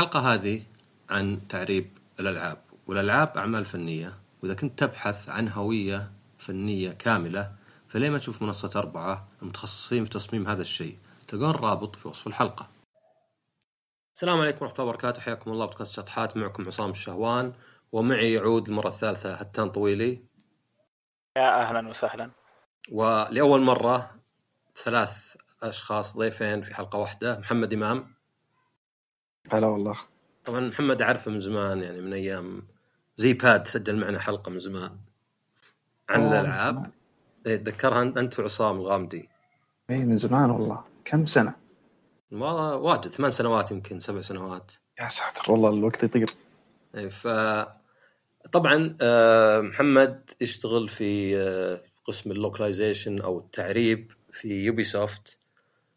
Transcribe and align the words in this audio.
الحلقة 0.00 0.34
هذه 0.34 0.62
عن 1.10 1.48
تعريب 1.48 1.98
الألعاب 2.20 2.58
والألعاب 2.86 3.32
أعمال 3.36 3.64
فنية 3.64 4.10
وإذا 4.42 4.54
كنت 4.54 4.78
تبحث 4.78 5.28
عن 5.28 5.48
هوية 5.48 6.10
فنية 6.38 6.92
كاملة 6.92 7.52
فليه 7.88 8.10
ما 8.10 8.18
تشوف 8.18 8.42
منصة 8.42 8.80
أربعة 8.80 9.28
المتخصصين 9.42 10.04
في 10.04 10.10
تصميم 10.10 10.48
هذا 10.48 10.62
الشيء؟ 10.62 10.98
تلقون 11.28 11.50
الرابط 11.50 11.96
في 11.96 12.08
وصف 12.08 12.26
الحلقة. 12.26 12.68
السلام 14.16 14.40
عليكم 14.40 14.58
ورحمة 14.64 14.78
الله 14.78 14.88
وبركاته. 14.88 15.20
حياكم 15.20 15.52
الله. 15.52 15.66
بودكاست 15.66 15.92
شطحات. 15.92 16.36
معكم 16.36 16.66
عصام 16.66 16.90
الشهوان 16.90 17.52
ومعي 17.92 18.32
يعود 18.32 18.68
المرة 18.68 18.88
الثالثة 18.88 19.34
هتان 19.34 19.70
طويلي. 19.70 20.24
يا 21.36 21.60
أهلا 21.60 21.88
وسهلا. 21.88 22.30
ولأول 22.92 23.60
مرة 23.60 24.10
ثلاث 24.76 25.36
أشخاص 25.62 26.16
ضيفين 26.16 26.62
في 26.62 26.74
حلقة 26.74 26.98
واحدة 26.98 27.38
محمد 27.38 27.72
إمام. 27.72 28.19
هلا 29.48 29.66
والله. 29.66 29.98
طبعا 30.44 30.60
محمد 30.60 31.02
أعرفه 31.02 31.30
من 31.30 31.40
زمان 31.40 31.82
يعني 31.82 32.00
من 32.00 32.12
أيام 32.12 32.62
زي 33.16 33.32
باد 33.32 33.68
سجل 33.68 33.96
معنا 33.96 34.20
حلقة 34.20 34.50
من 34.50 34.60
زمان 34.60 34.96
عن 36.08 36.22
آه، 36.22 36.70
زمان. 36.70 36.90
إيه، 37.46 37.56
تذكرها 37.56 38.02
أنت 38.02 38.40
وعصام 38.40 38.76
الغامدي. 38.76 39.28
اي 39.90 39.98
من 39.98 40.16
زمان 40.16 40.50
والله. 40.50 40.84
كم 41.04 41.26
سنة؟ 41.26 41.54
والله 42.32 42.76
واجد 42.76 43.08
ثمان 43.08 43.30
سنوات 43.30 43.70
يمكن 43.70 43.98
سبع 43.98 44.20
سنوات. 44.20 44.72
يا 45.00 45.08
ساتر 45.08 45.52
والله 45.52 45.68
الوقت 45.68 46.02
يطير. 46.04 46.34
إيه، 46.94 47.08
ف 47.08 47.28
طبعا 48.52 48.96
آه، 49.00 49.60
محمد 49.60 50.30
يشتغل 50.40 50.88
في 50.88 51.36
آه، 51.36 51.82
قسم 52.04 52.30
ال 52.30 52.37
localization 52.37 53.20
أو 53.20 53.38
التعريب 53.38 54.12
في 54.32 54.48
Ubisoft 54.48 55.36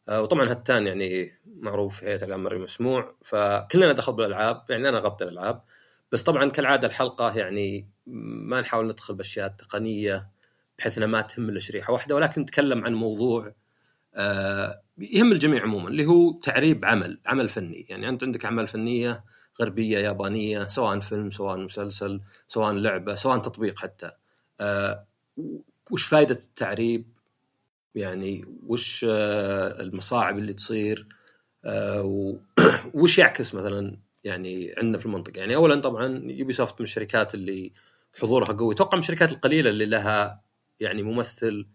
وطبعا 0.09 0.51
هتان 0.51 0.87
يعني 0.87 1.33
معروف 1.45 1.99
في 1.99 2.05
هيئة 2.05 2.15
الاعلام 2.15 2.43
مرئي 2.43 2.59
مسموع 2.59 3.15
فكلنا 3.23 3.93
دخل 3.93 4.13
بالألعاب 4.13 4.63
يعني 4.69 4.89
أنا 4.89 4.99
غطي 4.99 5.23
الألعاب 5.23 5.63
بس 6.11 6.23
طبعا 6.23 6.49
كالعادة 6.49 6.87
الحلقة 6.87 7.37
يعني 7.37 7.87
ما 8.07 8.61
نحاول 8.61 8.87
ندخل 8.87 9.15
بأشياء 9.15 9.47
تقنية 9.47 10.29
بحيث 10.77 10.97
إنها 10.97 11.07
ما 11.07 11.21
تهم 11.21 11.49
الا 11.49 11.59
شريحه 11.59 11.93
واحدة 11.93 12.15
ولكن 12.15 12.41
نتكلم 12.41 12.85
عن 12.85 12.93
موضوع 12.93 13.53
آه، 14.15 14.81
يهم 14.97 15.31
الجميع 15.31 15.63
عموما 15.63 15.89
اللي 15.89 16.05
هو 16.05 16.31
تعريب 16.31 16.85
عمل 16.85 17.19
عمل 17.25 17.49
فني. 17.49 17.85
يعني 17.89 18.09
أنت 18.09 18.23
عندك 18.23 18.45
أعمال 18.45 18.67
فنية 18.67 19.23
غربية 19.61 19.97
يابانية 19.99 20.67
سواء 20.67 20.99
فيلم 20.99 21.29
سواء 21.29 21.57
مسلسل 21.57 22.21
سواء 22.47 22.73
لعبة 22.73 23.15
سواء 23.15 23.37
تطبيق 23.37 23.79
حتى. 23.79 24.11
آه، 24.61 25.05
وش 25.91 26.05
فائده 26.05 26.35
التعريب؟ 26.35 27.07
يعني 27.95 28.45
وش 28.67 29.05
آه، 29.09 29.81
المصاعب 29.81 30.37
اللي 30.37 30.53
تصير 30.53 31.07
آه، 31.65 32.37
وش 32.93 33.17
يعكس 33.17 33.55
مثلا 33.55 33.97
يعني 34.23 34.73
عندنا 34.77 34.97
في 34.97 35.05
المنطقة؟ 35.05 35.39
يعني 35.39 35.55
اولا 35.55 35.81
طبعا 35.81 36.31
Ubisoft 36.31 36.81
من 36.81 36.83
الشركات 36.83 37.35
اللي 37.35 37.71
حضورها 38.21 38.53
قوي. 38.53 38.73
أتوقع 38.73 38.95
من 38.95 39.01
الشركات 39.03 39.31
القليلة 39.31 39.69
اللي 39.69 39.85
لها 39.85 40.43
يعني 40.79 41.03
ممثل 41.03 41.67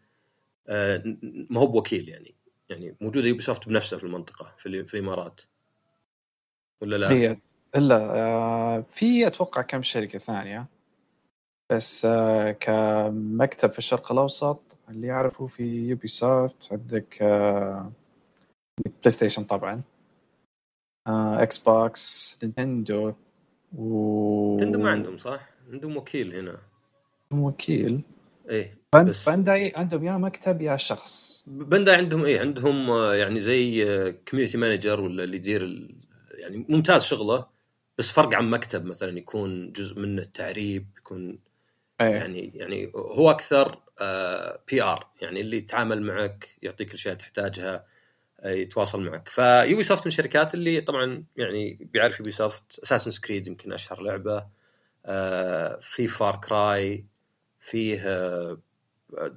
آه، 0.69 1.02
ما 1.50 1.61
هو 1.61 1.66
بوكيل 1.66 2.08
يعني. 2.08 2.34
يعني 2.69 2.96
موجوده 3.00 3.28
Ubisoft 3.28 3.69
بنفسها 3.69 3.98
في 3.98 4.05
المنطقة 4.05 4.55
في, 4.58 4.84
في 4.84 4.94
الإمارات. 4.94 5.41
ولا 6.80 6.96
لا؟ 6.96 7.11
هي 7.11 7.36
الا 7.77 8.84
في 8.94 9.27
أتوقع 9.27 9.62
كم 9.62 9.83
شركة 9.83 10.19
ثانية 10.19 10.66
بس 11.70 12.06
كمكتب 12.61 13.72
في 13.72 13.78
الشرق 13.78 14.12
الأوسط 14.12 14.67
اللي 14.91 15.11
اعرفه 15.12 15.47
في 15.47 15.62
Ubisoft 15.88 16.72
عندك 16.72 17.19
آه، 17.22 17.92
PlayStation 18.86 19.44
طبعا 19.45 19.83
آه، 21.06 21.42
Xbox 21.42 22.38
Nintendo 22.42 23.12
و 23.78 24.56
Nintendo 24.56 24.78
ما 24.78 24.91
عندهم 24.91 25.17
صح؟ 25.17 25.48
عندهم 25.72 25.97
وكيل 25.97 26.34
هنا. 26.36 26.58
وكيل. 27.30 28.00
إيه 28.50 28.78
بس 28.95 29.29
Bandai 29.29 29.73
عندهم 29.77 30.05
يا 30.05 30.12
مكتب 30.17 30.62
يا 30.62 30.77
شخص. 30.77 31.45
Bandai 31.46 31.96
عندهم 31.96 32.24
إيه؟ 32.24 32.41
عندهم 32.41 32.91
آه، 32.91 33.14
يعني 33.14 33.41
زي 33.41 33.85
community 34.30 34.58
manager 34.58 35.01
ولا 35.01 35.24
اللي 35.24 35.36
يدير 35.36 35.62
ال- 35.62 35.95
يعني 36.35 36.67
ممتاز 36.68 37.02
شغلة 37.02 37.46
بس 37.98 38.12
فرق 38.12 38.35
عن 38.35 38.51
مكتب 38.51 38.85
مثلا 38.85 39.18
يكون 39.18 39.73
جزء 39.73 40.01
منه 40.01 40.23
التعريب 40.23 40.86
يكون 40.98 41.39
إيه. 42.01 42.07
يعني 42.07 42.52
يعني 42.55 42.92
هو 42.95 43.30
أكثر 43.30 43.79
PR 44.68 45.08
يعني 45.20 45.41
اللي 45.41 45.57
يتعامل 45.57 46.03
معك 46.03 46.48
يعطيك 46.63 46.89
الأشياء 46.89 47.14
تحتاجها 47.14 47.85
آه، 48.41 48.51
يتواصل 48.51 49.01
معك. 49.01 49.29
ف 49.29 49.83
Ubisoft 49.83 50.02
من 50.03 50.07
الشركات 50.07 50.55
اللي 50.55 50.81
طبعا 50.81 51.25
يعني 51.36 51.79
بيعرف 51.92 52.19
Ubisoft 52.18 52.80
Assassin's 52.83 53.11
Creed 53.11 53.46
يمكن 53.47 53.73
أشهر 53.73 54.03
لعبة 54.03 54.47
آه، 55.07 55.79
في 55.83 56.07
Far 56.06 56.36
Cry 56.36 57.05
فيه 57.61 58.03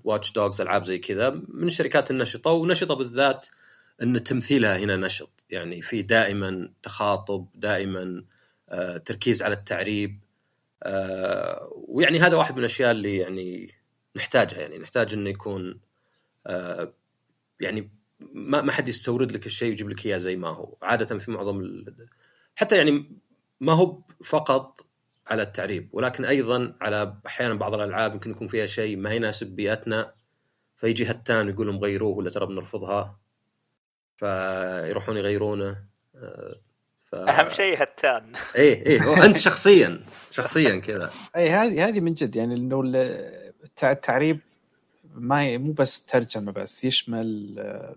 Watch 0.04 0.32
Dogs 0.32 0.62
ألعاب 0.62 0.84
زي 0.84 1.00
كذا. 1.00 1.30
من 1.30 1.68
الشركات 1.68 2.12
النشطة 2.12 2.52
ونشطة 2.52 2.96
بالذات 2.96 3.46
إن 4.02 4.24
تمثيلها 4.24 4.78
هنا 4.78 4.96
نشط. 4.96 5.30
يعني 5.50 5.82
في 5.82 6.02
دائما 6.02 6.70
تخاطب 6.84 7.48
دائما 7.56 8.24
آه، 8.70 8.98
تركيز 8.98 9.44
على 9.44 9.54
التعريب 9.54 10.20
آه، 10.84 11.70
ويعني 11.88 12.20
هذا 12.20 12.36
واحد 12.36 12.54
من 12.54 12.60
الأشياء 12.60 12.92
اللي 12.92 13.18
يعني 13.18 13.72
نحتاجها 14.16 14.62
يعني 14.62 14.78
نحتاج 14.78 15.14
إنه 15.14 15.30
يكون 15.30 15.80
آه، 16.48 16.94
يعني 17.60 17.92
ما 18.34 18.62
ما 18.62 18.72
حد 18.72 18.88
يستورد 18.88 19.32
لك 19.32 19.46
الشيء 19.46 19.70
ويجيب 19.70 19.90
لك 19.90 20.06
إياه 20.06 20.18
زي 20.18 20.36
ما 20.36 20.48
هو. 20.48 20.78
عادة 20.82 21.18
في 21.20 21.32
معظم 21.32 21.60
ال... 21.60 22.08
حتى 22.56 22.78
يعني 22.78 23.12
ما 23.60 23.74
هو 23.74 24.02
فقط 24.24 24.86
على 25.28 25.42
التعريب 25.42 25.90
ولكن 25.94 26.26
أيضا 26.26 26.76
على 26.82 27.18
أحيانا 27.28 27.54
بعض 27.54 27.74
الألعاب 27.74 28.14
يمكن 28.14 28.32
يكون 28.32 28.48
فيها 28.48 28.66
شيء 28.66 28.98
ما 28.98 29.14
يناسب 29.14 29.48
بيئتنا 29.48 30.14
فيجي 30.78 31.12
هتان 31.12 31.50
يقول 31.50 31.68
لهم 31.68 31.80
غيروه 31.80 32.18
ولا 32.18 32.30
ترى 32.30 32.46
بنرفضها 32.46 33.20
فيروحون 34.18 35.18
يغيرونه 35.18 35.84
آه، 36.16 36.56
ف... 37.12 37.16
أهم 37.16 37.50
شيء 37.50 37.84
هتان. 37.84 38.34
إيه 38.56 38.86
إيه 38.86 39.26
أنت 39.26 39.38
شخصيا 39.38 40.06
شخصيا 40.32 40.80
كذا. 40.80 41.10
اي 41.36 41.50
هذه 41.50 41.88
هذه 41.88 42.00
من 42.00 42.14
جد 42.14 42.36
يعني 42.36 42.56
إنه 42.56 42.84
التعريب 43.84 44.40
ما 45.16 45.58
مو 45.58 45.72
بس 45.72 46.06
ترجمة 46.06 46.52
بس 46.52 46.84
يشمل 46.84 47.56
آه، 47.60 47.96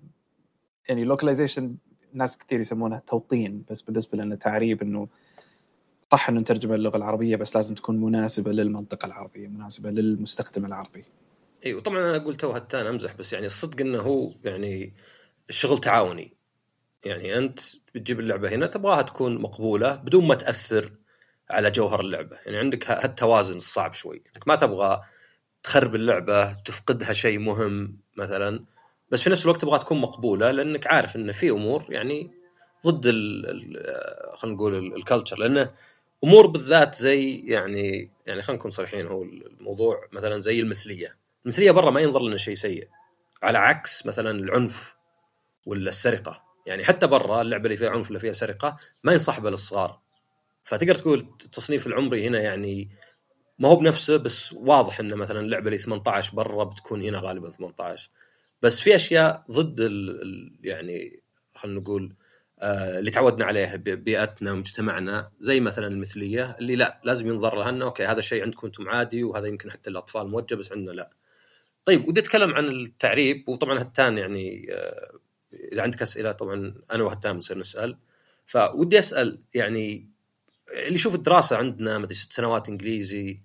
يعني 0.88 1.04
localization 1.04 1.76
ناس 2.12 2.38
كثير 2.38 2.60
يسمونها 2.60 3.02
توطين 3.06 3.64
بس 3.70 3.82
بالنسبة 3.82 4.18
لنا 4.18 4.36
تعريب 4.36 4.82
إنه 4.82 5.08
صح 6.12 6.28
إنه 6.28 6.40
نترجم 6.40 6.72
اللغة 6.72 6.96
العربية 6.96 7.36
بس 7.36 7.56
لازم 7.56 7.74
تكون 7.74 8.00
مناسبة 8.00 8.52
للمنطقة 8.52 9.06
العربية 9.06 9.48
مناسبة 9.48 9.90
للمستخدم 9.90 10.66
العربي. 10.66 11.04
إيوه 11.66 11.80
طبعا 11.80 11.98
أنا 11.98 12.16
أقول 12.16 12.34
تو 12.34 12.50
هتان 12.50 12.86
أمزح 12.86 13.14
بس 13.14 13.32
يعني 13.32 13.46
الصدق 13.46 13.80
إنه 13.80 13.98
هو 13.98 14.32
يعني 14.44 14.92
الشغل 15.48 15.78
تعاوني. 15.78 16.36
يعني 17.04 17.38
أنت 17.38 17.60
بتجيب 17.94 18.20
اللعبة 18.20 18.48
هنا 18.48 18.66
تبغاها 18.66 19.02
تكون 19.02 19.38
مقبولة 19.38 19.94
بدون 19.94 20.26
ما 20.26 20.34
تأثر 20.34 20.92
على 21.50 21.70
جوهر 21.70 22.00
اللعبة. 22.00 22.36
يعني 22.46 22.58
عندك 22.58 22.90
هالتوازن 22.90 23.56
الصعب 23.56 23.92
شوي. 23.92 24.22
انك 24.36 24.48
ما 24.48 24.56
تبغى 24.56 25.02
تخرب 25.64 25.94
اللعبة 25.94 26.52
تفقدها 26.52 27.12
شيء 27.12 27.38
مهم 27.38 27.96
مثلا. 28.16 28.64
بس 29.10 29.22
في 29.22 29.30
نفس 29.30 29.44
الوقت 29.44 29.62
تبغى 29.62 29.78
تكون 29.78 30.00
مقبولة 30.00 30.50
لأنك 30.50 30.86
عارف 30.86 31.16
إن 31.16 31.32
في 31.32 31.50
أمور 31.50 31.84
يعني 31.88 32.30
ضد 32.86 33.06
ال- 33.06 34.36
خلينا 34.36 34.56
نقول 34.56 34.74
ال- 34.74 34.96
ال 34.96 35.01
culture 35.02 35.38
لأنه 35.38 35.70
أمور 36.24 36.46
بالذات 36.46 36.94
زي 36.94 37.38
يعني 37.46 38.10
يعني 38.26 38.42
خلينا 38.42 38.58
نكون 38.58 38.70
صريحين 38.70 39.06
هو 39.06 39.22
الموضوع 39.22 40.08
مثلا 40.12 40.40
زي 40.40 40.60
المثلية. 40.60 41.16
المثلية 41.44 41.70
برا 41.70 41.90
ما 41.90 42.00
ينظر 42.00 42.22
لنا 42.22 42.36
شيء 42.36 42.54
سيء. 42.54 42.88
على 43.42 43.58
عكس 43.58 44.06
مثلا 44.06 44.30
العنف 44.30 44.96
ولا 45.66 45.88
السرقة. 45.88 46.42
يعني 46.66 46.84
حتى 46.84 47.06
برا 47.06 47.42
اللعبة 47.42 47.64
اللي 47.64 47.76
فيها 47.76 47.90
عنف 47.90 48.10
ولا 48.10 48.18
فيها 48.18 48.32
سرقة 48.32 48.76
ما 49.04 49.12
ينصحبها 49.12 49.50
للصغار. 49.50 50.00
فتقدر 50.64 50.94
تقول 50.94 51.18
التصنيف 51.44 51.86
العمري 51.86 52.26
هنا 52.28 52.40
يعني 52.40 52.88
ما 53.58 53.68
هو 53.68 53.76
بنفسه 53.76 54.16
بس 54.16 54.52
واضح 54.52 55.00
إنه 55.00 55.16
مثلا 55.16 55.40
اللعبة 55.40 55.66
اللي 55.66 55.78
18 55.78 56.34
برا 56.36 56.64
بتكون 56.64 57.02
هنا 57.02 57.18
غالبا 57.20 57.50
18 57.50 58.10
بس 58.62 58.80
في 58.80 58.94
أشياء 58.96 59.44
ضد 59.50 59.80
ال 59.80 60.22
ال 60.22 60.52
يعني 60.62 61.20
خلينا 61.54 61.80
نقول 61.80 62.14
آه 62.58 62.98
اللي 62.98 63.10
تعودنا 63.10 63.44
عليه 63.44 63.76
ب- 63.76 63.84
بيئتنا 64.04 64.52
ومجتمعنا 64.52 65.30
زي 65.40 65.60
مثلا 65.60 65.86
المثلية 65.86 66.56
اللي 66.60 66.76
لا 66.76 67.00
لازم 67.04 67.28
ينظر 67.28 67.58
لها 67.58 67.68
إنه 67.68 67.84
أوكي 67.84 68.04
هذا 68.06 68.18
الشيء 68.18 68.42
عندكم 68.42 68.66
أنتم 68.66 68.88
عادي 68.88 69.24
وهذا 69.24 69.46
يمكن 69.46 69.70
حتى 69.70 69.90
الأطفال 69.90 70.28
موجه 70.28 70.54
بس 70.54 70.72
عندنا 70.72 70.92
لا. 70.92 71.10
طيب 71.84 72.08
ودي 72.08 72.20
أتكلم 72.20 72.54
عن 72.54 72.64
التعريب 72.68 73.48
وطبعا 73.48 73.82
هتان 73.82 74.18
يعني 74.18 74.66
آه 74.74 75.18
إذا 75.72 75.82
عندك 75.82 76.02
أسئلة 76.02 76.32
طبعا 76.32 76.74
أنا 76.92 77.02
وهتان 77.04 77.32
بنصير 77.32 77.58
نسأل 77.58 77.98
فودي 78.46 78.98
أسأل 78.98 79.42
يعني 79.54 80.10
اللي 80.74 80.94
يشوف 80.94 81.14
الدراسة 81.14 81.56
عندنا 81.56 81.98
مدري 81.98 82.14
ست 82.14 82.32
سنوات 82.32 82.68
إنجليزي 82.68 83.40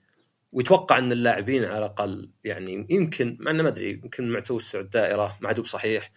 ويتوقع 0.52 0.98
إن 0.98 1.12
اللاعبين 1.12 1.66
على 1.66 1.78
الأقل 1.78 2.30
يعني 2.44 2.88
يمكن 2.90 3.38
مع 3.40 3.52
إنه 3.52 3.64
ما 3.64 3.70
أدري 3.70 3.90
يمكن 3.90 4.30
مع 4.30 4.40
توسع 4.40 4.80
الدائره 4.80 5.38
هو 5.46 5.54
بصحيح 5.54 6.12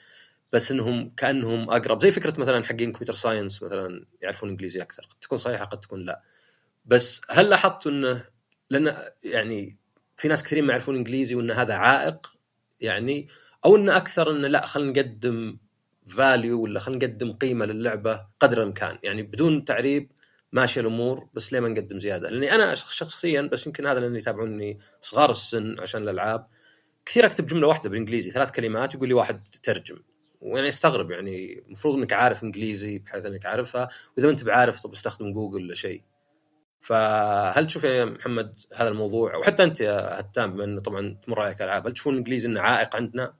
بس 0.53 0.73
إنهم 0.73 1.13
كأنهم 1.17 1.71
أقرب. 1.71 2.03
زي 2.03 2.11
فكرة 2.11 2.41
مثلا 2.41 2.65
حقين 2.65 2.93
computer 2.93 3.13
science 3.13 3.63
مثلا 3.63 4.07
يعرفون 4.23 4.49
إنجليزي 4.49 4.83
أكثر 4.83 5.03
قد 5.03 5.17
تكون 5.21 5.39
صحيحة 5.39 5.65
قد 5.65 5.81
تكون 5.81 6.05
لا. 6.05 6.23
بس 6.85 7.21
هل 7.31 7.51
لاحظت 7.51 7.87
إنه 7.87 8.25
لأن 8.71 8.97
يعني 9.25 9.79
في 10.17 10.29
ناس 10.29 10.43
كثيرين 10.43 10.65
ما 10.65 10.71
يعرفون 10.71 10.97
إنجليزي 10.97 11.35
وإن 11.35 11.51
هذا 11.51 11.75
عائق 11.75 12.33
يعني 12.81 13.29
أو 13.65 13.77
انه 13.77 13.97
أكثر 13.97 14.31
إنه 14.31 14.49
لا 14.49 14.67
خلينا 14.67 14.91
نقدم 14.91 15.59
فاليو 16.17 16.63
ولا 16.63 16.81
خلينا 16.81 17.07
نقدم 17.07 17.33
قيمة 17.33 17.65
للعبة 17.65 18.27
قدر 18.41 18.59
الإمكان. 18.59 18.99
يعني 19.03 19.23
بدون 19.23 19.65
تعريب 19.65 20.13
ماشيه 20.53 20.81
الأمور 20.81 21.29
بس 21.35 21.53
ليه 21.53 21.61
ما 21.61 21.69
نقدم 21.69 21.99
زيادة؟ 21.99 22.31
لأني 22.31 22.55
أنا 22.55 22.75
شخصيا 22.75 23.43
بس 23.43 23.67
يمكن 23.67 23.87
هذا 23.87 24.01
لاني 24.01 24.19
يتابعوني 24.19 24.79
صغار 25.01 25.31
السن 25.31 25.81
عشان 25.81 26.03
الألعاب 26.03 26.47
كثير 27.07 27.27
أكتب 27.27 27.47
جملة 27.47 27.67
واحدة 27.67 27.91
بالإنجليزي 27.91 28.31
ثلاث 28.31 28.51
كلمات 28.51 28.95
يقول 28.95 29.09
لي 29.09 29.15
واحد 29.15 29.49
ترجم 29.63 29.99
ويعني 30.41 30.69
أستغرب 30.69 31.11
يعني 31.11 31.59
المفروض 31.67 31.95
إنك 31.99 32.13
عارف 32.13 32.43
إنجليزي 32.43 32.99
بحيث 32.99 33.27
إنك 33.27 33.47
عارفها 33.47 33.89
وإذا 34.17 34.27
ما 34.27 34.33
أنت 34.33 34.45
بعارف 34.45 34.83
طب 34.83 34.93
استخدم 34.93 35.33
جوجل 35.33 35.65
ولا 35.65 35.75
شيء. 35.75 36.03
فهل 36.81 37.67
تشوف 37.67 37.85
يا 37.85 38.05
محمد 38.05 38.59
هذا 38.75 38.89
الموضوع 38.89 39.37
وحتى 39.37 39.65
أنت 39.65 39.81
يا 39.81 40.21
هتام 40.21 40.61
انه 40.61 40.81
طبعا 40.81 41.19
تمر 41.27 41.41
عليك 41.41 41.63
ألعاب 41.63 41.87
هل 41.87 41.93
تشوفون 41.93 42.13
الانجليزي 42.13 42.49
إنه 42.49 42.61
عائق 42.61 42.97
عندنا؟ 42.97 43.35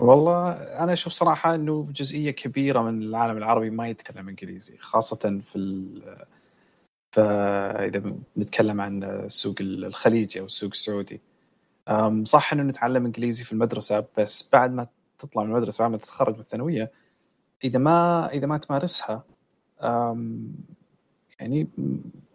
والله 0.00 0.52
أنا 0.52 0.92
أشوف 0.92 1.12
صراحة 1.12 1.54
إنه 1.54 1.88
جزئية 1.92 2.30
كبيرة 2.30 2.82
من 2.82 3.02
العالم 3.02 3.36
العربي 3.36 3.70
ما 3.70 3.88
يتكلم 3.88 4.28
إنجليزي 4.28 4.78
خاصة 4.78 5.40
في 5.52 5.56
ال... 5.56 6.02
فاذا 7.12 8.14
بنتكلم 8.36 8.80
عن 8.80 9.04
السوق 9.04 9.54
الخليجي 9.60 10.40
أو 10.40 10.44
السوق 10.44 10.70
السعودي. 10.70 11.20
صح 12.24 12.52
إنه 12.52 12.62
نتعلم 12.62 13.04
إنجليزي 13.06 13.44
في 13.44 13.52
المدرسة 13.52 14.04
بس 14.18 14.50
بعد 14.52 14.72
ما 14.72 14.86
تطلع 15.18 15.42
من 15.42 15.50
المدرسة 15.50 15.82
بعد 15.82 15.90
ما 15.90 15.96
تتخرج 15.96 16.34
من 16.34 16.40
الثانوية 16.40 16.92
إذا 17.64 17.78
ما 17.78 18.28
إذا 18.32 18.46
ما 18.46 18.58
تمارسها 18.58 19.24
يعني 21.40 21.68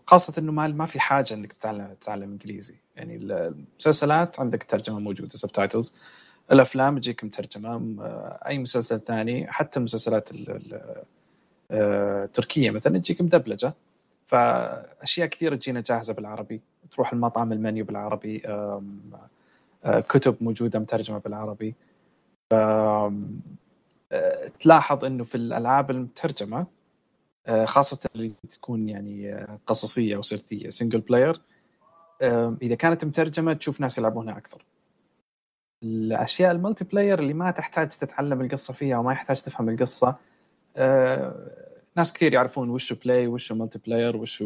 خاصة 0.07 0.33
إنه 0.37 0.51
ما 0.51 0.67
ما 0.67 0.85
في 0.85 0.99
حاجة 0.99 1.33
إنك 1.33 1.53
تتعلم 1.53 1.93
تتعلم 2.01 2.31
إنجليزي، 2.31 2.75
يعني 2.95 3.15
المسلسلات 3.15 4.39
عندك 4.39 4.63
ترجمة 4.63 4.99
موجودة 4.99 5.29
سبتايتلز، 5.29 5.93
الأفلام 6.51 6.97
تجيك 6.97 7.23
مترجمة، 7.23 7.95
أي 8.47 8.57
مسلسل 8.57 8.99
ثاني 8.99 9.51
حتى 9.51 9.79
المسلسلات 9.79 10.29
التركية 11.71 12.71
مثلا 12.71 12.97
تجيك 12.97 13.21
مدبلجة، 13.21 13.73
فأشياء 14.27 15.27
كثيرة 15.27 15.55
تجينا 15.55 15.81
جاهزة 15.81 16.13
بالعربي، 16.13 16.61
تروح 16.91 17.13
المطعم 17.13 17.51
المنيو 17.51 17.85
بالعربي، 17.85 18.43
كتب 19.85 20.35
موجودة 20.41 20.79
مترجمة 20.79 21.17
بالعربي، 21.17 21.75
ف 22.49 22.55
تلاحظ 24.59 25.05
إنه 25.05 25.23
في 25.23 25.35
الألعاب 25.35 25.91
المترجمة 25.91 26.65
خاصة 27.63 28.09
اللي 28.15 28.31
تكون 28.49 28.89
يعني 28.89 29.45
قصصية 29.67 30.15
أو 30.15 30.21
سرديه 30.21 30.69
single 30.69 30.99
player 30.99 31.41
إذا 32.61 32.75
كانت 32.75 33.05
مترجمة 33.05 33.53
تشوف 33.53 33.81
ناس 33.81 33.97
يلعبونها 33.97 34.37
أكثر. 34.37 34.65
الأشياء 35.83 36.51
ال 36.51 36.83
multiplayer 36.83 37.19
اللي 37.19 37.33
ما 37.33 37.51
تحتاج 37.51 37.89
تتعلم 37.89 38.41
القصة 38.41 38.73
فيها 38.73 38.97
وما 38.97 39.11
يحتاج 39.11 39.41
تفهم 39.41 39.69
القصة 39.69 40.15
ناس 41.95 42.13
كثير 42.13 42.33
يعرفون 42.33 42.69
وش 42.69 42.93
play 42.93 43.27
وش 43.27 43.51
multiplayer 43.51 44.17
وش 44.17 44.43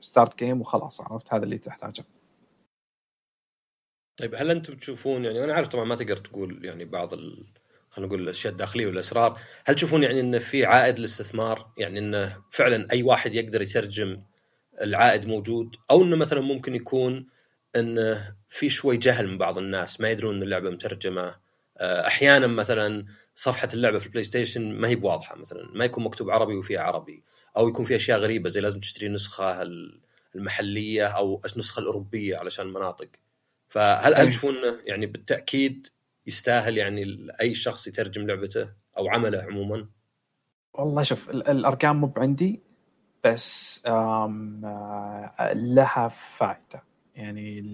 start 0.00 0.38
game 0.38 0.60
وخلاص 0.60 1.00
عرفت 1.00 1.34
هذا 1.34 1.44
اللي 1.44 1.58
تحتاجه 1.58 2.04
طيب 4.16 4.34
هل 4.34 4.50
أنتم 4.50 4.76
تشوفون 4.76 5.24
يعني 5.24 5.44
أنا 5.44 5.54
عارف 5.54 5.68
طبعا 5.68 5.84
ما 5.84 5.94
تقدر 5.94 6.16
تقول 6.16 6.64
يعني 6.64 6.84
بعض 6.84 7.14
ال... 7.14 7.46
خلينا 7.90 8.08
نقول 8.08 8.22
الأشياء 8.22 8.52
الداخلية 8.52 8.86
والاسرار، 8.86 9.40
هل 9.64 9.74
تشوفون 9.74 10.02
يعني 10.02 10.20
انه 10.20 10.38
في 10.38 10.64
عائد 10.64 10.98
للاستثمار؟ 10.98 11.70
يعني 11.78 11.98
إنه 11.98 12.36
فعلا 12.50 12.86
أي 12.92 13.02
واحد 13.02 13.34
يقدر 13.34 13.62
يترجم 13.62 14.22
العائد 14.82 15.26
موجود 15.26 15.76
أو 15.90 16.02
إنه 16.02 16.16
مثلا 16.16 16.40
ممكن 16.40 16.74
يكون 16.74 17.26
إنه 17.76 18.34
في 18.48 18.68
شوي 18.68 18.96
جهل 18.96 19.26
من 19.28 19.38
بعض 19.38 19.58
الناس 19.58 20.00
ما 20.00 20.10
يدرون 20.10 20.36
إن 20.36 20.42
اللعبة 20.42 20.70
مترجمة. 20.70 21.34
أحيانا 21.80 22.46
مثلا 22.46 23.06
صفحة 23.34 23.68
اللعبة 23.74 23.98
في 23.98 24.06
البلاي 24.06 24.24
ستيشن 24.24 24.72
ما 24.72 24.88
هي 24.88 24.94
بواضحة 24.94 25.36
مثلا 25.36 25.70
ما 25.74 25.84
يكون 25.84 26.04
مكتوب 26.04 26.30
عربي 26.30 26.56
وفيها 26.56 26.80
عربي 26.80 27.22
أو 27.56 27.68
يكون 27.68 27.84
في 27.84 27.96
أشياء 27.96 28.18
غريبة 28.18 28.48
زي 28.48 28.60
لازم 28.60 28.80
تشتري 28.80 29.08
نسخة 29.08 29.62
المحلية 30.34 31.06
أو 31.06 31.40
النسخة 31.52 31.80
الأوروبية 31.80 32.36
علشان 32.36 32.66
المناطق 32.66 33.08
فهل 33.68 34.14
هل 34.14 34.28
تشوفون 34.28 34.54
يعني 34.84 35.06
بالتأكيد 35.06 35.86
يستاهل 36.26 36.78
يعني 36.78 37.26
أي 37.40 37.54
شخص 37.54 37.86
يترجم 37.86 38.26
لعبته 38.26 38.68
أو 38.98 39.08
عمله 39.08 39.42
عموما؟ 39.42 39.88
والله 40.74 41.02
شوف 41.02 41.30
الأرقام 41.30 42.00
مو 42.00 42.12
عندي 42.16 42.60
بس 43.24 43.82
لها 45.54 46.08
فائده 46.38 46.87
يعني 47.18 47.64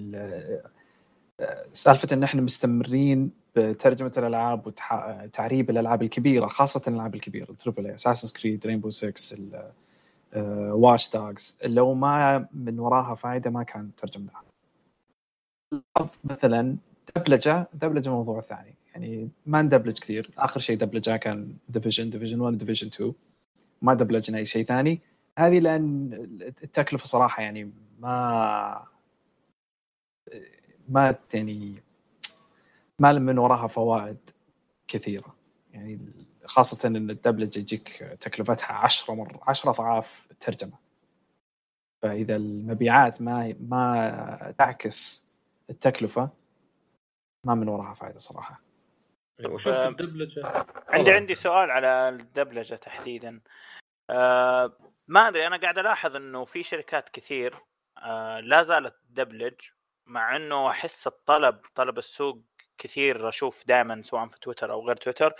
سالفة 1.73 2.09
إن 2.13 2.23
إحنا 2.23 2.41
مستمرين 2.41 3.31
بترجمة 3.57 4.13
الألعاب 4.19 4.67
وتعريب 4.67 5.71
الألعاب 5.71 6.03
الكبيرة 6.03 6.47
خاصة 6.47 6.83
الألعاب 6.89 7.15
الكبيرة 7.15 7.51
التربل 7.51 7.87
اساسن 7.87 8.41
كريد 8.41 8.67
رينبو 8.67 8.91
6 8.91 9.73
واش 10.73 11.11
دوجز 11.11 11.59
لو 11.65 11.95
ما 11.95 12.49
من 12.55 12.79
وراها 12.81 13.15
فائده 13.15 13.51
ما 13.51 13.63
كان 13.63 13.91
ترجمناها 13.97 14.43
مثلا 16.25 16.77
دبلجة 17.17 17.67
دبلجة 17.75 18.09
موضوع 18.11 18.41
ثاني. 18.41 18.75
يعني 18.95 19.29
ما 19.47 19.63
ندبلج 19.63 19.99
كثير. 19.99 20.31
آخر 20.39 20.61
شيء 20.61 20.79
دبلجة 20.79 21.17
كان 21.17 21.57
ديفيجن 21.69 22.11
ديفيجن 22.11 22.41
1 22.41 22.59
ديفيجن 22.59 22.87
2 22.87 23.13
ما 23.83 23.95
دبلجنا 23.95 24.39
أي 24.39 24.47
شيء 24.47 24.65
ثاني. 24.65 25.01
هذه 25.39 25.59
لأن 25.59 26.11
التكلفة 26.65 27.07
صراحة 27.07 27.43
يعني 27.43 27.71
ما 28.01 28.85
ما 30.89 31.15
يعني 31.35 31.83
ما 32.99 33.13
من 33.13 33.39
وراها 33.39 33.67
فوائد 33.67 34.31
كثيرة. 34.89 35.35
يعني 35.73 35.99
خاصة 36.45 36.89
إن 36.89 37.11
الدبلجة 37.11 37.59
يجيك 37.59 38.17
تكلفتها 38.21 38.73
10 38.73 39.15
مره 39.15 39.41
10 39.43 39.71
أضعاف 39.71 40.27
الترجمة. 40.31 40.79
فإذا 42.03 42.37
المبيعات 42.37 43.23
ما 43.23 43.55
ما 43.61 44.55
تعكس 44.59 45.25
التكلفة 45.71 46.29
ما 47.47 47.55
من 47.55 47.69
وراها 47.69 47.95
فائده 47.95 48.19
صراحة. 48.19 48.61
وشوف 49.45 49.73
الدبلجة؟ 49.75 50.67
عندي 50.89 51.13
عندي 51.13 51.35
سؤال 51.35 51.71
على 51.71 52.09
الدبلجة 52.09 52.75
تحديدا. 52.75 53.41
آه 54.11 54.73
ما 55.09 55.29
أدري 55.29 55.47
أنا 55.47 55.57
قاعد 55.57 55.79
ألاحظ 55.79 56.17
إنه 56.17 56.45
في 56.45 56.63
شركات 56.63 57.09
كثير 57.09 57.55
آه 57.99 58.41
لا 58.41 58.63
زالت 58.63 58.95
تدبلج 59.09 59.55
مع 60.07 60.37
إنه 60.37 60.71
أحس 60.71 61.07
الطلب 61.07 61.61
طلب 61.75 61.99
السوق 61.99 62.41
كثير 62.79 63.29
أشوف 63.29 63.67
دائما 63.67 64.03
سواء 64.03 64.29
في 64.29 64.39
تويتر 64.41 64.73
أو 64.73 64.87
غير 64.87 64.97
تويتر 64.97 65.35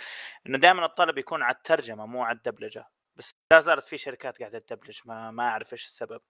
إنه 0.47 0.57
دائما 0.57 0.85
الطلب 0.85 1.17
يكون 1.17 1.43
على 1.43 1.55
الترجمة 1.55 2.05
مو 2.05 2.23
على 2.23 2.37
الدبلجة. 2.37 2.85
بس 3.15 3.31
لا 3.51 3.59
زالت 3.59 3.85
في 3.85 3.97
شركات 3.97 4.39
قاعدة 4.39 4.59
تدبلج 4.59 4.99
ما 5.05 5.31
ما 5.31 5.43
أعرف 5.43 5.73
إيش 5.73 5.85
السبب. 5.85 6.21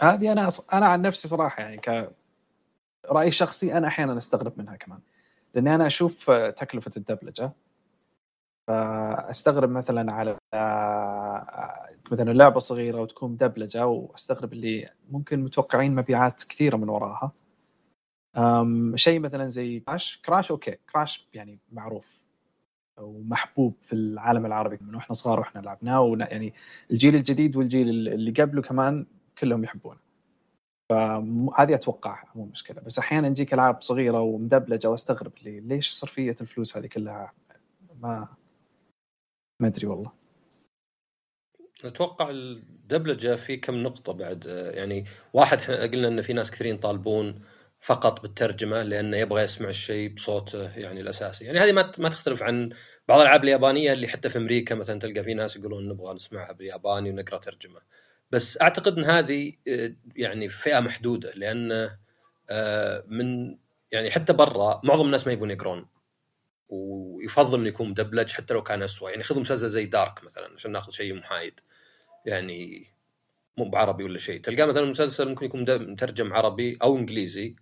هذه 0.00 0.32
أنا 0.32 0.48
أنا 0.72 0.86
عن 0.86 1.02
نفسي 1.02 1.28
صراحة 1.28 1.62
يعني 1.62 1.76
ك 1.76 2.10
رأي 3.10 3.32
شخصي 3.32 3.72
أنا 3.72 3.88
أحيانا 3.88 4.18
أستغرب 4.18 4.58
منها 4.58 4.76
كمان. 4.76 5.00
لأني 5.54 5.74
أنا 5.74 5.86
أشوف 5.86 6.30
تكلفة 6.30 6.90
الدبلجة 6.96 7.52
فأستغرب 8.68 9.70
مثلا 9.70 10.12
على 10.12 10.38
مثلا 12.12 12.32
لعبة 12.32 12.58
صغيرة 12.58 13.00
وتكون 13.00 13.32
مدبلجة 13.32 13.86
وأستغرب 13.86 14.52
اللي 14.52 14.90
ممكن 15.10 15.44
متوقعين 15.44 15.94
مبيعات 15.94 16.44
كثيرة 16.44 16.76
من 16.76 16.88
وراها. 16.88 17.32
شيء 18.94 19.20
مثلا 19.20 19.48
زي 19.48 19.80
كراش. 19.80 20.22
كراش 20.26 20.50
أوكي. 20.50 20.76
كراش 20.92 21.28
يعني 21.34 21.58
معروف 21.72 22.06
ومحبوب 23.00 23.74
في 23.82 23.92
العالم 23.92 24.46
العربي 24.46 24.78
من 24.80 24.94
وإحنا 24.94 25.14
صغار 25.14 25.40
وإحنا 25.40 25.60
لعبناه 25.60 26.16
يعني 26.20 26.54
الجيل 26.90 27.14
الجديد 27.14 27.56
والجيل 27.56 27.88
اللي 27.88 28.30
قبله 28.30 28.62
كمان 28.62 29.06
كلهم 29.38 29.64
يحبونه. 29.64 29.98
فهذه 30.90 31.74
اتوقعها 31.74 32.26
مو 32.34 32.44
مشكلة. 32.44 32.80
بس 32.80 32.98
أحيانا 32.98 33.28
تجيك 33.28 33.54
ألعاب 33.54 33.82
صغيرة 33.82 34.20
ومدبلجة 34.20 34.90
وأستغرب 34.90 35.32
لي 35.42 35.60
ليش 35.60 35.92
صرفية 35.92 36.36
الفلوس 36.40 36.76
هذه 36.76 36.86
كلها؟ 36.86 37.32
ما 38.02 38.28
ما 39.60 39.68
أدري 39.68 39.86
والله. 39.86 40.23
أتوقع 41.84 42.30
الدبلجه 42.30 43.34
في 43.34 43.56
كم 43.56 43.82
نقطة 43.82 44.12
بعد 44.12 44.70
يعني 44.74 45.04
واحد 45.32 45.58
قلنا 45.70 46.08
إن 46.08 46.22
في 46.22 46.32
ناس 46.32 46.50
كثيرين 46.50 46.74
يطالبون 46.74 47.42
فقط 47.80 48.22
بالترجمة 48.22 48.82
لأنه 48.82 49.16
يبغى 49.16 49.42
يسمع 49.42 49.68
الشيء 49.68 50.14
بصوته 50.14 50.78
يعني 50.78 51.00
الاساسي، 51.00 51.44
يعني 51.44 51.58
هذه 51.58 51.72
ما 51.72 51.92
ما 51.98 52.08
تختلف 52.08 52.42
عن 52.42 52.70
بعض 53.08 53.20
الألعاب 53.20 53.44
اليابانية 53.44 53.92
اللي 53.92 54.08
حتى 54.08 54.28
في 54.28 54.38
أمريكا 54.38 54.74
مثلا 54.74 55.00
تلقى 55.00 55.24
في 55.24 55.34
ناس 55.34 55.56
يقولون 55.56 55.88
نبغى 55.88 56.14
نسمعها 56.14 56.52
بالياباني 56.52 57.10
ونقرأ 57.10 57.38
ترجمة. 57.38 57.80
بس 58.30 58.62
أعتقد 58.62 58.98
إن 58.98 59.04
هذه 59.04 59.52
يعني 60.16 60.48
فئة 60.48 60.80
محدودة 60.80 61.32
لأن 61.34 61.90
من 63.06 63.56
يعني 63.92 64.10
حتى 64.10 64.32
برا 64.32 64.80
معظم 64.84 65.06
الناس 65.06 65.26
ما 65.26 65.32
يبون 65.32 65.50
يقرون. 65.50 65.86
ويفضل 66.68 67.58
انه 67.58 67.68
يكون 67.68 67.88
مدبلج 67.88 68.32
حتى 68.32 68.54
لو 68.54 68.62
كان 68.62 68.82
اسوء 68.82 69.10
يعني 69.10 69.22
خذوا 69.22 69.40
مسلسل 69.40 69.68
زي 69.68 69.86
دارك 69.86 70.24
مثلا 70.24 70.50
عشان 70.54 70.72
ناخذ 70.72 70.92
شيء 70.92 71.14
محايد. 71.14 71.60
يعني 72.24 72.86
مو 73.58 73.68
بعربي 73.68 74.04
ولا 74.04 74.18
شيء. 74.18 74.40
تلقاه 74.40 74.66
مثلا 74.66 74.84
مسلسل 74.84 75.28
ممكن 75.28 75.46
يكون 75.46 75.60
مترجم 75.92 76.32
عربي 76.32 76.78
أو 76.82 76.96
إنجليزي 76.96 77.56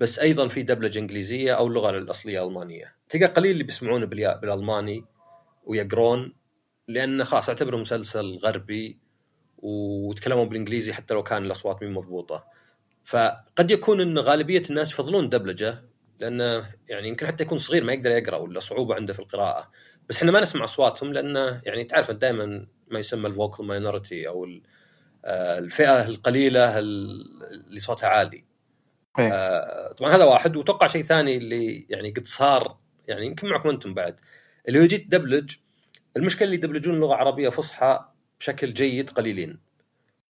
بس 0.00 0.18
أيضا 0.18 0.48
في 0.48 0.62
دبلجة 0.62 0.98
إنجليزية 0.98 1.52
أو 1.52 1.66
اللغة 1.66 1.90
الأصلية 1.90 2.46
ألمانية. 2.46 2.96
تلقى 3.08 3.26
قليل 3.26 3.50
اللي 3.50 3.64
بيسمعونه 3.64 4.06
بالألماني 4.06 5.04
ويقرون 5.64 6.34
لأنه 6.88 7.24
خلاص 7.24 7.48
اعتبره 7.48 7.76
مسلسل 7.76 8.38
غربي 8.42 8.98
وتكلموا 9.58 10.44
بالإنجليزي 10.44 10.92
حتى 10.92 11.14
لو 11.14 11.22
كان 11.22 11.44
الأصوات 11.44 11.82
مو 11.82 11.90
مضبوطة. 11.90 12.44
فقد 13.04 13.70
يكون 13.70 14.00
إن 14.00 14.18
غالبية 14.18 14.62
الناس 14.70 14.92
يفضلون 14.92 15.28
دبلجة 15.28 15.82
لأنه 16.20 16.70
يعني 16.88 17.08
يمكن 17.08 17.26
حتى 17.26 17.42
يكون 17.42 17.58
صغير 17.58 17.84
ما 17.84 17.92
يقدر 17.92 18.10
يقرأ 18.10 18.36
ولا 18.36 18.60
صعوبة 18.60 18.94
عنده 18.94 19.12
في 19.12 19.20
القراءة. 19.20 19.70
بس 20.10 20.16
إحنا 20.16 20.32
ما 20.32 20.40
نسمع 20.40 20.64
أصواتهم 20.64 21.12
لأنه 21.12 21.60
يعني 21.64 21.84
تعرف 21.84 22.10
دائما 22.10 22.66
ما 22.88 22.98
يسمى 22.98 23.26
ال 23.28 23.34
vocal 23.34 23.66
minority 23.66 24.28
أو 24.28 24.48
آه، 25.24 25.58
الفئة 25.58 26.06
القليلة 26.06 26.78
اللي 26.78 27.80
صوتها 27.80 28.08
عالي. 28.08 28.44
إيه. 29.18 29.32
آه 29.32 29.92
طبعا 29.92 30.16
هذا 30.16 30.24
واحد. 30.24 30.56
وتوقع 30.56 30.86
شيء 30.86 31.02
ثاني 31.02 31.36
اللي 31.36 31.86
يعني 31.90 32.10
قد 32.10 32.26
صار 32.26 32.78
يعني 33.08 33.26
يمكن 33.26 33.48
معكم 33.48 33.68
أنتم 33.68 33.94
بعد. 33.94 34.16
اللي 34.68 34.80
هو 34.80 34.84
جيت 34.84 35.06
تدبلج 35.06 35.54
المشكلة 36.16 36.44
اللي 36.44 36.56
يدبلجون 36.56 37.00
لغة 37.00 37.14
عربية 37.14 37.48
فصحى 37.48 38.04
بشكل 38.40 38.74
جيد 38.74 39.10
قليلين. 39.10 39.60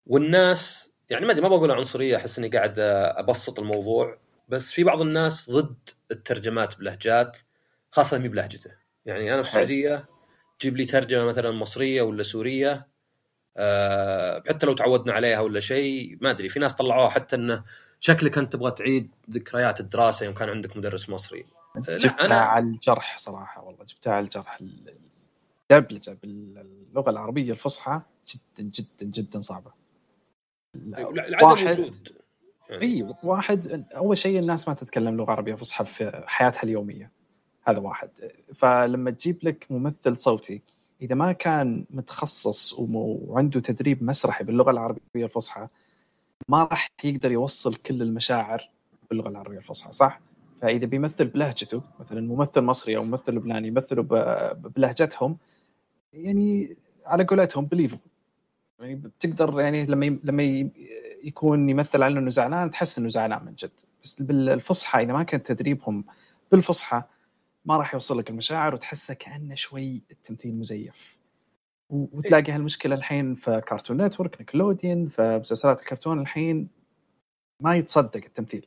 والناس 0.07 0.93
يعني 1.11 1.27
ما 1.27 1.33
أدري 1.33 1.43
ما 1.43 1.49
بقول 1.49 1.71
عنصرية 1.71 2.17
أحس 2.17 2.39
إني 2.39 2.49
قاعد 2.49 2.79
أبسط 2.79 3.59
الموضوع. 3.59 4.19
بس 4.49 4.73
في 4.73 4.85
بعض 4.85 5.01
الناس 5.01 5.51
ضد 5.51 5.89
الترجمات 6.11 6.79
بلهجات 6.79 7.39
خاصة 7.91 8.19
مي 8.19 8.29
بلهجته. 8.29 8.88
يعني 9.09 9.35
أنا 9.35 9.43
في 9.43 9.49
السعودية 9.49 10.05
جيب 10.61 10.77
لي 10.77 10.85
ترجمة 10.85 11.25
مثلا 11.25 11.51
مصرية 11.51 12.03
ولا 12.03 12.23
سورية 12.23 12.89
أه 13.57 14.43
حتى 14.49 14.67
لو 14.67 14.73
تعودنا 14.73 15.13
عليها 15.13 15.41
ولا 15.41 15.61
شيء 15.61 16.19
ما 16.21 16.31
أدري 16.31 16.49
في 16.49 16.59
ناس 16.61 16.75
طلعوها 16.75 17.09
حتى 17.09 17.37
إنه 17.37 17.65
شكلك 18.01 18.39
أنت 18.39 18.53
تبغى 18.53 18.71
تعيد 18.71 19.11
ذكريات 19.31 19.81
الدراسة 19.81 20.27
يوم 20.27 20.35
كان 20.35 20.49
عندك 20.49 20.77
مدرس 20.77 21.11
مصري. 21.11 21.45
جبتها 21.89 22.27
أنا... 22.27 22.35
على 22.35 22.65
الجرح 22.65 23.19
صراحة 23.19 23.65
والله 23.65 23.85
جبتها 23.85 24.13
على 24.13 24.25
الجرح 24.25 24.61
الدبلجة 25.71 26.19
باللغة 26.23 27.11
العربية 27.11 27.53
الفصحى 27.53 28.01
جدا 28.29 28.71
جدا 28.71 29.07
جدا 29.07 29.41
صعبة. 29.41 29.73
واحد 31.43 31.95
يعني. 32.71 32.83
اي 32.83 33.15
واحد 33.23 33.87
أول 33.97 34.19
شيء 34.19 34.39
الناس 34.39 34.69
ما 34.69 34.75
تتكلم 34.75 35.17
لغة 35.17 35.31
عربية 35.31 35.55
فصحى 35.55 35.85
في 35.85 36.23
حياتها 36.27 36.63
اليومية. 36.63 37.18
هذا 37.69 37.79
واحد. 37.79 38.11
فلما 38.55 39.11
تجيب 39.11 39.39
لك 39.43 39.67
ممثل 39.71 40.17
صوتي 40.17 40.63
إذا 41.03 41.15
ما 41.15 41.33
كان 41.33 41.85
متخصص 41.91 42.75
وعنده 42.79 43.61
تدريب 43.61 44.03
مسرحي 44.03 44.45
باللغة 44.45 44.71
العربية 44.71 45.25
الفصحى 45.25 45.69
ما 46.49 46.65
راح 46.65 46.91
يقدر 47.05 47.33
يوصل 47.33 47.75
كل 47.75 48.03
المشاعر 48.03 48.71
باللغة 49.11 49.29
العربية 49.29 49.59
الفصحى 49.59 49.93
صح؟ 49.93 50.21
فإذا 50.61 50.87
بيمثل 50.87 51.25
بلهجته 51.25 51.83
مثلا 52.01 52.21
ممثل 52.21 52.61
مصري 52.61 52.97
أو 52.97 53.05
ممثل 53.05 53.33
لبناني 53.33 53.69
يمثلوا 53.69 54.05
بلهجتهم 54.53 55.37
يعني 56.13 56.77
على 57.07 57.25
قولتهم 57.25 57.65
بليفل 57.65 57.99
يعني 58.81 58.95
بتقدر 58.95 59.61
يعني 59.61 59.87
لما 59.87 60.19
لما 60.25 60.71
يكون 61.25 61.71
يمثل 61.71 62.03
على 62.03 62.19
إنه 62.19 62.31
زعلان 62.31 62.71
تحس 62.71 62.99
إنه 62.99 63.09
زعلان 63.09 63.45
من 63.45 63.55
جد. 63.55 63.71
بس 64.05 64.23
بالفصحى 64.23 65.03
إذا 65.03 65.13
ما 65.13 65.23
كان 65.23 65.43
تدريبهم 65.43 66.05
بالفصحى 66.53 67.03
ما 67.69 67.77
راح 67.77 67.95
يوصل 67.95 68.19
لك 68.19 68.31
المشاعر 68.31 68.75
وتحسه 68.75 69.15
كأنه 69.15 69.55
شوي 69.55 70.03
التمثيل 70.11 70.55
مزيف. 70.55 71.19
وتلاقي 71.91 72.53
هالمشكلة 72.53 72.95
الحين 72.95 73.35
في 73.35 73.61
كارتون 73.67 74.03
نتورك 74.03 74.41
نيكلوديان 74.41 75.09
في 75.09 75.39
مسلسلات 75.39 75.81
الكرتون 75.81 76.21
الحين 76.21 76.69
ما 77.61 77.77
يتصدق 77.77 78.25
التمثيل. 78.25 78.67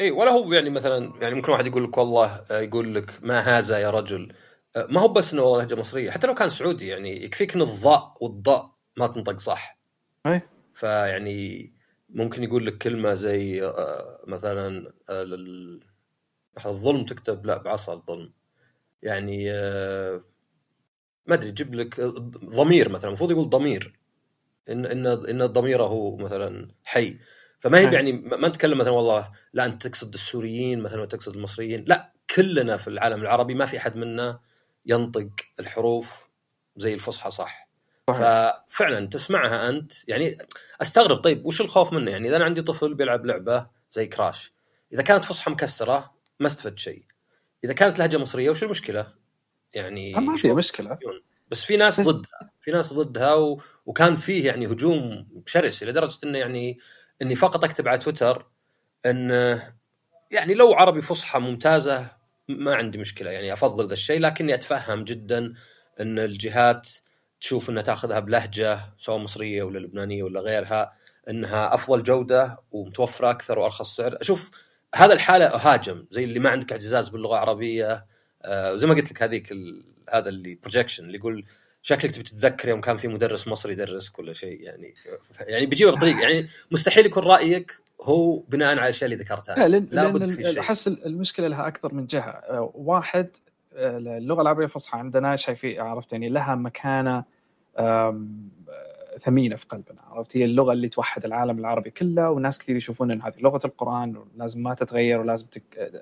اي 0.00 0.10
ولا 0.10 0.30
هو 0.30 0.52
يعني 0.52 0.70
مثلا 0.70 1.12
يعني 1.20 1.34
ممكن 1.34 1.52
واحد 1.52 1.66
يقول 1.66 1.84
لك 1.84 1.98
والله 1.98 2.44
يقول 2.50 2.94
لك 2.94 3.10
ما 3.22 3.40
هذا 3.40 3.78
يا 3.78 3.90
رجل. 3.90 4.32
ما 4.76 5.00
هو 5.00 5.08
بس 5.08 5.32
إنه 5.32 5.42
والله 5.42 5.58
لهجة 5.58 5.74
مصرية 5.74 6.10
حتى 6.10 6.26
لو 6.26 6.34
كان 6.34 6.48
سعودي 6.48 6.88
يعني 6.88 7.24
يكفيك 7.24 7.54
إن 7.54 7.62
الضاد 7.62 8.16
والظاء 8.20 8.76
ما 8.98 9.06
تنطق 9.06 9.38
صح. 9.38 9.78
اي 10.26 10.42
فيعني 10.74 11.72
ممكن 12.08 12.44
يقول 12.44 12.66
لك 12.66 12.78
كلمة 12.78 13.14
زي 13.14 13.72
مثلا 14.26 14.92
الظلم 16.66 17.04
تكتب 17.04 17.46
لا 17.46 17.58
بعصا 17.58 17.92
الظلم. 17.92 18.32
يعني 19.02 19.52
ما 21.26 21.34
أدري 21.34 21.48
يجيب 21.48 21.74
لك 21.74 22.00
ضمير 22.44 22.88
مثلا 22.88 23.08
المفروض 23.08 23.30
يقول 23.30 23.50
ضمير. 23.50 23.98
إن 24.68 24.86
إن 24.86 25.06
إن 25.06 25.46
ضميره 25.46 26.16
مثلا 26.16 26.68
حي. 26.84 27.18
فما 27.60 27.78
هي 27.78 27.94
يعني 27.94 28.12
ما 28.12 28.48
نتكلم 28.48 28.78
مثلا 28.78 28.92
والله 28.92 29.32
لا 29.52 29.64
أنت 29.64 29.86
تقصد 29.86 30.14
السوريين 30.14 30.80
مثلا 30.80 31.02
وتقصد 31.02 31.36
المصريين. 31.36 31.84
لا 31.88 32.12
كلنا 32.36 32.76
في 32.76 32.88
العالم 32.88 33.22
العربي 33.22 33.54
ما 33.54 33.66
في 33.66 33.76
أحد 33.76 33.96
منا 33.96 34.40
ينطق 34.86 35.28
الحروف 35.60 36.30
زي 36.76 36.94
الفصحى 36.94 37.30
صح. 37.30 37.68
ففعلا 38.08 39.06
تسمعها 39.06 39.68
أنت. 39.68 40.08
يعني 40.08 40.38
أستغرب 40.82 41.16
طيب 41.16 41.46
وش 41.46 41.60
الخوف 41.60 41.92
منه؟ 41.92 42.10
يعني 42.10 42.28
إذا 42.28 42.36
أنا 42.36 42.44
عندي 42.44 42.62
طفل 42.62 42.94
بيلعب 42.94 43.26
لعبة 43.26 43.66
زي 43.90 44.06
كراش 44.06 44.52
إذا 44.92 45.02
كانت 45.02 45.24
فصحى 45.24 45.50
مكسرة 45.50 46.11
ما 46.42 46.46
استفدت 46.46 46.78
شيء. 46.78 47.04
إذا 47.64 47.72
كانت 47.72 47.98
لهجة 47.98 48.16
مصرية 48.16 48.50
وش 48.50 48.62
المشكلة؟ 48.62 49.12
يعني 49.74 50.12
ما 50.14 50.36
في 50.36 50.52
مشكلة. 50.52 50.98
بس 51.50 51.64
في 51.64 51.76
ناس 51.76 52.00
ضدها. 52.00 52.50
في 52.60 52.70
ناس 52.70 52.92
ضدها 52.92 53.34
و... 53.34 53.62
وكان 53.86 54.16
فيه 54.16 54.46
يعني 54.46 54.66
هجوم 54.66 55.28
شرس 55.46 55.82
لدرجة 55.82 56.18
إنه 56.24 56.38
يعني 56.38 56.78
إني 57.22 57.34
فقط 57.34 57.64
أكتب 57.64 57.88
على 57.88 57.98
تويتر 57.98 58.46
إن 59.06 59.30
يعني 60.30 60.54
لو 60.54 60.74
عربي 60.74 61.02
فصحى 61.02 61.38
ممتازة 61.38 62.10
ما 62.48 62.74
عندي 62.74 62.98
مشكلة. 62.98 63.30
يعني 63.30 63.52
أفضل 63.52 63.86
ذا 63.86 63.92
الشيء 63.92 64.20
لكني 64.20 64.54
أتفهم 64.54 65.04
جدا 65.04 65.54
إن 66.00 66.18
الجهات 66.18 66.88
تشوف 67.40 67.70
إنها 67.70 67.82
تأخذها 67.82 68.18
بلهجة 68.18 68.80
سواء 68.98 69.18
مصرية 69.18 69.62
ولا 69.62 69.78
لبنانية 69.78 70.22
ولا 70.22 70.40
غيرها 70.40 70.92
إنها 71.30 71.74
أفضل 71.74 72.02
جودة 72.02 72.58
ومتوفرة 72.72 73.30
أكثر 73.30 73.58
وأرخص 73.58 73.96
سعر. 73.96 74.18
أشوف 74.20 74.50
هذا 74.94 75.12
الحالة 75.12 75.46
أهاجم 75.46 76.06
زي 76.10 76.24
اللي 76.24 76.38
ما 76.38 76.50
عندك 76.50 76.72
اعتزاز 76.72 77.08
باللغة 77.08 77.34
العربية. 77.34 78.06
آه 78.42 78.76
زي 78.76 78.86
ما 78.86 78.94
قلت 78.94 79.12
لك 79.12 79.22
هذيك 79.22 79.54
هذا 80.12 80.28
اللي 80.28 80.54
projection 80.54 81.04
اللي 81.04 81.18
يقول 81.18 81.44
شكلك 81.82 82.10
تبي 82.10 82.22
تتذكر 82.22 82.68
يوم 82.68 82.80
كان 82.80 82.96
في 82.96 83.08
مدرس 83.08 83.48
مصري 83.48 83.72
يدرسك 83.72 84.18
ولا 84.18 84.32
شيء 84.32 84.60
يعني 84.60 84.94
يعني 85.40 85.66
بيجيبها 85.66 85.94
بطريقه 85.94 86.20
يعني 86.20 86.48
مستحيل 86.70 87.06
يكون 87.06 87.22
رأيك 87.22 87.82
هو 88.02 88.38
بناء 88.38 88.68
على 88.68 88.82
الاشياء 88.82 89.12
اللي 89.12 89.24
ذكرتها 89.24 89.68
لأن 89.68 89.88
لأن 89.90 90.58
أحس 90.58 90.88
المشكلة 90.88 91.48
لها 91.48 91.68
أكثر 91.68 91.94
من 91.94 92.06
جهة. 92.06 92.30
آه، 92.30 92.72
واحد 92.74 93.30
آه، 93.74 93.98
اللغة 93.98 94.42
العربية 94.42 94.64
الفصحى 94.64 94.98
عندنا 94.98 95.36
شايفين 95.36 95.80
عرفت 95.80 96.12
يعني 96.12 96.28
لها 96.28 96.54
مكانة. 96.54 97.24
ثمينة 99.24 99.56
في 99.56 99.66
قلبنا 99.66 100.00
عرفت 100.00 100.36
هي 100.36 100.44
اللغة 100.44 100.72
اللي 100.72 100.88
توحد 100.88 101.24
العالم 101.24 101.58
العربي 101.58 101.90
كله 101.90 102.30
وناس 102.30 102.58
كثير 102.58 102.76
يشوفون 102.76 103.10
ان 103.10 103.22
هذه 103.22 103.34
لغة 103.40 103.60
القرآن 103.64 104.16
ولازم 104.16 104.62
ما 104.62 104.74
تتغير 104.74 105.20
ولازم 105.20 105.46
تك 105.46 105.92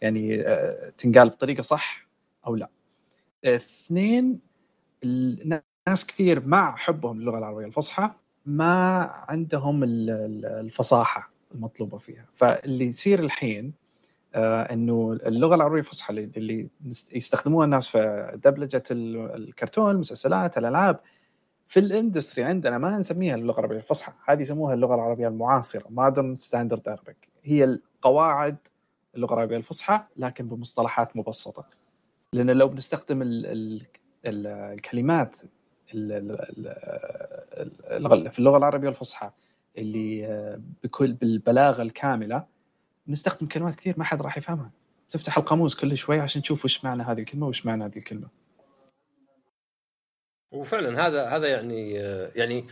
يعني 0.00 0.40
آه، 0.40 0.92
تنقال 0.98 1.28
بطريقة 1.28 1.62
صح 1.62 2.06
أو 2.46 2.56
لا. 2.56 2.68
اثنين 3.44 4.40
ناس 5.88 6.06
كثير 6.06 6.46
مع 6.46 6.76
حبهم 6.76 7.20
للغة 7.20 7.38
العربية 7.38 7.66
الفصحى 7.66 8.10
ما 8.46 9.02
عندهم 9.28 9.84
الفصاحة 10.44 11.30
المطلوبة 11.54 11.98
فيها 11.98 12.24
فاللي 12.34 12.86
يصير 12.86 13.18
الحين 13.20 13.72
آه 14.34 14.62
إنه 14.62 15.18
اللغة 15.26 15.54
العربية 15.54 15.78
الفصحى 15.78 16.12
اللي 16.12 16.68
يستخدموها 17.12 17.64
الناس 17.64 17.88
في 17.88 18.32
دبلجة 18.44 18.82
الكرتون 18.90 19.90
المسلسلات 19.90 20.58
الألعاب 20.58 21.00
في 21.68 21.80
ال 21.80 21.87
industry 21.87 22.44
عندنا 22.44 22.78
ما 22.78 22.98
نسميها 22.98 23.34
اللغة 23.34 23.58
العربية 23.58 23.76
الفصحى 23.76 24.12
هذه 24.28 24.42
يسموها 24.42 24.74
اللغة 24.74 24.94
العربية 24.94 25.28
المعاصرة 25.28 25.86
Modern 25.90 26.36
Standard 26.36 26.88
Arabic 26.88 27.28
هي 27.44 27.64
القواعد 27.64 28.56
اللغة 29.14 29.34
العربية 29.34 29.56
الفصحى 29.56 30.00
لكن 30.16 30.48
بمصطلحات 30.48 31.16
مبسطة. 31.16 31.64
لأن 32.32 32.50
لو 32.50 32.68
بنستخدم 32.68 33.22
ال 33.22 33.46
ال 33.46 33.82
ال 34.26 34.46
الكلمات 34.46 35.36
في 35.86 35.94
اللغة 38.38 38.56
العربية 38.56 38.88
الفصحى 38.88 39.30
اللي 39.78 40.60
بكل 40.84 41.12
بالبلاغة 41.12 41.82
الكاملة 41.82 42.44
نستخدم 43.08 43.46
كلمات 43.46 43.74
كثير 43.74 43.94
ما 43.98 44.04
حد 44.04 44.22
راح 44.22 44.38
يفهمها. 44.38 44.70
تفتح 45.10 45.38
القاموس 45.38 45.80
كل 45.80 45.96
شوي 45.96 46.20
عشان 46.20 46.42
تشوف 46.42 46.64
وش 46.64 46.84
معنى 46.84 47.02
هذه 47.02 47.18
الكلمة 47.18 47.46
وش 47.46 47.66
معنى 47.66 47.84
هذه 47.84 47.96
الكلمة. 47.96 48.28
وفعلا 50.56 51.06
هذا 51.06 51.28
هذا 51.28 51.48
يعني 51.48 52.00
آه، 52.00 52.30
يعني 52.34 52.66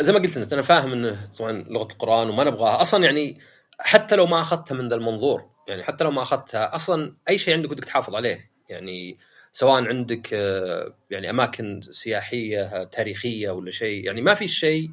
زي 0.00 0.12
ما 0.12 0.18
قلت 0.18 0.36
انت 0.36 0.52
أنا 0.52 0.62
فاهم 0.62 0.92
إنه 0.92 1.30
طبعا 1.38 1.52
لغة 1.52 1.92
القرآن 1.92 2.28
وما 2.28 2.44
نبغاها. 2.44 2.80
أصلا 2.80 3.04
يعني 3.04 3.38
حتى 3.78 4.16
لو 4.16 4.26
ما 4.26 4.40
أخذتها 4.40 4.74
من 4.74 4.88
ذا 4.88 4.94
المنظور 4.94 5.50
يعني 5.68 5.82
حتى 5.82 6.04
لو 6.04 6.10
ما 6.10 6.22
أخذتها 6.22 6.74
أصلا 6.76 7.16
أي 7.28 7.38
شيء 7.38 7.54
عندك 7.54 7.70
ودك 7.70 7.84
تحافظ 7.84 8.14
عليه. 8.14 8.50
يعني 8.68 9.18
سواء 9.52 9.84
عندك 9.84 10.34
آه، 10.34 10.94
يعني 11.10 11.30
أماكن 11.30 11.80
سياحية 11.90 12.62
آه، 12.62 12.84
تاريخية 12.84 13.50
ولا 13.50 13.70
شيء 13.70 14.04
يعني 14.04 14.22
ما 14.22 14.34
في 14.34 14.48
شيء 14.48 14.90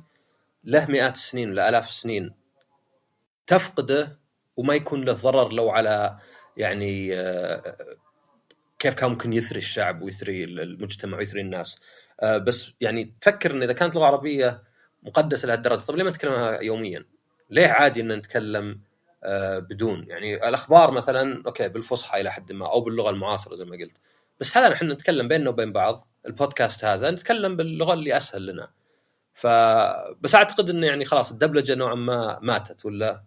له 0.63 0.86
مئات 0.91 1.15
السنين 1.15 1.50
ولا 1.50 1.69
آلاف 1.69 1.89
السنين 1.89 2.34
تفقده 3.48 4.19
وما 4.58 4.74
يكون 4.75 5.05
له 5.05 5.13
ضرر 5.13 5.53
لو 5.53 5.69
على 5.69 6.17
يعني 6.58 7.19
آه، 7.19 7.77
كيف 8.79 8.93
كان 8.93 9.10
ممكن 9.10 9.34
يثري 9.34 9.60
الشعب 9.60 10.01
ويثري 10.01 10.43
المجتمع 10.43 11.17
ويثري 11.17 11.41
الناس. 11.41 11.81
بس 12.24 12.74
يعني 12.82 13.14
تفكر 13.22 13.52
إن 13.52 13.64
إذا 13.64 13.74
كانت 13.74 13.96
اللغة 13.96 14.08
العربيه 14.08 14.64
مقدسة 15.04 15.48
لهالدرجه 15.48 15.80
طيب 15.80 15.98
ليه 15.98 16.04
ما 16.04 16.10
نتكلمها 16.10 16.62
يوميا؟ 16.62 17.06
ليه 17.50 17.68
عادي 17.68 18.02
إن 18.02 18.12
نتكلم 18.12 18.82
بدون؟ 19.58 20.06
يعني 20.08 20.50
الأخبار 20.50 20.92
مثلا 20.92 21.44
okay 21.46 21.70
بالفصحى 21.70 22.22
إلى 22.22 22.32
حد 22.32 22.52
ما 22.52 22.72
أو 22.72 22.82
باللغة 22.82 23.10
المعاصرة 23.10 23.56
زي 23.56 23.66
ما 23.66 23.78
قلت. 23.78 23.98
بس 24.40 24.58
هذا 24.58 24.70
نحن 24.70 24.92
نتكلم 24.92 25.28
بيننا 25.28 25.50
وبين 25.50 25.72
بعض 25.72 26.08
البودكاست 26.26 26.86
هذا 26.86 27.12
نتكلم 27.12 27.56
باللغة 27.56 27.94
اللي 27.94 28.18
أسهل 28.18 28.46
لنا. 28.46 28.70
ف 29.34 29.48
بس 30.22 30.36
أعتقد 30.36 30.70
انه 30.70 30.88
يعني 30.88 31.06
خلاص 31.06 31.32
الدبلجة 31.32 31.76
نوعا 31.76 31.96
ما 31.96 32.40
ماتت 32.42 32.86
ولا؟ 32.86 33.24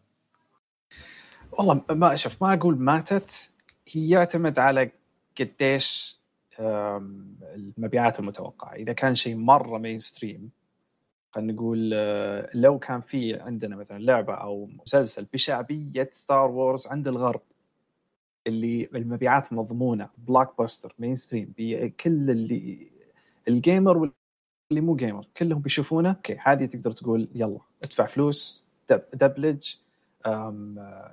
والله 1.52 1.82
ما 1.90 2.16
شوف 2.16 2.42
ما 2.42 2.54
أقول 2.54 2.76
ماتت 2.78 3.50
هي 3.88 4.08
يعتمد 4.08 4.58
على 4.58 4.90
قديش 5.40 6.16
المبيعات 7.54 8.18
المتوقعة. 8.18 8.74
إذا 8.74 8.92
كان 8.92 9.14
شيء 9.14 9.36
مرة 9.36 9.78
mainstream 9.78 10.50
خلينا 11.34 11.52
نقول 11.52 11.90
آه، 11.94 12.50
لو 12.54 12.78
كان 12.78 13.00
في 13.00 13.34
عندنا 13.40 13.76
مثلا 13.76 13.98
لعبة 13.98 14.34
أو 14.34 14.66
مسلسل 14.66 15.26
بشعبية 15.32 16.10
ستار 16.12 16.50
وورز 16.50 16.86
عند 16.86 17.08
الغرب 17.08 17.40
اللي 18.46 18.88
المبيعات 18.94 19.52
مضمونة 19.52 20.08
blockbuster 20.18 20.94
mainstream 20.98 21.52
كل 22.00 22.30
اللي 22.30 22.88
ال 23.48 23.56
gamer 23.56 23.96
واللي 23.96 24.80
مو 24.80 24.96
gamer 24.96 25.26
كلهم 25.36 25.58
بيشوفونه 25.58 26.08
okay 26.10 26.36
هذه 26.42 26.66
تقدر 26.66 26.90
تقول 26.90 27.28
يلا 27.34 27.58
ادفع 27.82 28.06
فلوس 28.06 28.64
دب 28.90 29.02
دبلج 29.14 29.74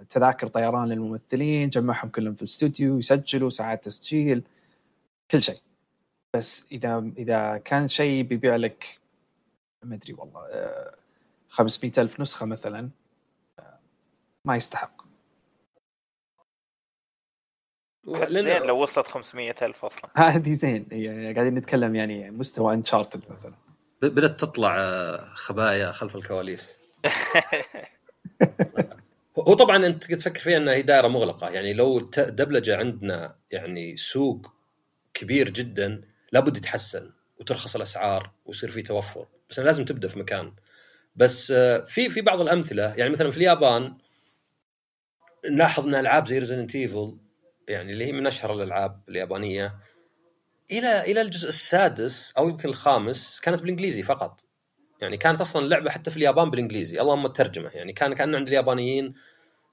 تذاكر 0.09 0.47
طيران 0.47 0.87
للممثلين 0.87 1.69
جمعهم 1.69 2.09
كلهم 2.09 2.33
في 2.33 2.41
الاستوديو 2.41 2.97
يسجلوا 2.97 3.49
ساعات 3.49 3.85
تسجيل. 3.85 4.43
كل 5.31 5.43
شيء. 5.43 5.61
بس 6.35 6.67
إذا 6.71 7.11
إذا 7.17 7.57
كان 7.57 7.87
شيء 7.87 8.23
بيبيع 8.23 8.55
لك 8.55 8.99
ما 9.83 9.95
أدري 9.95 10.13
والله 10.13 10.41
500 11.49 11.93
آه، 11.97 12.01
ألف 12.01 12.19
نسخة 12.19 12.45
مثلا 12.45 12.89
آه، 13.59 13.79
ما 14.45 14.55
يستحق. 14.55 15.01
زين 18.07 18.61
لو 18.61 18.83
وصلت 18.83 19.07
500 19.07 19.55
ألف 19.61 19.85
أصلا. 19.85 20.09
هذه 20.35 20.53
زين. 20.53 20.85
يعني 20.91 21.33
قاعدين 21.33 21.55
نتكلم 21.55 21.95
يعني 21.95 22.31
مستوى 22.31 22.73
انشارتد 22.73 23.21
مثلا. 23.29 23.53
بدأت 24.01 24.39
تطلع 24.39 24.75
آه، 24.77 25.33
خبايا 25.33 25.91
خلف 25.91 26.15
الكواليس. 26.15 26.79
هو 29.47 29.53
طبعا 29.53 29.85
أنت 29.85 30.13
تفكر 30.13 30.39
فيها 30.39 30.57
إنها 30.57 30.73
هي 30.73 30.81
دائره 30.81 31.07
مغلقة. 31.07 31.49
يعني 31.49 31.73
لو 31.73 31.99
دبلجة 32.17 32.77
عندنا 32.77 33.35
يعني 33.51 33.95
سوق 33.95 34.58
كبير 35.13 35.49
جدا 35.49 36.01
لابد 36.31 36.57
يتحسن 36.57 37.11
وترخص 37.39 37.75
الأسعار 37.75 38.31
ويصير 38.45 38.71
في 38.71 38.81
توفر. 38.81 39.27
بس 39.49 39.59
لازم 39.59 39.85
تبدأ 39.85 40.07
في 40.07 40.19
مكان. 40.19 40.53
بس 41.15 41.51
آه، 41.51 41.79
في 41.85 42.09
في 42.09 42.21
بعض 42.21 42.41
الأمثلة 42.41 42.93
يعني 42.97 43.09
مثلا 43.09 43.31
في 43.31 43.37
اليابان 43.37 43.93
نلاحظ 45.49 45.87
إن 45.87 45.95
ألعاب 45.95 46.27
زي 46.27 46.39
ريزنت 46.39 46.75
ايفل 46.75 47.17
يعني 47.69 47.91
اللي 47.91 48.05
هي 48.05 48.11
من 48.11 48.27
أشهر 48.27 48.53
الألعاب 48.53 49.01
اليابانية 49.09 49.75
إلى 50.71 51.01
إلى 51.01 51.21
الجزء 51.21 51.49
السادس 51.49 52.33
أو 52.37 52.49
يمكن 52.49 52.69
الخامس 52.69 53.39
كانت 53.39 53.61
بالإنجليزي 53.61 54.03
فقط. 54.03 54.45
يعني 55.01 55.17
كانت 55.17 55.41
أصلا 55.41 55.65
اللعبه 55.65 55.89
حتى 55.89 56.11
في 56.11 56.17
اليابان 56.17 56.49
بالإنجليزي. 56.49 57.01
اللهم 57.01 57.25
الترجمة 57.25 57.69
يعني 57.69 57.93
كان 57.93 58.13
كان 58.13 58.35
عند 58.35 58.47
اليابانيين 58.47 59.13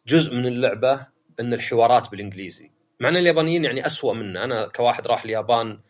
جزء 0.07 0.35
من 0.35 0.47
اللعبة 0.47 1.07
إن 1.41 1.55
الحوارات 1.55 2.11
بالإنجليزي. 2.11 2.71
مع 3.01 3.09
إن 3.09 3.17
اليابانيين 3.17 3.65
يعني 3.65 3.87
أسوأ 3.87 4.15
منا 4.15 4.45
أنا 4.45 4.67
كواحد 4.67 5.07
راح 5.07 5.25
اليابان 5.25 5.81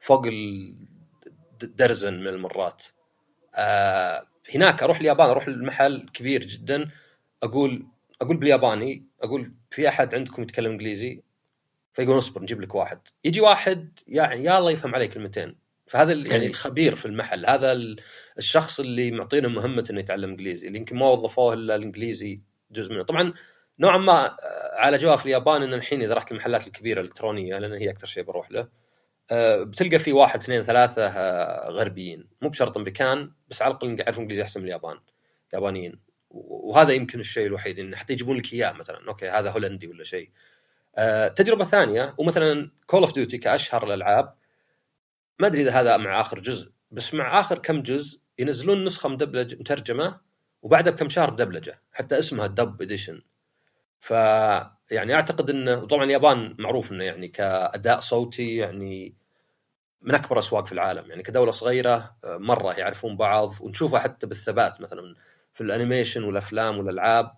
فوق 0.00 0.26
الدرزن 1.62 2.20
من 2.20 2.28
المرات. 2.28 2.82
آه 3.54 4.26
هناك 4.54 4.82
أروح 4.82 5.00
اليابان 5.00 5.28
أروح 5.30 5.46
المحل 5.46 6.06
كبير 6.14 6.40
جدا 6.40 6.90
أقول 7.42 7.86
أقول 8.22 8.36
بالياباني 8.36 9.06
أقول 9.22 9.52
في 9.70 9.88
أحد 9.88 10.14
عندكم 10.14 10.42
يتكلم 10.42 10.70
إنجليزي؟ 10.70 11.22
فيقول 11.92 12.18
اصبر 12.18 12.42
نجيب 12.42 12.60
لك 12.60 12.74
واحد. 12.74 12.98
يجي 13.24 13.40
واحد 13.40 13.98
يعني 14.08 14.44
يا 14.44 14.58
الله 14.58 14.70
يفهم 14.70 14.94
عليه 14.94 15.06
كلمتين. 15.06 15.56
فهذا 15.86 16.12
يعني 16.12 16.46
الخبير 16.46 16.94
في 16.94 17.06
المحل 17.06 17.46
هذا 17.46 17.78
الشخص 18.38 18.80
اللي 18.80 19.10
معطينا 19.10 19.48
مهمة 19.48 19.84
إنه 19.90 20.00
يتعلم 20.00 20.30
إنجليزي 20.30 20.66
اللي 20.66 20.78
يمكن 20.78 20.96
ما 20.96 21.06
وظفوه 21.08 21.54
إلا 21.54 21.74
الإنجليزي 21.74 22.42
جزء 22.70 22.92
منه. 22.92 23.02
طبعا 23.02 23.34
نوعا 23.78 23.98
ما 23.98 24.26
آه، 24.26 24.74
على 24.74 24.98
جواب 24.98 25.18
في 25.18 25.26
اليابان 25.26 25.62
ان 25.62 25.74
الحين 25.74 26.02
إذا 26.02 26.14
رحت 26.14 26.32
المحلات 26.32 26.66
الكبيرة 26.66 27.00
الإلكترونية 27.00 27.58
لأن 27.58 27.72
هي 27.72 27.90
أكثر 27.90 28.06
شيء 28.06 28.22
بروح 28.22 28.50
له 28.50 28.68
آه، 29.30 29.62
بتلقى 29.62 29.98
في 29.98 30.12
واحد 30.12 30.42
اثنين 30.42 30.62
ثلاثة 30.62 31.06
آه، 31.06 31.70
غربيين. 31.70 32.28
مو 32.42 32.48
بشرط 32.48 32.76
أمريكان 32.76 33.32
بس 33.48 33.62
على 33.62 33.70
الأقل 33.70 34.00
يعرفون 34.00 34.22
إنجليزي 34.22 34.42
أحسن 34.42 34.60
من 34.60 34.66
اليابان 34.66 34.98
يابانيين. 35.54 36.00
وهذا 36.30 36.92
يمكن 36.92 37.20
الشيء 37.20 37.46
الوحيد 37.46 37.78
انه 37.78 37.96
حتى 37.96 38.12
يجيبون 38.12 38.36
لك 38.36 38.52
إياه 38.52 38.72
مثلا. 38.72 39.08
okay 39.08 39.28
هذا 39.28 39.50
هولندي 39.50 39.86
ولا 39.86 40.04
شيء. 40.04 40.30
تجربة 41.36 41.64
ثانية 41.64 42.14
ومثلا 42.18 42.70
Call 42.86 43.00
of 43.00 43.14
Duty 43.14 43.38
كأشهر 43.38 43.86
الألعاب 43.86 44.34
ما 45.38 45.46
أدري 45.46 45.62
إذا 45.62 45.70
هذا 45.70 45.96
مع 45.96 46.20
آخر 46.20 46.40
جزء 46.40 46.70
بس 46.90 47.14
مع 47.14 47.40
آخر 47.40 47.58
كم 47.58 47.82
جزء 47.82 48.20
ينزلون 48.38 48.84
نسخة 48.84 49.08
مدبلج 49.08 49.54
مترجمة 49.60 50.20
وبعدها 50.62 50.92
بكم 50.92 51.08
شهر 51.08 51.30
دبلجه 51.30 51.82
حتى 51.92 52.18
اسمها 52.18 52.46
dub 52.46 52.82
edition 52.82 53.22
ف 54.04 54.10
يعني 54.90 55.14
أعتقد 55.14 55.50
إنه 55.50 55.86
طبعا 55.86 56.04
اليابان 56.04 56.56
معروف 56.58 56.92
إنه 56.92 57.04
يعني 57.04 57.28
كأداء 57.28 58.00
صوتي 58.00 58.56
يعني 58.56 59.14
من 60.02 60.14
أكبر 60.14 60.38
أسواق 60.38 60.66
في 60.66 60.72
العالم. 60.72 61.10
يعني 61.10 61.22
كدولة 61.22 61.50
صغيرة 61.50 62.16
مرة 62.24 62.72
يعرفون 62.72 63.16
بعض 63.16 63.52
ونشوفها 63.60 64.00
حتى 64.00 64.26
بالثبات 64.26 64.80
مثلا 64.80 65.14
في 65.54 65.60
الأنيميشن 65.60 66.24
والأفلام 66.24 66.78
والألعاب 66.78 67.34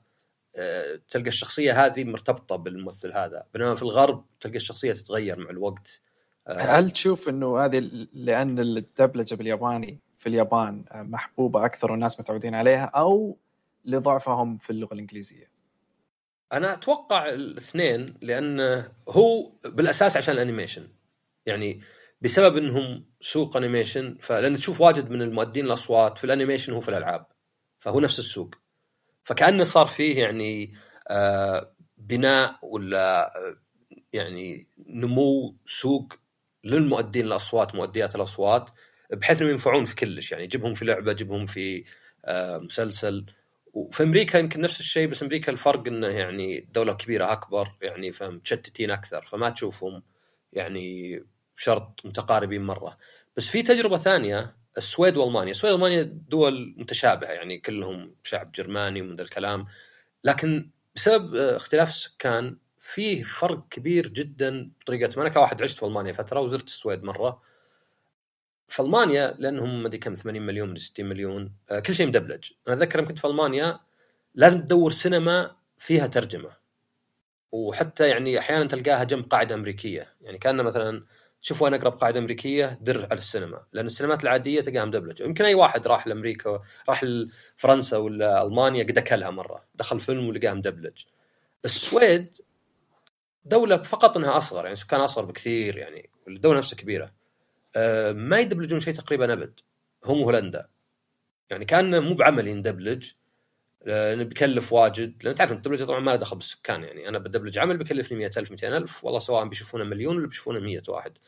آه، 0.56 1.00
تلقى 1.10 1.28
الشخصية 1.28 1.86
هذه 1.86 2.04
مرتبطة 2.04 2.56
بالممثل 2.56 3.12
هذا. 3.12 3.46
بينما 3.54 3.74
في 3.74 3.82
الغرب 3.82 4.24
تلقى 4.40 4.56
الشخصية 4.56 4.92
تتغير 4.92 5.38
مع 5.38 5.50
الوقت. 5.50 6.00
آه، 6.48 6.78
هل 6.78 6.90
تشوف 6.90 7.28
إنه 7.28 7.64
هذه 7.64 7.78
لأن 8.12 8.58
الدبلجة 8.58 9.34
بالياباني 9.34 9.98
في 10.18 10.28
اليابان 10.28 10.84
محبوبة 10.94 11.66
أكثر 11.66 11.92
والناس 11.92 12.20
متعودين 12.20 12.54
عليها 12.54 12.84
أو 12.84 13.36
لضعفهم 13.84 14.58
في 14.58 14.70
اللغة 14.70 14.94
الإنجليزية؟ 14.94 15.55
أنا 16.52 16.72
أتوقع 16.74 17.28
الاثنين 17.28 18.14
لأن 18.22 18.84
هو 19.08 19.52
بالأساس 19.64 20.16
عشان 20.16 20.34
ال 20.34 20.39
animation. 20.39 20.88
يعني 21.46 21.80
بسبب 22.20 22.56
إنهم 22.56 23.04
سوق 23.20 23.56
animation 23.56 24.16
فلأن 24.20 24.54
تشوف 24.54 24.80
واجد 24.80 25.10
من 25.10 25.22
المؤدين 25.22 25.66
الأصوات 25.66 26.18
في 26.18 26.24
ال 26.24 26.29
animation 26.29 26.72
هو 26.72 26.80
في 26.80 26.88
الألعاب 26.88 27.26
فهو 27.80 28.00
نفس 28.00 28.18
السوق. 28.18 28.54
فكأنه 29.24 29.64
صار 29.64 29.86
فيه 29.86 30.22
يعني 30.22 30.74
آه، 31.08 31.74
بناء 31.96 32.58
ولا 32.62 33.36
آه، 33.36 33.56
يعني 34.12 34.68
نمو 34.88 35.56
سوق 35.66 36.12
للمؤدين 36.64 37.26
الأصوات 37.26 37.74
مؤديات 37.74 38.16
الأصوات 38.16 38.70
بحيث 39.12 39.40
إنهم 39.40 39.52
ينفعون 39.52 39.84
في 39.84 39.94
كلش. 39.94 40.32
يعني 40.32 40.46
جيبهم 40.46 40.74
في 40.74 40.84
لعبة 40.84 41.12
جيبهم 41.12 41.46
في 41.46 41.84
آه، 42.24 42.58
مسلسل. 42.58 43.26
وفي 43.76 44.02
أمريكا 44.02 44.38
يمكن 44.38 44.60
نفس 44.60 44.80
الشيء 44.80 45.08
بس 45.08 45.22
أمريكا 45.22 45.52
الفرق 45.52 45.86
إنه 45.86 46.06
يعني 46.06 46.60
دولة 46.60 46.92
كبيرة 46.92 47.32
أكبر 47.32 47.68
يعني 47.82 48.12
فمتشتتين 48.12 48.90
أكثر 48.90 49.24
فما 49.24 49.50
تشوفهم 49.50 50.02
يعني 50.52 51.20
شرط 51.56 52.00
متقاربين 52.04 52.62
مرة. 52.62 52.98
بس 53.36 53.48
في 53.48 53.62
تجربة 53.62 53.96
ثانية 53.96 54.56
السويد 54.78 55.16
والمانيا، 55.16 55.50
السويد 55.50 55.72
والمانيا 55.72 56.02
دول 56.02 56.74
متشابهة 56.78 57.28
يعني 57.28 57.58
كلهم 57.58 58.14
شعب 58.22 58.52
جرماني 58.52 59.02
ومن 59.02 59.14
ذا 59.16 59.22
الكلام. 59.22 59.66
لكن 60.24 60.70
بسبب 60.94 61.34
اختلاف 61.34 61.90
السكان 61.90 62.56
فيه 62.80 63.22
فرق 63.22 63.68
كبير 63.68 64.08
جدا 64.08 64.70
بطريقة 64.80 65.20
أنا 65.22 65.28
كواحد 65.28 65.62
عشت 65.62 65.78
في 65.78 65.86
ألمانيا 65.86 66.12
فترة 66.12 66.40
وزرت 66.40 66.66
السويد 66.66 67.04
مرة. 67.04 67.42
في 68.68 68.82
ألمانيا 68.82 69.34
لأنهم 69.38 69.82
ما 69.82 69.88
أدري 69.88 69.98
كم 69.98 70.14
80 70.14 70.42
مليون 70.42 70.68
من 70.68 70.76
60 70.76 71.06
مليون 71.06 71.52
آه، 71.70 71.78
كل 71.78 71.94
شيء 71.94 72.06
مدبلج. 72.06 72.52
أنا 72.68 72.76
أتذكر 72.76 73.04
كنت 73.04 73.18
في 73.18 73.26
ألمانيا 73.26 73.80
لازم 74.34 74.60
تدور 74.60 74.90
سينما 74.92 75.56
فيها 75.78 76.06
ترجمة. 76.06 76.50
وحتى 77.52 78.08
يعني 78.08 78.38
أحيانا 78.38 78.64
تلقاها 78.64 79.04
جنب 79.04 79.24
قاعدة 79.24 79.54
أمريكية. 79.54 80.14
يعني 80.20 80.38
كان 80.38 80.56
مثلا 80.56 81.04
شوف 81.40 81.62
وين 81.62 81.74
أقرب 81.74 81.92
قاعدة 81.92 82.18
أمريكية 82.18 82.78
در 82.80 83.04
على 83.10 83.18
السينما. 83.18 83.62
لأن 83.72 83.86
السينمات 83.86 84.24
العادية 84.24 84.60
تلقاها 84.60 84.84
مدبلجه 84.84 85.24
يمكن 85.24 85.44
أي 85.44 85.54
واحد 85.54 85.86
راح 85.86 86.06
لأمريكا 86.06 86.62
راح 86.88 87.04
لفرنسا 87.04 87.96
ولا 87.96 88.42
ألمانيا 88.46 88.84
قد 88.84 88.98
أكلها 88.98 89.30
مرة. 89.30 89.64
دخل 89.74 90.00
فيلم 90.00 90.28
ولقاها 90.28 90.54
مدبلج. 90.54 91.04
السويد 91.64 92.36
دولة 93.44 93.76
فقط 93.76 94.16
إنها 94.16 94.36
أصغر. 94.36 94.64
يعني 94.64 94.76
سكان 94.76 95.00
أصغر 95.00 95.24
بكثير 95.24 95.76
يعني. 95.78 96.10
الدولة 96.28 96.58
نفسها 96.58 96.76
كبيرة. 96.76 97.12
ما 98.12 98.38
يدبلجون 98.38 98.80
شيء 98.80 98.94
تقريبا 98.94 99.32
أبد. 99.32 99.60
هم 100.04 100.22
هولندا. 100.22 100.68
يعني 101.50 101.64
كان 101.64 102.02
مو 102.02 102.14
بعملي 102.14 102.54
ندبلج 102.54 103.10
لأنه 103.86 104.22
بيكلف 104.22 104.72
واجد. 104.72 105.14
لأن 105.22 105.34
تعرف 105.34 105.52
الدبلجة 105.52 105.84
طبعا 105.84 106.00
ما 106.00 106.10
له 106.10 106.16
دخل 106.16 106.36
بالسكان 106.36 106.82
يعني. 106.82 107.08
أنا 107.08 107.18
بدبلج 107.18 107.58
عمل 107.58 107.76
بيكلفني 107.76 108.18
100000 108.18 108.50
200000 108.50 109.04
والله 109.04 109.18
سواء 109.18 109.44
بيشوفونه 109.44 109.84
مليون 109.84 110.16
ولا 110.16 110.26
بيشوفونه 110.26 110.60
100 110.60 110.82
واحد. 110.88 111.18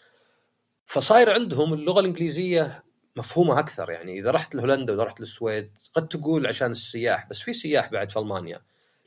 فصاير 0.87 1.31
عندهم 1.31 1.73
اللغة 1.73 2.01
الإنجليزية 2.01 2.85
مفهومة 3.17 3.59
أكثر. 3.59 3.91
يعني 3.91 4.19
إذا 4.19 4.31
رحت 4.31 4.55
لهولندا 4.55 4.93
وإذا 4.93 5.03
رحت 5.05 5.21
للسويد 5.21 5.71
قد 5.95 6.09
تقول 6.09 6.47
عشان 6.47 6.71
السياح 6.71 7.29
بس 7.29 7.43
في 7.43 7.53
سياح 7.53 7.91
بعد 7.91 8.11
في 8.11 8.19
ألمانيا. 8.19 8.61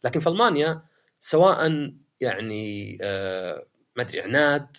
لكن 0.04 0.20
في 0.20 0.30
ألمانيا 0.30 0.82
سواء 1.20 1.92
يعني 2.22 2.98
آه 3.02 3.66
ما 3.96 4.04
أدري 4.04 4.22
عناد 4.22 4.78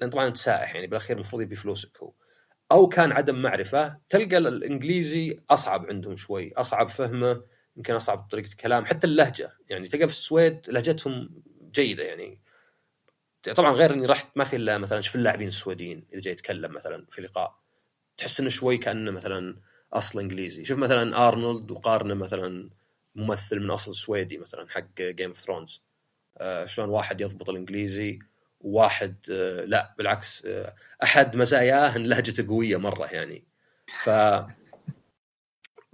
لأن 0.00 0.10
طبعا 0.10 0.26
أنت 0.26 0.36
سائح 0.36 0.74
يعني 0.74 0.86
بالأخير 0.86 1.16
المفروض 1.16 1.42
يبي 1.42 1.56
فلوسك 1.56 1.98
هو. 1.98 2.12
أو 2.72 2.88
كان 2.88 3.12
عدم 3.12 3.42
معرفة 3.42 3.98
تلقى 4.08 4.38
الإنجليزي 4.38 5.40
أصعب 5.50 5.86
عندهم 5.86 6.16
شوي 6.16 6.52
أصعب 6.54 6.88
فهمه 6.88 7.42
يمكن 7.76 7.94
أصعب 7.94 8.28
طريقة 8.30 8.46
الكلام 8.50 8.84
حتى 8.84 9.06
اللهجة. 9.06 9.52
يعني 9.68 9.88
تلقى 9.88 10.08
في 10.08 10.14
السويد 10.14 10.70
لهجتهم 10.70 11.42
جيدة 11.72 12.04
يعني. 12.04 12.40
طبعا 13.56 13.72
غير 13.72 13.94
إني 13.94 14.06
رحت 14.06 14.28
ما 14.36 14.44
في 14.44 14.56
إلا 14.56 14.78
مثلا 14.78 15.00
شوف 15.00 15.14
اللاعبين 15.14 15.48
السويديين 15.48 16.06
إذا 16.12 16.20
جاي 16.20 16.32
يتكلم 16.32 16.72
مثلا 16.72 17.06
في 17.10 17.22
لقاء. 17.22 17.60
تحس 18.16 18.40
إنه 18.40 18.48
شوي 18.48 18.78
كأنه 18.78 19.10
مثلا 19.10 19.60
أصل 19.92 20.20
إنجليزي. 20.20 20.64
شوف 20.64 20.78
مثلا 20.78 21.28
أرنولد 21.28 21.70
وقارنه 21.70 22.14
مثلا 22.14 22.70
ممثل 23.14 23.60
من 23.60 23.70
أصل 23.70 23.94
سويدي 23.94 24.38
مثلا 24.38 24.70
حق 24.70 25.00
Game 25.00 25.28
of 25.28 25.38
Thrones 25.38 25.82
شلون 26.66 26.88
واحد 26.88 27.20
يضبط 27.20 27.50
الإنجليزي 27.50 28.18
وواحد 28.60 29.26
آه 29.32 29.64
لا 29.64 29.94
بالعكس 29.98 30.46
آه 30.46 30.74
أحد 31.02 31.36
مزاياه 31.36 31.96
إن 31.96 32.06
لهجته 32.06 32.48
قوية 32.48 32.76
مرة 32.76 33.06
يعني. 33.06 33.44
ف 34.00 34.10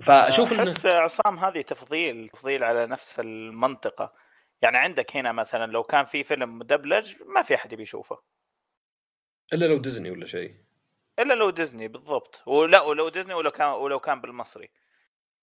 فأشوف 0.03 0.53
أحس 0.53 0.87
عصام 0.87 1.39
هذه 1.39 1.61
تفضيل 1.61 2.29
تفضيل 2.29 2.65
على 2.65 2.87
نفس 2.87 3.21
المنطقة. 3.21 4.15
يعني 4.63 4.77
عندك 4.77 5.17
هنا 5.17 5.33
مثلا 5.33 5.73
لو 5.73 5.83
كان 5.83 6.05
في 6.05 6.25
فيلم 6.25 6.59
مدبلج 6.59 7.15
ما 7.27 7.43
في 7.43 7.55
أحد 7.55 7.75
بيشوفه. 7.75 8.23
إلا 9.53 9.67
لو 9.67 9.79
ديزني 9.79 10.11
ولا 10.11 10.27
شيء. 10.27 10.55
إلا 11.19 11.35
لو 11.35 11.51
ديزني 11.51 11.89
بالضبط. 11.89 12.43
ولا 12.47 12.81
ولو 12.83 13.09
ديزني 13.09 13.35
ولو 13.35 13.51
كان 13.51 13.69
ولو 13.69 14.01
كان 14.01 14.21
بالمصري. 14.21 14.71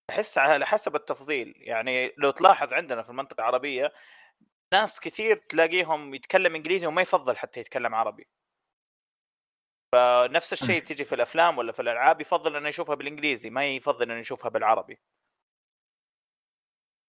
أحس 0.09 0.37
على 0.37 0.65
حسب 0.65 0.95
التفضيل. 0.95 1.53
يعني 1.57 2.13
لو 2.17 2.31
تلاحظ 2.31 2.73
عندنا 2.73 3.03
في 3.03 3.09
المنطقة 3.09 3.41
العربية 3.41 3.93
ناس 4.73 4.99
كثير 4.99 5.35
تلاقيهم 5.49 6.15
يتكلم 6.15 6.55
إنجليزي 6.55 6.87
وما 6.87 7.01
يفضل 7.01 7.37
حتى 7.37 7.59
يتكلم 7.59 7.95
عربي. 7.95 8.27
فنفس 9.93 10.53
الشيء 10.53 10.83
تجي 10.83 11.05
في 11.05 11.15
الأفلام 11.15 11.57
ولا 11.57 11.71
في 11.71 11.81
الألعاب 11.81 12.21
يفضل 12.21 12.55
إنه 12.55 12.69
يشوفها 12.69 12.95
بالإنجليزي 12.95 13.49
ما 13.49 13.65
يفضل 13.65 14.11
إنه 14.11 14.19
يشوفها 14.19 14.49
بالعربي. 14.49 14.99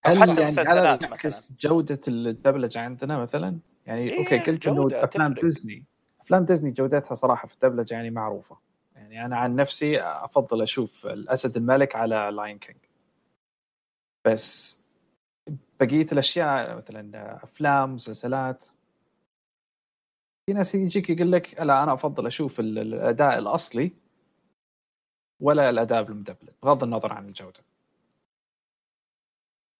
هل 0.06 0.22
حتى 0.22 0.40
يعني 0.40 0.54
يعكس 0.56 1.52
جودة 1.52 2.00
الدبلجة 2.08 2.80
عندنا 2.80 3.18
مثلا؟ 3.18 3.58
يعني 3.86 4.10
إيه 4.10 4.18
okay 4.18 4.38
قلت 4.38 4.66
إنه 4.66 5.04
أفلام 5.04 5.34
ديزني 5.34 5.84
أفلام 6.20 6.44
ديزني 6.44 6.70
جودتها 6.70 7.14
صراحة 7.14 7.48
في 7.48 7.54
الدبلجة 7.54 7.94
يعني 7.94 8.10
معروفة. 8.10 8.58
يعني 8.94 9.24
أنا 9.24 9.36
عن 9.36 9.56
نفسي 9.56 10.00
أفضل 10.00 10.62
أشوف 10.62 11.06
الأسد 11.06 11.56
الملك 11.56 11.96
على 11.96 12.30
Lion 12.32 12.58
King 12.58 12.78
بس 14.24 14.83
بقية 15.80 16.06
الأشياء 16.12 16.76
مثلا 16.76 17.34
أفلام 17.44 17.94
مسلسلات. 17.94 18.64
في 20.46 20.52
ناس 20.52 20.74
يجيك 20.74 21.10
يقول 21.10 21.32
لك 21.32 21.54
لا 21.60 21.82
أنا 21.82 21.94
أفضل 21.94 22.26
أشوف 22.26 22.60
الأداء 22.60 23.38
الأصلي 23.38 23.92
ولا 25.40 25.70
الأداء 25.70 26.02
بالمدبلج 26.02 26.50
بغض 26.62 26.82
النظر 26.82 27.12
عن 27.12 27.28
الجودة. 27.28 27.60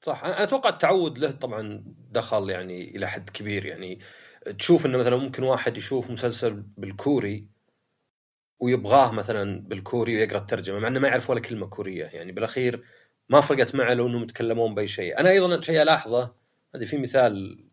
صح. 0.03 0.25
أنا 0.25 0.43
أتوقع 0.43 0.71
التعود 0.71 1.19
له 1.19 1.31
طبعا 1.31 1.85
دخل 2.11 2.51
يعني 2.51 2.97
إلى 2.97 3.07
حد 3.07 3.31
كبير. 3.31 3.67
يعني 3.67 3.99
تشوف 4.59 4.87
إنه 4.87 4.99
مثلا 4.99 5.17
ممكن 5.17 5.43
واحد 5.43 5.77
يشوف 5.77 6.11
مسلسل 6.11 6.63
بالكوري 6.79 7.49
ويبغاه 8.61 9.13
مثلا 9.13 9.61
بالكوري 9.61 10.17
ويقرأ 10.17 10.39
الترجمة 10.39 10.79
مع 10.79 10.89
إنه 10.89 11.01
ما 11.01 11.09
يعرف 11.09 11.31
ولا 11.31 11.41
كلمة 11.41 11.67
كورية. 11.67 12.05
يعني 12.05 12.33
بالأخير 12.33 12.85
ما 13.29 13.41
فرقت 13.41 13.75
معه 13.75 13.95
لو 13.95 14.07
انهم 14.07 14.23
يتكلمون 14.23 14.75
بأي 14.75 14.89
شيء. 14.89 15.21
أنا 15.21 15.31
أيضا 15.31 15.61
شيء 15.61 15.83
ألاحظه 15.83 16.35
هذه 16.75 16.85
في 16.85 16.99
مثال 16.99 17.65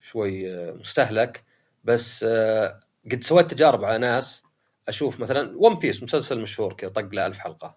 شوي 0.00 0.62
مستهلك 0.72 1.44
بس 1.84 2.24
آه، 2.28 2.80
قد 3.12 3.22
سويت 3.24 3.50
تجارب 3.50 3.84
على 3.84 3.98
ناس 3.98 4.42
أشوف 4.88 5.20
مثلا 5.20 5.52
ون 5.56 5.74
بيس 5.74 6.02
مسلسل 6.02 6.40
مشهور 6.40 6.72
كذا 6.72 6.90
طق 6.90 7.14
له 7.14 7.26
ألف 7.26 7.38
حلقة. 7.38 7.76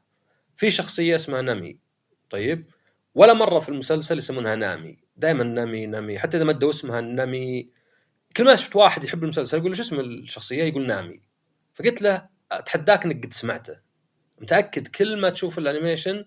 في 0.55 0.71
شخصية 0.71 1.15
اسمها 1.15 1.41
نامي. 1.41 1.79
طيب 2.29 2.71
ولا 3.15 3.33
مرة 3.33 3.59
في 3.59 3.69
المسلسل 3.69 4.17
يسمونها 4.17 4.55
نامي. 4.55 4.97
دائما 5.17 5.43
نامي 5.43 5.85
نامي. 5.85 6.19
حتى 6.19 6.37
إذا 6.37 6.45
مدوا 6.45 6.69
اسمها 6.69 7.01
نامي 7.01 7.69
كل 8.37 8.45
ما 8.45 8.55
شفت 8.55 8.75
واحد 8.75 9.03
يحب 9.03 9.23
المسلسل 9.23 9.57
يقول 9.57 9.75
شو 9.75 9.81
اسم 9.81 9.99
الشخصية؟ 9.99 10.63
يقول 10.63 10.87
نامي. 10.87 11.21
فقلت 11.73 12.01
له 12.01 12.29
أتحداك 12.51 13.05
إنك 13.05 13.25
قد 13.25 13.33
سمعته. 13.33 13.79
متأكد 14.41 14.87
كل 14.87 15.17
ما 15.21 15.29
تشوف 15.29 15.57
ال 15.57 15.64
animation 15.64 16.25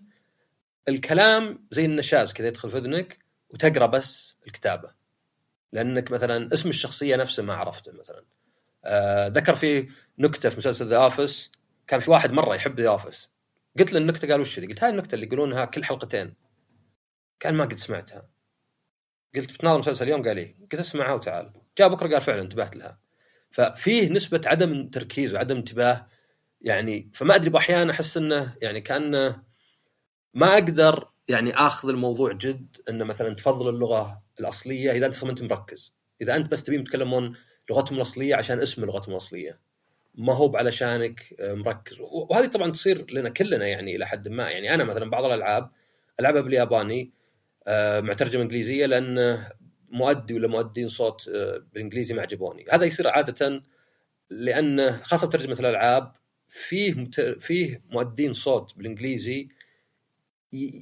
الكلام 0.88 1.68
زي 1.70 1.84
النشاز 1.84 2.32
كذا 2.32 2.46
يدخل 2.46 2.70
في 2.70 2.78
اذنك 2.78 3.18
وتقرأ 3.48 3.86
بس 3.86 4.36
الكتابة. 4.46 4.94
لأنك 5.72 6.10
مثلا 6.10 6.52
اسم 6.52 6.68
الشخصية 6.68 7.16
نفسه 7.16 7.42
ما 7.42 7.54
عرفته 7.54 7.92
مثلا. 7.92 8.24
آه 8.84 9.28
ذكر 9.28 9.54
في 9.54 9.88
نكتة 10.18 10.48
في 10.48 10.56
مسلسل 10.56 10.86
The 10.86 10.96
Office 10.96 11.52
كان 11.86 12.00
في 12.00 12.10
واحد 12.10 12.32
مرة 12.32 12.54
يحب 12.54 12.80
The 12.80 12.88
Office 12.88 13.30
قلت 13.78 13.92
له 13.92 13.98
النكتة 13.98 14.28
قال 14.28 14.40
وش 14.40 14.60
قلت 14.60 14.84
هاي 14.84 14.90
النكتة 14.90 15.14
اللي 15.14 15.26
يقولونها 15.26 15.64
كل 15.64 15.84
حلقتين. 15.84 16.34
قال 17.44 17.54
ما 17.54 17.64
قد 17.64 17.76
سمعتها. 17.76 18.28
قلت 19.34 19.52
بتناظر 19.52 19.78
مسلسل 19.78 20.04
اليوم؟ 20.04 20.22
قال 20.22 20.36
لي 20.36 20.56
قلت 20.72 20.80
اسمعها 20.80 21.12
وتعال. 21.12 21.52
جاء 21.78 21.88
بكرة 21.88 22.08
قال 22.08 22.20
فعلا 22.20 22.42
انتبهت 22.42 22.76
لها. 22.76 22.98
ففيه 23.50 24.10
نسبة 24.12 24.40
عدم 24.46 24.88
تركيز 24.88 25.34
وعدم 25.34 25.56
انتباه 25.56 26.06
يعني 26.60 27.10
فما 27.14 27.34
أدري 27.34 27.50
بأحيان 27.50 27.90
أحس 27.90 28.16
إنه 28.16 28.56
يعني 28.62 28.80
كأنه 28.80 29.42
ما 30.34 30.54
أقدر 30.54 31.08
يعني 31.28 31.54
آخذ 31.54 31.88
الموضوع 31.88 32.32
جد 32.32 32.76
إنه 32.88 33.04
مثلا 33.04 33.34
تفضل 33.34 33.68
اللغة 33.68 34.22
الأصلية 34.40 34.92
إذا 34.92 35.06
أنت 35.06 35.24
انت 35.24 35.42
مركز. 35.42 35.94
إذا 36.20 36.36
أنت 36.36 36.52
بس 36.52 36.64
تبين 36.64 36.80
يتكلمون 36.80 37.36
لغتهم 37.70 37.96
الأصلية 37.96 38.34
عشان 38.34 38.60
اسم 38.60 38.84
لغتهم 38.84 39.12
الأصلية. 39.12 39.60
ما 40.14 40.32
هو 40.32 40.56
علشانك 40.56 41.34
آه، 41.40 41.54
مركز. 41.54 42.00
وهذه 42.00 42.46
طبعا 42.46 42.72
تصير 42.72 43.10
لنا 43.10 43.28
كلنا 43.28 43.66
يعني 43.66 43.96
إلى 43.96 44.06
حد 44.06 44.28
ما. 44.28 44.50
يعني 44.50 44.74
أنا 44.74 44.84
مثلا 44.84 45.10
بعض 45.10 45.24
الألعاب 45.24 45.70
ألعبها 46.20 46.40
بالياباني 46.40 47.12
آه، 47.66 48.00
مع 48.00 48.12
ترجمه 48.12 48.42
انجليزيه 48.42 48.86
لأن 48.86 49.44
مؤدي 49.88 50.34
ولا 50.34 50.48
مؤدين 50.48 50.88
صوت 50.88 51.28
آه، 51.28 51.64
بالإنجليزي 51.72 52.14
ما 52.14 52.22
عجبوني. 52.22 52.64
هذا 52.70 52.84
يصير 52.84 53.08
عادة 53.08 53.62
لأن 54.30 54.98
خاصة 55.02 55.26
بترجمه 55.26 55.56
الألعاب 55.60 56.12
فيه 56.48 57.10
فيه 57.40 57.82
مؤدين 57.90 58.32
صوت 58.32 58.76
بالإنجليزي 58.76 59.48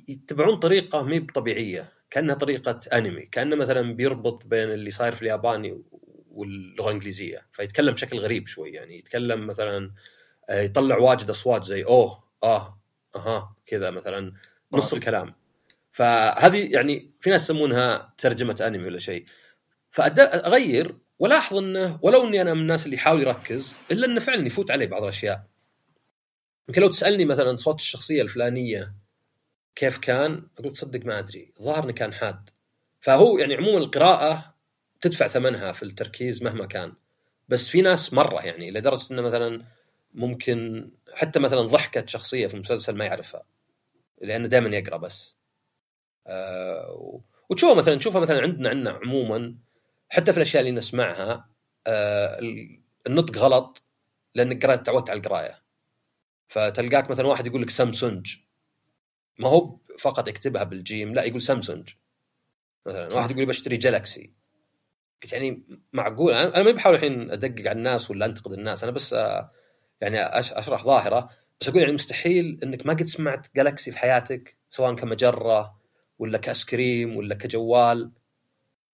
يتبعون 0.09 0.57
طريقة 0.57 1.03
مي 1.03 1.21
طبيعيه 1.21 1.93
كأنها 2.11 2.35
طريقة 2.35 2.81
أنمي 2.93 3.27
كأنه 3.27 3.57
مثلا 3.57 3.95
بيربط 3.95 4.47
بين 4.47 4.71
اللي 4.73 4.91
صاير 4.91 5.15
في 5.15 5.23
الياباني 5.23 5.83
واللغة 6.31 6.89
الإنجليزية. 6.89 7.47
فيتكلم 7.53 7.95
بشكل 7.95 8.19
غريب 8.19 8.47
شوي 8.47 8.71
يعني 8.71 8.99
يتكلم 8.99 9.47
مثلا 9.47 9.93
آه، 10.51 10.61
يطلع 10.61 10.99
واجد 10.99 11.31
أصوات 11.31 11.65
زي 11.65 11.85
أوه 11.85 12.25
آه 12.43 12.81
أها 13.17 13.57
كذا 13.67 13.91
مثلا 13.91 14.33
نص 14.73 14.93
الكلام. 14.93 15.35
فهذه 15.93 16.73
يعني 16.73 17.11
في 17.21 17.31
ناس 17.31 17.43
يسمونها 17.43 18.15
ترجمة 18.19 18.57
أنمي 18.61 18.85
ولا 18.85 18.99
شيء. 18.99 19.25
فاغير 19.91 20.97
ولاحظ 21.19 21.57
إنه 21.57 21.99
ولو 22.03 22.29
إني 22.29 22.43
أنا 22.43 22.55
من 22.55 22.61
الناس 22.61 22.85
اللي 22.85 22.97
يحاول 22.97 23.23
يركز 23.23 23.75
إلا 23.91 24.07
إنه 24.07 24.21
فعلا 24.21 24.47
يفوت 24.47 24.71
علي 24.71 24.87
بعض 24.87 25.03
الأشياء. 25.03 25.47
يمكن 26.69 26.83
لو 26.83 26.89
تسألني 26.89 27.25
مثلا 27.25 27.57
صوت 27.57 27.81
الشخصية 27.81 28.23
الفلانية 28.23 29.02
كيف 29.77 29.99
كان؟ 29.99 30.47
أقول 30.59 30.73
تصدق 30.73 31.07
ما 31.07 31.19
أدري، 31.19 31.53
الظاهر 31.61 31.85
انه 31.85 31.93
كان 31.93 32.13
حاد. 32.15 32.51
فهو 33.01 33.39
يعني 33.39 33.55
عموما 33.55 33.79
القراءة 33.79 34.55
تدفع 35.01 35.27
ثمنها 35.27 35.73
في 35.73 35.83
التركيز 35.83 36.43
مهما 36.43 36.67
كان. 36.67 36.93
بس 37.49 37.69
في 37.69 37.83
ناس 37.83 38.13
مرة 38.13 38.41
يعني 38.47 38.71
لدرجة 38.71 39.13
إنه 39.13 39.23
مثلا 39.23 39.65
ممكن 40.15 40.91
حتى 41.15 41.39
مثلا 41.41 41.61
ضحكة 41.61 42.07
شخصية 42.07 42.47
في 42.47 42.55
المسلسل 42.55 42.97
ما 42.97 43.05
يعرفها 43.05 43.43
لأنه 44.23 44.47
دائما 44.49 44.77
يقرأ 44.77 44.97
بس. 44.97 45.37
آه 46.27 47.23
وتشوفها 47.51 47.75
مثلا 47.75 47.97
تشوفها 47.97 48.21
مثلا 48.21 48.43
عندنا 48.43 48.69
عندنا 48.69 48.91
عموما 48.91 49.57
حتى 50.09 50.33
في 50.33 50.37
الأشياء 50.39 50.61
اللي 50.61 50.73
نسمعها 50.73 51.49
آه 51.87 52.41
النطق 53.07 53.39
غلط 53.39 53.83
لأنك 54.35 54.67
قرأت 54.67 54.87
تعودت 54.87 55.11
على 55.11 55.19
القراية. 55.21 55.63
فتلقاك 56.49 57.11
مثلا 57.11 57.27
واحد 57.27 57.47
يقول 57.47 57.63
لك 57.63 57.71
سامسونج 57.71 58.37
ما 59.38 59.49
هو 59.49 59.79
فقط 59.99 60.29
يكتبها 60.29 60.64
بالجيم 60.64 61.14
لا 61.14 61.25
يقول 61.25 61.42
سامسونج. 61.42 61.88
مثلا 62.87 63.14
واحد 63.14 63.31
يقول 63.31 63.47
بشتري 63.47 63.77
جالكسي 63.77 64.33
يعني 65.33 65.62
معقول 65.92 66.33
أنا 66.33 66.62
ما 66.62 66.71
بحاول 66.71 66.95
الحين 66.95 67.31
أدقق 67.31 67.68
على 67.68 67.73
الناس 67.79 68.11
ولا 68.11 68.27
أنتقد 68.27 68.53
الناس 68.53 68.83
أنا 68.83 68.92
بس 68.92 69.12
آه، 69.12 69.51
يعني 70.01 70.23
أشرح 70.38 70.85
ظاهرة. 70.85 71.31
بس 71.61 71.68
أقول 71.68 71.81
يعني 71.81 71.92
مستحيل 71.92 72.61
إنك 72.62 72.87
ما 72.87 72.92
قد 72.92 73.03
سمعت 73.03 73.47
جالكسي 73.57 73.92
في 73.92 73.99
حياتك 73.99 74.57
سواء 74.71 74.95
كمجرة 74.95 75.79
ولا 76.18 76.38
كأيس 76.38 76.64
كريم 76.64 77.16
ولا 77.16 77.35
كجوال. 77.35 78.12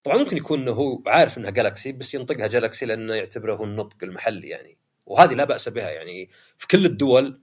طبعا 0.05 0.16
ممكن 0.16 0.37
يكون 0.37 0.61
إنه 0.61 0.72
هو 0.72 1.03
عارف 1.07 1.38
إنها 1.38 1.51
جالكسي 1.51 1.92
بس 1.92 2.14
ينطقها 2.14 2.46
جالكسي 2.46 2.87
لأنه 2.87 3.14
يعتبره 3.14 3.57
هو 3.57 3.64
النطق 3.64 3.96
المحلي 4.03 4.48
يعني. 4.48 4.79
وهذه 5.07 5.35
لا 5.35 5.44
بأس 5.44 5.68
بها 5.68 5.90
يعني 5.90 6.31
في 6.59 6.66
كل 6.66 6.87
الدول. 6.87 7.40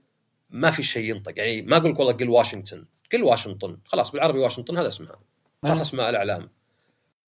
ما 0.50 0.70
في 0.70 0.82
شيء 0.82 1.10
ينطق. 1.10 1.32
يعني 1.36 1.62
ما 1.62 1.76
أقول 1.76 1.90
لك 1.90 1.98
والله 1.98 2.12
قل 2.12 2.28
واشنطن. 2.28 2.84
قل 3.12 3.22
واشنطن. 3.22 3.78
خلاص 3.84 4.12
بالعربي 4.12 4.38
واشنطن 4.38 4.78
هذا 4.78 4.88
اسمها. 4.88 5.20
خلاص 5.62 5.80
اسماء 5.80 6.10
الإعلام. 6.10 6.50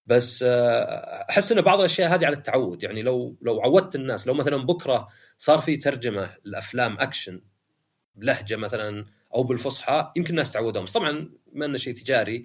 بس 0.07 0.43
آه، 0.47 1.27
أحس 1.31 1.53
ان 1.53 1.61
بعض 1.61 1.79
الأشياء 1.79 2.15
هذه 2.15 2.27
على 2.27 2.37
التعود. 2.37 2.83
يعني 2.83 3.03
لو 3.03 3.37
لو 3.43 3.61
عودت 3.63 3.95
الناس 3.95 4.27
لو 4.27 4.35
مثلا 4.35 4.57
بكرة 4.57 5.09
صار 5.39 5.61
في 5.61 5.77
ترجمة 5.77 6.35
لأفلام 6.45 6.97
أكشن 7.01 7.41
بلهجة 8.15 8.57
مثلا 8.57 9.07
أو 9.35 9.43
بالفصحى 9.43 10.13
يمكن 10.17 10.31
الناس 10.31 10.53
تعودهم. 10.53 10.85
بس 10.85 10.93
طبعا 10.93 11.31
بما 11.53 11.67
إنه 11.67 11.79
شيء 11.79 11.95
تجاري. 11.95 12.45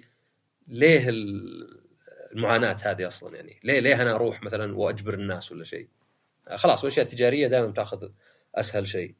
ليه 0.68 1.08
ال- 1.08 1.84
المعاناة 2.32 2.76
هذه 2.82 3.06
أصلا 3.06 3.36
يعني؟ 3.36 3.60
ليه 3.64 3.80
ليه 3.80 4.02
أنا 4.02 4.14
أروح 4.14 4.42
مثلا 4.42 4.76
وأجبر 4.76 5.14
الناس 5.14 5.52
ولا 5.52 5.64
شيء؟ 5.64 5.88
خلاص 6.54 6.84
الأشياء 6.84 7.06
التجارية 7.06 7.46
دائما 7.48 7.72
تاخذ 7.72 8.08
أسهل 8.54 8.88
شيء. 8.88 9.14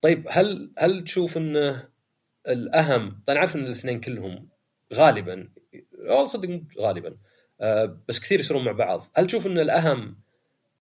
طيب 0.00 0.26
هل 0.30 0.72
هل 0.78 1.04
تشوف 1.04 1.36
انه 1.36 1.88
الأهم 2.48 3.22
أنا 3.28 3.40
عارف 3.40 3.56
إن 3.56 3.64
الاثنين 3.64 4.00
كلهم 4.00 4.48
غالبا 4.94 5.48
والله 5.98 6.26
صدق 6.26 6.60
غالبا 6.78 7.16
آه، 7.60 8.00
بس 8.08 8.20
كثير 8.20 8.40
يصيرون 8.40 8.64
مع 8.64 8.72
بعض. 8.72 9.06
هل 9.16 9.26
تشوف 9.26 9.46
إن 9.46 9.58
الأهم 9.58 10.20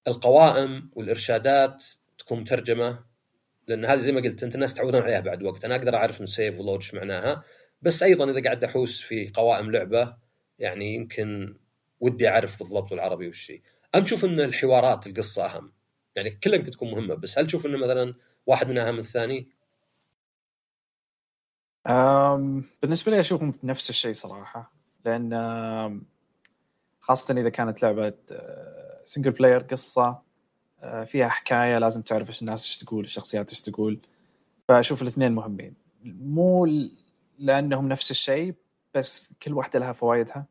القوائم 0.08 0.92
والإرشادات 0.96 1.84
تكون 2.18 2.40
مترجمة؟ 2.40 3.06
لأن 3.68 3.86
هذه 3.86 4.00
زي 4.00 4.12
ما 4.12 4.22
قلت 4.22 4.44
أنت 4.44 4.56
الناس 4.56 4.74
تعودون 4.74 5.02
عليها 5.02 5.20
بعد 5.20 5.44
وقت. 5.44 5.66
أنا 5.66 5.76
أقدر 5.76 5.96
أعرف 5.96 6.20
من 6.20 6.26
سيف 6.26 6.60
ولود 6.60 6.84
معناها 6.94 7.44
بس 7.82 8.04
أيضا 8.04 8.32
إذا 8.32 8.44
قاعد 8.44 8.64
أحوس 8.64 9.02
في 9.02 9.32
قوائم 9.34 9.72
لعبة 9.72 10.18
يعني 10.60 10.96
يمكن 10.96 11.58
ودي 12.00 12.30
أعرف 12.30 12.60
بالضبط 12.60 12.94
العربي 12.94 13.28
وش 13.28 13.52
أم 13.96 14.04
تشوف 14.04 14.26
إن 14.26 14.40
الحوارات 14.40 15.08
القصة 15.08 15.46
أهم؟ 15.46 15.74
يعني 16.16 16.32
كلها 16.32 16.56
يمكن 16.56 16.72
تكون 16.72 16.92
مهمة 16.92 17.16
بس 17.16 17.40
هل 17.40 17.48
تشوف 17.48 17.66
انه 17.66 17.78
مثلا 17.78 18.14
واحد 18.48 18.70
منها 18.70 18.88
اهم 18.88 18.94
من 18.94 19.00
الثاني؟ 19.00 19.48
بالنسبة 22.82 23.12
لي 23.12 23.20
أشوفهم 23.20 23.54
نفس 23.64 23.90
الشيء 23.90 24.14
صراحة 24.14 24.72
لأن 25.06 25.34
خاصة 27.00 27.34
إذا 27.34 27.50
كانت 27.50 27.84
لعبة 27.84 28.14
single 29.06 29.32
player 29.32 29.60
قصة 29.60 30.22
أه، 30.82 31.04
فيها 31.04 31.28
حكاية 31.30 31.78
لازم 31.78 32.02
تعرف 32.02 32.28
إيش 32.28 32.42
الناس 32.42 32.66
إيش 32.66 32.78
تقول 32.78 33.04
الشخصيات 33.04 33.50
إيش 33.50 33.62
تقول 33.62 34.00
فأشوف 34.68 35.02
الاثنين 35.02 35.32
مهمين. 35.32 35.74
مو 36.04 36.66
لأنهم 37.40 37.88
نفس 37.88 38.12
الشيء 38.12 38.54
بس 38.94 39.30
كل 39.44 39.54
واحدة 39.54 39.80
لها 39.80 39.94
فوائدها. 39.94 40.46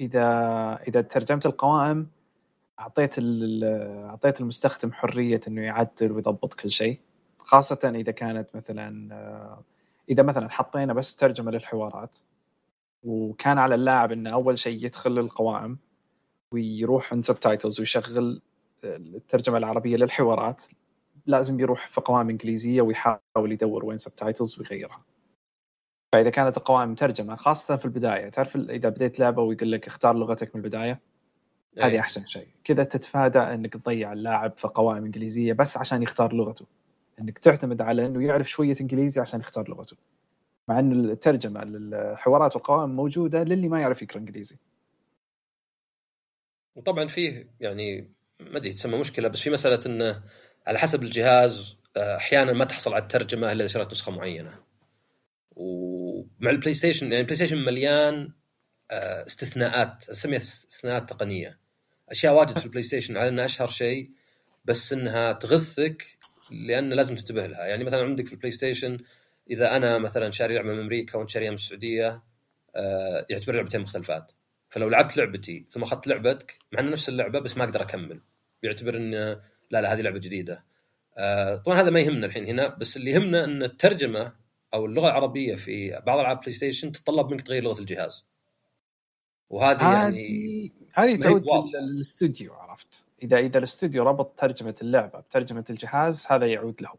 إذا 0.00 0.24
إذا 0.88 1.02
ترجمت 1.02 1.46
القوائم 1.46 2.10
أعطيت 2.78 3.14
أعطيت 3.18 4.40
المستخدم 4.40 4.92
حرية 4.92 5.40
إنه 5.48 5.62
يعدل 5.62 6.12
ويضبط 6.12 6.54
كل 6.54 6.70
شيء. 6.70 7.00
خاصة 7.48 7.92
إذا 7.94 8.12
كانت 8.12 8.56
مثلا 8.56 9.14
أه، 9.14 9.62
إذا 10.08 10.22
مثلا 10.22 10.50
حطينا 10.50 10.92
بس 10.92 11.16
ترجمة 11.16 11.50
للحوارات 11.50 12.18
وكان 13.04 13.58
على 13.58 13.74
اللاعب 13.74 14.12
إنه 14.12 14.32
أول 14.32 14.58
شيء 14.58 14.84
يدخل 14.84 15.18
القوائم 15.18 15.78
ويروح 16.54 17.12
عند 17.12 17.24
subtitles 17.24 17.80
ويشغل 17.80 18.42
الترجمة 18.84 19.58
العربية 19.58 19.96
للحوارات 19.96 20.62
لازم 21.26 21.60
يروح 21.60 21.88
في 21.88 22.00
قوائم 22.00 22.30
إنجليزية 22.30 22.82
ويحاول 22.82 23.20
يدور 23.52 23.84
وين 23.84 23.98
subtitles 23.98 24.58
ويغيرها. 24.58 25.02
فإذا 26.14 26.30
كانت 26.30 26.56
القوائم 26.56 26.92
مترجمه 26.92 27.36
خاصة 27.36 27.76
في 27.76 27.84
البداية 27.84 28.28
تعرف 28.28 28.56
إذا 28.56 28.88
بديت 28.88 29.18
لعبة 29.20 29.42
ويقول 29.42 29.72
لك 29.72 29.86
اختار 29.86 30.16
لغتك 30.16 30.56
من 30.56 30.64
البداية؟ 30.64 31.00
هذه 31.78 31.90
أي. 31.90 32.00
أحسن 32.00 32.26
شيء. 32.26 32.48
كذا 32.64 32.84
تتفادى 32.84 33.38
إنك 33.38 33.72
تضيع 33.72 34.12
اللاعب 34.12 34.52
في 34.56 34.68
قوائم 34.68 35.04
إنجليزية 35.04 35.52
بس 35.52 35.76
عشان 35.76 36.02
يختار 36.02 36.32
لغته. 36.32 36.66
إنك 37.20 37.38
تعتمد 37.38 37.80
على 37.80 38.06
إنه 38.06 38.26
يعرف 38.26 38.50
شوية 38.50 38.76
إنجليزي 38.80 39.20
عشان 39.20 39.40
يختار 39.40 39.68
لغته 39.68 39.96
مع 40.68 40.78
إن 40.78 41.10
الترجمة 41.10 41.64
للحوارات 41.64 42.56
والقوائم 42.56 42.90
موجودة 42.90 43.42
للي 43.42 43.68
ما 43.68 43.80
يعرف 43.80 44.02
يقرأ 44.02 44.18
إنجليزي 44.18 44.56
وطبعا 46.76 47.06
فيه 47.06 47.48
يعني 47.60 48.10
ما 48.40 48.56
أدري 48.56 48.72
تسمى 48.72 48.98
مشكلة 48.98 49.28
بس 49.28 49.40
في 49.40 49.50
مسألة 49.50 49.78
إنه 49.86 50.22
على 50.66 50.78
حسب 50.78 51.02
الجهاز 51.02 51.78
آه، 51.96 52.16
أحيانا 52.16 52.52
ما 52.52 52.64
تحصل 52.64 52.94
على 52.94 53.02
الترجمة 53.02 53.52
إلا 53.52 53.64
إذا 53.64 53.72
شريت 53.72 53.90
نسخة 53.90 54.12
معينة. 54.12 54.54
ومع 55.56 56.50
ال 56.50 56.74
PlayStation 56.74 57.06
يعني 57.06 57.20
ال 57.20 57.36
PlayStation 57.36 57.64
مليان 57.64 58.32
آه، 58.90 59.26
استثناءات 59.26 60.08
أسميها 60.08 60.38
استثناءات 60.38 61.10
تقنية. 61.10 61.58
أشياء 62.08 62.34
واجد 62.34 62.58
في 62.58 62.64
ال 62.64 62.82
PlayStation 62.82 63.16
على 63.16 63.28
إنها 63.28 63.44
أشهر 63.44 63.68
شيء 63.68 64.10
بس 64.64 64.92
إنها 64.92 65.32
تغثك 65.32 66.17
لأن 66.50 66.92
لازم 66.92 67.14
تنتبه 67.14 67.46
لها، 67.46 67.66
يعني 67.66 67.84
مثلا 67.84 68.04
عندك 68.04 68.26
في 68.26 68.32
ال 68.32 68.52
PlayStation 68.52 68.98
إذا 69.50 69.76
أنا 69.76 69.98
مثلا 69.98 70.30
شاري 70.30 70.54
لعبة 70.54 70.72
من 70.72 70.80
أمريكا 70.80 71.18
وانت 71.18 71.30
شاريها 71.30 71.50
من 71.50 71.54
السعودية 71.54 72.22
آه، 72.76 73.26
يعتبر 73.30 73.54
لعبتين 73.54 73.80
مختلفات. 73.80 74.32
فلو 74.70 74.88
لعبت 74.88 75.16
لعبتي 75.16 75.66
ثم 75.70 75.82
أخذت 75.82 76.06
لعبتك 76.06 76.58
مع 76.72 76.80
إنه 76.80 76.90
نفس 76.90 77.08
اللعبة 77.08 77.40
بس 77.40 77.56
ما 77.56 77.64
أقدر 77.64 77.82
أكمل. 77.82 78.20
بيعتبر 78.62 78.96
إن 78.96 79.10
لا 79.70 79.80
لا 79.82 79.94
هذه 79.94 80.00
لعبة 80.00 80.18
جديدة. 80.18 80.64
آه، 81.18 81.56
طبعا 81.56 81.80
هذا 81.80 81.90
ما 81.90 82.00
يهمنا 82.00 82.26
الحين 82.26 82.46
هنا 82.46 82.68
بس 82.68 82.96
اللي 82.96 83.10
يهمنا 83.10 83.44
إن 83.44 83.62
الترجمة 83.62 84.32
أو 84.74 84.86
اللغة 84.86 85.06
العربية 85.06 85.56
في 85.56 86.02
بعض 86.06 86.18
ألعاب 86.18 86.40
PlayStation 86.40 86.92
تتطلب 86.92 87.30
منك 87.30 87.42
تغير 87.42 87.62
لغة 87.62 87.80
الجهاز. 87.80 88.24
وهذه 89.50 89.92
يعني 89.92 90.72
هذه 90.92 91.16
تعود 91.16 91.44
للاستوديو 91.74 92.54
عرفت؟ 92.54 93.07
إذا 93.22 93.38
إذا 93.38 93.58
الاستوديو 93.58 94.04
ربط 94.04 94.32
ترجمة 94.38 94.74
اللعبة 94.82 95.20
بترجمة 95.20 95.64
الجهاز 95.70 96.26
هذا 96.28 96.46
يعود 96.46 96.82
له 96.82 96.92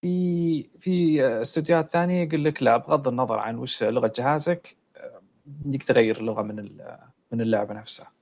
في 0.00 0.66
في 0.80 1.26
استوديوهات 1.42 1.92
ثانية 1.92 2.24
يقول 2.24 2.44
لك 2.44 2.62
لا 2.62 2.76
بغض 2.76 3.08
النظر 3.08 3.38
عن 3.38 3.56
وش 3.56 3.82
لغة 3.82 4.12
جهازك 4.16 4.76
آه، 4.96 5.20
بدك 5.46 5.82
تغير 5.82 6.20
اللغة 6.20 6.42
من 6.42 6.56
من 7.32 7.40
اللعبة 7.40 7.74
نفسها. 7.74 8.12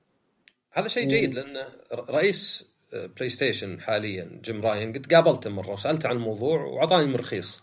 هذا 0.73 0.89
شيء 0.89 1.09
جيد 1.09 1.35
لأن 1.35 1.67
رئيس 1.93 2.69
PlayStation 2.93 3.81
حاليا 3.81 4.41
Jim 4.45 4.61
Ryan 4.61 4.93
قد 4.93 5.15
قابلته 5.15 5.51
مرة 5.51 5.71
وسألته 5.71 6.09
عن 6.09 6.17
الموضوع 6.17 6.65
وأعطاني 6.65 7.07
من 7.07 7.17
رخيص 7.17 7.63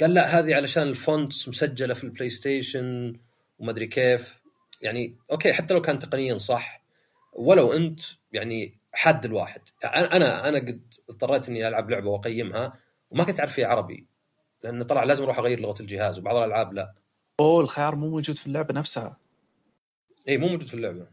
قال 0.00 0.14
لا 0.14 0.38
هذه 0.38 0.54
علشان 0.54 0.82
ال 0.82 0.93
fonts 0.93 1.48
مسجلة 1.48 1.94
في 1.94 2.04
ال 2.04 2.30
PlayStation 2.30 3.16
وما 3.58 3.70
أدري 3.70 3.86
كيف. 3.86 4.40
يعني 4.82 5.16
okay 5.30 5.52
حتى 5.52 5.74
لو 5.74 5.80
كان 5.80 5.98
تقنيا 5.98 6.38
صح 6.38 6.82
ولو 7.32 7.72
أنت 7.72 8.00
يعني 8.32 8.75
حاد 8.96 9.24
الواحد. 9.24 9.60
أنا 9.84 10.48
أنا 10.48 10.58
قد 10.58 10.94
اضطريت 11.10 11.48
إني 11.48 11.68
ألعب 11.68 11.90
لعبة 11.90 12.08
وأقيمها 12.10 12.72
وما 13.10 13.24
كنت 13.24 13.40
أعرف 13.40 13.52
فيها 13.52 13.66
عربي 13.68 14.06
لأن 14.64 14.82
طلع 14.82 15.04
لازم 15.04 15.24
أروح 15.24 15.38
أغير 15.38 15.60
لغة 15.60 15.80
الجهاز 15.80 16.18
وبعض 16.18 16.36
الألعاب 16.36 16.72
لا. 16.72 16.92
أوه 17.40 17.60
الخيار 17.60 17.94
مو 17.96 18.08
موجود 18.10 18.36
في 18.36 18.46
اللعبة 18.46 18.74
نفسها. 18.74 19.16
إي 20.28 20.38
مو 20.38 20.46
موجود 20.46 20.66
في 20.68 20.74
اللعبة. 20.74 21.06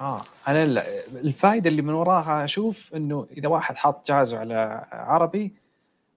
آه 0.00 0.22
أنا 0.48 0.62
ال- 0.64 0.78
الفائده 1.26 1.70
اللي 1.70 1.82
من 1.82 1.94
وراها 1.94 2.44
أشوف 2.44 2.94
إنه 2.94 3.26
إذا 3.30 3.48
واحد 3.48 3.76
حاط 3.76 4.08
جهازه 4.08 4.38
على 4.38 4.86
عربي 4.92 5.54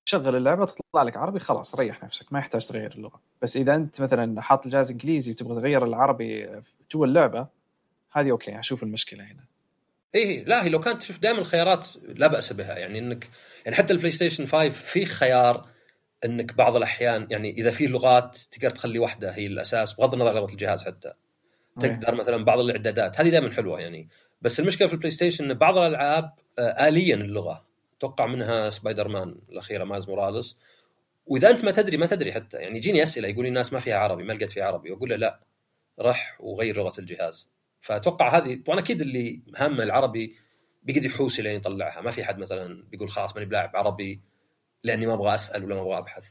شغل 0.06 0.36
اللعبة 0.36 0.66
تطلع 0.66 1.04
لك 1.04 1.18
عربي 1.18 1.40
خلاص 1.40 1.76
ريح 1.76 2.04
نفسك 2.04 2.34
ما 2.34 2.40
يحتاج 2.40 2.68
تغير 2.68 2.92
اللغة. 2.92 3.22
بس 3.42 3.58
إذا 3.58 3.76
أنت 3.76 4.02
مثلا 4.02 4.42
حاط 4.42 4.66
الجهاز 4.66 4.92
إنجليزي 4.92 5.32
وتبغى 5.32 5.56
تغير 5.62 5.86
العربي 5.86 6.62
جوا 6.92 7.06
اللعبة 7.06 7.48
هذه 8.12 8.32
okay 8.32 8.60
أشوف 8.60 8.84
المشكلة 8.84 9.24
هنا. 9.24 9.44
اي 10.16 10.20
إيه، 10.20 10.46
لا 10.46 10.64
هي 10.64 10.70
لو 10.70 10.80
كانت 10.80 11.02
تشوف 11.02 11.20
دائما 11.20 11.40
الخيارات 11.40 11.88
لا 12.04 12.28
بأس 12.28 12.54
بها. 12.54 12.78
يعني 12.78 13.00
إنك 13.00 13.30
يعني 13.66 13.78
حتى 13.78 13.94
ال 13.94 14.12
PlayStation 14.12 14.46
5 14.46 14.70
فيه 14.70 15.06
خيار 15.06 15.70
إنك 16.26 16.54
بعض 16.54 16.76
الأحيان 16.76 17.28
يعني 17.32 17.52
إذا 17.52 17.72
في 17.72 17.88
لغات 17.88 18.38
تقدر 18.52 18.70
تخلي 18.70 19.00
واحدة 19.00 19.32
هي 19.32 19.46
الأساس 19.46 19.94
بغض 19.94 20.14
النظر 20.14 20.30
عن 20.30 20.36
لغة 20.36 20.52
الجهاز 20.52 20.86
حتى. 20.86 21.14
تقدر 21.80 22.16
مثلا 22.16 22.46
بعض 22.46 22.60
الإعدادات. 22.60 23.20
هذه 23.20 23.30
دائما 23.30 23.52
حلوة 23.52 23.80
يعني. 23.80 24.10
بس 24.42 24.60
المشكلة 24.60 24.88
في 24.88 24.94
ال 24.94 25.12
PlayStation 25.12 25.44
إن 25.44 25.54
بعض 25.54 25.78
الألعاب 25.78 26.34
آه، 26.60 26.88
إلا 26.88 27.16
اللغة. 27.16 27.66
أتوقع 27.98 28.26
منها 28.26 28.70
سبايدر 28.70 29.08
مان 29.08 29.36
الأخيرة 29.50 29.84
مايلز 29.84 30.10
موراليس. 30.10 30.58
وإذا 31.26 31.50
أنت 31.50 31.64
ما 31.66 31.72
تدري 31.72 31.98
ما 31.98 32.06
تدري 32.06 32.34
حتى. 32.34 32.58
يعني 32.58 32.78
يجيني 32.78 33.04
أسئلة 33.04 33.28
يقول 33.28 33.44
لي 33.44 33.50
الناس 33.50 33.74
ما 33.74 33.80
فيها 33.80 33.98
عربي 33.98 34.24
ما 34.24 34.34
لقيت 34.34 34.50
فيها 34.52 34.66
عربي. 34.66 34.92
واقول 34.92 35.10
له 35.10 35.16
لا 35.16 35.40
رح 36.00 36.38
وغير 36.40 36.78
لغة 36.78 37.00
الجهاز. 37.00 37.53
فأتوقع 37.84 38.38
هذه 38.38 38.62
طبعا 38.66 38.80
أكيد 38.80 39.02
اللي 39.02 39.42
همه 39.60 39.84
العربي 39.84 40.36
بيقعد 40.84 41.06
يحوس 41.06 41.40
لين 41.40 41.56
يطلعها. 41.56 42.02
ما 42.02 42.12
في 42.12 42.24
حد 42.24 42.40
مثلا 42.40 42.84
بيقول 42.92 43.10
خلاص 43.10 43.36
ماني 43.36 43.46
بلاعب 43.46 43.76
عربي 43.76 44.22
لأني 44.84 45.08
ما 45.08 45.14
أبغى 45.14 45.36
أسأل 45.36 45.66
ولا 45.66 45.76
ما 45.76 45.82
أبغى 45.82 45.98
أبحث. 45.98 46.30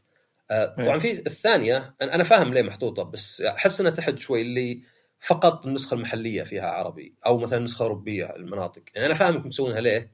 آه، 0.51 0.65
طبعا 0.65 0.99
في 0.99 1.12
الثانية 1.12 1.95
أنا 2.03 2.25
فاهم 2.25 2.55
ليه 2.55 2.62
محطوطة 2.62 3.03
بس 3.03 3.41
أحس 3.41 3.81
إنها 3.81 3.91
تحد 3.91 4.19
شوي 4.19 4.41
اللي 4.41 4.83
فقط 5.21 5.67
النسخة 5.67 5.95
المحلية 5.95 6.43
فيها 6.43 6.67
عربي 6.67 7.15
أو 7.27 7.38
مثلا 7.38 7.59
نسخه 7.59 7.83
اوروبيه 7.83 8.37
المناطق. 8.37 8.83
يعني 8.95 9.07
أنا 9.07 9.15
فاهم 9.15 9.35
انكم 9.35 9.49
مسوونها 9.49 9.81
ليه؟ 9.81 10.12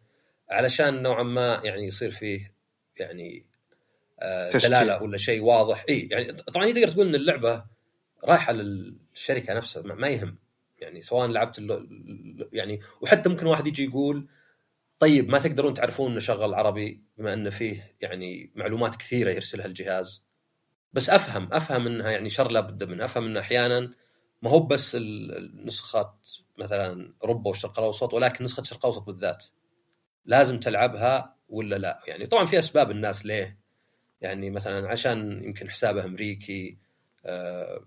علشان 0.50 1.02
نوعا 1.02 1.22
ما 1.22 1.60
يعني 1.64 1.86
يصير 1.86 2.10
فيه 2.10 2.54
يعني 2.96 3.46
آه،. 4.20 4.50
دلالة 4.50 5.02
ولا 5.02 5.18
شيء 5.18 5.42
واضح. 5.42 5.84
اي 5.88 6.08
يعني 6.10 6.32
طبعا 6.32 6.66
هي 6.66 6.72
تقدر 6.72 6.88
تقول 6.88 7.08
إن 7.08 7.14
اللعبة 7.14 7.64
رايحة 8.24 8.52
للشركة 8.52 9.54
نفسها 9.54 9.82
ما 9.82 10.08
يهم. 10.08 10.38
يعني 10.78 11.02
سواء 11.02 11.28
لعبت 11.28 11.62
يعني 12.52 12.80
وحتى 13.00 13.28
ممكن 13.28 13.46
واحد 13.46 13.66
يجي 13.66 13.84
يقول 13.84 14.28
طيب 14.98 15.28
ما 15.28 15.38
تقدرون 15.38 15.74
تعرفون 15.74 16.10
انه 16.10 16.20
شغل 16.20 16.54
عربي 16.54 17.02
بما 17.18 17.32
انه 17.32 17.50
فيه 17.50 17.96
يعني 18.00 18.52
معلومات 18.54 18.96
كثيرة 18.96 19.30
يرسلها 19.30 19.66
الجهاز؟ 19.66 20.24
بس 20.92 21.10
أفهم 21.10 21.52
أفهم 21.52 21.86
إنها 21.86 22.10
يعني 22.10 22.30
شر 22.30 22.50
لابد 22.50 22.84
منه. 22.84 23.04
أفهم 23.04 23.26
انه 23.26 23.40
أحيانا 23.40 23.90
ما 24.42 24.50
هو 24.50 24.60
بس 24.60 24.94
ال- 24.94 25.36
النسخه 25.36 26.14
مثلا 26.58 27.14
اوروبا 27.22 27.48
والشرق 27.48 27.78
الأوسط 27.78 28.14
ولكن 28.14 28.44
نسخة 28.44 28.60
الشرق 28.60 28.78
الأوسط 28.78 29.02
بالذات. 29.02 29.46
لازم 30.24 30.60
تلعبها 30.60 31.36
ولا 31.48 31.76
لا؟ 31.76 32.00
يعني 32.06 32.26
طبعا 32.26 32.46
في 32.46 32.58
أسباب 32.58 32.90
الناس 32.90 33.26
ليه. 33.26 33.58
يعني 34.20 34.50
مثلا 34.50 34.88
عشان 34.88 35.44
يمكن 35.44 35.70
حسابه 35.70 36.04
أمريكي 36.04 36.78
آه، 37.24 37.84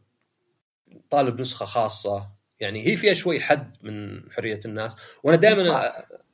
طالب 1.09 1.41
نسخة 1.41 1.65
خاصة. 1.65 2.31
يعني 2.61 2.87
هي 2.87 2.95
فيها 2.95 3.13
شوي 3.13 3.39
حد 3.39 3.77
من 3.81 4.23
حرية 4.31 4.59
الناس 4.65 4.95
وأنا 5.23 5.37
دائما. 5.37 5.91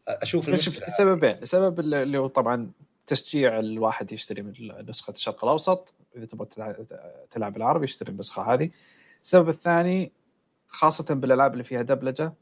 أشوف 0.08 0.46
شوف 0.46 0.50
المشكلة. 0.50 0.90
سببين 0.90 1.38
السبب 1.42 1.80
اللي 1.80 2.18
هو 2.18 2.28
طبعا 2.28 2.72
تشجيع 3.08 3.60
الواحد 3.60 4.12
يشتري 4.12 4.42
من 4.42 4.54
نسخة 4.90 5.12
الشرق 5.13 5.44
الأوسط 5.46 5.94
إذا 6.16 6.26
تبغى 6.26 6.48
تلع- 6.48 6.76
تلعب 7.32 7.58
العربي 7.58 7.86
يشتري 7.86 8.12
النسخة 8.12 8.54
هذه. 8.54 8.70
السبب 9.24 9.50
الثاني 9.50 10.12
خاصة 10.68 11.16
بالألعاب 11.16 11.54
اللي 11.54 11.63
فيها 11.63 11.82
دبلجة 11.82 12.34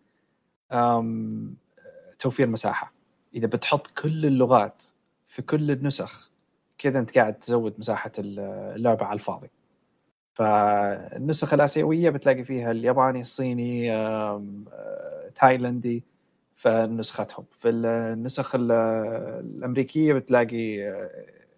توفير 2.20 2.48
مساحة. 2.48 2.94
إذا 3.36 3.48
بتحط 3.48 3.88
كل 3.88 4.26
اللغات 4.26 4.84
في 5.28 5.42
كل 5.42 5.72
النسخ 5.72 6.32
كذا 6.78 7.00
أنت 7.00 7.18
قاعد 7.18 7.34
تزود 7.34 7.80
مساحة 7.80 8.12
اللعبة 8.20 9.06
على 9.06 9.20
الفاضي. 9.20 9.50
فالنسخ 10.36 11.54
الآسيوية 11.54 12.10
بتلاقي 12.10 12.44
فيها 12.44 12.72
الياباني 12.72 13.22
الصيني 13.22 13.92
آه، 13.94 14.44
تايلندي 15.42 16.04
في 16.56 16.70
نسختهم 16.92 17.46
في 17.60 17.70
النسخ 17.70 18.56
ال- 18.56 18.72
الأمريكية 19.58 20.14
بتلاقي 20.14 20.90
آه، 20.90 21.10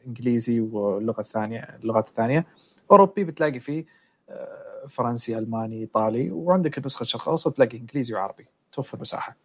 إنجليزي 0.08 0.60
واللغة 0.60 1.22
الثانية 1.22 1.60
اللغات 1.84 2.08
الثانية. 2.08 2.46
أوروبي 2.92 3.24
بتلاقي 3.24 3.60
فيه 3.60 3.86
آه، 4.30 4.88
فرنسي 4.90 5.38
ألماني 5.38 5.80
إيطالي 5.82 6.32
وعندك 6.32 6.78
النسخة 6.78 7.04
الشرق 7.04 7.22
الأوسط 7.22 7.56
تلاقي 7.56 7.78
إنجليزي 7.78 8.14
وعربي. 8.14 8.46
توفر 8.74 9.00
مساحه 9.00 9.38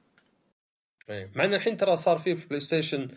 إيه. 1.10 1.30
مع 1.36 1.44
إن 1.44 1.54
الحين 1.54 1.76
ترى 1.76 1.96
صار 1.96 2.18
في 2.18 2.34
بلاي 2.34 2.60
ستيشن 2.60 3.08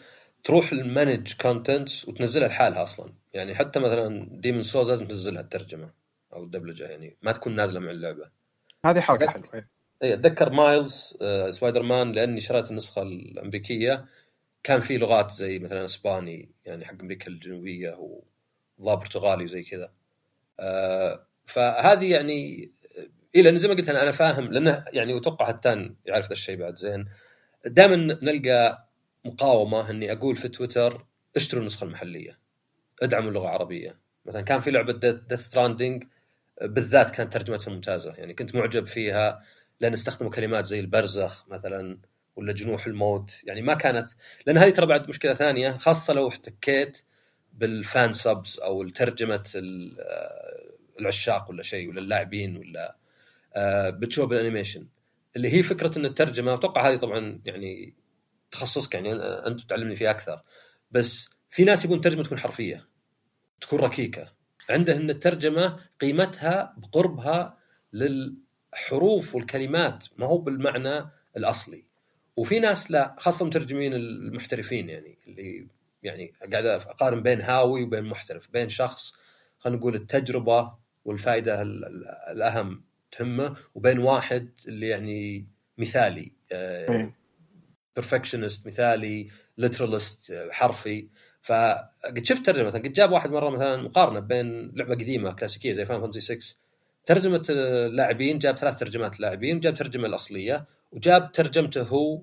تروح 0.43 0.71
المانج 0.71 1.33
content 1.41 2.07
وتنزلها 2.09 2.47
لحالها 2.47 2.83
أصلا. 2.83 3.13
يعني 3.33 3.55
حتى 3.55 3.79
مثلا 3.79 4.27
ديمون 4.31 4.63
سولز 4.63 4.89
لازم 4.89 5.07
تنزلها 5.07 5.41
الترجمة. 5.41 6.04
أو 6.35 6.43
الدبلجة 6.43 6.83
يعني. 6.83 7.17
ما 7.21 7.31
تكون 7.31 7.55
نازلة 7.55 7.79
مع 7.79 7.91
اللعبة. 7.91 8.29
هذه 8.85 8.99
حركة. 8.99 9.27
حلوة 9.27 9.49
إيه. 9.53 9.69
اي 10.03 10.13
أتذكر 10.13 10.49
مايلز 10.49 11.17
آه، 11.21 11.51
سبايدر 11.51 11.83
مان 11.83 12.11
لأني 12.11 12.41
شريت 12.41 12.71
النسخة 12.71 13.01
الأمريكية. 13.01 14.05
كان 14.63 14.79
في 14.79 14.97
لغات 14.97 15.31
زي 15.31 15.59
مثلا 15.59 15.85
إسباني 15.85 16.51
يعني 16.65 16.85
حق 16.85 17.01
أمريكا 17.01 17.27
الجنوبية 17.27 17.95
وذا 18.79 18.95
برتغالي 18.95 19.43
وزي 19.43 19.63
كذا. 19.63 19.91
آه، 20.59 21.27
فهذه 21.45 22.11
يعني 22.11 22.71
اي 23.35 23.41
لأن 23.41 23.59
زي 23.59 23.67
ما 23.67 23.73
قلت 23.73 23.89
أنا 23.89 24.03
أنا 24.03 24.11
فاهم 24.11 24.51
لأنه 24.51 24.85
يعني 24.93 25.13
واتوقع 25.13 25.49
هتان 25.49 25.95
يعرف 26.05 26.25
ذا 26.25 26.31
الشيء 26.31 26.57
بعد 26.57 26.75
زين. 26.75 27.05
دائما 27.65 27.95
نلقى 27.95 28.89
مقاومة 29.25 29.89
إني 29.89 30.11
أقول 30.11 30.35
في 30.35 30.47
تويتر 30.47 31.05
اشتروا 31.35 31.61
النسخة 31.61 31.83
المحلية 31.83 32.39
ادعموا 33.01 33.29
اللغة 33.29 33.43
العربية. 33.43 33.99
مثلا 34.25 34.41
كان 34.41 34.59
في 34.59 34.71
لعبة 34.71 34.93
ديث 35.29 35.39
ستراندنج 35.39 36.03
بالذات 36.61 37.11
كانت 37.11 37.33
ترجمتها 37.33 37.73
ممتازة. 37.73 38.13
يعني 38.13 38.33
كنت 38.33 38.55
معجب 38.55 38.87
فيها 38.87 39.41
لأن 39.81 39.93
استخدموا 39.93 40.31
كلمات 40.31 40.65
زي 40.65 40.79
البرزخ 40.79 41.45
مثلا 41.47 41.97
ولا 42.35 42.53
جنوح 42.53 42.85
الموت. 42.87 43.31
يعني 43.43 43.61
ما 43.61 43.73
كانت 43.73 44.09
لأن 44.47 44.57
هذه 44.57 44.69
ترى 44.69 44.85
بعد 44.85 45.09
مشكلة 45.09 45.33
ثانية 45.33 45.77
خاصة 45.77 46.13
لو 46.13 46.27
احتكيت 46.27 47.01
بال 47.53 47.77
fan 47.77 48.13
subs 48.13 48.59
أو 48.59 48.89
ترجمه 48.89 49.43
آه، 49.55 50.71
العشاق 50.99 51.49
ولا 51.49 51.63
شيء 51.63 51.89
ولا 51.89 51.99
اللاعبين 51.99 52.57
ولا 52.57 52.97
آه، 53.55 53.89
بتشوف 53.89 54.29
بال 54.29 54.39
animation. 54.39 54.87
اللي 55.35 55.53
هي 55.53 55.63
فكرة 55.63 55.97
إن 55.97 56.05
الترجمة 56.05 56.53
أتوقع 56.53 56.89
هذه 56.89 56.95
طبعا 56.95 57.41
يعني 57.45 57.93
تخصصك 58.51 58.93
يعني 58.93 59.13
أنت 59.47 59.61
تعلمني 59.61 59.95
فيها 59.95 60.11
أكثر. 60.11 60.41
بس 60.91 61.29
في 61.49 61.63
ناس 61.63 61.85
يبون 61.85 62.01
ترجمه 62.01 62.23
تكون 62.23 62.37
حرفية 62.39 62.87
تكون 63.61 63.79
ركيكة. 63.79 64.34
عنده 64.69 64.95
إن 64.97 65.09
الترجمة 65.09 65.79
قيمتها 66.01 66.73
بقربها 66.77 67.57
للحروف 67.93 69.35
والكلمات 69.35 70.05
ما 70.17 70.25
هو 70.25 70.37
بالمعنى 70.37 71.05
الأصلي 71.37 71.83
وفي 72.37 72.59
ناس 72.59 72.91
لا 72.91 73.15
خاصة 73.19 73.45
مترجمين 73.45 73.93
المحترفين 73.93 74.89
يعني 74.89 75.17
اللي 75.27 75.67
يعني 76.03 76.33
قاعد 76.51 76.65
أقارن 76.65 77.23
بين 77.23 77.41
هاوي 77.41 77.83
وبين 77.83 78.03
محترف 78.03 78.51
بين 78.51 78.69
شخص 78.69 79.13
خلينا 79.59 79.79
نقول 79.79 79.95
التجربة 79.95 80.73
والفائدة 81.05 81.61
ال- 81.61 81.85
ال- 81.85 82.07
الأهم 82.31 82.83
تهمه 83.11 83.55
وبين 83.75 83.99
واحد 83.99 84.49
اللي 84.67 84.87
يعني 84.87 85.47
مثالي 85.77 86.31
إيه. 86.51 87.13
perfectionist 87.95 88.67
مثالي 88.67 89.29
literalist 89.57 90.47
حرفي 90.51 91.07
فقد 91.45 92.23
شفت 92.23 92.45
ترجمة 92.45 92.67
مثلا 92.67 92.81
قد 92.81 92.93
جاب 92.93 93.11
واحد 93.11 93.31
مرة 93.31 93.49
مثلا 93.49 93.81
مقارنة 93.81 94.19
بين 94.19 94.71
لعبة 94.75 94.95
قديمة 94.95 95.31
كلاسيكية 95.31 95.73
زي 95.73 95.85
فاينل 95.85 96.01
فانتسي 96.01 96.21
6 96.21 96.55
ترجمة 97.05 97.45
اللاعبين 97.49 98.39
جاب 98.39 98.57
ثلاث 98.57 98.79
ترجمات 98.79 99.19
لاعبين 99.19 99.59
جاب 99.59 99.73
ترجمة 99.73 100.07
الأصلية 100.07 100.65
وجاب 100.91 101.31
ترجمته 101.31 101.81
هو 101.81 102.21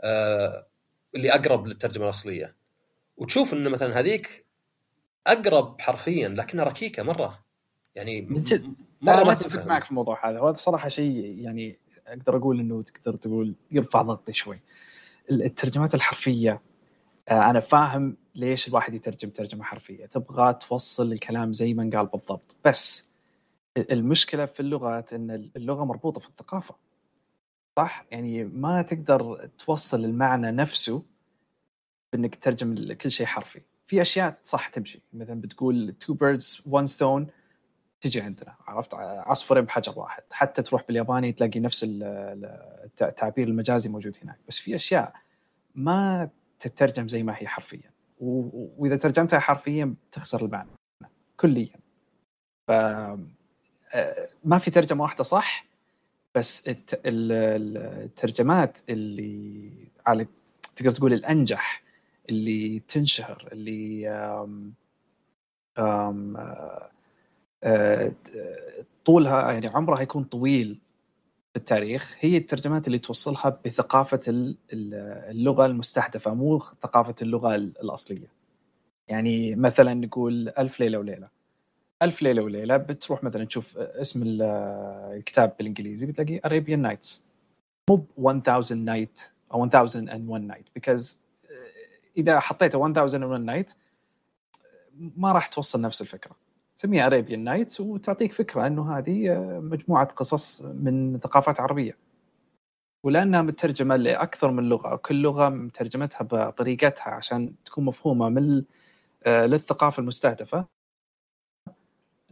آه 0.00 0.66
اللي 1.14 1.34
أقرب 1.34 1.66
للترجمة 1.66 2.04
الأصلية. 2.04 2.54
وتشوف 3.16 3.54
ان 3.54 3.68
مثلا 3.68 4.00
هذيك 4.00 4.46
أقرب 5.26 5.80
حرفيا 5.80 6.28
لكنها 6.28 6.64
ركيكة 6.64 7.02
مرة. 7.02 7.44
يعني. 7.94 8.20
مرة 9.02 9.24
ما 9.24 9.32
اتفق 9.32 9.66
معك 9.66 9.84
في 9.84 9.90
الموضوع 9.90 10.30
هذا. 10.30 10.40
وهذا 10.40 10.56
صراحة 10.56 10.88
شيء 10.88 11.38
يعني 11.38 11.78
أقدر 12.06 12.36
أقول 12.36 12.60
إنه 12.60 12.82
تقدر 12.82 13.16
تقول 13.16 13.54
يرفع 13.70 14.02
ضغطي 14.02 14.32
شوي. 14.32 14.60
الترجمات 15.30 15.94
الحرفية 15.94 16.60
آه، 17.28 17.50
أنا 17.50 17.60
فاهم 17.60 18.16
ليش 18.38 18.68
الواحد 18.68 18.94
يترجم 18.94 19.30
ترجمة 19.30 19.64
حرفية؟ 19.64 20.06
تبغى 20.06 20.54
توصل 20.54 21.12
الكلام 21.12 21.52
زي 21.52 21.74
ما 21.74 21.90
قال 21.96 22.06
بالضبط. 22.06 22.56
بس 22.64 23.08
المشكلة 23.76 24.46
في 24.46 24.60
اللغات 24.60 25.12
إن 25.12 25.30
اللغة 25.56 25.84
مربوطة 25.84 26.20
في 26.20 26.28
الثقافة. 26.28 26.74
صح؟ 27.76 28.04
يعني 28.10 28.44
ما 28.44 28.82
تقدر 28.82 29.48
توصل 29.58 30.04
المعنى 30.04 30.50
نفسه 30.50 31.02
بإنك 32.12 32.34
تترجم 32.34 32.92
كل 32.92 33.10
شيء 33.10 33.26
حرفي. 33.26 33.60
في 33.86 34.02
أشياء 34.02 34.38
صح 34.44 34.68
تمشي. 34.68 35.00
مثلا 35.12 35.40
بتقول 35.40 35.94
two 36.04 36.14
birds 36.14 36.60
one 36.70 36.96
stone 36.96 37.30
تجي 38.00 38.20
عندنا. 38.20 38.54
عرفت؟ 38.66 38.94
عصفورين 38.94 39.64
بحجر 39.64 39.98
واحد. 39.98 40.22
حتى 40.30 40.62
تروح 40.62 40.84
بالياباني 40.88 41.32
تلاقي 41.32 41.60
نفس 41.60 41.84
ال- 41.84 42.02
ال- 42.02 42.88
التعبير 43.02 43.48
المجازي 43.48 43.88
موجود 43.88 44.16
هناك. 44.22 44.38
بس 44.48 44.58
في 44.58 44.74
أشياء 44.74 45.12
ما 45.74 46.28
تترجم 46.60 47.08
زي 47.08 47.22
ما 47.22 47.34
هي 47.36 47.48
حرفيا. 47.48 47.90
وإذا 48.20 48.96
ترجمتها 48.96 49.38
حرفيا 49.38 49.94
تخسر 50.12 50.44
المعنى 50.44 50.68
كليا. 51.36 51.76
ف 52.68 52.70
آه، 52.70 54.28
ما 54.44 54.58
في 54.58 54.70
ترجمة 54.70 55.02
واحدة 55.02 55.24
صح 55.24 55.66
بس 56.34 56.68
الت- 56.68 56.94
ال- 57.06 57.32
ال- 57.32 57.76
الترجمات 58.04 58.78
اللي 58.88 59.70
على 60.06 60.26
تقدر 60.76 60.92
تقول 60.92 61.12
الأنجح 61.12 61.82
اللي 62.30 62.78
تنشهر 62.88 63.48
اللي 63.52 64.08
آم 64.10 64.72
آم 65.78 66.36
آه، 66.36 66.90
آه، 67.64 68.12
طولها 69.04 69.52
يعني 69.52 69.66
عمرها 69.66 70.00
يكون 70.02 70.24
طويل 70.24 70.78
في 71.58 71.62
التاريخ 71.64 72.16
هي 72.20 72.36
الترجمات 72.36 72.86
اللي 72.86 72.98
توصلها 72.98 73.60
بثقافة 73.64 74.20
ال- 74.28 74.56
ال- 74.72 74.94
اللغة 75.30 75.66
المستهدفة 75.66 76.34
مو 76.34 76.58
ثقافة 76.82 77.14
اللغة 77.22 77.54
ال- 77.54 77.72
الأصلية. 77.82 78.26
يعني 79.08 79.54
مثلا 79.54 79.94
نقول 79.94 80.48
ألف 80.48 80.80
ليلة 80.80 80.98
وليلة. 80.98 81.28
ألف 82.02 82.22
ليلة 82.22 82.42
وليلة 82.42 82.76
بتروح 82.76 83.24
مثلا 83.24 83.44
تشوف 83.44 83.78
اسم 83.78 84.22
ال- 84.22 84.42
الكتاب 85.16 85.54
بالإنجليزي 85.58 86.06
بتلاقي 86.06 86.40
Arabian 86.40 86.92
Nights. 86.92 87.20
مو 87.90 88.06
1000 88.30 88.72
night 88.72 89.20
أو 89.52 89.64
1001 89.64 90.52
night 90.52 90.64
because 90.78 91.06
إذا 92.16 92.40
حطيته 92.40 92.86
1001 92.86 93.64
night 93.66 93.72
ما 95.16 95.32
راح 95.32 95.46
توصل 95.46 95.80
نفس 95.80 96.02
الفكرة. 96.02 96.36
سميها 96.80 97.06
Arabian 97.06 97.44
Nights 97.44 97.80
وتعطيك 97.80 98.32
فكرة 98.32 98.66
إنه 98.66 98.98
هذه 98.98 99.32
آه، 99.32 99.60
مجموعة 99.62 100.06
قصص 100.06 100.62
من 100.62 101.18
ثقافات 101.18 101.60
عربية. 101.60 101.96
ولأنها 103.04 103.42
مترجمة 103.42 103.96
لأكثر 103.96 104.50
من 104.50 104.68
لغة 104.68 104.94
وكل 104.94 105.22
لغة 105.22 105.48
مترجمتها 105.48 106.22
بطريقتها 106.22 107.10
عشان 107.10 107.52
تكون 107.64 107.84
مفهومة 107.84 108.28
من 108.28 108.64
آه، 109.26 109.46
للثقافة 109.46 110.00
المستهدفة 110.00 110.64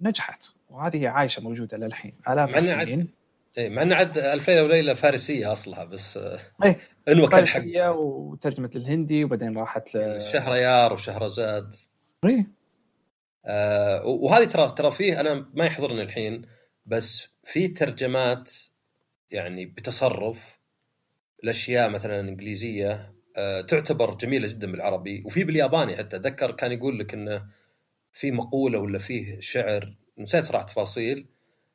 نجحت. 0.02 0.44
وهذه 0.70 1.08
عايشة 1.08 1.42
موجودة 1.42 1.76
للحين 1.76 2.12
آلاف 2.28 2.56
السنين. 2.56 3.08
إيه 3.58 3.68
مع 3.68 3.82
انه 3.82 3.94
عاد 3.94 4.18
الف 4.18 4.50
ليله 4.50 4.64
وليلة 4.64 4.94
فارسية 4.94 5.52
أصلها 5.52 5.84
بس 5.84 6.16
آه، 6.16 6.38
إيه، 6.64 6.78
انوك 7.08 7.34
الحق 7.34 7.60
فارسية 7.60 7.90
وترجمت 7.90 8.76
للهندي 8.76 9.24
وبعدين 9.24 9.58
راحت 9.58 9.94
ل 9.94 10.22
شهريار 10.22 10.92
وشهرزاد. 10.92 11.74
إيه. 12.24 12.46
آه 13.46 14.06
وهذه 14.06 14.44
ترى 14.44 14.70
ترى 14.78 14.90
فيه 14.90 15.20
أنا 15.20 15.50
ما 15.54 15.64
يحضرني 15.66 16.02
الحين 16.02 16.42
بس 16.86 17.28
في 17.44 17.68
ترجمات 17.68 18.50
يعني 19.30 19.66
بتصرف 19.66 20.60
الاشياء 21.44 21.90
مثلا 21.90 22.20
إنجليزية 22.20 23.14
آه 23.36 23.60
تعتبر 23.60 24.14
جميلة 24.14 24.48
جدا 24.48 24.72
بالعربي 24.72 25.22
وفي 25.26 25.44
بالياباني 25.44 25.96
حتى. 25.96 26.16
أتذكر 26.16 26.50
كان 26.52 26.72
يقول 26.72 26.98
لك 26.98 27.14
إنه 27.14 27.46
في 28.12 28.30
مقولة 28.30 28.78
ولا 28.78 28.98
فيه 28.98 29.40
شعر 29.40 29.96
نسيت 30.18 30.44
صراحة 30.44 30.64
تفاصيل 30.66 31.26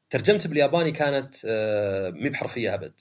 ترجمته 0.10 0.50
بالياباني 0.50 0.92
كانت 0.92 1.36
آه 1.46 2.10
مي 2.10 2.30
بحرفية 2.30 2.74
أبد. 2.74 2.94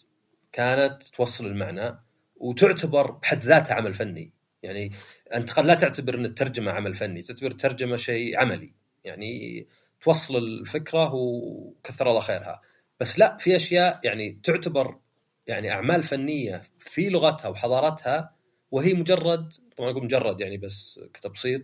كانت 0.53 1.03
توصل 1.05 1.47
المعنى 1.47 1.99
وتعتبر 2.37 3.11
بحد 3.11 3.39
ذاتها 3.45 3.75
عمل 3.75 3.95
فني. 3.95 4.33
يعني 4.63 4.93
أنت 5.35 5.53
قد 5.53 5.65
لا 5.65 5.75
تعتبر 5.75 6.15
إن 6.15 6.25
الترجمة 6.25 6.73
عمل 6.73 6.95
فني 6.95 7.23
تعتبر 7.23 7.51
الترجمة 7.51 7.97
شيء 7.97 8.41
عملي. 8.41 8.75
يعني 9.05 9.67
توصل 10.01 10.37
الفكرة 10.37 11.15
وكثر 11.15 12.11
الله 12.11 12.21
خيرها. 12.21 12.61
بس 13.01 13.19
لا 13.19 13.37
في 13.37 13.57
أشياء 13.57 14.01
يعني 14.05 14.41
تعتبر 14.45 14.99
يعني 15.47 15.73
أعمال 15.73 16.03
فنية 16.03 16.63
في 16.79 17.09
لغتها 17.09 17.49
وحضارتها 17.49 18.35
وهي 18.71 18.95
مجرد 18.95 19.53
طبعا 19.77 19.91
أقول 19.91 20.05
مجرد 20.05 20.41
يعني 20.41 20.57
بس 20.57 21.01
كتبسيط 21.15 21.63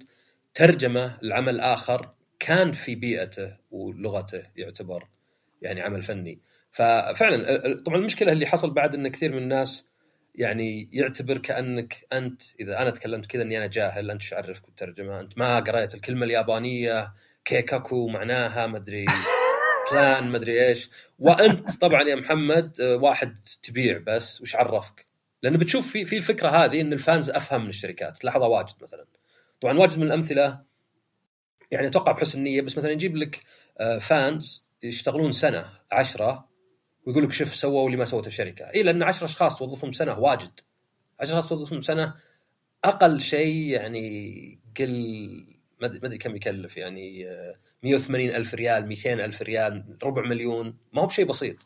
ترجمة 0.55 1.19
لعمل 1.23 1.61
آخر 1.61 2.15
كان 2.39 2.73
في 2.73 2.95
بيئته 2.95 3.57
ولغته 3.71 4.43
يعتبر 4.57 5.09
يعني 5.63 5.81
عمل 5.81 6.03
فني. 6.03 6.41
ففعلا 6.73 7.83
طبعا 7.83 7.99
المشكلة 7.99 8.33
اللي 8.33 8.47
حصل 8.47 8.71
بعد 8.71 8.95
إن 8.95 9.09
كثير 9.09 9.33
من 9.33 9.39
الناس 9.39 9.89
يعني 10.37 10.89
يعتبر 10.93 11.39
كأنك 11.39 12.07
أنت 12.12 12.43
إذا 12.61 12.82
أنا 12.82 12.91
تكلمت 12.91 13.26
كذا 13.26 13.43
إني 13.43 13.59
أنا 13.59 13.66
جاهل 13.66 14.11
أنت 14.11 14.22
إيش 14.22 14.32
عرفك 14.32 14.66
بالترجمة؟ 14.66 15.20
أنت 15.20 15.39
ما 15.39 15.61
قريت 15.61 15.95
الكلمة 15.95 16.24
اليابانية 16.24 17.12
كيكاكو 17.45 18.09
معناها 18.09 18.66
مدري 18.66 19.07
بلان 19.93 20.30
مدري 20.30 20.68
إيش. 20.68 20.91
وأنت 21.18 21.70
طبعا 21.80 22.03
يا 22.03 22.16
محمد 22.16 22.80
آه، 22.80 22.97
واحد 22.97 23.37
تبيع 23.62 23.99
بس 24.07 24.41
وش 24.41 24.57
عرفك؟ 24.57 25.07
لأنه 25.43 25.59
بتشوف 25.59 25.91
في 25.93 26.05
في 26.05 26.16
الفكرة 26.16 26.49
هذه 26.49 26.80
إن 26.80 26.93
ال 26.93 27.00
fans 27.00 27.31
أفهم 27.30 27.62
من 27.62 27.68
الشركات. 27.68 28.18
تلاحظها 28.18 28.49
واجد 28.49 28.74
مثلا. 28.82 29.07
طبعا 29.61 29.78
واجد 29.78 29.99
من 29.99 30.07
الأمثلة 30.07 30.61
يعني 31.70 31.87
أتوقع 31.87 32.12
بحسن 32.12 32.41
نيه 32.41 32.62
بس 32.62 32.78
مثلا 32.78 32.91
يجيب 32.91 33.16
لك 33.16 33.41
آه، 33.80 33.99
fans 33.99 34.67
يشتغلون 34.82 35.32
سنة 35.32 35.70
عشرة 35.93 36.46
ويقول 37.07 37.25
لك 37.25 37.33
شوف 37.33 37.55
سووا 37.55 37.87
اللي 37.87 37.97
ما 37.97 38.05
سوته 38.05 38.27
الشركة. 38.27 38.65
اي 38.75 38.83
لأن 38.83 39.03
10 39.03 39.25
أشخاص 39.25 39.59
توظفهم 39.59 39.93
سنة 39.93 40.19
واجد. 40.19 40.61
10 41.21 41.39
أشخاص 41.39 41.49
توظفهم 41.49 41.81
سنة 41.81 42.15
أقل 42.85 43.21
شيء 43.21 43.71
يعني 43.71 44.59
قل 44.79 45.57
ما 45.81 45.87
ادري 45.87 46.19
كم 46.19 46.37
يكلف 46.37 46.77
يعني 46.77 47.29
آه، 47.29 47.55
180 47.83 48.31
ألف 48.31 48.55
ريال 48.55 48.87
200 48.87 49.13
ألف 49.13 49.43
ريال 49.43 49.97
ربع 50.03 50.23
مليون. 50.23 50.77
ما 50.93 51.03
هو 51.03 51.07
بشيء 51.07 51.25
بسيط. 51.27 51.57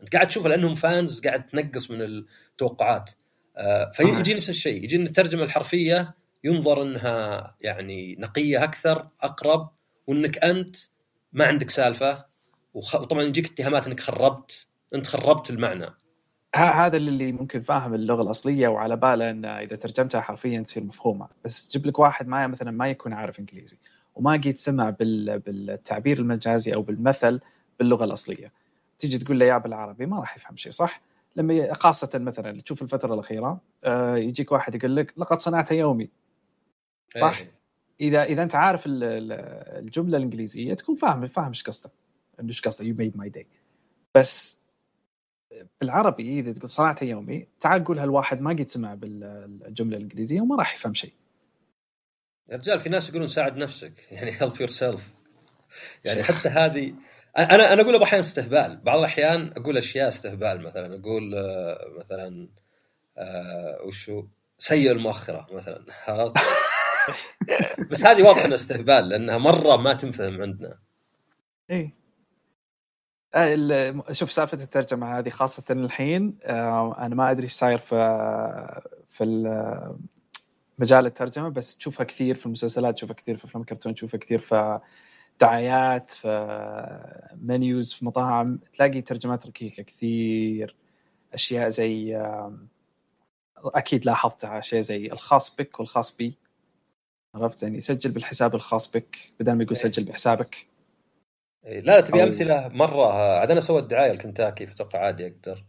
أنت 0.00 0.12
قاعد 0.12 0.28
تشوف 0.28 0.46
لأنهم 0.46 0.74
فانز 0.74 1.20
قاعد 1.20 1.46
تنقص 1.46 1.90
من 1.90 2.02
التوقعات. 2.02 3.10
آه، 3.56 3.90
فيجي 3.94 4.34
نفس 4.34 4.50
الشيء. 4.50 4.84
يجي 4.84 4.96
الترجمة 4.96 5.42
الحرفية 5.42 6.14
ينظر 6.44 6.82
إنها 6.82 7.56
يعني 7.60 8.16
نقية 8.18 8.64
أكثر 8.64 9.08
أقرب 9.20 9.70
وإنك 10.06 10.38
أنت 10.38 10.76
ما 11.32 11.44
عندك 11.44 11.70
سالفة 11.70 12.24
وخ... 12.74 12.94
وطبعا 12.94 13.22
يجيك 13.22 13.46
اتهامات 13.46 13.86
إنك 13.86 14.00
خربت. 14.00 14.66
انت 14.94 15.06
خربت 15.06 15.50
المعنى. 15.50 15.86
هذا 16.54 16.96
اللي 16.96 17.32
ممكن 17.32 17.62
فاهم 17.62 17.94
اللغة 17.94 18.22
الأصلية 18.22 18.68
وعلى 18.68 18.96
باله 18.96 19.30
إن 19.30 19.44
إذا 19.44 19.76
ترجمتها 19.76 20.20
حرفيا 20.20 20.62
تصير 20.62 20.84
مفهومة. 20.84 21.28
بس 21.44 21.68
تجيب 21.68 21.86
لك 21.86 21.98
واحد 21.98 22.28
ما 22.28 22.46
مثلا 22.46 22.70
ما 22.70 22.90
يكون 22.90 23.12
عارف 23.12 23.38
إنجليزي 23.38 23.76
وما 24.14 24.32
قد 24.32 24.54
سمع 24.56 24.90
بال... 24.90 25.38
بالتعبير 25.38 26.18
المجازي 26.18 26.74
أو 26.74 26.82
بالمثل 26.82 27.40
باللغة 27.78 28.04
الأصلية. 28.04 28.52
تيجي 28.98 29.18
تقول 29.18 29.38
له 29.38 29.46
يا 29.46 29.58
بالعربي 29.58 30.06
ما 30.06 30.20
راح 30.20 30.36
يفهم 30.36 30.56
شيء 30.56 30.72
صح؟ 30.72 31.00
لما 31.36 31.74
خاصة 31.74 32.10
مثلا 32.14 32.60
تشوف 32.60 32.82
الفترة 32.82 33.14
الأخيرة 33.14 33.60
آه، 33.84 34.16
يجيك 34.16 34.52
واحد 34.52 34.74
يقول 34.74 34.96
لك 34.96 35.14
لقد 35.16 35.40
صنعت 35.40 35.70
يومي. 35.70 36.10
صح. 37.20 37.38
إيه. 37.38 37.54
إذا 38.00 38.22
إذا 38.22 38.42
أنت 38.42 38.54
عارف 38.54 38.86
ال- 38.86 39.04
ال- 39.04 39.32
الجملة 39.84 40.16
الإنجليزية 40.16 40.74
تكون 40.74 40.94
فاهم 40.96 41.26
فاهم 41.26 41.48
إيش 41.48 41.62
قصده 41.62 41.90
إيش 42.48 42.60
قصده 42.60 42.84
you 42.84 42.94
made 42.94 43.16
my 43.16 43.28
day 43.28 43.46
بس 44.14 44.63
بالعربي 45.80 46.40
إذا 46.40 46.52
تقول 46.52 46.70
صنعت 46.70 47.02
يومي 47.02 47.46
تعال 47.60 47.84
قولها 47.84 48.04
الواحد 48.04 48.40
ما 48.40 48.50
قد 48.50 48.70
سمع 48.70 48.94
بالجملة 48.94 49.96
الإنجليزية 49.96 50.40
وما 50.40 50.56
راح 50.56 50.74
يفهم 50.74 50.94
شيء. 50.94 51.12
يا 52.48 52.56
رجال 52.56 52.80
في 52.80 52.88
ناس 52.88 53.08
يقولون 53.08 53.28
ساعد 53.28 53.56
نفسك 53.56 54.12
يعني 54.12 54.30
help 54.30 54.60
yourself 54.60 55.12
يعني 56.04 56.24
شيخ. 56.24 56.38
حتى 56.38 56.48
هذه 56.48 56.94
أنا 57.38 57.72
أنا 57.72 57.82
أقول 57.82 58.02
أحيانا 58.02 58.24
استهبال. 58.24 58.80
بعض 58.84 58.98
الأحيان 58.98 59.52
أقول 59.56 59.76
أشياء 59.76 60.08
استهبال 60.08 60.62
مثلا. 60.62 61.00
أقول 61.00 61.34
آه، 61.34 61.78
مثلا 61.98 62.48
آه، 63.18 63.78
وشو؟ 63.86 64.26
سيء 64.58 64.92
المؤخرة 64.92 65.46
مثلا. 65.52 65.84
عرفت؟ 66.08 66.36
بس 67.90 68.04
هذه 68.04 68.22
واضح 68.22 68.44
إنها 68.44 68.54
استهبال 68.54 69.08
لأنها 69.08 69.38
مرة 69.38 69.76
ما 69.76 69.94
تنفهم 69.94 70.42
عندنا. 70.42 70.78
إيه. 71.70 72.03
شوف 74.12 74.32
سالفة 74.32 74.62
الترجمة 74.62 75.18
هذه 75.18 75.28
خاصة 75.30 75.62
الحين 75.70 76.38
آه، 76.42 76.96
أنا 76.98 77.14
ما 77.14 77.30
أدري 77.30 77.44
إيش 77.44 77.52
صاير 77.52 77.78
في 77.78 77.94
في 79.10 79.24
ال- 79.24 79.96
مجال 80.78 81.06
الترجمة 81.06 81.48
بس 81.48 81.76
تشوفها 81.76 82.04
كثير 82.04 82.34
في 82.34 82.46
المسلسلات 82.46 82.94
تشوفها 82.94 83.14
كثير 83.14 83.36
في 83.36 83.44
أفلام 83.44 83.60
الكرتون 83.62 83.94
تشوفها 83.94 84.18
كثير 84.20 84.38
في 84.38 84.80
دعايات 85.40 86.10
في 86.10 87.28
منيوز 87.42 87.92
في 87.92 88.04
مطاعم 88.04 88.58
تلاقي 88.76 89.00
ترجمات 89.02 89.46
ركيكة 89.46 89.82
كثير 89.82 90.76
أشياء 91.34 91.68
زي 91.68 92.16
آم، 92.16 92.68
أكيد 93.64 94.06
لاحظتها 94.06 94.60
شيء 94.60 94.80
زي 94.80 95.06
الخاص 95.12 95.56
بك 95.56 95.80
والخاص 95.80 96.16
بي. 96.16 96.38
عرفت؟ 97.34 97.62
يعني 97.62 97.80
سجل 97.80 98.10
بالحساب 98.10 98.54
الخاص 98.54 98.90
بك 98.90 99.18
بدل 99.40 99.52
ما 99.52 99.62
يقول 99.62 99.76
إيه. 99.76 99.82
سجل 99.82 100.04
بحسابك. 100.04 100.66
لا 101.64 101.80
لا 101.80 102.00
تبي 102.00 102.18
أو- 102.18 102.22
أمثلة؟ 102.22 102.68
مرة 102.68 103.04
آه، 103.06 103.38
عاد 103.38 103.50
أنا 103.50 103.60
سويت 103.60 103.84
دعاية 103.84 104.12
لكنتاكي 104.12 104.66
فتوقع 104.66 104.98
عادي 104.98 105.26
أقدر. 105.26 105.64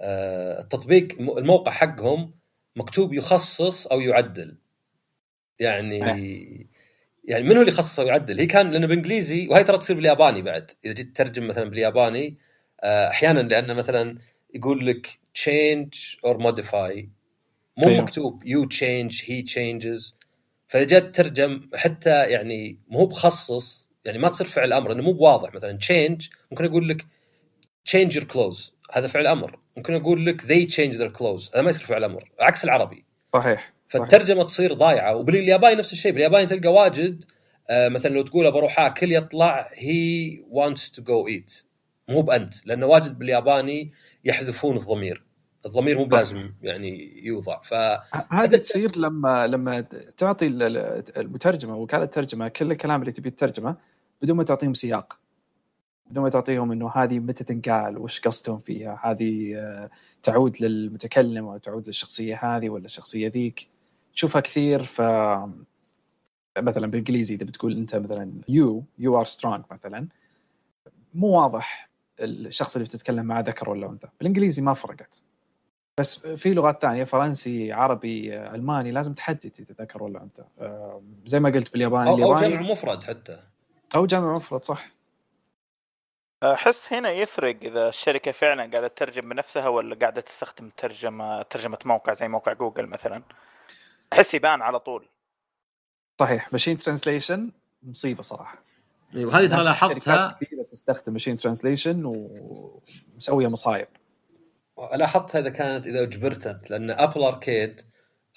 آه، 0.00 0.60
التطبيق 0.60 1.20
الموقع 1.20 1.72
حقهم 1.72 2.34
مكتوب 2.76 3.12
يخصص 3.14 3.86
أو 3.86 4.00
يعدل. 4.00 4.58
يعني 5.60 5.98
يعني 7.24 7.42
من 7.44 7.52
هو 7.56 7.60
اللي 7.60 7.72
يخصص 7.72 8.00
أو 8.00 8.06
يعدل؟ 8.06 8.40
هي 8.40 8.46
كان 8.46 8.70
لأنه 8.70 8.86
بالانجليزي 8.86 9.48
وهي 9.48 9.64
ترى 9.64 9.78
تصير 9.78 9.96
بالياباني 9.96 10.42
بعد. 10.42 10.70
إذا 10.84 10.92
جيت 10.92 11.14
تترجم 11.16 11.46
مثلا 11.46 11.64
بالياباني 11.70 12.38
آه، 12.82 13.08
أحيانا 13.08 13.40
لأنه 13.40 13.74
مثلا 13.74 14.18
يقول 14.54 14.86
لك 14.86 15.06
change 15.38 16.16
or 16.26 16.38
modify. 16.38 17.04
مو 17.76 17.88
أيوه. 17.88 18.02
مكتوب 18.02 18.44
you 18.44 18.66
change 18.76 19.16
he 19.24 19.52
changes. 19.52 20.14
فإذا 20.68 20.84
جات 20.86 21.02
تترجم 21.02 21.70
حتى 21.74 22.24
يعني 22.30 22.78
مو 22.88 23.06
بخصص 23.06 23.89
يعني 24.04 24.18
ما 24.18 24.28
تصير 24.28 24.46
فعل 24.46 24.72
أمر 24.72 24.92
إنه 24.92 25.02
مو 25.02 25.12
بواضح. 25.12 25.54
مثلا 25.54 25.78
change 25.78 26.28
ممكن 26.50 26.64
أقول 26.64 26.88
لك 26.88 27.06
change 27.88 28.12
your 28.12 28.24
clothes. 28.24 28.72
هذا 28.92 29.06
فعل 29.06 29.26
أمر. 29.26 29.58
ممكن 29.76 29.94
أقول 29.94 30.26
لك 30.26 30.42
they 30.42 30.66
change 30.72 30.96
their 30.98 31.18
clothes. 31.18 31.54
هذا 31.54 31.62
ما 31.62 31.70
يصير 31.70 31.86
فعل 31.86 32.04
أمر. 32.04 32.30
عكس 32.40 32.64
العربي. 32.64 33.04
صحيح 33.34 33.44
صحيح. 33.44 33.72
فالترجمة 33.88 34.44
تصير 34.44 34.72
ضايعة. 34.72 35.16
وبالياباني 35.16 35.74
نفس 35.74 35.92
الشيء. 35.92 36.12
بالياباني 36.12 36.46
تلقى 36.46 36.72
واجد 36.72 37.24
آه، 37.70 37.88
مثلا 37.88 38.14
لو 38.14 38.22
تقول 38.22 38.52
بروح 38.52 38.80
اكل 38.80 39.12
يطلع 39.12 39.70
هي 39.74 40.36
wants 40.52 40.90
to 40.96 41.00
go 41.00 41.30
eat. 41.30 41.64
مو 42.08 42.22
بأنت. 42.22 42.54
لأنه 42.66 42.86
واجد 42.86 43.18
بالياباني 43.18 43.92
يحذفون 44.24 44.76
الضمير. 44.76 45.29
الضمير 45.66 45.98
مو 45.98 46.04
بلازم 46.04 46.50
يعني 46.62 47.20
يوضع. 47.26 47.60
ف 47.62 47.74
ه- 47.74 48.26
هذه 48.30 48.56
تصير 48.56 48.98
لما 48.98 49.46
لما 49.46 49.80
تعطي 50.16 50.46
ال- 50.46 50.62
ال- 50.62 51.18
المترجمة 51.18 51.76
وكالة 51.76 52.02
الترجمة 52.04 52.48
كل 52.48 52.70
الكلام 52.72 53.00
اللي 53.00 53.12
تبي 53.12 53.28
الترجمة 53.28 53.76
بدون 54.22 54.36
ما 54.36 54.44
تعطيهم 54.44 54.74
سياق. 54.74 55.18
بدون 56.10 56.24
ما 56.24 56.30
تعطيهم 56.30 56.72
إنه 56.72 56.90
هذه 56.90 57.18
متى 57.18 57.44
تنقال 57.44 57.98
وش 57.98 58.20
قصدهم 58.20 58.58
فيها 58.58 59.00
هذه 59.04 59.54
آه، 59.56 59.90
تعود 60.22 60.56
للمتكلم 60.62 61.44
أو 61.46 61.58
تعود 61.58 61.86
للشخصية 61.86 62.40
هذه 62.56 62.68
ولا 62.68 62.84
الشخصية 62.84 63.28
ذيك. 63.28 63.68
تشوفها 64.14 64.40
كثير 64.40 64.84
ف 64.84 65.00
مثلا 66.58 66.86
بالإنجليزي 66.86 67.34
إذا 67.34 67.44
بتقول 67.44 67.76
أنت 67.76 67.96
مثلا 67.96 68.32
you 68.48 68.84
you 68.98 69.18
are 69.18 69.24
strong 69.24 69.64
مثلا 69.70 70.06
مو 71.14 71.26
واضح 71.28 71.90
الشخص 72.20 72.76
اللي 72.76 72.88
بتتكلم 72.88 73.26
معه 73.26 73.40
ذكر 73.40 73.70
ولا 73.70 73.90
أنثى. 73.90 74.06
بالإنجليزي 74.18 74.62
ما 74.62 74.74
فرقت. 74.74 75.22
بس 76.00 76.26
في 76.26 76.54
لغات 76.54 76.82
ثانية 76.82 77.04
فرنسي 77.04 77.72
عربي 77.72 78.36
ألماني 78.36 78.90
لازم 78.92 79.14
تحدد 79.14 79.52
إذا 79.58 79.84
ذكر 79.84 80.02
ولا 80.02 80.22
انثى 80.22 80.44
آه، 80.60 81.02
زي 81.26 81.40
ما 81.40 81.50
قلت 81.50 81.72
بالياباني 81.72 82.10
أو, 82.10 82.22
أو 82.22 82.34
جمع 82.34 82.60
مفرد 82.60 83.04
حتى. 83.04 83.42
أو 83.94 84.06
جمع 84.06 84.36
مفرد 84.36 84.64
صح. 84.64 84.90
أحس 86.42 86.92
هنا 86.92 87.10
يفرق 87.10 87.56
إذا 87.62 87.88
الشركة 87.88 88.32
فعلا 88.32 88.70
قاعدة 88.72 88.88
تترجم 88.88 89.28
بنفسها 89.28 89.68
ولا 89.68 89.94
قاعدة 89.94 90.20
تستخدم 90.20 90.70
ترجمة 90.76 91.42
ترجمة 91.42 91.78
موقع 91.84 92.14
زي 92.14 92.28
موقع 92.28 92.52
جوجل 92.52 92.86
مثلا. 92.86 93.22
أحس 94.12 94.34
يبان 94.34 94.62
على 94.62 94.80
طول. 94.80 95.08
صحيح. 96.20 96.52
machine 96.52 96.78
translation 96.78 97.52
مصيبة 97.82 98.22
صراحة. 98.22 98.58
وهذه 99.14 99.38
أيوة، 99.38 99.50
ترى 99.50 99.64
لاحظتها. 99.64 100.38
كثيرة 100.40 100.62
تستخدم 100.62 101.12
machine 101.12 101.36
translation 101.36 102.04
ومسوية 102.04 103.46
مصايب. 103.46 103.88
لاحظتها 104.94 105.38
إذا 105.38 105.48
كانت 105.48 105.86
إذا 105.86 106.02
اجبرت 106.02 106.70
لأن 106.70 106.90
ابل 106.90 107.22
اركيد 107.22 107.80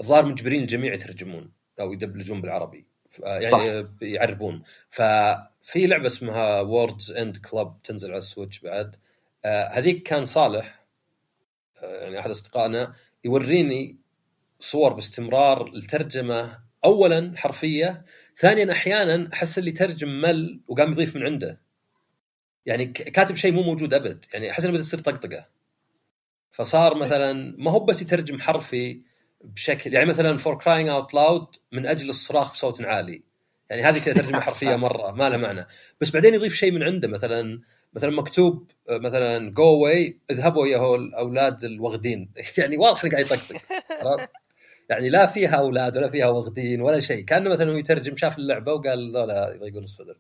الظاهر 0.02 0.26
مجبرين 0.26 0.62
الجميع 0.62 0.94
يترجمون 0.94 1.52
أو 1.80 1.94
يدبلجون 1.94 2.42
بالعربي. 2.42 2.86
يعني 3.20 3.84
صح. 3.84 3.90
يعربون. 4.02 4.64
ففي 4.90 5.88
لعبة 5.88 6.08
اسمها 6.08 6.62
وورلدز 6.62 7.12
اند 7.12 7.38
كلوب 7.38 7.74
تنزل 7.84 8.10
على 8.10 8.18
السويتش 8.18 8.60
بعد. 8.60 8.96
آه 9.46 9.68
هذيك 9.68 10.04
كان 10.04 10.26
صالح 10.26 10.86
آه 11.84 12.04
يعني 12.04 12.20
أحد 12.20 12.30
أصدقائنا 12.30 12.94
يوريني 13.26 13.98
صور 14.60 14.94
باستمرار 14.94 15.68
الترجمة. 15.68 16.64
اولا 16.86 17.34
حرفية 17.36 18.06
ثانيا 18.38 18.72
أحيانا 18.72 19.30
أحس 19.34 19.58
اللي 19.58 19.72
ترجم 19.72 20.22
مل 20.22 20.62
وقام 20.68 20.92
يضيف 20.92 21.16
من 21.16 21.24
عنده. 21.24 21.62
يعني 22.66 22.86
كاتب 22.86 23.36
شيء 23.36 23.52
مو 23.52 23.64
موجود 23.64 23.94
أبد. 23.94 24.26
يعني 24.34 24.52
أحس 24.52 24.66
إنه 24.66 24.74
بتصير 24.74 25.00
طقطقة. 25.00 25.53
فصار 26.54 26.96
مثلا 26.96 27.56
ما 27.58 27.72
هو 27.72 27.80
بس 27.80 28.02
يترجم 28.02 28.40
حرفي 28.40 29.02
بشكل 29.44 29.94
يعني 29.94 30.06
مثلا 30.06 30.38
for 30.38 30.58
crying 30.58 30.90
out 30.90 31.14
loud 31.14 31.48
من 31.72 31.86
أجل 31.86 32.10
الصراخ 32.10 32.54
بصوت 32.54 32.86
عالي. 32.86 33.24
يعني 33.70 33.84
هذه 33.84 33.98
كذا 33.98 34.14
ترجمة 34.14 34.40
حرفية 34.48 34.76
مرة 34.76 35.12
ما 35.12 35.30
لها 35.30 35.38
معنى. 35.38 35.68
بس 36.02 36.12
بعدين 36.12 36.34
يضيف 36.34 36.56
شيء 36.56 36.72
من 36.72 36.84
عنده 36.84 37.08
مثلا 37.08 37.62
مثلا 37.94 38.12
مكتوب 38.12 38.72
مثلا 38.90 39.50
جو 39.50 39.84
واي 39.84 40.20
اذهبوا 40.32 40.68
يا 40.68 40.96
الأولاد 40.96 41.64
الوغدين. 41.64 42.32
يعني 42.58 42.78
واضح 42.78 43.04
إنه 43.04 43.12
قاعد 43.12 43.26
يطقطق 43.26 43.62
يعني 44.90 45.10
لا 45.10 45.26
فيها 45.26 45.56
أولاد 45.56 45.98
ولا 45.98 46.10
فيها 46.10 46.28
وغدين 46.28 46.82
ولا 46.82 47.00
شيء. 47.00 47.26
كأنه 47.26 47.50
مثلا 47.50 47.72
هو 47.72 47.78
يترجم 47.78 48.16
شاف 48.16 48.38
اللعبة 48.38 48.74
وقال 48.74 49.16
ذولا 49.16 49.54
يضيقون 49.56 49.84
الصدر. 49.84 50.18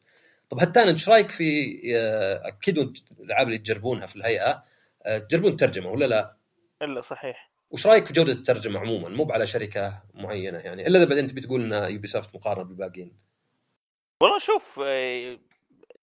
طب 0.50 0.60
حتى 0.60 0.80
انت 0.80 0.90
إيش 0.90 1.10
رأيك 1.10 1.32
في 1.32 1.80
آه، 1.96 2.48
أكيد 2.48 2.94
الألعاب 3.20 3.48
اللي 3.48 3.58
تجربونها 3.58 4.08
في 4.08 4.16
الهيئة؟ 4.16 4.50
آه، 4.50 4.64
تجربون 5.30 5.52
الترجمه 5.52 5.90
ولا 5.90 6.06
لا؟ 6.06 6.38
إلا 6.82 7.02
صحيح. 7.02 7.52
وش 7.70 7.88
رأيك 7.88 8.06
في 8.06 8.14
جودة 8.14 8.34
الترجمة 8.34 8.80
عموما؟ 8.80 9.10
مو 9.10 9.32
على 9.32 9.48
شركة 9.48 10.04
معينة 10.14 10.58
يعني 10.58 10.88
إلا 10.88 11.00
إذا 11.00 11.10
بعدين 11.10 11.28
تبي 11.28 11.42
تقول 11.42 11.74
إن 11.74 11.92
يوبي 11.92 12.08
سوفت 12.08 12.36
مقارنة 12.36 12.64
بالباقيين. 12.64 13.18
والله 14.22 14.40
شوف 14.40 14.80
آه، 14.84 15.38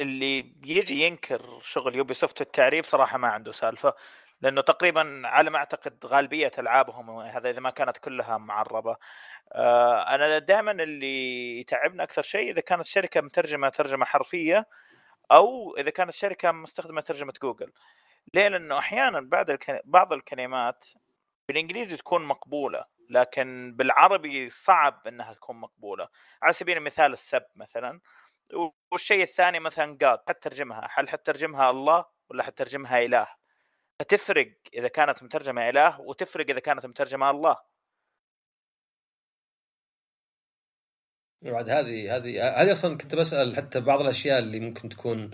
اللي 0.01 0.55
يجي 0.65 1.03
ينكر 1.03 1.61
شغل 1.63 1.97
يوبي 1.97 2.15
سوفت 2.15 2.41
التعريب 2.41 2.85
صراحة 2.85 3.19
ما 3.19 3.29
عنده 3.29 3.53
سالفة 3.53 3.95
لأنه 4.41 4.61
تقريبا 4.61 5.23
على 5.25 5.51
ما 5.51 5.59
أعتقد 5.59 6.07
غالبية 6.07 6.53
ألعابهم 6.59 7.21
هذا 7.21 7.51
إذا 7.51 7.61
ما 7.61 7.71
كانت 7.71 7.97
كلها 7.97 8.39
معربة. 8.39 8.97
آه، 9.53 10.15
أنا 10.15 10.39
دائما 10.39 10.71
اللي 10.71 11.61
يتعبنا 11.61 12.03
أكثر 12.03 12.23
شيء 12.23 12.51
إذا 12.51 12.61
كانت 12.61 12.85
شركة 12.85 13.21
مترجمة 13.21 13.69
ترجمة 13.69 14.05
حرفية 14.05 14.67
أو 15.33 15.77
إذا 15.79 15.91
كانت 15.91 16.11
شركة 16.13 16.53
مستخدمة 16.53 17.01
ترجمة 17.01 17.33
جوجل 17.43 17.73
ليه؟ 18.35 18.49
لأنه 18.49 18.79
أحيانا 18.79 19.21
بعض 19.21 19.47
بعض 19.85 20.13
الكلمات 20.13 20.85
بالإنجليزي 21.49 21.97
تكون 21.97 22.25
مقبولة 22.25 22.85
لكن 23.11 23.75
بالعربي 23.77 24.49
صعب 24.49 25.03
إنها 25.07 25.35
تكون 25.35 25.57
مقبولة 25.57 26.09
على 26.43 26.53
سبيل 26.53 26.77
المثال 26.77 27.13
السب 27.13 27.43
مثلا 27.57 28.01
والشيء 28.93 29.23
الثاني 29.23 29.61
مثلا 29.61 29.99
قاد 30.03 30.19
حترجمها 30.29 30.89
هل 30.95 31.09
حترجمها 31.09 31.71
الله 31.71 32.05
ولا 32.31 32.43
حترجمها 32.43 32.99
إله 32.99 33.27
فتفرق 34.01 34.53
إذا 34.75 34.89
كانت 34.89 35.23
مترجمة 35.23 35.69
إله 35.69 36.01
وتفرق 36.01 36.51
إذا 36.51 36.61
كانت 36.61 36.87
مترجمة 36.87 37.31
الله 37.31 37.57
بعد 41.43 41.69
هذه 41.71 42.17
هذه 42.17 42.63
هذه 42.63 42.73
أصلا 42.73 42.99
كنت 42.99 43.15
بسأل 43.15 43.57
حتى 43.57 43.81
بعض 43.81 44.01
الأشياء 44.01 44.39
اللي 44.39 44.61
ممكن 44.61 44.89
تكون 44.89 45.31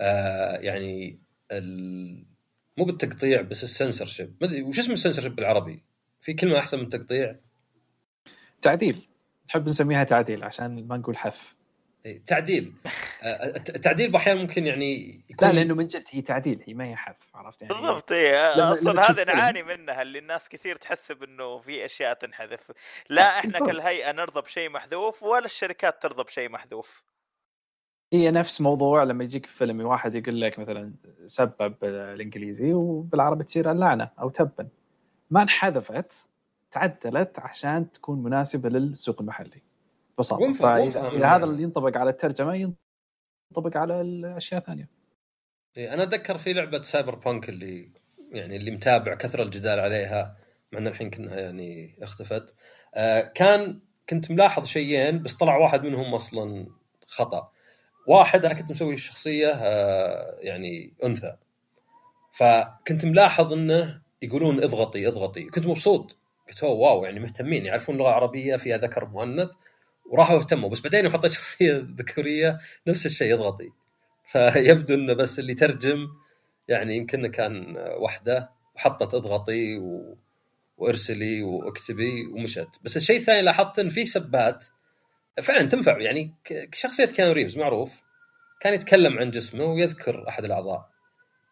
آه 0.00 0.56
يعني 0.56 1.20
مو 2.78 2.84
بالتقطيع 2.84 3.42
بس 3.42 3.64
السنسرشيب 3.64 4.36
ما 4.40 4.46
أدري 4.46 4.62
وش 4.62 4.78
اسم 4.78 4.92
السنسرشيب 4.92 5.36
بالعربي؟ 5.36 5.82
في 6.20 6.34
كلمة 6.34 6.58
أحسن 6.58 6.78
من 6.78 6.84
التقطيع؟ 6.84 7.36
تعديل. 8.62 9.08
نحب 9.48 9.68
نسميها 9.68 10.04
تعديل 10.04 10.44
عشان 10.44 10.86
ما 10.88 10.96
نقول 10.96 11.16
حذف. 11.16 11.54
إيه، 12.06 12.24
تعديل. 12.26 12.72
التعديل 13.74 14.06
آه، 14.06 14.10
بأحيان 14.12 14.36
ممكن 14.36 14.66
يعني 14.66 15.20
يكون 15.30 15.48
لا 15.48 15.52
لأنه 15.52 15.74
من 15.74 15.86
جد 15.86 16.04
هي 16.10 16.22
تعديل 16.22 16.62
هي 16.66 16.74
ما 16.74 16.84
هي 16.84 16.96
حذف 16.96 17.16
عرفت 17.34 17.62
يعني؟ 17.62 17.74
بالضبط 17.74 18.12
اي 18.12 18.36
أصلا 18.36 19.10
هذا 19.10 19.24
نعاني 19.24 19.62
منها 19.62 20.02
اللي 20.02 20.18
الناس 20.18 20.48
كثير 20.48 20.76
تحسب 20.76 21.22
انه 21.22 21.58
في 21.58 21.84
أشياء 21.84 22.14
تنحذف. 22.14 22.70
لا 23.08 23.38
إحنا 23.38 23.58
كالهيئة 23.58 24.12
نرضى 24.12 24.40
بشيء 24.40 24.70
محذوف 24.70 25.22
ولا 25.22 25.44
الشركات 25.44 26.02
ترضى 26.02 26.22
بشيء 26.22 26.48
محذوف. 26.48 27.02
هي 28.12 28.30
نفس 28.30 28.60
موضوع 28.60 29.02
لما 29.02 29.24
يجيك 29.24 29.46
فيلم 29.46 29.80
واحد 29.80 30.14
يقول 30.14 30.40
لك 30.40 30.58
مثلا 30.58 30.92
سبب 31.26 31.74
بالإنجليزي 31.82 32.72
وبالعربي 32.72 33.44
تصير 33.44 33.70
اللعنة 33.70 34.10
أو 34.20 34.30
تبا. 34.30 34.68
ما 35.30 35.42
انحذفت 35.42 36.26
تعدلت 36.72 37.38
عشان 37.38 37.92
تكون 37.92 38.22
مناسبة 38.22 38.68
للسوق 38.68 39.20
المحلي. 39.20 39.62
ببساطة. 40.14 40.52
فإذا 40.52 41.26
هذا 41.26 41.44
اللي 41.44 41.62
ينطبق 41.62 41.96
على 41.96 42.10
الترجمة 42.10 42.54
ينطبق 42.54 43.76
على 43.76 44.00
الأشياء 44.00 44.60
الثانية. 44.60 44.88
إيه 45.76 45.94
أنا 45.94 46.02
أتذكر 46.02 46.38
في 46.38 46.52
لعبة 46.52 46.82
سايبر 46.82 47.14
بانك 47.14 47.48
اللي 47.48 47.90
يعني 48.32 48.56
اللي 48.56 48.70
متابع 48.70 49.14
كثر 49.14 49.42
الجدال 49.42 49.80
عليها 49.80 50.36
مع 50.72 50.78
إن 50.78 50.86
الحين 50.86 51.10
كنا 51.10 51.40
يعني 51.40 51.98
اختفت. 52.02 52.54
آه 52.94 53.20
كان 53.20 53.80
كنت 54.08 54.30
ملاحظ 54.30 54.66
شيئين 54.66 55.22
بس 55.22 55.34
طلع 55.34 55.56
واحد 55.56 55.84
منهم 55.84 56.14
أصلا 56.14 56.66
خطأ. 57.06 57.52
واحد 58.10 58.44
أنا 58.44 58.54
كنت 58.54 58.70
مسوي 58.70 58.94
الشخصية 58.94 59.48
آه 59.48 60.38
يعني 60.40 60.94
أنثى. 61.04 61.36
فكنت 62.32 63.04
ملاحظ 63.04 63.52
إنه 63.52 64.02
يقولون 64.22 64.64
اضغطي 64.64 65.08
اضغطي. 65.08 65.44
كنت 65.44 65.66
مبسوط. 65.66 66.16
قلت 66.48 66.62
واو 66.64 67.04
يعني 67.04 67.20
مهتمين 67.20 67.66
يعرفون 67.66 67.96
لغة 67.96 68.10
عربية 68.10 68.56
فيها 68.56 68.76
ذكر 68.76 69.04
مؤنث 69.04 69.52
وراحوا 70.06 70.38
اهتموا. 70.38 70.70
بس 70.70 70.80
بعدين 70.80 71.10
حطيت 71.10 71.32
شخصية 71.32 71.86
ذكورية 71.98 72.58
نفس 72.86 73.06
الشيء 73.06 73.30
يضغطي 73.30 73.70
فيبدو 74.26 74.94
إنه 74.94 75.12
بس 75.12 75.38
اللي 75.38 75.54
ترجم 75.54 76.08
يعني 76.68 76.96
يمكن 76.96 77.26
كان 77.26 77.76
وحدة. 78.00 78.50
وحطت 78.76 79.14
اضغطي 79.14 79.78
و... 79.78 80.18
وارسلي 80.76 81.42
واكتبي 81.42 82.26
ومشت. 82.26 82.68
بس 82.82 82.96
الشيء 82.96 83.16
الثاني 83.16 83.42
لاحظت 83.42 83.78
إن 83.78 83.90
في 83.90 84.06
سبات 84.06 84.64
فعلا 85.40 85.68
تنفع. 85.68 86.00
يعني 86.00 86.34
شخصيه 86.72 87.04
كان 87.04 87.32
ريفز 87.32 87.58
معروف 87.58 87.92
كان 88.60 88.74
يتكلم 88.74 89.18
عن 89.18 89.30
جسمه 89.30 89.64
ويذكر 89.64 90.28
أحد 90.28 90.44
الأعضاء. 90.44 90.90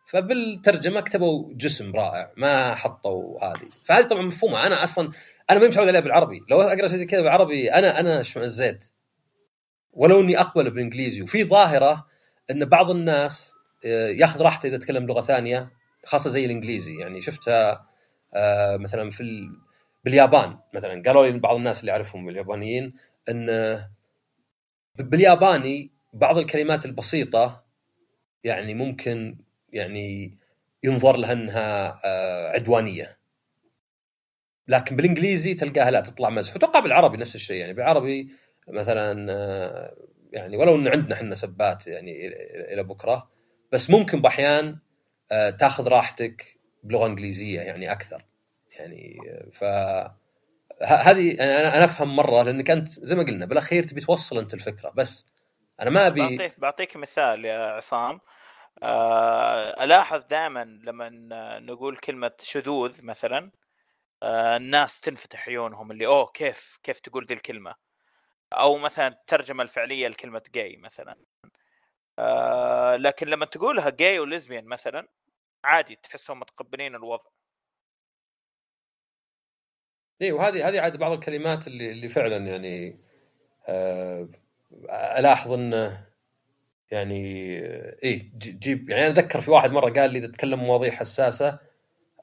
فبالترجمة 0.09 1.01
كتبوا 1.01 1.55
جسم 1.55 1.93
رائع 1.93 2.33
ما 2.37 2.75
حطوا 2.75 3.45
هذه. 3.45 3.69
فهذه 3.85 4.05
طبعا 4.05 4.23
مفهومة. 4.23 4.67
أنا 4.67 4.83
أصلا 4.83 5.13
أنا 5.51 5.59
ما 5.59 5.69
متعود 5.69 5.89
عليها 5.89 6.01
بالعربي. 6.01 6.41
لو 6.51 6.61
أقرأ 6.61 6.87
شيء 6.87 7.05
كذا 7.05 7.21
بالعربي 7.21 7.73
أنا 7.73 8.01
أنا 8.01 8.21
اشمئزيت 8.21 8.85
ولو 9.93 10.21
إني 10.21 10.41
أقبل 10.41 10.71
بالإنجليزي. 10.71 11.23
وفي 11.23 11.45
ظاهرة 11.45 12.07
إن 12.51 12.65
بعض 12.65 12.91
الناس 12.91 13.55
آه، 13.85 14.09
ياخذ 14.09 14.43
راحته 14.43 14.67
إذا 14.67 14.77
تكلم 14.77 15.07
لغة 15.07 15.21
ثانية 15.21 15.71
خاصة 16.07 16.31
زي 16.31 16.45
الإنجليزي. 16.45 17.01
يعني 17.01 17.21
شفتها 17.21 17.89
آه، 18.35 18.77
مثلا 18.77 19.11
في 19.11 19.21
ال... 19.21 19.51
باليابان 20.05 20.59
مثلا. 20.75 21.03
قالوا 21.07 21.27
لي 21.27 21.39
بعض 21.39 21.57
الناس 21.57 21.81
اللي 21.81 21.93
أعرفهم 21.93 22.29
اليابانيين 22.29 22.95
إن 23.29 23.49
بالياباني 24.99 25.93
بعض 26.13 26.39
الكلمات 26.39 26.87
البسيطة 26.87 27.65
يعني 28.45 28.75
ممكن 28.75 29.39
يعني 29.73 30.39
ينظر 30.85 31.17
لها 31.17 31.33
إنها 31.33 32.01
آه، 32.05 32.49
عدوانية. 32.49 33.19
لكن 34.69 34.97
بالإنجليزي 34.97 35.55
تلقاها 35.55 35.91
لا 35.91 36.01
تطلع 36.01 36.31
مزح 36.31 36.57
وتوقع 36.57 36.81
بالعربي 36.81 37.17
نفس 37.17 37.35
الشيء. 37.35 37.57
يعني 37.57 37.73
بالعربي 37.73 38.29
مثلا 38.69 39.33
آه، 39.33 39.97
يعني 40.33 40.57
ولو 40.57 40.75
إن 40.75 40.89
عندنا 40.89 41.15
إحنا 41.15 41.35
سبات 41.35 41.87
يعني 41.87 42.27
إلى 42.73 42.83
بكرة 42.83 43.31
بس 43.73 43.91
ممكن 43.91 44.21
بأحيان 44.21 44.79
آه، 45.33 45.51
تاخذ 45.51 45.89
راحتك 45.89 46.59
بلغة 46.83 47.07
إنجليزية 47.07 47.61
يعني 47.61 47.93
أكثر. 47.93 48.25
يعني 48.79 49.19
ف 49.53 49.65
هذه 50.83 51.35
أنا 51.35 51.77
أنا 51.77 51.85
أفهم 51.85 52.17
مرة 52.17 52.43
لأنك 52.43 52.71
أنت 52.71 52.89
زي 52.89 53.15
ما 53.15 53.23
قلنا 53.23 53.47
بالأخير 53.47 53.83
تبي 53.83 54.01
توصل 54.01 54.39
أنت 54.39 54.55
الفكرة 54.55 54.91
بس 54.91 55.27
أنا 55.81 55.91
ما 55.91 56.07
أبي 56.07 56.21
بعطيك 56.21 56.61
بعطيك 56.61 56.97
مثال 56.97 57.45
يا 57.45 57.59
عصام. 57.59 58.21
آه، 58.83 59.85
ألاحظ 59.85 60.25
دائما 60.31 60.65
لما 60.65 61.09
نقول 61.61 61.97
كلمة 61.97 62.33
شذوذ 62.41 63.03
مثلا 63.03 63.51
آه، 64.23 64.57
الناس 64.57 65.01
تنفتح 65.01 65.49
عيونهم 65.49 65.91
اللي 65.91 66.07
أوه 66.07 66.27
كيف 66.35 66.79
كيف 66.83 67.01
تقول 67.01 67.27
ذي 67.27 67.35
الكلمة؟ 67.35 67.75
أو 68.53 68.79
مثلا 68.79 69.09
الترجمه 69.09 69.63
الفعلية 69.63 70.09
لكلمة 70.09 70.43
جاي 70.55 70.77
مثلا. 70.77 71.17
آه، 72.19 72.97
لكن 72.97 73.27
لما 73.29 73.47
تقولها 73.47 73.91
جاي 73.91 74.19
وليزبيان 74.19 74.65
مثلا 74.67 75.09
عادي 75.65 75.97
تحسهم 75.97 76.41
متقبلين 76.41 76.95
الوضع. 76.95 77.31
اي 80.23 80.33
وهذه 80.33 80.69
هذه 80.69 80.81
عاد 80.81 80.97
بعض 80.97 81.13
الكلمات 81.13 81.67
اللي 81.67 81.91
اللي 81.91 82.09
فعلا 82.09 82.37
يعني 82.37 82.99
آه 83.69 84.29
ألاحظ 85.19 85.53
انه 85.53 86.05
يعني 86.91 87.25
إيه 88.03 88.31
جيب 88.39 88.91
يعني 88.91 89.03
أنا 89.03 89.13
اتذكر 89.13 89.41
في 89.41 89.51
واحد 89.51 89.73
مرة 89.73 89.91
قال 89.91 90.11
لي 90.11 90.19
إذا 90.19 90.27
تكلم 90.27 90.59
مواضيع 90.59 90.91
حساسة 90.91 91.59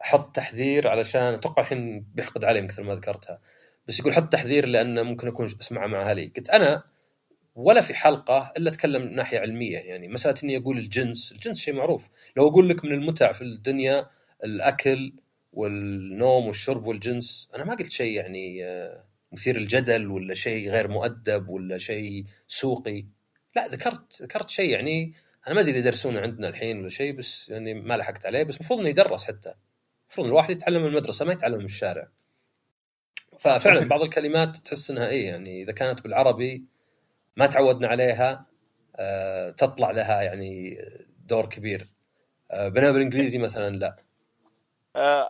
حط 0.01 0.35
تحذير 0.35 0.87
علشان 0.87 1.33
أتوقع 1.33 1.61
الحين 1.61 2.05
بيحقد 2.13 2.43
علي 2.43 2.67
كثر 2.67 2.83
ما 2.83 2.95
ذكرتها 2.95 3.39
بس 3.87 3.99
يقول 3.99 4.13
حط 4.13 4.33
تحذير 4.33 4.65
لأنه 4.65 5.03
ممكن 5.03 5.27
أكون 5.27 5.45
أسمع 5.45 5.87
مع 5.87 6.09
أهلي. 6.09 6.31
قلت 6.37 6.49
أنا 6.49 6.83
ولا 7.55 7.81
في 7.81 7.93
حلقة 7.93 8.51
إلا 8.57 8.69
أتكلم 8.69 9.01
من 9.01 9.15
ناحية 9.15 9.39
علمية 9.39 9.77
يعني 9.77 10.07
مسألة 10.07 10.35
إني 10.43 10.57
أقول 10.57 10.77
الجنس 10.77 11.31
الجنس 11.31 11.59
شيء 11.59 11.73
معروف. 11.73 12.09
لو 12.37 12.47
أقول 12.47 12.69
لك 12.69 12.85
من 12.85 12.91
المتع 12.91 13.31
في 13.31 13.41
الدنيا 13.41 14.09
الأكل 14.43 15.13
والنوم 15.55 16.47
والشرب 16.47 16.87
والجنس. 16.87 17.49
أنا 17.55 17.63
ما 17.63 17.75
قلت 17.75 17.91
شيء 17.91 18.11
يعني 18.15 18.65
آه، 18.65 19.03
مثير 19.31 19.57
الجدل 19.57 20.07
ولا 20.07 20.33
شيء 20.33 20.69
غير 20.69 20.87
مؤدب 20.87 21.49
ولا 21.49 21.77
شيء 21.77 22.25
سوقي. 22.47 23.05
لا 23.55 23.67
ذكرت 23.67 24.21
ذكرت 24.21 24.49
شيء 24.49 24.69
يعني 24.69 25.13
أنا 25.47 25.55
ما 25.55 25.61
أدري 25.61 25.71
إذا 25.71 25.79
يدرسونه 25.79 26.19
عندنا 26.19 26.47
الحين 26.47 26.79
ولا 26.79 26.89
شيء 26.89 27.17
بس 27.17 27.49
يعني 27.49 27.73
ما 27.73 27.97
لحقت 27.97 28.25
عليه. 28.25 28.43
بس 28.43 28.55
المفروض 28.55 28.79
إنه 28.79 28.89
يدرس 28.89 29.23
حتى. 29.23 29.53
المفروض 30.07 30.27
الواحد 30.27 30.49
يتعلم 30.49 30.81
من 30.81 30.87
المدرسة 30.87 31.25
ما 31.25 31.33
يتعلم 31.33 31.57
من 31.57 31.65
الشارع. 31.65 32.07
ففعلا 33.39 33.87
بعض 33.87 34.01
الكلمات 34.01 34.57
تحس 34.57 34.91
إنها 34.91 35.07
إيه 35.07 35.27
يعني 35.27 35.61
إذا 35.61 35.71
كانت 35.71 36.01
بالعربي 36.01 36.65
ما 37.37 37.45
تعودنا 37.45 37.87
عليها 37.87 38.45
آه 38.95 39.49
تطلع 39.49 39.91
لها 39.91 40.21
يعني 40.21 40.77
دور 41.25 41.45
كبير. 41.45 41.87
آه 42.51 42.67
بينما 42.67 42.91
بالإنجليزي 42.91 43.37
مثلا 43.37 43.75
لا. 43.75 44.04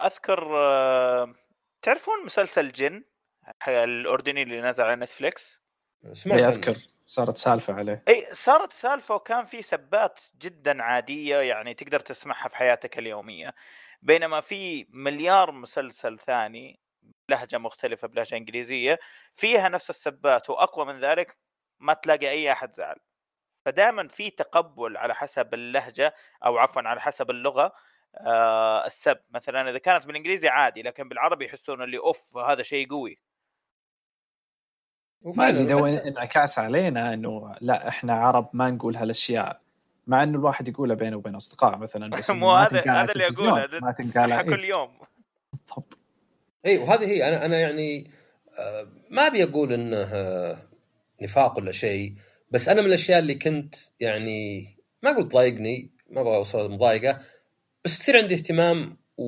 أذكر 0.06 0.58
آه، 0.58 1.36
تعرفون 1.82 2.26
مسلسل 2.26 2.72
جن؟ 2.72 3.04
الأردني 3.68 4.44
اللي 4.44 4.62
نزل 4.62 4.84
على 4.84 4.96
نتفليكس؟ 4.96 5.62
سمعت 6.14 6.40
أذكر. 6.40 6.78
صارت 7.06 7.38
سالفة 7.38 7.74
عليه. 7.74 8.04
اي 8.08 8.28
صارت 8.32 8.74
سالفة 8.74 9.16
وكان 9.16 9.46
في 9.46 9.62
سبات 9.62 10.20
جدا 10.38 10.84
عادية 10.84 11.38
يعني 11.38 11.74
تقدر 11.74 12.00
تسمعها 12.00 12.48
في 12.48 12.56
حياتك 12.56 13.00
اليومية. 13.00 13.54
بينما 14.02 14.42
في 14.42 14.88
مليار 14.90 15.52
مسلسل 15.52 16.20
ثاني 16.20 16.80
لهجه 17.30 17.58
مختلفة 17.58 18.08
بلهجة 18.08 18.36
إنجليزية 18.36 19.00
فيها 19.36 19.70
نفس 19.70 19.90
السبات 19.90 20.50
وأقوى 20.50 20.86
من 20.86 21.00
ذلك 21.00 21.38
ما 21.80 21.94
تلاقي 21.94 22.30
أي 22.30 22.52
أحد 22.52 22.76
زعل. 22.76 22.96
فدائما 23.66 24.08
في 24.08 24.30
تقبل 24.30 24.98
على 24.98 25.16
حسب 25.16 25.54
اللهجة 25.54 26.16
أو 26.46 26.58
عفوا 26.58 26.82
على 26.82 27.02
حسب 27.02 27.30
اللغة. 27.30 27.66
آه 27.66 27.74
السب. 28.86 29.18
مثلا 29.32 29.70
إذا 29.70 29.78
كانت 29.78 30.08
بالإنجليزي 30.08 30.48
عادي 30.48 30.82
لكن 30.82 31.10
بالعربي 31.10 31.46
يحسون 31.46 31.82
اللي 31.82 31.98
أوف 31.98 32.38
هذا 32.38 32.64
شيء 32.64 32.90
قوي. 32.90 33.20
ما 35.38 35.50
أدري 35.50 35.64
لو 35.64 35.86
انعكاس 35.86 36.60
علينا 36.60 37.14
إنه 37.14 37.56
لا 37.62 37.88
إحنا 37.88 38.14
عرب 38.14 38.50
ما 38.54 38.70
نقول 38.70 38.96
هالأشياء 38.96 39.62
مع 40.08 40.24
إنه 40.24 40.38
الواحد 40.40 40.68
يقولها 40.68 40.96
بينه 40.96 41.18
وبين 41.18 41.36
أصدقاء 41.36 41.78
مثلا 41.78 42.10
بس 42.10 42.32
مو 42.32 42.52
هذا 42.52 42.84
هذا 42.88 43.12
اللي 43.12 43.28
أقوله 43.28 43.80
ما 43.82 43.92
تنقال 43.92 44.56
كل 44.56 44.64
يوم. 44.64 45.00
بالضبط. 45.54 45.98
اي 46.66 46.78
وهذه 46.78 47.06
هي 47.06 47.30
أنا 47.30 47.46
أنا 47.46 47.60
يعني 47.60 48.12
آه، 48.60 48.88
ما 49.10 49.28
أبي 49.28 49.44
أقول 49.44 49.74
إنه 49.74 49.98
آه، 49.98 50.58
نفاق 51.22 51.58
ولا 51.58 51.72
شيء 51.72 52.16
بس 52.52 52.70
أنا 52.70 52.82
من 52.82 52.88
الأشياء 52.88 53.20
اللي 53.20 53.36
كنت 53.36 53.76
يعني 54.00 54.68
ما 55.04 55.12
أقول 55.12 55.28
تضايقني 55.28 55.92
ما 56.12 56.22
أبغى 56.22 56.36
أوصل 56.36 56.72
مضايقة 56.72 57.20
بس 57.86 58.00
تصير 58.00 58.18
عندي 58.18 58.36
اهتمام 58.36 58.98
و 59.18 59.26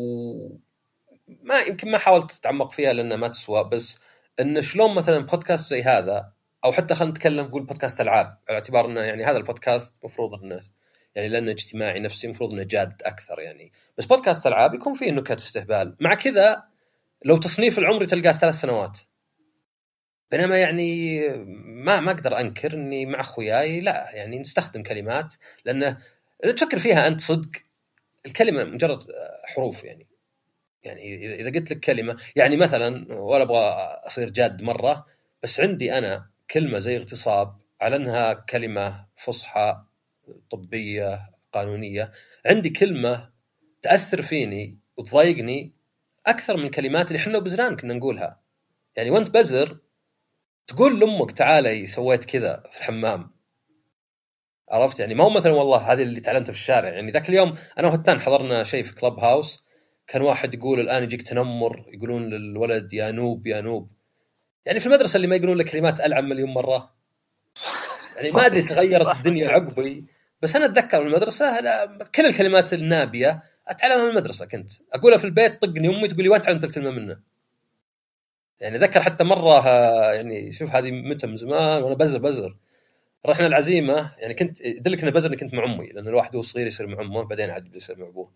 ما 1.28 1.60
يمكن 1.60 1.92
ما 1.92 1.98
حاولت 1.98 2.32
اتعمق 2.32 2.72
فيها 2.72 2.94
لأنها 2.94 3.18
ما 3.18 3.28
تسوى 3.28 3.70
بس 3.70 4.00
انه 4.40 4.62
شلون 4.62 4.96
مثلا 4.96 5.20
بودكاست 5.20 5.70
زي 5.70 5.84
هذا 5.84 6.32
أو 6.66 6.72
حتى 6.72 6.96
خلينا 6.96 7.12
نتكلم 7.12 7.46
نقول 7.46 7.64
بودكاست 7.64 8.02
ألعاب 8.02 8.38
على 8.50 8.58
اعتبار 8.58 8.86
إنه 8.86 9.02
يعني 9.02 9.26
هذا 9.26 9.38
البودكاست 9.38 9.96
المفروض 10.02 10.44
إنه 10.44 10.62
يعني 11.16 11.30
لأنه 11.30 11.52
اجتماعي 11.52 12.00
نفسي 12.00 12.28
المفروض 12.28 12.54
إنه 12.54 12.64
جاد 12.64 13.02
أكثر 13.06 13.40
يعني. 13.40 13.72
بس 13.98 14.06
بودكاست 14.06 14.48
ألعاب 14.48 14.74
يكون 14.74 14.94
فيه 14.94 15.12
نكت 15.12 15.32
واستهبال 15.32 15.96
مع 16.00 16.14
كذا 16.14 16.64
لو 17.26 17.38
تصنيف 17.38 17.80
العمري 17.80 18.06
تلقاه 18.06 18.32
ثلاث 18.32 18.56
سنوات. 18.56 19.00
بينما 20.32 20.58
يعني 20.58 21.20
ما 21.66 22.00
ما 22.00 22.12
أقدر 22.12 22.40
أنكر 22.40 22.74
إني 22.74 23.06
مع 23.06 23.20
أخوياي 23.20 23.82
لا 23.82 24.10
يعني 24.14 24.40
نستخدم 24.40 24.84
كلمات 24.84 25.34
لأنه 25.66 25.98
تفكر 26.58 26.80
فيها 26.80 27.08
أنت 27.08 27.22
صدق 27.22 27.67
الكلمة 28.28 28.64
مجرد 28.64 29.04
حروف 29.46 29.84
يعني. 29.84 30.08
يعني 30.84 31.36
اذا 31.36 31.60
قلت 31.60 31.72
لك 31.72 31.80
كلمة 31.80 32.18
يعني 32.36 32.58
مثلا 32.58 33.14
ولا 33.14 33.44
أبغى 33.44 33.60
أصير 34.08 34.30
جاد 34.30 34.62
مرة 34.62 35.06
بس 35.44 35.60
عندي 35.60 35.98
أنا 35.98 36.30
كلمة 36.52 36.80
زي 36.80 36.98
اغتصاب 36.98 37.58
على 37.82 37.96
أنها 37.96 38.34
كلمة 38.34 39.08
فصحى 39.18 39.84
طبية 40.52 41.30
قانونية 41.54 42.12
عندي 42.46 42.70
كلمة 42.70 43.32
تأثر 43.82 44.22
فيني 44.22 44.80
وتضايقني 44.98 45.74
أكثر 46.28 46.58
من 46.58 46.66
الكلمات 46.66 47.08
اللي 47.08 47.20
إحنا 47.20 47.38
وبزران 47.38 47.76
كنا 47.76 47.94
نقولها. 47.94 48.42
يعني 48.96 49.10
وأنت 49.10 49.30
بزر 49.30 49.80
تقول 50.68 51.00
لأمك 51.00 51.32
تعالي 51.32 51.86
سويت 51.88 52.26
كذا 52.26 52.64
في 52.72 52.78
الحمام. 52.78 53.37
عرفت؟ 54.70 55.00
يعني 55.00 55.16
ما 55.16 55.24
هو 55.24 55.30
مثلا 55.30 55.54
والله 55.54 55.78
هذه 55.78 56.04
اللي 56.04 56.20
تعلمتها 56.20 56.54
في 56.54 56.60
الشارع. 56.60 56.90
يعني 56.90 57.12
ذاك 57.12 57.30
اليوم 57.30 57.56
أنا 57.80 57.88
وهتان 57.88 58.20
حضرنا 58.20 58.64
شيء 58.64 58.84
في 58.84 58.96
كلب 58.96 59.20
هاوس 59.20 59.64
كان 60.08 60.22
واحد 60.22 60.54
يقول 60.54 60.80
الآن 60.80 61.04
يجيك 61.04 61.22
تنمر 61.22 61.86
يقولون 61.94 62.30
للولد 62.30 62.94
يا 62.94 63.12
نوب 63.12 63.48
يا 63.48 63.62
نوب. 63.62 63.92
يعني 64.66 64.80
في 64.80 64.86
المدرسة 64.86 65.18
اللي 65.18 65.28
ما 65.28 65.36
يقولون 65.36 65.58
لك 65.58 65.70
كلمات 65.70 66.00
ألعن 66.00 66.30
مليون 66.30 66.50
مرة. 66.50 66.96
يعني 68.16 68.32
ما 68.32 68.46
أدري 68.46 68.62
تغيرت 68.62 69.16
الدنيا 69.16 69.50
عقبي. 69.50 70.06
بس 70.42 70.56
أنا 70.56 70.66
أتذكر 70.66 71.02
من 71.02 71.08
المدرسة 71.08 71.46
كل 72.16 72.26
الكلمات 72.26 72.74
النابية 72.74 73.44
أتعلمها 73.68 74.04
من 74.04 74.10
المدرسة 74.10 74.46
كنت. 74.46 74.72
أقولها 74.94 75.18
في 75.18 75.26
البيت 75.26 75.62
طقني 75.62 75.88
أمي 75.88 76.08
تقول 76.08 76.24
لي 76.24 76.30
وين 76.30 76.42
تعلمت 76.42 76.64
الكلمة 76.64 76.92
منه؟ 76.92 77.20
يعني 78.60 78.78
ذكر 78.78 79.04
حتى 79.04 79.24
مرة 79.24 79.70
يعني 80.14 80.52
شوف 80.52 80.76
هذه 80.76 80.92
متى 80.92 81.28
من 81.28 81.36
زمان 81.36 81.84
وأنا 81.84 81.96
بزر 81.96 82.18
بزر. 82.18 82.56
رحنا 83.28 83.48
العزيمه 83.48 84.16
يعني 84.18 84.34
كنت 84.34 84.62
يدلك 84.62 85.02
اني 85.02 85.12
بزر 85.12 85.36
كنت 85.36 85.54
مع 85.54 85.64
أمي 85.64 85.88
لأن 85.88 86.08
الواحد 86.08 86.36
وهو 86.36 86.42
صغير 86.42 86.68
يصير 86.68 86.88
مع 86.88 87.02
أمه 87.02 87.24
بعدين 87.24 87.50
عاد 87.50 87.76
يصير 87.76 88.00
مع 88.00 88.08
أبوه. 88.08 88.32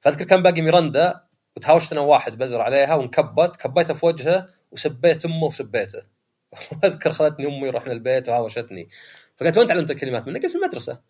فأذكر 0.00 0.24
كان 0.24 0.42
باقي 0.42 0.62
ميرندا 0.62 1.20
وتهاوشت 1.56 1.92
أنا 1.92 2.00
وواحد 2.00 2.38
بزر 2.38 2.60
عليها 2.60 2.94
وانكبت 2.94 3.56
كبيتها 3.56 3.94
في 3.94 4.06
وجهه 4.06 4.48
وسبيت 4.70 5.24
أمه 5.24 5.44
وسبيته. 5.44 6.02
أذكر 6.84 7.10
اخذتني 7.10 7.46
أمي 7.46 7.68
ورحنا 7.68 7.92
البيت 7.92 8.28
وهاوشتني. 8.28 8.88
فقلت 9.36 9.58
وين 9.58 9.66
تعلمت 9.66 9.90
الكلمات 9.90 10.26
منها؟ 10.26 10.40
قلت 10.40 10.50
في 10.50 10.58
المدرسة. 10.58 11.00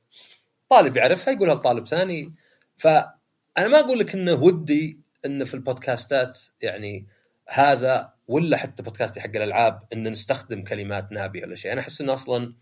طالب 0.71 0.97
يعرفها 0.97 1.35
يقولها 1.35 1.55
لطالب 1.55 1.89
ثاني. 1.89 2.35
فأنا 2.77 3.69
ما 3.69 3.79
أقول 3.79 3.99
لك 3.99 4.15
إنه 4.15 4.33
ودي 4.33 5.01
إنه 5.25 5.45
في 5.45 5.55
البودكاستات 5.55 6.39
يعني 6.63 7.07
هذا 7.49 8.13
ولا 8.29 8.57
حتى 8.57 8.83
بودكاستي 8.83 9.21
حق 9.21 9.37
الألعاب 9.37 9.83
إن 9.93 10.09
نستخدم 10.09 10.65
كلمات 10.65 11.13
نابيه 11.13 11.43
ولا 11.43 11.55
شيء. 11.55 11.73
أنا 11.73 11.81
أحس 11.81 12.01
إنه 12.01 12.15
أصلا 12.15 12.55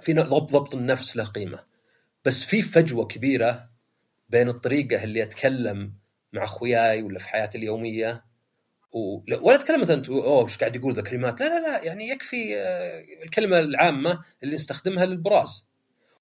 في 0.00 0.12
ضبط 0.12 0.52
ضبط 0.52 0.74
النفس 0.74 1.16
له 1.16 1.24
قيمة. 1.24 1.64
بس 2.24 2.44
في 2.44 2.62
فجوة 2.62 3.06
كبيرة 3.06 3.70
بين 4.28 4.48
الطريقة 4.48 5.04
اللي 5.04 5.22
أتكلم 5.22 5.94
مع 6.32 6.44
أخوياي 6.44 7.02
ولا 7.02 7.18
في 7.18 7.28
حياتي 7.28 7.58
اليومية 7.58 8.24
و... 8.92 9.20
ولا 9.42 9.54
أتكلم 9.54 9.80
مثلا 9.80 10.02
أوه 10.08 10.44
إيش 10.44 10.58
قاعد 10.58 10.76
يقول 10.76 10.94
ذا 10.94 11.02
كلمات؟ 11.02 11.40
لا 11.40 11.46
لا 11.46 11.60
لا 11.60 11.84
يعني 11.84 12.08
يكفي 12.08 12.56
آه، 12.56 13.04
الكلمة 13.24 13.58
العامة 13.58 14.22
اللي 14.42 14.54
نستخدمها 14.54 15.06
للبراز. 15.06 15.66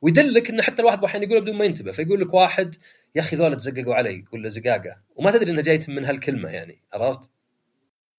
ويدلك 0.01 0.49
ان 0.49 0.61
حتى 0.61 0.81
الواحد 0.81 1.03
أحيانا 1.03 1.25
يقول 1.25 1.41
بدون 1.41 1.55
ما 1.55 1.65
ينتبه 1.65 1.91
فيقول 1.91 2.21
لك 2.21 2.33
واحد 2.33 2.75
يا 3.15 3.21
أخي 3.21 3.35
ذولا 3.35 3.55
تزققوا 3.55 3.95
علي 3.95 4.25
ولا 4.33 4.49
زقاقة. 4.49 4.97
وما 5.15 5.31
تدري 5.31 5.51
انها 5.51 5.61
جاية 5.61 5.81
من 5.87 6.05
هالكلمة 6.05 6.49
يعني 6.49 6.81
عرفت؟ 6.93 7.29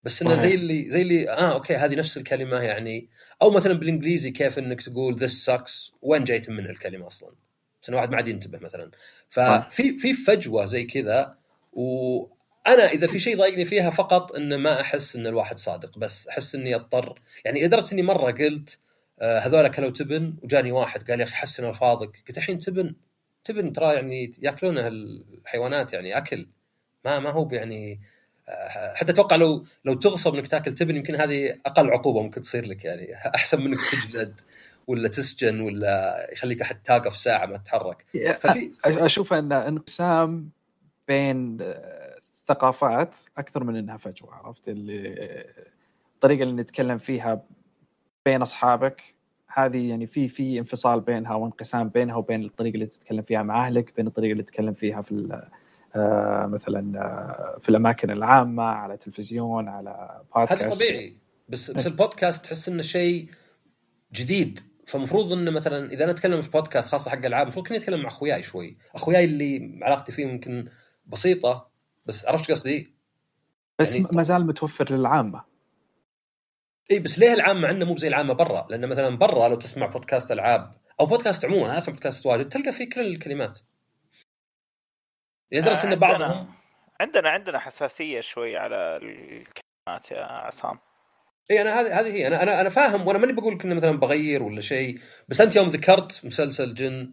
بس 0.05 0.23
إنه 0.23 0.37
زي 0.37 0.55
اللي 0.55 0.91
زي 0.91 1.03
اللي 1.03 1.31
آه 1.31 1.53
أوكي 1.53 1.77
هذه 1.77 1.97
نفس 1.97 2.17
الكلمة 2.17 2.57
يعني 2.57 3.09
أو 3.43 3.51
مثلا 3.51 3.74
بالإنجليزي 3.74 4.30
كيف 4.30 4.59
إنك 4.59 4.82
تقول 4.82 5.20
this 5.20 5.32
sucks 5.32 5.93
وين 6.03 6.24
جايت 6.24 6.51
منها 6.51 6.70
الكلمة 6.70 7.07
أصلا؟ 7.07 7.30
بس 7.82 7.88
انه 7.88 7.97
واحد 7.97 8.11
ما 8.11 8.16
عاد 8.16 8.28
ينتبه 8.28 8.59
مثلا. 8.59 8.91
ففي 9.30 9.99
في 9.99 10.14
فجوة 10.14 10.64
زي 10.64 10.84
كذا 10.84 11.34
و 11.72 12.26
أنا 12.66 12.84
إذا 12.84 13.07
في 13.07 13.18
شيء 13.18 13.36
ضايقني 13.36 13.64
فيها 13.64 13.91
فقط 13.91 14.32
انه 14.32 14.57
ما 14.57 14.80
أحس 14.80 15.16
إن 15.16 15.26
الواحد 15.26 15.59
صادق 15.59 15.99
بس 15.99 16.28
أحس 16.28 16.55
إني 16.55 16.74
أضطر. 16.74 17.22
يعني 17.45 17.64
لدرجه 17.64 17.93
إني 17.93 18.03
مرة 18.03 18.30
قلت 18.30 18.78
آه، 19.20 19.38
هذول 19.38 19.68
كلوا 19.68 19.91
تبن 19.91 20.36
وجاني 20.43 20.72
واحد 20.72 21.11
قال 21.11 21.20
يا 21.20 21.24
أخي 21.24 21.34
حسن 21.34 21.68
الفاظك 21.68 22.22
قلت 22.28 22.38
الحين 22.38 22.59
تبن 22.59 22.95
تبن 23.45 23.72
ترى 23.72 23.95
يعني 23.95 24.32
ياكلونه 24.43 24.86
الحيوانات 24.86 25.93
يعني 25.93 26.16
أكل. 26.16 26.49
ما 27.05 27.18
ما 27.18 27.30
هو 27.30 27.49
يعني 27.53 27.93
آه، 27.95 27.99
حتى 28.94 29.12
أتوقع 29.12 29.36
لو 29.36 29.64
لو 29.84 29.94
تغصب 29.94 30.34
إنك 30.34 30.46
تاكل 30.46 30.72
تبن 30.72 30.96
يمكن 30.96 31.14
هذه 31.14 31.57
أقل 31.66 31.90
عقوبة 31.90 32.22
ممكن 32.22 32.40
تصير 32.40 32.66
لك 32.66 32.84
يعني. 32.84 33.14
أحسن 33.36 33.64
منك 33.64 33.78
تجلد 33.90 34.40
ولا 34.86 35.09
تسجن 35.09 35.61
ولا 35.61 36.26
يخليك 36.32 36.62
أحد 36.62 36.82
تاقف 36.82 37.16
ساعة 37.16 37.46
ما 37.46 37.57
تتحرك. 37.57 38.05
ففي 38.40 38.72
أشوف 38.84 39.32
أن 39.32 39.53
انقسام 39.53 40.51
بين 41.09 41.59
ثقافات 42.48 43.18
أكثر 43.38 43.64
من 43.64 43.76
إنها 43.76 43.96
فجوة 43.96 44.34
عرفت؟ 44.34 44.68
اللي 44.68 45.44
الطريقة 46.14 46.42
اللي 46.42 46.62
نتكلم 46.62 46.98
فيها 46.98 47.42
بين 48.24 48.42
أصحابك 48.42 49.14
هذه 49.46 49.88
يعني 49.90 50.07
في 50.07 50.28
في 50.28 50.59
انفصال 50.59 51.01
بينها 51.01 51.34
وانقسام 51.34 51.88
بينها 51.88 52.16
وبين 52.16 52.44
الطريقة 52.44 52.74
اللي 52.74 52.86
تتكلم 52.86 53.22
فيها 53.22 53.42
مع 53.42 53.66
أهلك 53.66 53.96
بين 53.96 54.07
الطريقة 54.07 54.32
اللي 54.32 54.42
تتكلم 54.42 54.74
فيها 54.74 55.03
في 55.03 55.28
آه، 55.32 55.51
مثلا 56.47 57.01
آه، 57.01 57.59
في 57.62 57.68
الأماكن 57.68 58.11
العامة 58.11 58.62
على 58.62 58.97
تلفزيون 58.97 59.68
على 59.68 60.20
بودكاست 60.36 60.62
هذا 60.62 60.74
طبيعي 60.74 61.16
بس 61.49 61.70
بس 61.70 61.86
البودكاست 61.86 62.45
تحس 62.45 62.68
إنه 62.68 62.82
شيء 62.82 63.28
جديد 64.12 64.61
فالمفروض 64.86 65.32
إنه 65.32 65.51
مثلا 65.51 65.93
إذا 65.93 66.05
أنا 66.05 66.12
أتكلم 66.12 66.41
في 66.41 66.51
بودكاست 66.51 66.88
خاصة 66.88 67.11
حق 67.11 67.26
العاب 67.26 67.43
المفروض 67.43 67.68
كني 67.68 67.76
أتكلم 67.78 68.01
مع 68.01 68.09
أخوياي 68.09 68.43
شوي 68.43 68.76
أخوياي 68.95 69.24
اللي 69.24 69.78
علاقتي 69.82 70.12
فيهم 70.12 70.28
يمكن 70.28 70.64
بسيطة 71.07 71.70
بس 72.07 72.26
عرفت 72.26 72.51
قصدي؟ 72.51 72.95
بس 73.78 73.95
يعني 73.95 74.07
ما 74.12 74.22
زال 74.22 74.47
متوفر 74.47 74.93
للعامة 74.93 75.45
إي 76.91 76.99
بس 76.99 77.18
ليه 77.18 77.34
العامة 77.34 77.68
عندنا 77.68 77.84
مو 77.84 77.97
زي 77.97 78.09
العامة 78.09 78.34
برا؟ 78.34 78.66
لأن 78.70 78.88
مثلا 78.88 79.16
برا 79.16 79.49
لو 79.49 79.55
تسمع 79.55 79.86
بودكاست 79.86 80.32
ألعاب 80.32 80.72
أو 81.01 81.07
بودكاست 81.07 81.45
عموما 81.45 81.66
أنا 81.66 81.78
أسمع 81.78 81.95
بودكاست 81.95 82.26
واجد 82.26 82.49
تلقى 82.49 82.72
فيه 82.72 82.91
كل 82.91 83.01
الكلمات. 83.01 83.59
لدرجه 85.53 85.92
ان 85.92 85.96
بعضهم 85.96 86.46
عندنا 87.01 87.30
عندنا 87.30 87.59
حساسية 87.59 88.20
شوي 88.20 88.57
على 88.57 88.96
الكلمات 88.96 90.11
يا 90.11 90.24
عصام. 90.24 90.78
إي 91.51 91.61
أنا 91.62 91.80
هذه 91.80 92.01
هذه 92.01 92.12
هي 92.12 92.26
أنا 92.26 92.42
أنا 92.42 92.61
أنا 92.61 92.68
فاهم 92.68 93.07
وأنا 93.07 93.18
ماني 93.18 93.32
بقول 93.32 93.55
لك 93.55 93.64
انه 93.64 93.74
مثلا 93.74 93.98
بغير 93.98 94.42
ولا 94.42 94.61
شيء 94.61 95.01
بس 95.28 95.40
أنت 95.40 95.57
يوم 95.57 95.68
ذكرت 95.68 96.24
مسلسل 96.24 96.74
جن 96.74 97.12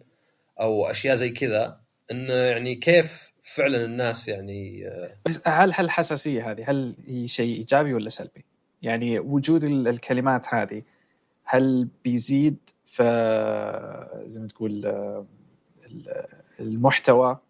أو 0.60 0.86
أشياء 0.86 1.16
زي 1.16 1.30
كذا 1.30 1.80
إنه 2.10 2.32
يعني 2.32 2.74
كيف 2.74 3.32
فعلا 3.42 3.84
الناس 3.84 4.28
يعني 4.28 4.88
آه، 4.88 5.10
بس 5.26 5.40
هل 5.46 5.72
هل 5.74 5.84
الحساسيه 5.84 6.50
هذه 6.50 6.70
هل 6.70 6.96
هي 7.06 7.28
شيء 7.28 7.56
إيجابي 7.56 7.94
ولا 7.94 8.08
سلبي؟ 8.08 8.44
يعني 8.82 9.18
وجود 9.18 9.64
الكلمات 9.64 10.42
هذه 10.48 10.82
هل 11.44 11.88
بيزيد 12.04 12.56
في 12.86 13.02
زي 14.26 14.40
ما 14.40 14.48
تقول 14.48 14.86
آه، 14.86 15.26
المحتوى 16.60 17.40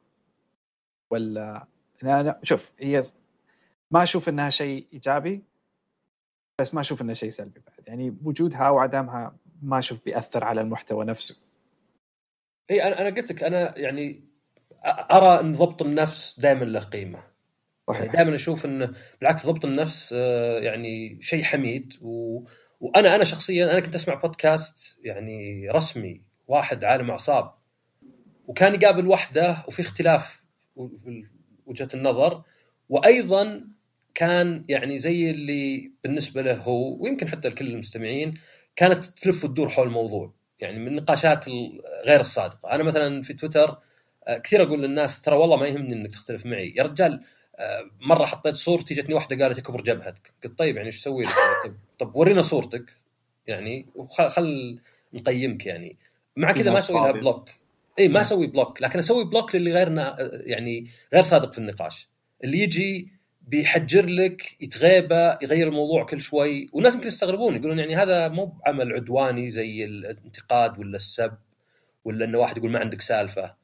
ولا 1.10 1.66
أنا 2.02 2.40
شوف 2.42 2.70
هي 2.78 3.02
ما 3.90 4.02
أشوف 4.02 4.28
إنها 4.28 4.50
شيء 4.50 4.86
إيجابي 4.92 5.42
بس 6.60 6.74
ما 6.74 6.80
أشوف 6.80 7.02
إنه 7.02 7.14
شيء 7.14 7.30
سلبي 7.30 7.60
بعد. 7.66 7.88
يعني 7.88 8.16
وجودها 8.24 8.70
وعدمها 8.70 9.36
ما 9.62 9.78
أشوف 9.78 10.04
بيأثر 10.04 10.44
على 10.44 10.60
المحتوى 10.60 11.04
نفسه. 11.04 11.36
إي 12.70 12.82
أنا 12.82 13.00
أنا 13.00 13.16
قلت 13.16 13.32
لك 13.32 13.42
أنا 13.42 13.78
يعني 13.78 14.24
أرى 15.12 15.40
إن 15.40 15.52
ضبط 15.52 15.82
النفس 15.82 16.40
دائما 16.40 16.64
له 16.64 16.80
قيمة. 16.80 17.22
صحيح. 17.88 18.00
يعني 18.00 18.12
دائما 18.12 18.34
أشوف 18.34 18.66
انه 18.66 18.92
بالعكس 19.20 19.46
ضبط 19.46 19.64
النفس 19.64 20.14
آه، 20.16 20.58
يعني 20.58 21.18
شيء 21.22 21.42
حميد. 21.42 21.94
و... 22.02 22.42
وأنا 22.80 23.14
أنا 23.14 23.24
شخصيا 23.24 23.72
أنا 23.72 23.80
كنت 23.80 23.94
أسمع 23.94 24.14
بودكاست 24.14 24.98
يعني 25.04 25.68
رسمي 25.70 26.22
واحد 26.48 26.84
عالم 26.84 27.10
أعصاب 27.10 27.52
وكان 28.46 28.74
يقابل 28.74 29.06
وحدة 29.08 29.56
وفي 29.68 29.82
اختلاف 29.82 30.42
وجهة 31.66 31.88
النظر. 31.94 32.42
وأيضا 32.88 33.64
كان 34.14 34.64
يعني 34.68 34.98
زي 34.98 35.30
اللي 35.30 35.92
بالنسبة 36.04 36.42
له 36.42 36.54
هو 36.54 37.02
ويمكن 37.02 37.28
حتى 37.28 37.48
لكل 37.48 37.66
المستمعين 37.66 38.34
كانت 38.76 39.04
تلف 39.04 39.44
وتدور 39.44 39.68
حول 39.68 39.86
الموضوع 39.86 40.32
يعني 40.60 40.78
من 40.78 40.88
النقاشات 40.88 41.48
غير 42.06 42.20
الصادقة. 42.20 42.74
أنا 42.74 42.82
مثلا 42.82 43.22
في 43.22 43.34
تويتر 43.34 43.78
آه، 44.26 44.38
كثير 44.38 44.62
أقول 44.62 44.82
للناس 44.82 45.22
ترى 45.22 45.36
والله 45.36 45.56
ما 45.56 45.66
يهمني 45.66 45.94
إنك 45.94 46.12
تختلف 46.12 46.46
معي. 46.46 46.74
يا 46.76 46.82
رجال 46.82 47.24
آه، 47.56 47.90
مرة 48.00 48.26
حطيت 48.26 48.56
صورتي 48.56 48.94
جتني 48.94 49.14
واحدة 49.14 49.44
قالت 49.44 49.60
كبر 49.60 49.80
جبهتك. 49.80 50.32
قلت 50.44 50.58
طيب 50.58 50.76
يعني 50.76 50.86
إيش 50.86 51.00
أسوي 51.00 51.24
لك؟ 51.24 51.32
طب, 51.64 51.76
طب 51.98 52.16
ورينا 52.16 52.42
صورتك 52.42 52.96
يعني 53.46 53.86
وخل 53.94 54.80
نقيمك 55.12 55.66
يعني. 55.66 55.96
مع 56.36 56.52
كذا 56.52 56.72
ما 56.72 56.78
أسوي 56.78 57.00
لها 57.00 57.10
block. 57.10 57.48
اي 57.98 58.08
ما 58.08 58.20
أسوي 58.20 58.46
block 58.46 58.82
لكن 58.82 58.98
أسوي 58.98 59.24
block 59.24 59.54
للي 59.54 59.72
غيرنا 59.72 60.16
يعني 60.32 60.90
غير 61.14 61.22
صادق 61.22 61.52
في 61.52 61.58
النقاش. 61.58 62.08
اللي 62.44 62.58
يجي 62.58 63.12
بيحجر 63.42 64.06
لك 64.06 64.62
بتجيبه 64.62 65.38
يغير 65.42 65.68
الموضوع 65.68 66.04
كل 66.04 66.20
شوي. 66.20 66.70
والناس 66.72 66.94
يمكن 66.94 67.08
يستغربون 67.08 67.56
يقولون 67.56 67.78
يعني 67.78 67.96
هذا 67.96 68.28
مو 68.28 68.60
عمل 68.66 68.92
عدواني 68.92 69.50
زي 69.50 69.84
الانتقاد 69.84 70.78
ولا 70.78 70.96
السب 70.96 71.38
ولا 72.04 72.24
انه 72.24 72.38
واحد 72.38 72.56
يقول 72.56 72.70
ما 72.70 72.78
عندك 72.78 73.00
سالفة. 73.00 73.56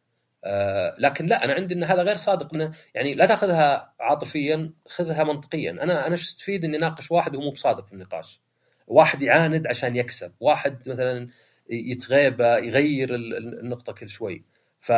آه 0.45 0.95
لكن 0.99 1.26
لا 1.26 1.45
أنا 1.45 1.53
عندي 1.53 1.74
إن 1.74 1.85
هذا 1.85 2.03
غير 2.03 2.16
صادق. 2.16 2.55
إنه 2.55 2.74
يعني 2.95 3.14
لا 3.14 3.26
تأخذها 3.26 3.95
عاطفيا 4.01 4.72
خذها 4.89 5.24
منطقيا. 5.24 5.70
أنا 5.70 6.07
أنا 6.07 6.12
إيش 6.12 6.22
أستفيد 6.22 6.64
إني 6.64 6.78
ناقش 6.78 7.11
واحد 7.11 7.37
وهو 7.37 7.45
مو 7.45 7.51
بصادق 7.51 7.87
في 7.87 7.93
النقاش. 7.93 8.41
واحد 8.87 9.22
يعاند 9.22 9.66
عشان 9.66 9.97
يكسب. 9.97 10.32
واحد 10.41 10.89
مثلا 10.89 11.28
يتغيبه 11.70 12.56
يغير 12.56 13.14
النقطة 13.14 13.92
كل 13.92 14.08
شوي 14.08 14.44
ف 14.80 14.92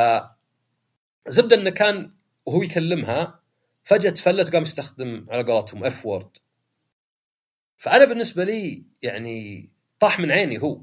زبده 1.29 1.57
إنه 1.57 1.71
كان 1.71 2.13
وهو 2.47 2.63
يكلمها 2.63 3.41
فجأة 3.85 4.11
تفلت 4.11 4.49
وقام 4.49 4.63
يستخدم 4.63 5.27
على 5.31 5.53
قولتهم 5.53 5.85
اف 5.85 6.07
وورد 6.07 6.37
فأنا 7.77 8.05
بالنسبة 8.05 8.45
لي 8.45 8.85
يعني 9.03 9.71
طاح 9.99 10.21
من 10.21 10.31
عيني 10.31 10.63
هو 10.63 10.81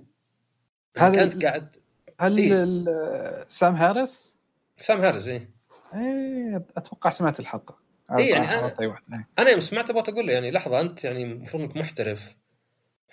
هذا 0.98 1.26
كنت 1.26 1.46
قاعد 1.46 1.76
هل 2.20 2.38
إيه؟ 2.38 3.46
سام 3.50 3.76
هارس؟ 3.76 4.34
سام 4.78 5.02
هارس 5.02 5.28
اي 5.28 5.48
إيه 5.96 6.66
أتوقع 6.78 7.10
سمعت 7.10 7.40
الحلقة 7.40 7.78
اي 8.18 8.30
يعني 8.30 8.46
أنا 8.46 8.74
إيه. 8.80 9.28
أنا 9.40 9.50
يوم 9.50 9.60
سمعت 9.60 9.90
أبغى 9.90 10.04
أقول 10.08 10.28
له 10.28 10.34
يعني 10.34 10.52
لحظة 10.52 10.82
أنت 10.82 11.04
يعني 11.04 11.24
المفروض 11.24 11.64
إنك 11.64 11.78
محترف 11.78 12.36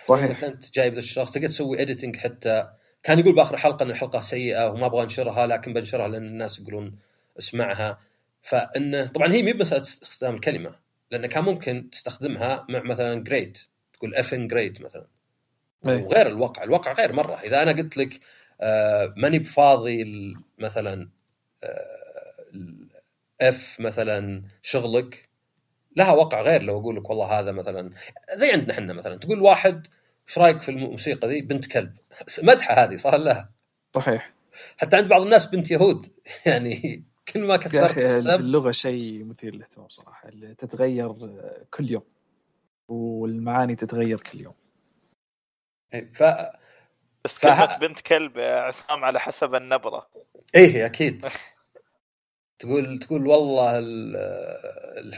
صحيح. 0.07 0.45
انت 0.45 0.75
جايب 0.75 0.99
الشخص 0.99 1.31
تقدر 1.33 1.47
تسوي 1.47 1.83
editing 1.83 2.17
حتى 2.17 2.69
كان 3.03 3.19
يقول 3.19 3.35
بآخر 3.35 3.57
حلقة 3.57 3.83
إن 3.83 3.91
الحلقة 3.91 4.21
سيئة 4.21 4.71
وما 4.71 4.87
أبغى 4.87 5.03
أنشرها 5.03 5.47
لكن 5.47 5.73
بنشرها 5.73 6.09
لأن 6.09 6.27
الناس 6.27 6.59
يقولون 6.59 6.99
اسمعها. 7.39 8.01
فإنه 8.43 9.07
طبعا 9.07 9.33
هي 9.33 9.43
مي 9.43 9.53
مساله 9.53 9.83
استخدام 9.83 10.35
الكلمة 10.35 10.75
لأن 11.11 11.27
كان 11.27 11.45
ممكن 11.45 11.91
تستخدمها 11.91 12.67
مع 12.69 12.83
مثلا 12.83 13.25
جريت 13.25 13.59
تقول 13.93 14.15
افن 14.15 14.49
جريت 14.49 14.83
مثلا. 14.83 15.07
أي. 15.89 16.03
وغير 16.03 16.27
الواقع 16.27 16.63
الواقع 16.63 16.93
غير 16.93 17.13
مرة. 17.13 17.35
إذا 17.35 17.63
أنا 17.63 17.73
قلت 17.73 17.97
لك 17.97 18.21
آه 18.61 19.15
ماني 19.17 19.39
بفاضي 19.39 20.05
مثلا 20.59 21.09
اف 23.41 23.77
آه 23.81 23.83
مثلا 23.83 24.43
شغلك 24.63 25.30
لها 25.97 26.13
وقع 26.13 26.43
غير 26.43 26.63
لو 26.63 26.81
أقول 26.81 26.97
لك 26.97 27.11
والله 27.11 27.41
هذا 27.41 27.53
مثلا 27.53 27.91
زي 28.35 28.53
عندنا 28.53 28.75
إحنا 28.75 28.93
مثلا 28.93 29.17
تقول 29.17 29.41
واحد 29.41 29.87
إيش 30.29 30.39
رأيك 30.39 30.63
في 30.63 30.69
الموسيقى 30.69 31.29
ذي؟ 31.29 31.43
بنت 31.43 31.67
كلب. 31.67 31.97
مدحة 32.43 32.75
هذه 32.75 32.97
صار 32.97 33.17
لها 33.17 33.51
صحيح. 33.95 34.33
حتى 34.77 34.97
عند 34.97 35.09
بعض 35.09 35.23
الناس 35.23 35.47
بنت 35.47 35.71
يهود. 35.71 36.07
يعني 36.47 37.05
كل 37.33 37.47
ما 37.47 37.57
كثرت 37.57 37.75
يا 37.75 37.87
أخي 37.87 38.35
اللغة 38.35 38.71
شيء 38.71 39.25
مثير 39.25 39.55
للاهتمام 39.55 39.89
صراحة 39.89 40.29
اللي 40.29 40.55
تتغير 40.55 41.13
كل 41.71 41.91
يوم 41.91 42.03
والمعاني 42.89 43.77
تتغير 43.77 44.21
كل 44.21 44.41
يوم. 44.41 44.55
إيه، 45.95 46.13
ف 46.13 46.23
بس 47.25 47.39
ف... 47.39 47.43
كلمة 47.43 47.79
بنت 47.79 48.01
كلب 48.01 48.37
يا 48.37 48.61
عصام 48.61 49.05
على 49.05 49.21
حسب 49.21 49.55
النبرة. 49.55 50.07
إيه 50.55 50.87
أكيد. 50.87 51.25
تقول 52.61 52.99
تقول 52.99 53.27
والله 53.27 53.79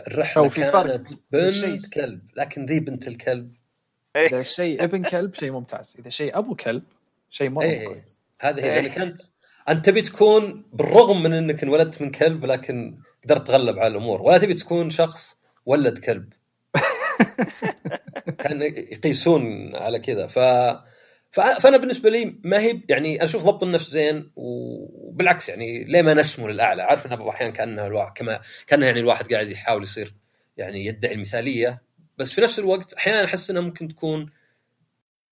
الرحلة 0.06 0.48
في 0.48 0.60
كانت 0.60 1.06
بنت 1.32 1.86
كلب 1.86 2.20
لكن 2.36 2.66
ذي 2.66 2.80
بنت 2.80 3.08
الكلب. 3.08 3.52
إيه. 4.16 4.26
إذا 4.26 4.42
شيء 4.42 4.84
ابن 4.84 5.02
كلب 5.02 5.34
شيء 5.34 5.50
ممتاز. 5.50 5.96
إذا 5.98 6.10
شيء 6.10 6.38
أبو 6.38 6.54
كلب 6.54 6.82
شيء 7.30 7.50
مرة 7.50 7.64
إيه. 7.64 7.86
كويس. 7.86 8.18
هذه 8.40 8.64
هي 8.64 8.66
يعني 8.66 8.88
كانت 8.88 9.20
أنت 9.68 9.86
تبي 9.86 10.02
تكون 10.02 10.64
بالرغم 10.72 11.22
من 11.22 11.32
إنك 11.32 11.62
انولدت 11.62 12.02
من 12.02 12.10
كلب 12.10 12.44
لكن 12.44 12.98
قدرت 13.24 13.46
تغلب 13.46 13.78
على 13.78 13.86
الأمور. 13.86 14.22
ولا 14.22 14.38
تبي 14.38 14.54
تكون 14.54 14.90
شخص 14.90 15.36
ولد 15.66 15.98
كلب. 15.98 16.32
كان 18.42 18.62
يقيسون 18.62 19.76
على 19.76 19.98
كذا. 19.98 20.26
ف 20.26 20.38
فأنا 21.32 21.76
بالنسبة 21.76 22.10
لي 22.10 22.36
ما 22.44 22.58
هي 22.60 22.80
يعني 22.88 23.24
أشوف 23.24 23.44
ضبط 23.44 23.62
النفس 23.62 23.90
زين. 23.90 24.32
وبالعكس 24.36 25.48
يعني 25.48 25.84
ليه 25.84 26.02
ما 26.02 26.14
نسمو 26.14 26.48
للأعلى؟ 26.48 26.82
عارف 26.82 27.06
إنها 27.06 27.16
بعض 27.16 27.26
الاحيان 27.28 27.52
كأنها 27.52 27.86
الواحد 27.86 28.12
كما 28.12 28.40
كأنها 28.66 28.86
يعني 28.86 29.00
الواحد 29.00 29.32
قاعد 29.32 29.50
يحاول 29.50 29.82
يصير 29.82 30.14
يعني 30.56 30.86
يدعي 30.86 31.14
المثالية 31.14 31.82
بس 32.18 32.32
في 32.32 32.40
نفس 32.40 32.58
الوقت 32.58 32.92
أحيانا 32.92 33.24
أحس 33.24 33.50
إنها 33.50 33.62
ممكن 33.62 33.88
تكون 33.88 34.30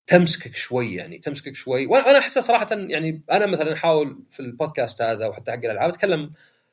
تمسكك 0.07 0.57
شوي 0.57 0.95
يعني 0.95 1.19
تمسكك 1.19 1.55
شوي. 1.55 1.87
وأنا 1.87 2.19
أحسها 2.19 2.41
صراحة 2.41 2.69
يعني 2.71 3.23
أنا 3.33 3.47
مثلا 3.47 3.73
أحاول 3.73 4.23
في 4.31 4.41
البودكاست 4.41 5.03
هذا 5.03 5.27
وحتى 5.27 5.53
حق 5.53 5.59
الألعاب 5.59 5.91
أتكلم 5.91 6.33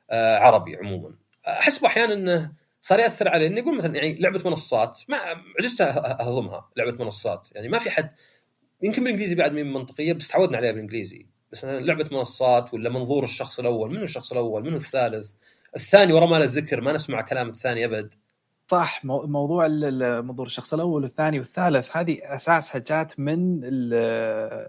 آه 0.10 0.38
عربي 0.38 0.76
عموما. 0.76 1.16
أحس 1.48 1.84
أحيانا 1.84 2.14
إنه 2.14 2.52
صار 2.82 3.00
يأثر 3.00 3.28
علي 3.28 3.48
اني 3.48 3.62
أقول 3.62 3.78
مثلا 3.78 3.96
يعني 3.96 4.18
لعبة 4.20 4.50
منصات 4.50 5.00
ما 5.10 5.18
عجزت 5.60 5.82
أهضمها 5.82 6.70
لعبة 6.78 7.06
منصات. 7.06 7.48
يعني 7.52 7.68
ما 7.68 7.80
في 7.80 7.90
حد 7.90 8.10
يمكن 8.82 9.04
بالإنجليزي 9.04 9.36
بعد 9.36 9.54
من 9.54 9.74
منطقية 9.74 10.14
بس 10.14 10.28
تعودنا 10.28 10.58
عليها 10.58 10.72
بالإنجليزي. 10.72 11.26
بس 11.52 11.66
لعبة 11.66 12.10
منصات 12.12 12.74
ولا 12.74 12.90
منظور 12.90 13.24
الشخص 13.24 13.60
الأول 13.60 13.92
منو 13.92 14.04
الشخص 14.04 14.32
الأول؟ 14.32 14.64
منو 14.64 14.76
الثالث؟ 14.76 15.32
الثاني 15.76 16.14
ورا 16.14 16.26
مال 16.26 16.42
الذكر 16.42 16.82
ما 16.82 16.94
نسمع 16.94 17.22
كلام 17.22 17.50
الثاني 17.50 17.86
أبد. 17.86 18.14
صح 18.68 19.06
موضوع 19.06 19.68
منظور 20.22 20.46
الشخص 20.46 20.74
الأول 20.74 21.04
والثاني 21.04 21.40
والثالث 21.40 21.98
هذه 21.98 22.20
اساسها 22.24 22.80
جات 22.80 23.20
من 23.20 23.62
ال 23.64 24.68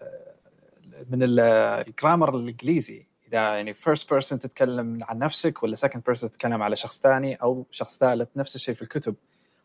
من 1.10 1.18
ال 1.22 1.36
grammar 1.37 2.36
الإنجليزي. 2.36 3.06
إذا 3.28 3.38
يعني 3.38 3.74
first 3.74 4.10
person 4.10 4.40
تتكلم 4.40 5.04
عن 5.04 5.18
نفسك 5.18 5.62
ولا 5.62 5.76
second 5.76 6.02
person 6.04 6.30
تتكلم 6.30 6.62
على 6.62 6.76
شخص 6.76 7.00
ثاني 7.00 7.34
أو 7.34 7.66
شخص 7.70 7.98
ثالث 7.98 8.28
نفس 8.36 8.56
الشيء 8.56 8.74
في 8.74 8.82
الكتب. 8.82 9.14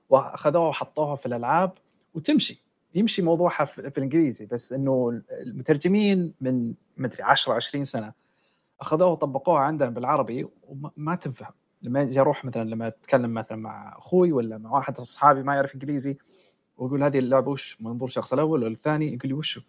وأخذوها 0.10 0.70
وحطوها 0.70 1.16
في 1.16 1.26
الألعاب 1.26 1.72
وتمشي. 2.14 2.63
يمشي 2.96 3.22
موضوعها 3.22 3.66
في, 3.66 3.88
الإنجليزي 3.98 4.46
بس 4.46 4.74
إنه 4.74 5.22
المترجمين 5.32 6.34
من 6.42 6.74
مدري 6.98 7.24
10 7.24 7.54
20 7.54 7.86
سنة 7.86 8.14
أخذوها 8.82 9.10
وطبقوها 9.12 9.60
عندنا 9.60 9.90
بالعربي 9.90 10.48
وما 10.68 11.16
تنفهم 11.16 11.54
لما 11.82 12.02
أجي 12.02 12.20
أروح 12.20 12.46
مثلا 12.46 12.64
لما 12.64 12.88
أتكلم 12.88 13.34
مثلا 13.34 13.58
مع 13.58 13.98
أخوي 13.98 14.32
ولا 14.32 14.58
مع 14.58 14.72
واحد 14.72 14.94
من 14.94 15.00
أصحابي 15.00 15.44
ما 15.44 15.56
يعرف 15.56 15.74
إنجليزي 15.76 16.18
واقول 16.78 17.04
هذه 17.04 17.20
اللعبة 17.20 17.52
وش؟ 17.52 17.78
منظور 17.82 18.08
الشخص 18.08 18.34
الأول 18.34 18.64
ولا 18.64 18.74
الثاني؟ 18.74 19.06
يقول 19.08 19.20
لي 19.24 19.34
وشو؟ 19.34 19.62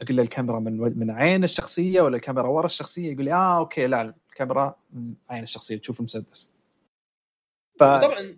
أقول 0.00 0.16
له 0.16 0.22
الكاميرا 0.22 0.60
من 0.60 0.98
من 0.98 1.10
عين 1.10 1.44
الشخصية 1.44 2.00
ولا 2.00 2.16
الكاميرا 2.16 2.48
ورا 2.48 2.66
الشخصية؟ 2.66 3.12
يقول 3.12 3.24
لي 3.24 3.32
آه 3.32 3.58
أوكي 3.58 3.86
لا 3.86 4.14
الكاميرا 4.30 4.76
من 4.92 5.14
عين 5.30 5.42
الشخصية 5.42 5.76
تشوف 5.76 6.00
المسدس 6.00 6.50
ف 7.78 7.84
طبعا 7.84 8.36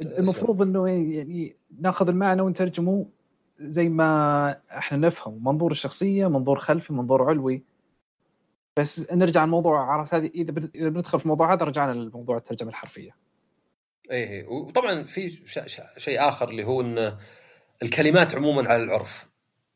المفروض 0.00 0.62
إنه 0.62 0.88
يعني 0.88 1.56
ناخذ 1.80 2.08
المعنى 2.08 2.42
ونترجمه 2.42 3.06
زي 3.60 3.88
ما 3.88 4.60
إحنا 4.70 4.98
نفهم 4.98 5.44
منظور 5.44 5.72
الشخصية 5.72 6.26
منظور 6.26 6.58
خلفي 6.58 6.92
منظور 6.92 7.22
علوي. 7.30 7.62
بس 8.78 9.12
نرجع 9.12 9.44
الموضوع 9.44 9.92
عرفت 9.92 10.14
هذه؟ 10.14 10.30
إذا 10.74 10.88
بندخل 10.88 11.18
في 11.18 11.24
الموضوع 11.24 11.54
هذا 11.54 11.64
رجعنا 11.64 11.92
لموضوع 11.92 12.36
الترجمة 12.36 12.68
الحرفية. 12.68 13.16
إيه, 14.10 14.28
إيه. 14.28 14.46
وطبعا 14.46 15.02
في 15.02 15.30
شيء 15.96 16.28
آخر 16.28 16.48
اللي 16.48 16.64
هو 16.64 16.80
إن 16.80 17.16
الكلمات 17.82 18.34
عموما 18.34 18.68
على 18.68 18.82
العرف. 18.82 19.28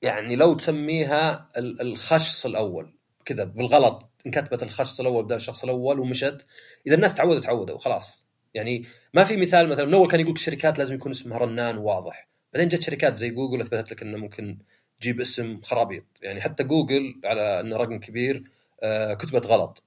يعني 0.02 0.36
لو 0.36 0.54
تسميها 0.54 1.48
الخشص 1.80 2.46
الأول 2.46 2.94
كذا 3.24 3.44
بالغلط 3.44 4.10
انكتبت 4.26 4.62
الخشص 4.62 5.00
الأول 5.00 5.24
بدل 5.24 5.36
الشخص 5.36 5.64
الأول 5.64 6.00
ومشت. 6.00 6.44
إذا 6.86 6.96
الناس 6.96 7.14
تعودوا 7.14 7.40
تعودوا 7.40 7.74
وخلاص 7.74 8.28
يعني 8.54 8.86
ما 9.14 9.24
في 9.24 9.36
مثال 9.36 9.68
مثلا 9.68 9.86
من 9.86 9.94
أول 9.94 10.10
كان 10.10 10.20
يقول 10.20 10.34
الشركات 10.34 10.78
لازم 10.78 10.94
يكون 10.94 11.10
اسمها 11.10 11.38
رنان 11.38 11.78
وواضح 11.78 12.27
بعدين 12.52 12.68
جت 12.68 12.82
شركات 12.82 13.16
زي 13.16 13.30
جوجل 13.30 13.60
أثبتت 13.60 13.92
لك 13.92 14.02
إنه 14.02 14.18
ممكن 14.18 14.58
تجيب 15.00 15.20
اسم 15.20 15.60
خرابيط. 15.62 16.04
يعني 16.22 16.40
حتى 16.40 16.64
جوجل 16.64 17.20
على 17.24 17.60
إنه 17.60 17.76
رقم 17.76 17.98
كبير 17.98 18.42
آه 18.82 19.14
كتبت 19.14 19.46
غلط. 19.46 19.82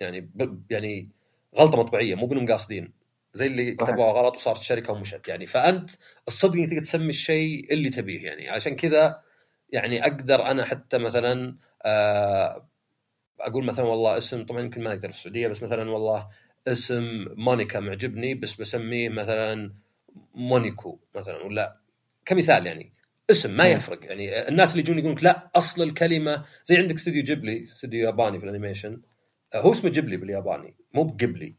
يعني 0.00 0.30
يعني 0.70 1.10
غلطة 1.56 1.78
مطبعية 1.78 2.14
مو 2.14 2.26
بإنهم 2.26 2.46
قاصدين. 2.48 2.92
زي 3.34 3.46
اللي 3.46 3.74
كتبوها 3.74 4.12
غلط 4.12 4.36
وصارت 4.36 4.62
شركة 4.62 4.92
ومشت. 4.92 5.28
يعني 5.28 5.46
فأنت 5.46 5.90
الصدق 6.28 6.54
انك 6.54 6.70
تقدر 6.70 6.82
تسمي 6.82 7.08
الشيء 7.08 7.72
اللي 7.72 7.90
تبيه. 7.90 8.24
يعني 8.26 8.48
عشان 8.50 8.76
كذا 8.76 9.22
يعني 9.72 10.02
أقدر 10.02 10.42
أنا 10.46 10.64
حتى 10.64 10.98
مثلا 10.98 11.56
آه 11.82 12.68
أقول 13.40 13.64
مثلا 13.64 13.84
والله 13.84 14.18
اسم 14.18 14.44
طبعا 14.44 14.60
يمكن 14.60 14.82
ما 14.82 14.90
أقدر 14.90 15.12
في 15.12 15.18
السعودية 15.18 15.48
بس 15.48 15.62
مثلا 15.62 15.90
والله 15.90 16.28
اسم 16.68 17.26
مونيكا 17.36 17.80
معجبني 17.80 18.34
بس 18.34 18.60
بسميه 18.60 19.08
مثلا 19.08 19.72
مونيكو 20.34 20.98
مثلا 21.14 21.42
ولا 21.42 21.76
كمثال 22.26 22.66
يعني. 22.66 22.92
اسم 23.30 23.56
ما 23.56 23.66
يفرق 23.66 24.04
يعني. 24.04 24.48
الناس 24.48 24.70
اللي 24.70 24.82
يجون 24.82 24.98
يقولون 24.98 25.16
لا 25.22 25.50
أصل 25.54 25.82
الكلمة 25.82 26.44
زي 26.64 26.76
عندك 26.76 26.94
استوديو 26.94 27.22
جيبلي 27.22 27.62
استوديو 27.62 28.06
ياباني 28.06 28.38
في 28.38 28.44
ال 28.44 28.49
animation. 28.49 29.02
هو 29.54 29.72
اسمه 29.72 29.90
جيبلي 29.90 30.16
بالياباني 30.16 30.76
مو 30.94 31.04
قبلي 31.04 31.54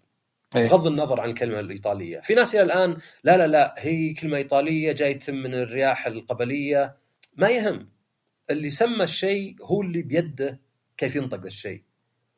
بغض 0.55 0.87
النظر 0.87 1.21
عن 1.21 1.29
الكلمة 1.29 1.59
الإيطالية. 1.59 2.19
في 2.19 2.33
ناس 2.33 2.55
إلى 2.55 2.63
الآن 2.63 2.97
لا 3.23 3.37
لا 3.37 3.47
لا 3.47 3.75
هي 3.77 4.13
كلمة 4.13 4.37
إيطالية 4.37 4.91
جاي 4.91 5.19
من 5.27 5.53
الرياح 5.53 6.07
القبلية. 6.07 6.97
ما 7.37 7.49
يهم. 7.49 7.89
اللي 8.49 8.69
سمى 8.69 9.03
الشيء 9.03 9.55
هو 9.63 9.81
اللي 9.81 10.01
بيده 10.01 10.59
كيف 10.97 11.15
ينطق 11.15 11.45
الشيء. 11.45 11.83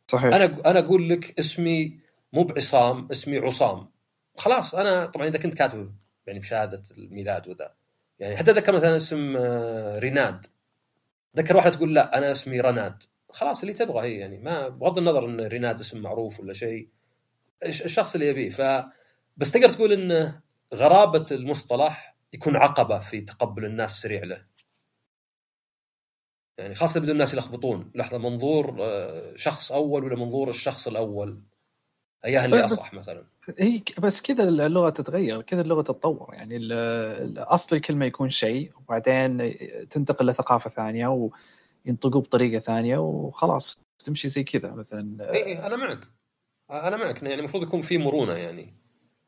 صحيح. 0.07 0.34
أنا 0.34 0.45
أنا 0.65 0.80
أقول 0.80 1.09
لك 1.09 1.39
اسمي 1.39 1.99
مو 2.34 2.43
بعصام 2.43 3.07
اسمي 3.11 3.38
عصام. 3.38 3.89
خلاص 4.38 4.75
أنا 4.75 5.05
طبعا 5.05 5.27
إذا 5.27 5.38
كنت 5.39 5.53
كاتب 5.53 5.95
يعني 6.27 6.39
بشهادة 6.39 6.84
الميلاد 6.97 7.47
وذا. 7.47 7.73
يعني 8.20 8.38
حتى 8.38 8.51
ذكر 8.51 8.72
مثلا 8.72 8.97
اسم 8.97 9.38
آه، 9.38 9.99
ريناد. 9.99 10.45
ذكر 11.38 11.57
واحدة 11.57 11.72
تقول 11.72 11.95
لا 11.95 12.17
أنا 12.17 12.32
اسمي 12.32 12.61
رناد. 12.61 13.03
خلاص 13.30 13.61
اللي 13.61 13.74
تبغى 13.74 14.07
هي 14.07 14.17
يعني 14.17 14.38
ما 14.38 14.67
بغض 14.67 14.97
النظر 14.97 15.26
إن 15.26 15.41
ريناد 15.41 15.80
اسم 15.80 16.01
معروف 16.01 16.39
ولا 16.39 16.53
شيء 16.53 16.89
الشخص 17.65 18.13
اللي 18.15 18.28
يبيه. 18.28 18.49
ف 18.49 18.86
بس 19.38 19.51
تقدر 19.51 19.74
تقول 19.74 19.93
إن 19.93 20.39
غرابة 20.74 21.26
المصطلح 21.32 22.17
يكون 22.34 22.55
عقبة 22.55 22.99
في 22.99 23.22
تقبل 23.22 23.65
الناس 23.65 24.01
سريع 24.01 24.24
له. 24.24 24.45
يعني 26.57 26.76
خاصة 26.76 26.99
بدون 26.99 27.11
الناس 27.11 27.34
يلخبطون. 27.34 27.91
لحظة 27.95 28.17
منظور 28.17 28.78
آه، 28.82 29.36
شخص 29.36 29.72
أول 29.72 30.03
ولا 30.03 30.15
منظور 30.15 30.49
الشخص 30.49 30.88
الأول؟ 30.88 31.43
اياه 32.26 32.45
اللي 32.45 32.65
اصح 32.65 32.93
مثلا؟ 32.93 33.26
هي 33.60 33.84
بس 33.97 34.22
كذا 34.22 34.43
اللغة 34.43 34.89
تتغير 34.89 35.41
كذا 35.41 35.62
اللغة 35.62 35.82
تتطور. 35.82 36.34
يعني 36.34 36.60
أصل 37.38 37.76
الكلمة 37.76 38.06
يكون 38.06 38.30
شيء 38.30 38.72
وبعدين 38.78 39.58
تنتقل 39.88 40.28
لثقافة 40.28 40.70
ثانية 40.70 41.08
وينطقوا 41.86 42.22
بطريقة 42.22 42.60
ثانية 42.60 42.97
وخلاص 42.97 43.82
تمشي 44.06 44.28
زي 44.28 44.43
كذا 44.43 44.72
مثلا. 44.72 45.34
إي 45.34 45.45
إي 45.45 45.66
أنا 45.66 45.76
معك. 45.76 46.00
أنا 46.72 46.97
معك 46.97 47.24
يعني 47.24 47.39
المفروض 47.39 47.64
يكون 47.64 47.82
في 47.82 47.97
مرونة 47.97 48.34
يعني. 48.34 48.74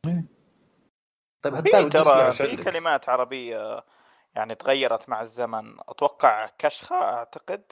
إيه. 0.07 0.25
طيب 1.43 1.55
حتى 1.55 1.89
ترى 1.89 2.31
في 2.31 2.63
كلمات 2.63 3.09
عربية 3.09 3.83
يعني 4.35 4.55
تغيرت 4.55 5.09
مع 5.09 5.21
الزمن 5.21 5.75
أتوقع 5.89 6.49
كشخة 6.57 6.95
أعتقد 6.95 7.63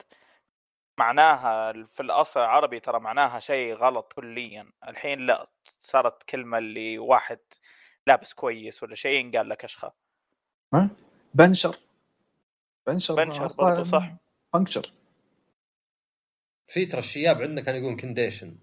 معناها 0.98 1.72
في 1.72 2.00
الأصل 2.00 2.40
العربي 2.40 2.80
ترى 2.80 3.00
معناها 3.00 3.40
شيء 3.40 3.74
غلط 3.74 4.12
كليا. 4.12 4.72
الحين 4.88 5.26
لا. 5.26 5.46
صارت 5.80 6.22
كلمة 6.22 6.58
اللي 6.58 6.98
واحد 6.98 7.38
لابس 8.06 8.32
كويس 8.32 8.82
ولا 8.82 8.94
شيء 8.94 9.20
ينقال 9.20 9.48
له 9.48 9.54
كشخه 9.54 9.92
بنشر. 11.34 11.78
بنشر 12.86 13.14
بنشر 13.14 13.46
برضو 13.46 13.84
صح. 13.84 14.16
بنشر 14.54 14.92
في 16.66 16.86
ترى 16.86 16.98
الشياب 16.98 17.42
عندنا 17.42 17.60
كانوا 17.60 17.80
يقولون 17.80 17.96
condition 17.96 18.56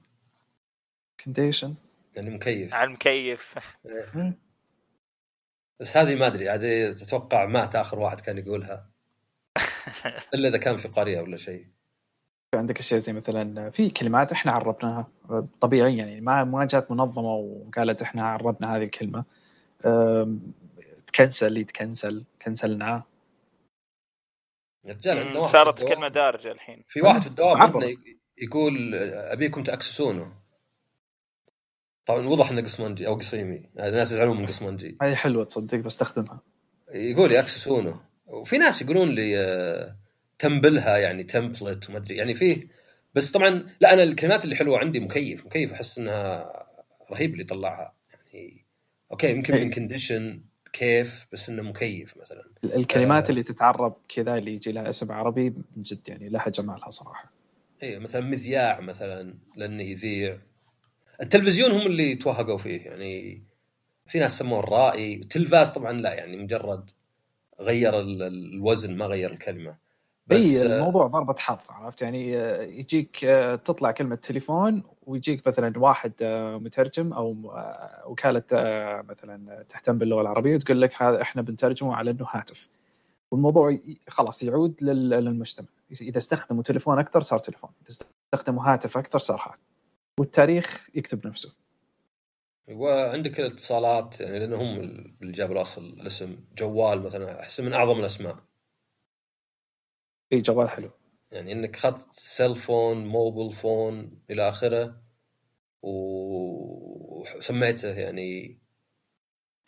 condition 1.19 1.75
يعني 2.15 2.29
مكيف. 2.29 2.73
على 2.73 2.87
المكيف. 2.87 3.55
إيه. 3.85 4.37
بس 5.79 5.97
هذه 5.97 6.15
ما 6.15 6.27
أدري 6.27 6.49
عاد 6.49 6.63
أتوقع 6.63 7.45
مات 7.45 7.75
آخر 7.75 7.99
واحد 7.99 8.19
كان 8.19 8.37
يقولها. 8.37 8.89
إلا 10.33 10.47
إذا 10.47 10.57
كان 10.57 10.77
في 10.77 10.87
قرية 10.87 11.21
ولا 11.21 11.37
شيء. 11.37 11.67
عندك 12.55 12.79
أشياء 12.79 12.99
زي 12.99 13.13
مثلا 13.13 13.69
في 13.69 13.89
كلمات 13.89 14.31
إحنا 14.31 14.51
عربناها 14.51 15.07
طبيعيا 15.61 16.05
يعني 16.05 16.21
ما 16.21 16.43
ما 16.43 16.65
جات 16.65 16.91
منظمة 16.91 17.33
وقالت 17.35 18.01
إحنا 18.01 18.27
عربنا 18.27 18.75
هذه 18.75 18.83
الكلمة. 18.83 19.25
تكنسل 21.07 21.57
يتكنسل 21.57 22.23
كنسلناه 22.41 23.03
رجال 24.87 25.45
صارت 25.45 25.83
كلمة 25.83 26.07
دارجة 26.07 26.51
الحين. 26.51 26.83
في 26.89 27.01
واحد 27.01 27.21
في 27.21 27.27
الدوام 27.27 27.61
عندنا 27.61 27.95
يقول 28.37 28.95
أبيكم 29.13 29.63
تأكسسونه. 29.63 30.33
طبعا 32.05 32.27
وضح 32.27 32.51
إنه 32.51 32.61
قصمنجي 32.61 33.07
أو 33.07 33.15
قصيمي. 33.15 33.69
يعني 33.75 33.89
الناس 33.89 34.11
يزعلون 34.11 34.37
من 34.37 34.45
قصمنجي 34.45 34.97
هذه 35.01 35.15
حلوة 35.15 35.43
تصدق 35.43 35.77
بستخدمها. 35.77 36.41
يقول 36.93 37.31
يأكسسونه. 37.31 38.01
وفي 38.25 38.57
ناس 38.57 38.81
يقولون 38.81 39.09
لي 39.09 39.37
آه، 39.37 39.95
template 40.39 40.91
ها 40.91 40.97
يعني 40.97 41.23
template 41.23 41.89
وما 41.89 41.97
أدري. 41.97 42.15
يعني 42.15 42.33
فيه 42.35 42.67
بس 43.15 43.31
طبعا 43.31 43.63
لا 43.81 43.93
أنا 43.93 44.03
الكلمات 44.03 44.43
اللي 44.45 44.55
حلوة 44.55 44.79
عندي 44.79 44.99
مكيف. 44.99 45.45
مكيف 45.45 45.73
أحس 45.73 45.97
إنها 45.97 46.53
رهيب 47.11 47.33
اللي 47.33 47.43
طلعها. 47.43 47.93
يعني 48.13 48.65
okay 49.11 49.31
يمكن 49.31 49.55
من 49.55 49.71
condition 49.71 50.41
كيف 50.73 51.27
بس 51.31 51.49
إنه 51.49 51.61
مكيف 51.61 52.17
مثلا. 52.17 52.43
الكلمات 52.63 53.25
آه. 53.25 53.29
اللي 53.29 53.43
تتعرب 53.43 53.95
كذا 54.15 54.35
اللي 54.37 54.53
يجي 54.53 54.71
لها 54.71 54.89
اسم 54.89 55.11
عربي 55.11 55.49
من 55.49 55.83
جد 55.83 56.09
يعني 56.09 56.29
لها 56.29 56.49
جمالها 56.49 56.89
صراحة. 56.89 57.31
اي 57.83 57.99
مثلا 57.99 58.21
مذياع 58.21 58.79
مثلا 58.79 59.33
لأنه 59.55 59.83
يذيع. 59.83 60.37
التلفزيون 61.21 61.71
هم 61.71 61.81
اللي 61.87 62.15
توهقوا 62.15 62.57
فيه. 62.57 62.81
يعني 62.81 63.41
في 64.07 64.19
ناس 64.19 64.37
سموه 64.37 64.59
الرائي. 64.59 65.15
التلفاز 65.15 65.69
طبعا 65.69 65.93
لا 65.93 66.13
يعني 66.13 66.37
مجرد 66.37 66.89
غير 67.59 67.99
ال- 67.99 68.23
ال- 68.23 68.53
الوزن 68.53 68.97
ما 68.97 69.05
غير 69.05 69.31
الكلمة. 69.31 69.86
اي 70.31 70.61
الموضوع 70.61 71.07
ضربة 71.07 71.35
حظ 71.37 71.57
عرفت؟ 71.69 72.01
يعني 72.01 72.37
آه، 72.37 72.61
يجيك 72.61 73.23
آه، 73.25 73.55
تطلع 73.55 73.91
كلمة 73.91 74.15
تليفون 74.15 74.83
ويجيك 75.05 75.47
مثلا 75.47 75.79
واحد 75.79 76.13
آه، 76.21 76.57
مترجم 76.57 77.13
أو 77.13 77.35
وكالة 78.05 78.43
آه، 78.53 79.01
مثلا 79.01 79.65
تهتم 79.69 79.97
باللغة 79.97 80.21
العربية 80.21 80.55
وتقول 80.55 80.81
لك 80.81 81.01
هذا 81.01 81.21
إحنا 81.21 81.41
بنترجمه 81.41 81.95
على 81.95 82.11
إنه 82.11 82.27
هاتف. 82.31 82.67
والموضوع 83.31 83.77
خلاص 84.07 84.43
يعود 84.43 84.75
لل- 84.81 85.09
للمجتمع. 85.09 85.67
اذا 86.01 86.17
استخدموا 86.17 86.63
تليفون 86.63 86.99
أكثر 86.99 87.21
صار 87.21 87.39
تليفون 87.39 87.69
إذا 87.89 87.89
استخدموا 88.33 88.63
هاتف 88.63 88.97
أكثر 88.97 89.19
صار 89.19 89.37
هاتف. 89.41 89.59
والتاريخ 90.19 90.89
يكتب 90.95 91.27
نفسه. 91.27 91.55
وعندك 92.71 93.39
الاتصالات 93.39 94.21
يعني 94.21 94.39
لأن 94.39 94.53
هم 94.53 94.79
اللي 95.21 95.31
جابوا 95.31 95.55
الأصل 95.55 95.85
الاسم 95.85 96.37
جوال 96.57 97.01
مثلا 97.01 97.39
أحس 97.39 97.59
من 97.59 97.73
أعظم 97.73 97.99
الأسماء. 97.99 98.35
اي 100.33 100.41
جوال 100.41 100.69
حلو. 100.69 100.89
يعني 101.31 101.51
إنك 101.53 101.75
اخذت 101.75 102.07
cell 102.11 102.55
phone 102.55 103.07
mobile 103.07 103.53
phone 103.53 104.19
إلى 104.31 104.49
آخره 104.49 105.01
وسميته 107.37 107.87
يعني 107.89 108.57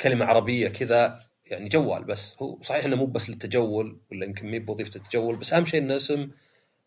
كلمة 0.02 0.26
عربية 0.26 0.68
كذا 0.68 1.20
يعني 1.52 1.68
جوال 1.70 2.04
بس. 2.04 2.36
هو 2.42 2.62
صحيح 2.62 2.86
إنه 2.86 2.96
مو 2.96 3.06
بس 3.06 3.30
للتجول 3.30 4.00
ولا 4.12 4.26
يمكن 4.26 4.48
مي 4.48 4.60
بوظيفه 4.60 4.96
التجول 4.96 5.36
بس 5.36 5.54
أهم 5.54 5.66
شيء 5.66 5.82
إنه 5.82 5.96
اسم 5.96 6.30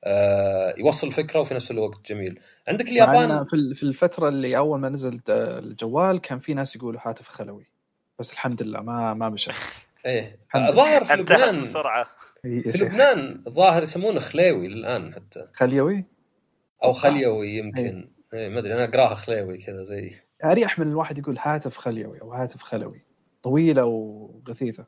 آه، 0.05 0.75
يوصل 0.79 1.07
الفكرة 1.07 1.41
وفي 1.41 1.55
نفس 1.55 1.71
الوقت 1.71 2.07
جميل. 2.13 2.41
عندك 2.69 2.89
اليابان؟ 2.89 3.45
في 3.47 3.53
ال- 3.57 3.75
في 3.77 3.83
الفترة 3.83 4.29
اللي 4.29 4.57
أول 4.57 4.81
ما 4.81 4.89
نزل 4.89 5.21
آه، 5.29 5.59
الجوال 5.59 6.21
كان 6.21 6.39
في 6.41 6.55
ناس 6.55 6.77
يقولوا 6.77 7.01
هاتف 7.05 7.29
خلوي. 7.29 7.65
بس 8.19 8.33
الحمد 8.33 8.63
لله 8.63 8.81
ما 8.81 9.15
ما 9.15 9.29
مشى. 9.29 9.51
إيه. 10.07 10.39
الظاهر 10.55 11.05
في 11.05 11.15
انتهت 11.15 11.39
لبنان. 11.39 11.63
بسرعة. 11.63 12.09
في 12.43 12.79
لبنان 12.79 13.43
الظاهر 13.47 13.83
يسمونه 13.83 14.21
خليوي 14.21 14.67
الان 14.67 15.15
حتى. 15.15 15.49
خليوي؟ 15.55 16.05
أو 16.85 16.93
خليوي 16.93 17.49
يمكن. 17.57 18.11
إيه 18.35 18.49
ما 18.49 18.59
أدري 18.59 18.75
أنا 18.75 18.85
أقراها 18.85 19.15
خليوي 19.15 19.59
كذا 19.59 19.83
زي. 19.85 20.15
أريح 20.45 20.79
من 20.79 20.89
الواحد 20.89 21.19
يقول 21.19 21.39
هاتف 21.41 21.77
خليوي 21.77 22.21
أو 22.21 22.33
هاتف 22.33 22.63
خلوي. 22.63 23.03
طويلة 23.43 23.85
وغثيثة. 23.85 24.87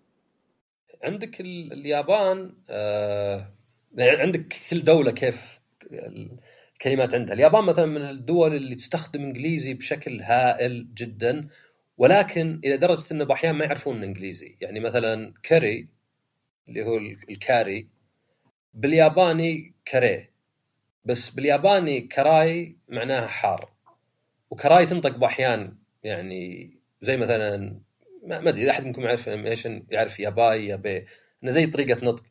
عندك 1.05 1.41
ال- 1.41 1.73
اليابان 1.73 2.55
آه 2.71 3.53
يعني 3.99 4.17
عندك 4.23 4.55
كل 4.71 4.83
دولة 4.85 5.11
كيف 5.11 5.61
الكلمات 6.73 7.15
عندها. 7.15 7.35
اليابان 7.35 7.65
مثلا 7.65 7.87
من 7.87 8.11
الدول 8.11 8.55
اللي 8.57 8.75
تستخدم 8.75 9.21
إنجليزي 9.21 9.75
بشكل 9.75 10.21
هائل 10.21 10.95
جدا. 10.95 11.49
ولكن 11.99 12.61
إلى 12.65 12.77
درجة 12.77 13.05
إنه 13.13 13.25
باحيان 13.25 13.55
ما 13.55 13.65
يعرفون 13.65 14.03
إنجليزي. 14.03 14.57
يعني 14.61 14.81
مثلا 14.81 15.35
كري 15.49 15.89
اللي 16.69 16.85
هو 16.85 16.97
ال- 16.97 17.17
الكاري 17.31 17.89
بالياباني 18.75 19.75
كاري 19.85 20.29
بس 21.05 21.31
بالياباني 21.31 22.01
كراي 22.01 22.77
معناها 22.89 23.27
حار. 23.27 23.73
و 24.51 24.60
كراي 24.60 24.87
تنطق 24.87 25.17
بأحيان 25.17 25.77
يعني 26.03 26.71
زي 27.03 27.17
مثلا 27.17 27.81
ما 28.23 28.49
أدري 28.49 28.63
إذا 28.63 28.71
أحد 28.71 28.85
منكم 28.85 29.03
يعرف 29.03 29.29
إيش 29.29 29.69
يعرف 29.91 30.21
ياباي 30.21 30.67
يابي 30.67 31.07
إنه 31.45 31.51
زي 31.51 31.67
طريقة 31.67 32.05
نطق. 32.05 32.25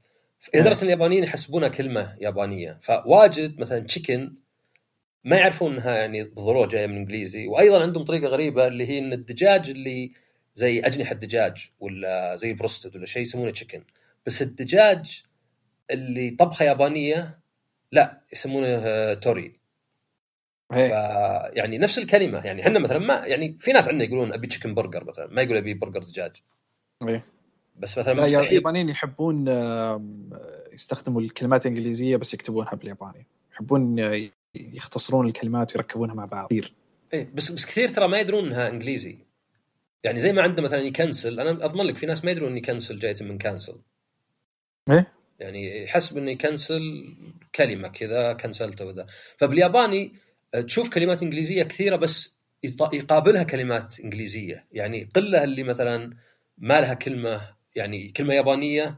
إلى 0.55 0.63
درجة 0.63 0.79
إن 0.81 0.85
اليابانيين 0.85 1.23
يحسبونها 1.23 1.67
كلمة 1.67 2.17
يابانية. 2.21 2.79
فواجد 2.81 3.59
مثلا 3.59 3.79
تشيكن 3.79 4.35
ما 5.23 5.37
يعرفون 5.37 5.73
إنها 5.73 5.91
يعني 5.91 6.23
بالضروره 6.23 6.67
جاية 6.67 6.87
من 6.87 6.95
إنجليزي 6.95 7.47
وأيضا 7.47 7.81
عندهم 7.81 8.03
طريقة 8.03 8.27
غريبة 8.27 8.67
اللي 8.67 8.87
هي 8.89 8.99
إن 8.99 9.13
الدجاج 9.13 9.69
اللي 9.69 10.11
زي 10.55 10.79
أجنحة 10.79 11.15
دجاج 11.15 11.71
ولا 11.79 12.35
زي 12.35 12.53
بروستد 12.53 12.95
ولا 12.95 13.05
شيء 13.05 13.21
يسمونه 13.21 13.51
تشيكن 13.51 13.83
بس 14.25 14.41
الدجاج 14.41 15.23
اللي 15.91 16.29
طبخة 16.29 16.65
يابانية 16.65 17.39
لا 17.91 18.21
يسمونه 18.33 18.67
آه، 18.67 19.13
توري 19.13 19.59
هي. 20.71 20.87
فيعني 20.87 21.77
نفس 21.77 21.97
الكلمة 21.97 22.45
يعني 22.45 22.61
إحنا 22.61 22.79
مثلا 22.79 22.99
ما 22.99 23.25
يعني 23.25 23.57
في 23.59 23.71
ناس 23.71 23.87
عندنا 23.87 24.03
يقولون 24.03 24.33
أبي 24.33 24.47
chicken 24.47 24.73
burger 24.73 25.03
مثلا 25.03 25.27
ما 25.27 25.41
يقول 25.41 25.57
أبي 25.57 25.73
برجر 25.73 26.03
دجاج. 26.03 26.31
إيه. 27.07 27.23
بس 27.79 27.97
مثلا 27.97 28.23
مستحيل. 28.23 28.47
اليابانيين 28.47 28.89
يحبون 28.89 29.47
يستخدموا 30.73 31.21
الكلمات 31.21 31.65
الإنجليزية 31.65 32.17
بس 32.17 32.33
يكتبونها 32.33 32.75
بالياباني. 32.75 33.25
يحبون 33.53 33.99
آه، 33.99 34.29
يختصرون 34.55 35.27
الكلمات 35.27 35.75
ويركبونها 35.75 36.15
مع 36.15 36.25
بعض. 36.25 36.47
كثير. 36.47 36.73
إيه 37.13 37.29
بس 37.33 37.51
بس 37.51 37.65
كثير 37.65 37.89
ترى 37.89 38.07
ما 38.07 38.19
يدرون 38.19 38.45
إنها 38.45 38.69
إنجليزي. 38.69 39.17
يعني 40.03 40.19
زي 40.19 40.33
ما 40.33 40.41
عندنا 40.41 40.61
مثلا 40.61 40.79
يكنسل 40.79 41.39
أنا 41.39 41.65
أضمن 41.65 41.85
لك 41.85 41.97
في 41.97 42.05
ناس 42.05 42.25
ما 42.25 42.31
يدرون 42.31 42.51
ان 42.51 42.57
يكنسل 42.57 42.99
جاية 42.99 43.15
من 43.21 43.37
cancel 43.37 43.75
إيه؟ 44.89 45.13
يعني 45.39 45.83
يحسب 45.83 46.17
إنه 46.17 46.31
يكنسل 46.31 46.81
كلمة 47.55 47.87
كذا 47.87 48.33
كنسلته 48.33 48.85
وذا 48.85 49.05
فبالياباني 49.37 50.13
آه، 50.53 50.61
تشوف 50.61 50.89
كلمات 50.89 51.23
إنجليزية 51.23 51.63
كثيرة 51.63 51.95
بس 51.95 52.35
يقابلها 52.93 53.43
كلمات 53.43 53.99
إنجليزية. 53.99 54.65
يعني 54.71 55.09
قلة 55.15 55.43
اللي 55.43 55.63
مثلا 55.63 56.17
ما 56.57 56.81
لها 56.81 56.93
كلمة 56.93 57.41
يعني 57.75 58.09
كلمة 58.09 58.33
يابانية 58.33 58.97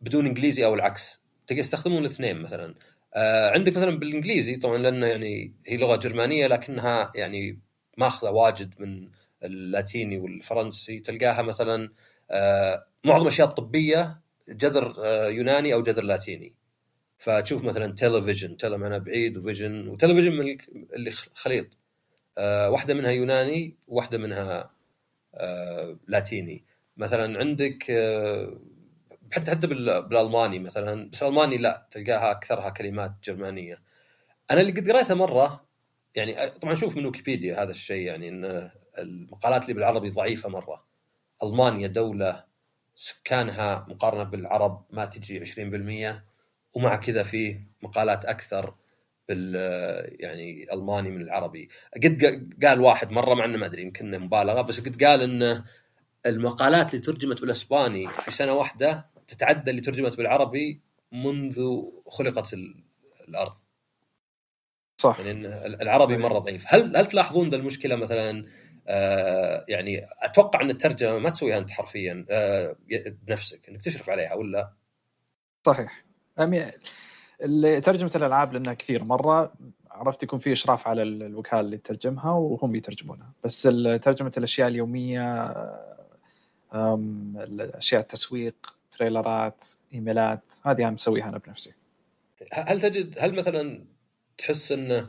بدون 0.00 0.26
إنجليزي 0.26 0.64
أو 0.64 0.74
العكس. 0.74 1.20
تقدر 1.46 1.62
تستخدمون 1.62 1.98
الاثنين 1.98 2.42
مثلا. 2.42 2.74
آه 3.18 3.50
عندك 3.50 3.76
مثلا 3.76 3.98
بالإنجليزي 3.98 4.56
طبعا 4.56 4.78
لأنه 4.78 5.06
يعني 5.06 5.54
هي 5.66 5.76
لغة 5.76 5.96
جرمانية 5.96 6.46
لكنها 6.46 7.12
يعني 7.14 7.60
ماخذة 7.96 8.30
واجد 8.30 8.74
من 8.80 9.08
اللاتيني 9.42 10.18
والفرنسي. 10.18 11.00
تلقاها 11.00 11.42
مثلا 11.42 11.92
آه 12.30 12.86
معظم 13.04 13.22
الأشياء 13.22 13.48
الطبية 13.48 14.20
جذر 14.48 14.94
آه 15.04 15.28
يوناني 15.28 15.74
أو 15.74 15.82
جذر 15.82 16.02
لاتيني. 16.04 16.54
فتشوف 17.18 17.64
مثلا 17.64 17.92
تلفزيون 17.94 18.56
تele 18.62 18.64
معناها 18.64 18.98
بعيد 18.98 19.36
وفيجن 19.36 19.88
وتلفزيون 19.88 20.36
من 20.38 20.58
اللي 20.94 21.10
خليط. 21.34 21.78
آه 22.38 22.70
واحدة 22.70 22.94
منها 22.94 23.10
يوناني 23.10 23.76
وواحده 23.88 24.18
منها 24.18 24.70
آه 25.34 25.98
لاتيني. 26.08 26.64
مثلا 26.96 27.38
عندك 27.38 27.90
آه 27.90 28.60
حتى 29.32 29.50
حتى 29.50 29.66
بال- 29.66 30.02
بالألماني 30.08 30.58
مثلا 30.58 31.10
بس 31.10 31.22
الالماني 31.22 31.56
لا 31.56 31.88
تلقاها 31.90 32.30
أكثرها 32.30 32.68
كلمات 32.68 33.12
جرمانية. 33.24 33.82
أنا 34.50 34.60
اللي 34.60 34.72
قد 34.72 34.90
قريتها 34.90 35.14
مرة 35.14 35.64
يعني 36.16 36.50
طبعا 36.50 36.74
شوف 36.74 36.96
من 36.96 37.06
ويكيبيديا 37.06 37.62
هذا 37.62 37.70
الشيء 37.70 38.02
يعني 38.06 38.28
إن 38.28 38.70
المقالات 38.98 39.62
اللي 39.62 39.74
بالعربي 39.74 40.10
ضعيفة 40.10 40.48
مرة. 40.48 40.84
ألمانيا 41.42 41.86
دولة 41.88 42.44
سكانها 42.94 43.86
مقارنة 43.88 44.22
بالعرب 44.22 44.84
ما 44.90 45.04
تجي 45.04 45.38
20% 45.40 46.24
ومع 46.74 46.96
كذا 46.96 47.22
فيه 47.22 47.60
مقالات 47.82 48.24
أكثر 48.24 48.74
بال 49.28 49.54
يعني 50.20 50.72
ألماني 50.72 51.10
من 51.10 51.22
العربي. 51.22 51.68
قد 52.04 52.48
قال 52.64 52.80
واحد 52.80 53.10
مرة 53.10 53.34
مع 53.34 53.44
إنه 53.44 53.58
ما 53.58 53.66
أدري 53.66 53.82
يمكن 53.82 54.18
مبالغة 54.18 54.62
بس 54.62 54.80
قد 54.80 55.04
قال 55.04 55.22
انه 55.22 55.64
المقالات 56.26 56.94
اللي 56.94 57.04
ترجمت 57.04 57.40
بالإسباني 57.40 58.06
في 58.06 58.30
سنة 58.30 58.52
واحدة 58.52 59.06
تتعدى 59.28 59.70
اللي 59.70 59.80
ترجمت 59.82 60.16
بالعربي 60.16 60.80
منذ 61.12 61.82
خلقت 62.06 62.54
ال- 62.54 62.84
الأرض. 63.28 63.52
صح. 65.00 65.18
يعني 65.18 65.30
إن 65.30 65.46
العربي 65.82 66.16
مرة 66.16 66.38
ضعيف. 66.38 66.64
هل 66.66 66.96
هل 66.96 67.06
تلاحظون 67.06 67.50
ذا 67.50 67.56
المشكلة 67.56 67.96
مثلا؟ 67.96 68.46
آه 68.88 69.64
يعني 69.68 70.06
أتوقع 70.22 70.60
إن 70.60 70.70
الترجمة 70.70 71.18
ما 71.18 71.30
تسويها 71.30 71.58
أنت 71.58 71.70
حرفيا 71.70 72.26
آه 72.30 72.76
بنفسك 73.26 73.68
إنك 73.68 73.82
تشرف 73.82 74.10
عليها 74.10 74.34
ولا؟ 74.34 74.72
صحيح. 75.66 76.04
اللي 77.40 77.80
ترجمة 77.80 78.10
الألعاب 78.14 78.52
لأنها 78.52 78.74
كثير. 78.74 79.04
مرة 79.04 79.52
عرفت 79.90 80.22
يكون 80.22 80.38
في 80.38 80.52
إشراف 80.52 80.88
على 80.88 81.02
ال- 81.02 81.22
الوكالة 81.22 81.60
اللي 81.60 81.78
تترجمها 81.78 82.30
وهم 82.32 82.74
يترجمونها. 82.74 83.32
بس 83.44 83.62
ترجمة 84.02 84.32
الأشياء 84.36 84.68
اليومية 84.68 85.54
الأشياء 86.74 88.00
التسويق 88.00 88.77
تريلرات 88.98 89.64
إيميلات 89.94 90.40
هذه 90.66 90.78
أنا 90.78 90.90
مسويها 90.90 91.28
أنا 91.28 91.38
بنفسي 91.38 91.74
هل 92.52 92.80
تجد 92.80 93.16
هل 93.20 93.34
مثلا 93.34 93.84
تحس 94.38 94.72
إن 94.72 95.06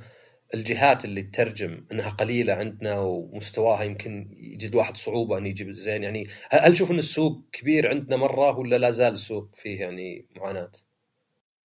الجهات 0.53 1.05
اللي 1.05 1.21
تترجم 1.23 1.85
إنها 1.91 2.09
قليلة 2.09 2.53
عندنا 2.53 2.99
ومستواها 2.99 3.83
يمكن 3.83 4.29
يجد 4.37 4.75
واحد 4.75 4.97
صعوبة 4.97 5.37
انه 5.37 5.47
يجيب 5.47 5.71
زين 5.71 6.03
يعني 6.03 6.27
هل 6.51 6.73
تشوف 6.73 6.91
إن 6.91 6.99
السوق 6.99 7.41
كبير 7.51 7.89
عندنا 7.89 8.15
مرة 8.15 8.57
ولا 8.57 8.75
لا 8.75 8.91
زال 8.91 9.13
السوق 9.13 9.49
فيه 9.55 9.81
يعني 9.81 10.25
معاناة؟ 10.35 10.71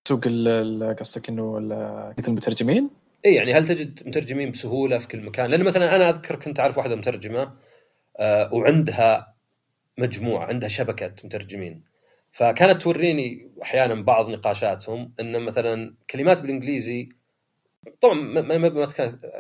سوق 0.09 0.25
قصدك 1.01 1.29
إنه 1.29 1.59
مثل 2.19 2.29
المترجمين 2.29 2.91
إي 3.27 3.35
يعني 3.35 3.55
هل 3.55 3.67
تجد 3.67 4.09
مترجمين 4.09 4.51
بسهولة 4.51 4.99
في 4.99 5.09
كل 5.09 5.21
مكان؟ 5.21 5.51
لأن 5.51 5.63
مثلا 5.63 5.97
أنا 5.97 6.09
أذكر 6.09 6.37
كنت 6.37 6.61
أعرف 6.61 6.79
واحدة 6.79 6.97
مترجمة 6.97 7.53
آه، 8.19 8.55
وعندها 8.55 9.35
مجموعة 9.99 10.47
عندها 10.47 10.69
شبكة 10.69 11.15
مترجمين 11.25 11.94
فكانت 12.35 12.83
توريني 12.83 13.51
أحيانا 13.63 13.95
بعض 13.95 14.31
نقاشاتهم 14.31 15.13
إن 15.21 15.43
مثلا 15.43 15.95
كلمات 16.11 16.43
بالإنجليزي 16.43 17.09
طبعا 18.01 18.15
ما 18.15 18.41
ما 18.41 18.59
ما 18.69 18.89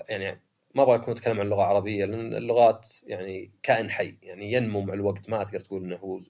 يعني 0.08 0.40
ما 0.74 0.82
أبغى 0.82 0.94
أكون 0.94 1.14
أتكلم 1.14 1.40
عن 1.40 1.46
اللغة 1.46 1.60
العربيه 1.60 2.04
لأن 2.04 2.34
اللغات 2.34 2.88
يعني 3.06 3.52
كائن 3.62 3.90
حي 3.90 4.16
يعني 4.22 4.52
ينمو 4.52 4.80
مع 4.80 4.94
الوقت 4.94 5.30
ما 5.30 5.44
تقدر 5.44 5.60
تقول 5.60 5.84
إنه 5.84 5.96
هو 5.96 6.20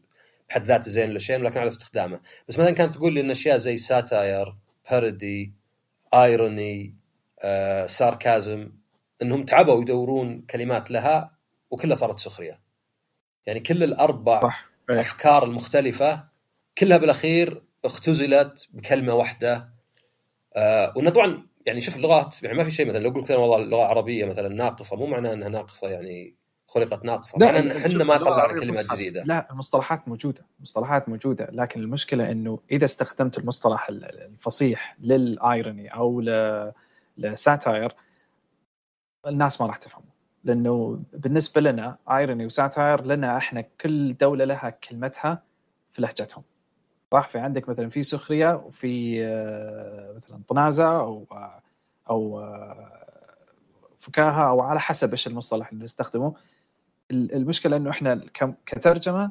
بحد 0.48 0.64
ذاته 0.64 0.90
زين 0.90 1.10
ولا 1.10 1.18
شيء 1.18 1.38
لكن 1.38 1.60
على 1.60 1.68
استخدامه 1.68 2.20
بس 2.48 2.58
مثلا 2.58 2.70
كانت 2.70 2.94
تقول 2.94 3.12
لي 3.12 3.20
إن 3.20 3.30
أشياء 3.30 3.58
زي 3.58 3.76
ساتاير 3.76 4.56
بارودي 4.90 5.52
آيروني 6.14 6.94
آه، 7.42 7.86
ساركازم 7.86 8.72
إنهم 9.22 9.44
تعبوا 9.44 9.82
يدورون 9.82 10.42
كلمات 10.50 10.90
لها 10.90 11.36
وكلها 11.70 11.94
صارت 11.94 12.18
سخرية 12.18 12.60
يعني 13.46 13.60
كل 13.60 13.82
الأربع 13.82 14.40
صح 14.40 14.66
إيه. 14.90 15.00
أفكار 15.00 15.44
المختلفة 15.44 16.33
كلها 16.78 16.96
بالأخير 16.98 17.62
اختزلت 17.84 18.68
بكلمة 18.72 19.14
واحدة. 19.14 19.68
آه 20.56 20.92
وإنه 20.96 21.10
طبعا 21.10 21.42
يعني 21.66 21.80
شوف 21.80 21.96
اللغات 21.96 22.42
يعني 22.42 22.56
ما 22.58 22.64
في 22.64 22.70
شيء 22.70 22.88
مثلا 22.88 22.98
لو 22.98 23.10
قلت 23.10 23.30
والله 23.30 23.56
اللغة 23.56 23.82
العربيه 23.82 24.24
مثلا 24.24 24.48
ناقصة 24.48 24.96
مو 24.96 25.06
معناه 25.06 25.32
إنها 25.32 25.48
ناقصة 25.48 25.88
يعني 25.88 26.34
خلقت 26.68 27.04
ناقصة. 27.04 27.38
لا، 27.38 27.46
معناه 27.46 27.60
إن 27.60 27.70
إحنا 27.70 28.04
ما 28.04 28.16
طلعنا 28.16 28.60
كلمات 28.60 28.86
جديدة. 28.92 29.22
لا 29.24 29.50
المصطلحات 29.50 30.08
موجودة 30.08 30.42
مصطلحات 30.60 31.08
موجودة 31.08 31.48
لكن 31.52 31.80
المشكلة 31.80 32.30
إنه 32.30 32.58
إذا 32.70 32.84
استخدمت 32.84 33.38
المصطلح 33.38 33.88
ال- 33.88 34.04
الفصيح 34.04 34.96
للإيروني 35.00 35.88
أو 35.94 36.20
لساتاير 37.18 37.94
الناس 39.26 39.60
ما 39.60 39.66
راح 39.66 39.76
تفهمه. 39.76 40.04
لأنه 40.44 41.02
بالنسبة 41.12 41.60
لنا 41.60 41.96
إيروني 42.10 42.46
وساتاير 42.46 43.04
لنا 43.04 43.36
إحنا 43.36 43.60
كل 43.80 44.14
دولة 44.16 44.44
لها 44.44 44.70
كلمتها 44.70 45.42
في 45.92 46.02
لهجتهم. 46.02 46.42
صح 47.14 47.28
في 47.28 47.38
عندك 47.38 47.68
مثلا 47.68 47.88
في 47.90 48.02
سخرية 48.02 48.54
وفي 48.66 49.24
آه، 49.26 50.12
مثلا 50.16 50.40
طنازة 50.48 51.00
أو 51.00 51.26
أو 52.10 52.40
آه، 52.40 53.06
فكاهة 54.00 54.48
أو 54.48 54.60
على 54.60 54.80
حسب 54.80 55.10
إيش 55.10 55.26
المصطلح 55.26 55.72
اللي 55.72 55.84
نستخدمه 55.84 56.34
ال- 57.10 57.34
المشكلة 57.34 57.76
إنه 57.76 57.90
إحنا 57.90 58.20
كترجمة 58.66 59.30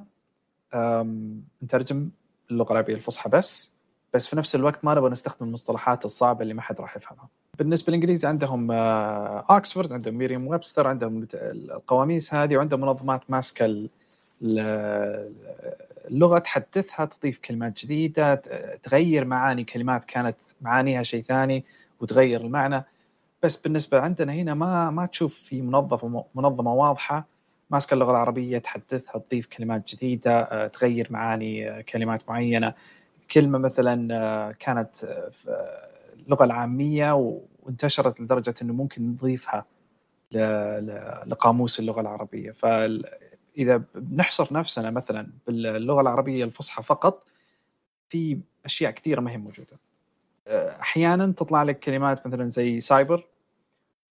نترجم 1.63 2.09
اللغة 2.51 2.71
العربيه 2.71 2.95
الفصحى 2.95 3.29
بس 3.29 3.71
بس 4.13 4.27
في 4.27 4.35
نفس 4.35 4.55
الوقت 4.55 4.85
ما 4.85 4.93
نبغى 4.93 5.09
نستخدم 5.09 5.45
المصطلحات 5.47 6.05
الصعبة 6.05 6.41
اللي 6.41 6.53
ما 6.53 6.61
حد 6.61 6.81
راح 6.81 6.97
يفهمها. 6.97 7.27
بالنسبة 7.59 7.91
للإنجليزي 7.91 8.27
عندهم 8.27 8.71
آه، 8.71 9.45
اوكسفورد 9.51 9.93
عندهم 9.93 10.13
ميريم 10.13 10.47
ويبستر 10.47 10.87
عندهم 10.87 11.27
القواميس 11.33 12.33
هذه 12.33 12.57
وعندهم 12.57 12.81
منظمات 12.81 13.21
ماسكة 13.29 13.87
اللغة 16.11 16.39
تحدثها 16.39 17.05
تضيف 17.05 17.39
كلمات 17.39 17.79
جديدة 17.85 18.35
تغير 18.83 19.25
معاني 19.25 19.63
كلمات 19.63 20.05
كانت 20.05 20.35
معانيها 20.61 21.03
شيء 21.03 21.23
ثاني 21.23 21.63
وتغير 22.01 22.41
المعنى. 22.41 22.83
بس 23.43 23.55
بالنسبة 23.57 23.99
عندنا 23.99 24.33
هنا 24.33 24.53
ما 24.53 24.89
ما 24.89 25.05
تشوف 25.05 25.33
في 25.35 25.61
منظمه 25.61 26.25
منظمة 26.35 26.73
واضحة. 26.73 27.25
ماسكة 27.69 27.93
اللغة 27.93 28.11
العربية 28.11 28.57
تحدثها 28.57 29.19
تضيف 29.19 29.47
كلمات 29.47 29.87
جديدة 29.95 30.41
آه، 30.41 30.67
تغير 30.67 31.07
معاني 31.09 31.69
آه، 31.69 31.81
كلمات 31.81 32.29
معينة. 32.29 32.73
كلمة 33.31 33.57
مثلا 33.57 34.07
آه، 34.15 34.51
كانت 34.59 34.89
في 35.31 35.67
اللغة 36.25 36.43
العامية 36.45 37.11
وانتشرت 37.63 38.21
لدرجة 38.21 38.53
إنه 38.61 38.73
ممكن 38.73 39.07
نضيفها 39.09 39.65
لقاموس 41.25 41.79
اللغة 41.79 42.01
العربية. 42.01 42.51
فاذا 43.55 43.83
بنحصر 43.95 44.53
نفسنا 44.53 44.91
مثلا 44.91 45.27
باللغة 45.47 46.01
العربية 46.01 46.45
الفصحى 46.45 46.83
فقط 46.83 47.27
في 48.09 48.39
أشياء 48.65 48.91
كثيرة 48.91 49.21
ما 49.21 49.31
هي 49.31 49.37
موجودة. 49.37 49.79
أحيانا 50.81 51.33
تطلع 51.37 51.63
لك 51.63 51.79
كلمات 51.79 52.27
مثلا 52.27 52.49
زي 52.49 52.81
سايبر 52.81 53.27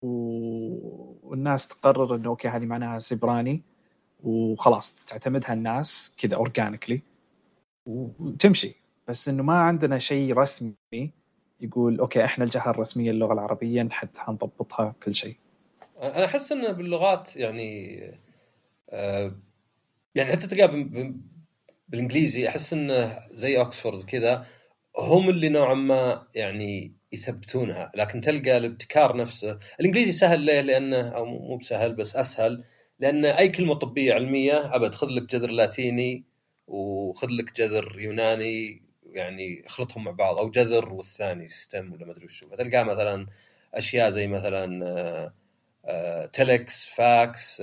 والناس 0.02 1.68
تقرر 1.68 2.14
إنه 2.14 2.28
okay 2.28 2.48
هذه 2.48 2.64
معناها 2.64 2.98
سبراني 2.98 3.62
وخلاص 4.22 4.96
تعتمدها 5.06 5.52
الناس 5.52 6.14
كذا 6.18 6.36
organically 6.36 7.02
وتمشي. 7.86 8.76
بس 9.08 9.28
إنه 9.28 9.42
ما 9.42 9.60
عندنا 9.60 9.98
شيء 9.98 10.34
رسمي 10.34 10.74
يقول 11.60 11.98
okay 11.98 12.24
إحنا 12.24 12.44
الجهة 12.44 12.70
الرسمية 12.70 13.12
للغة 13.12 13.32
العربية 13.32 13.82
نحد 13.82 14.08
حنضبطها 14.16 14.94
كل 15.02 15.14
شيء. 15.14 15.36
أنا 16.02 16.24
أحس 16.24 16.52
انه 16.52 16.72
باللغات 16.72 17.36
يعني 17.36 17.98
يعني 20.14 20.32
حتى 20.32 20.46
تلقاه 20.46 20.66
بال- 20.66 20.84
بال- 20.84 21.14
بالإنجليزي 21.88 22.48
أحس 22.48 22.72
إنه 22.72 23.18
زي 23.32 23.58
اوكسفورد 23.58 23.98
وكذا 23.98 24.46
هم 24.98 25.28
اللي 25.28 25.48
نوعا 25.48 25.74
ما 25.74 26.26
يعني 26.34 26.92
يثبتونها 27.12 27.92
لكن 27.94 28.20
تلقى 28.20 28.56
الابتكار 28.56 29.16
نفسه. 29.16 29.58
الإنجليزي 29.80 30.12
سهل 30.12 30.40
ليه؟ 30.40 30.60
لأنه 30.60 31.08
أو 31.08 31.24
مو 31.26 31.56
بسهل 31.56 31.94
بس 31.94 32.16
أسهل 32.16 32.64
لأن 33.00 33.24
أي 33.24 33.48
كلمة 33.48 33.74
طبية 33.74 34.14
علمية 34.14 34.74
أبد 34.76 34.94
خذ 34.94 35.06
لك 35.08 35.22
جذر 35.22 35.50
لاتيني 35.50 36.24
وخذ 36.66 37.28
لك 37.30 37.56
جذر 37.56 38.00
يوناني 38.00 38.82
يعني 39.06 39.66
اخلطهم 39.66 40.04
مع 40.04 40.10
بعض 40.10 40.38
أو 40.38 40.50
جذر 40.50 40.92
والثاني 40.92 41.48
ستم 41.48 41.92
ولا 41.92 42.06
ما 42.06 42.12
أدري 42.12 42.24
وشو 42.24 42.48
فتلقى 42.50 42.84
مثلا 42.84 43.26
أشياء 43.74 44.10
زي 44.10 44.26
مثلا 44.26 44.86
آه، 44.86 44.90
آه، 45.24 45.32
telex 46.32 46.88
fax 46.88 47.62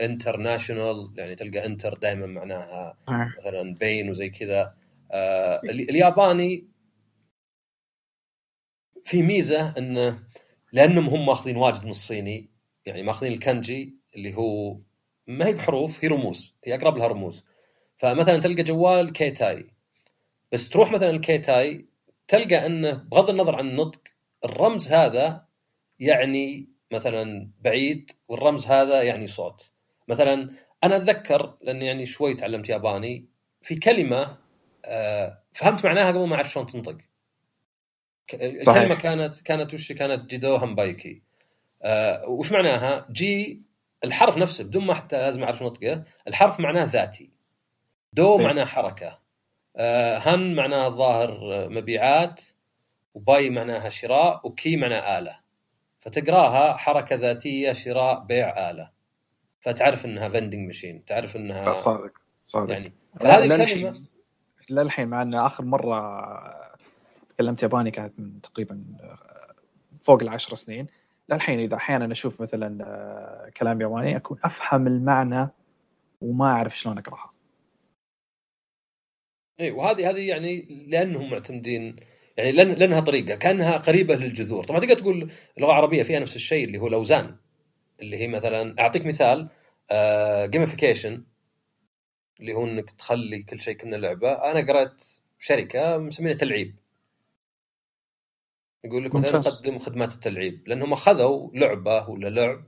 international 0.00 1.12
يعني 1.16 1.34
تلقى 1.34 1.66
inter 1.66 1.94
دائما 1.98 2.26
معناها 2.26 2.96
مثلا 3.38 3.74
بين 3.74 4.10
وزي 4.10 4.28
كذا. 4.30 4.74
آه، 5.12 5.60
ال- 5.64 5.90
الياباني 5.90 6.68
في 9.04 9.22
ميزة 9.22 9.74
انه 9.78 10.22
لأنهم 10.72 11.08
هم 11.08 11.26
ماخذين 11.26 11.56
واجد 11.56 11.84
من 11.84 11.90
الصيني 11.90 12.48
يعني 12.86 13.02
ماخذين 13.02 13.32
ال 13.32 13.43
kanji 13.43 13.96
اللي 14.16 14.34
هو 14.36 14.76
ما 15.26 15.46
هي 15.46 15.52
بحروف 15.52 16.04
هي 16.04 16.08
رموز 16.08 16.54
هي 16.64 16.74
أقرب 16.74 16.96
لها 16.96 17.06
رموز. 17.06 17.44
فمثلا 17.98 18.38
تلقى 18.38 18.62
جوال 18.62 19.12
ja: 19.12 19.28
keitai. 19.28 19.66
بس 20.52 20.68
تروح 20.68 20.90
مثلا 20.92 21.10
ال 21.10 21.21
keitai 21.21 21.86
تلقى 22.28 22.66
إنه 22.66 22.92
بغض 22.92 23.30
النظر 23.30 23.56
عن 23.56 23.68
النطق 23.68 24.00
الرمز 24.44 24.88
هذا 24.92 25.46
يعني 25.98 26.71
مثلا 26.92 27.50
بعيد 27.60 28.10
والرمز 28.28 28.66
هذا 28.66 29.02
يعني 29.02 29.26
صوت. 29.26 29.70
مثلا 30.08 30.50
أنا 30.84 30.96
أتذكر 30.96 31.54
لأني 31.62 31.86
يعني 31.86 32.06
شوي 32.06 32.34
تعلمت 32.34 32.68
ياباني 32.68 33.26
في 33.62 33.74
كلمة 33.76 34.36
آه، 34.84 35.42
فهمت 35.52 35.86
معناها 35.86 36.08
قبل 36.08 36.26
ما 36.26 36.36
أعرف 36.36 36.52
شلون 36.52 36.66
تنطق. 36.66 36.98
الكلمة. 38.34 38.94
كانت 38.94 39.40
كانت 39.40 39.74
وش 39.74 39.92
كانت 39.92 40.30
جيدو 40.30 40.56
همبايكي 40.56 41.22
آه، 41.82 42.28
وش 42.28 42.52
معناها؟ 42.52 43.06
جي 43.12 43.62
الحرف 44.04 44.36
نفسه 44.38 44.64
بدون 44.64 44.84
ما 44.84 44.94
حتى 44.94 45.16
لازم 45.18 45.42
أعرف 45.42 45.62
نطقه 45.62 46.04
الحرف 46.28 46.60
معناه 46.60 46.84
ذاتي. 46.84 47.30
دو. 48.12 48.38
معناه 48.38 48.64
حركة. 48.64 49.18
آه، 49.76 50.18
هن 50.18 50.54
معناه 50.54 50.86
الظاهر 50.86 51.54
آه، 51.54 51.68
مبيعات 51.68 52.40
وباي 53.14 53.50
معناها 53.50 53.88
شراء 53.90 54.46
وكي 54.46 54.76
معناه 54.76 55.18
آلة. 55.18 55.41
فتقراها 56.02 56.76
حركة 56.76 57.16
ذاتية 57.16 57.72
شراء 57.72 58.24
بيع 58.24 58.70
آلة. 58.70 58.90
فتعرف 59.60 60.04
إنها 60.04 60.28
فندنج 60.28 60.66
ماشين 60.66 61.04
تعرف 61.04 61.36
إنها 61.36 61.74
صادق 61.74 62.12
صادق. 62.44 62.72
يعني 62.72 62.92
فهذه 63.20 63.44
الكلمة 63.44 63.56
للحين 63.56 64.06
للحين 64.70 65.08
مع 65.08 65.22
إن 65.22 65.34
آخر 65.34 65.64
مرة 65.64 66.22
تكلمت 67.28 67.62
ياباني 67.62 67.90
كانت 67.90 68.20
من 68.20 68.40
تقريبا 68.40 68.84
فوق 70.04 70.22
العشر 70.22 70.54
سنين. 70.54 70.86
للحين 71.28 71.60
إذا 71.60 71.76
أحيانا 71.76 72.12
أشوف 72.12 72.40
مثلا 72.42 72.84
آه، 72.84 73.50
كلام 73.56 73.80
ياباني 73.80 74.16
أكون 74.16 74.38
أفهم 74.44 74.86
المعنى 74.86 75.48
وما 76.20 76.46
أعرف 76.46 76.78
شلون 76.78 76.98
أقرأها. 76.98 77.32
اي 79.60 79.70
وهذه 79.70 80.10
هذه 80.10 80.28
يعني 80.28 80.84
لأنهم 80.88 81.30
معتمدين 81.30 81.96
يعني 82.36 82.52
لأن 82.52 82.72
لانها 82.72 83.00
طريقة 83.00 83.34
كأنها 83.36 83.76
قريبة 83.76 84.14
للجذور. 84.16 84.64
طبعا 84.64 84.80
تقدر 84.80 84.94
تقول 84.98 85.30
اللغة 85.56 85.70
العربية 85.70 86.02
فيها 86.02 86.20
نفس 86.20 86.36
الشيء 86.36 86.64
اللي 86.64 86.78
هو 86.78 86.86
الاوزان 86.88 87.36
اللي 88.00 88.16
هي 88.16 88.28
مثلا 88.28 88.76
أعطيك 88.80 89.06
مثال 89.06 89.48
gamification 90.50 91.24
اللي 92.40 92.54
هو 92.54 92.64
إنك 92.64 92.90
تخلي 92.90 93.42
كل 93.42 93.60
شيء 93.60 93.76
كنه 93.76 93.96
لعبة. 93.96 94.32
أنا 94.32 94.72
قرأت 94.72 95.04
شركة 95.38 95.98
مسمينها 95.98 96.36
تلعيب. 96.36 96.76
يقول 98.84 99.04
لك 99.04 99.14
مثلا. 99.14 99.38
نقدم 99.38 99.78
خدمات 99.78 100.14
التلعيب 100.14 100.68
لأنهم 100.68 100.92
أخذوا 100.92 101.50
لعبة 101.54 102.08
ولا 102.10 102.28
لعب 102.28 102.64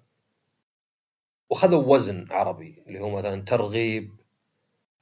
وخذوا 1.50 1.82
وزن 1.94 2.26
عربي 2.30 2.82
اللي 2.86 3.00
هو 3.00 3.10
مثلا 3.10 3.42
ترغيب 3.42 4.10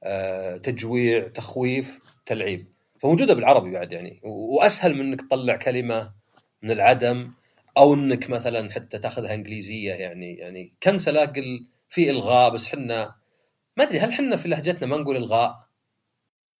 آه، 0.03 0.57
تجويع 0.57 1.27
تخويف 1.27 1.99
تلعيب. 2.25 2.73
فموجوده 3.03 3.33
بالعربي 3.33 3.71
بعد 3.71 3.91
يعني 3.91 4.19
وأسهل 4.23 4.93
من 4.93 5.01
إنك 5.01 5.21
تطلع 5.21 5.55
كلمة 5.55 6.13
من 6.61 6.71
العدم 6.71 7.31
أو 7.77 7.93
إنك 7.93 8.29
مثلا 8.29 8.71
حتى 8.71 8.99
تأخذها 8.99 9.33
إنجليزية 9.33 9.93
يعني 9.93 10.33
يعني 10.33 10.73
كنسله 10.83 11.25
قل 11.25 11.67
في 11.89 12.09
إلغاء 12.09 12.49
بس 12.49 12.67
حنا 12.67 13.15
ما 13.77 13.83
أدري 13.83 13.99
هل 13.99 14.13
حنا 14.13 14.35
في 14.35 14.47
لهجتنا 14.47 14.87
ما 14.87 14.97
نقول 14.97 15.15
إلغاء؟ 15.15 15.59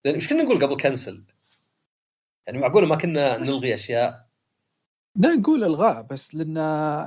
لأن 0.05 0.13
إيش 0.13 0.29
كنا 0.29 0.43
نقول 0.43 0.59
قبل 0.59 0.77
كنسل؟ 0.77 1.23
يعني 2.47 2.59
معقولة 2.59 2.87
ما 2.87 2.95
كنا 2.95 3.37
نلغي 3.37 3.73
أشياء 3.73 4.27
لا 5.15 5.35
نقول 5.35 5.63
إلغاء 5.63 6.01
بس 6.01 6.35
لأن 6.35 6.57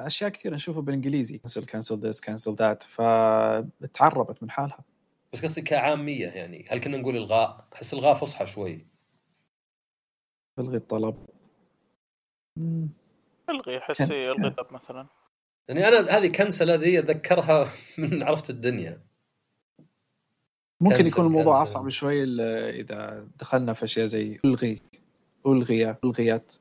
أشياء 0.06 0.30
كثيرة 0.30 0.54
نشوفها 0.54 0.82
بالإنجليزي 0.82 1.38
كنسل 1.38 1.66
كنسل 1.66 1.98
ذس 1.98 2.20
كنسل 2.20 2.54
ذات 2.54 2.82
فتعربت 2.82 4.42
من 4.42 4.50
حالها 4.50 4.78
بس 5.32 5.42
قصدي 5.42 5.62
كعامية 5.62 6.26
يعني 6.26 6.64
هل 6.68 6.80
كنا 6.80 6.96
نقول 6.96 7.16
إلغاء؟ 7.16 7.68
احس 7.74 7.94
إلغاء 7.94 8.14
فصحى 8.14 8.46
شوي 8.46 8.95
الغي 10.58 10.76
الطلب. 10.76 11.26
مم. 12.58 12.88
الغي 13.48 13.80
حسي 13.80 14.30
الغي 14.30 14.50
طب 14.50 14.72
مثلا. 14.74 15.06
يعني 15.68 15.88
أنا 15.88 15.98
هذه 16.18 16.32
كنسلة 16.32 16.74
ذي 16.74 16.98
أتذكرها 16.98 17.72
من 17.98 18.22
عرفت 18.22 18.50
الدنيا. 18.50 19.00
ممكن 20.80 20.96
كنسل- 20.96 21.12
يكون 21.12 21.26
الموضوع 21.26 21.52
كنسل. 21.60 21.62
أصعب 21.62 21.88
شوي 21.88 22.22
إذا 22.70 23.28
دخلنا 23.38 23.72
في 23.74 23.84
أشياء 23.84 24.06
زي 24.06 24.40
الغي 24.44 24.82
الغي 25.46 25.96
ألغيات. 26.04 26.54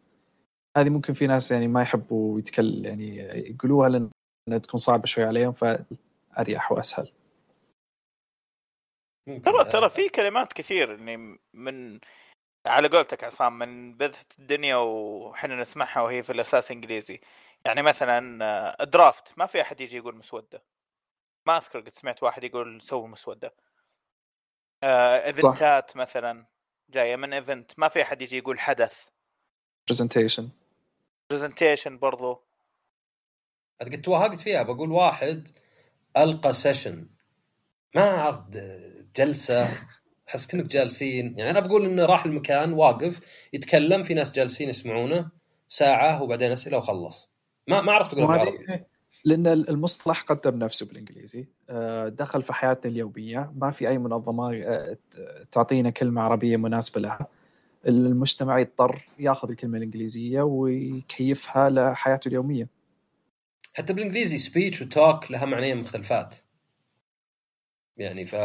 هذه 0.77 0.89
ممكن 0.89 1.13
في 1.13 1.27
ناس 1.27 1.51
يعني 1.51 1.67
ما 1.67 1.81
يحبوا 1.81 2.39
يتكلم 2.39 2.85
يعني 2.85 3.17
يقولوها 3.49 3.89
لأن 3.89 4.61
تكون 4.61 4.77
صعبة 4.79 5.05
شوي 5.05 5.23
عليهم 5.23 5.53
فأريح 5.53 6.71
وأسهل. 6.71 7.11
ترى 9.43 9.65
ترى 9.71 9.89
في 9.89 10.09
كلمات 10.09 10.53
كثير 10.53 10.91
يعني 10.99 11.37
من 11.53 11.99
على 12.65 12.87
قولتك 12.87 13.23
عصام 13.23 13.59
من 13.59 13.97
بذة 13.97 14.25
الدنيا 14.39 14.75
وحنا 14.75 15.55
نسمعها 15.55 16.01
وهي 16.01 16.23
في 16.23 16.31
الأساس 16.31 16.71
إنجليزي. 16.71 17.21
يعني 17.65 17.81
مثلا 17.81 18.45
آه، 18.45 18.83
درافت 18.83 19.37
ما 19.37 19.45
في 19.45 19.61
أحد 19.61 19.81
يجي 19.81 19.97
يقول 19.97 20.15
مسودة. 20.15 20.63
ما 21.47 21.57
أذكر 21.57 21.79
قد 21.79 21.97
سمعت 21.97 22.23
واحد 22.23 22.43
يقول 22.43 22.81
سووا 22.81 23.07
مسودة. 23.07 23.55
آه، 24.83 25.25
event 25.25 25.85
ات 25.85 25.97
مثلا 25.97 26.45
جاية 26.89 27.15
من 27.15 27.33
event 27.33 27.79
ما 27.79 27.87
في 27.87 28.01
أحد 28.01 28.21
يجي 28.21 28.37
يقول 28.37 28.59
حدث. 28.59 29.07
برزنتيشن 29.87 30.49
برزنتيشن 31.29 31.97
برضو. 31.97 32.45
قد 33.81 34.01
توهقت 34.01 34.39
فيها 34.39 34.63
بقول 34.63 34.91
واحد 34.91 35.49
ألقى 36.17 36.53
session 36.53 37.09
ما 37.95 38.19
اعرف 38.19 38.39
جلسة. 39.15 39.87
أحس 40.29 40.47
كنك 40.47 40.65
جالسين. 40.65 41.35
يعني 41.37 41.49
أنا 41.49 41.59
بقول 41.59 41.85
إنه 41.85 42.05
راح 42.05 42.25
المكان 42.25 42.73
واقف 42.73 43.19
يتكلم 43.53 44.03
في 44.03 44.13
ناس 44.13 44.31
جالسين 44.31 44.69
يسمعونه 44.69 45.29
ساعة 45.67 46.23
وبعدين 46.23 46.51
أسئلة 46.51 46.77
وخلص. 46.77 47.31
ما 47.67 47.81
ما 47.81 47.91
عرفت 47.91 48.11
تقول 48.11 48.27
بالعربي 48.27 48.85
لأن 49.25 49.47
المصطلح 49.47 50.21
قدم 50.21 50.59
نفسه 50.59 50.85
بالإنجليزي. 50.85 51.45
آه، 51.69 52.09
دخل 52.09 52.43
في 52.43 52.53
حياتنا 52.53 52.91
اليومية. 52.91 53.51
ما 53.55 53.71
في 53.71 53.89
أي 53.89 53.97
منظمة 53.97 54.61
آه، 54.63 54.97
تعطينا 55.51 55.89
كلمة 55.89 56.21
عربية 56.21 56.57
مناسبة 56.57 57.01
لها. 57.01 57.27
المجتمع 57.87 58.59
يضطر 58.59 59.05
ياخذ 59.19 59.49
الكلمة 59.49 59.77
الإنجليزية 59.77 60.41
ويكيفها 60.41 61.69
لحياته 61.69 62.27
اليومية. 62.27 62.67
حتى 63.73 63.93
بالإنجليزي 63.93 64.37
speech 64.37 64.81
و 64.81 64.91
talk 64.91 65.31
لها 65.31 65.45
معنيين 65.45 65.77
مختلفات. 65.77 66.35
يعني 67.97 68.25
ف 68.25 68.35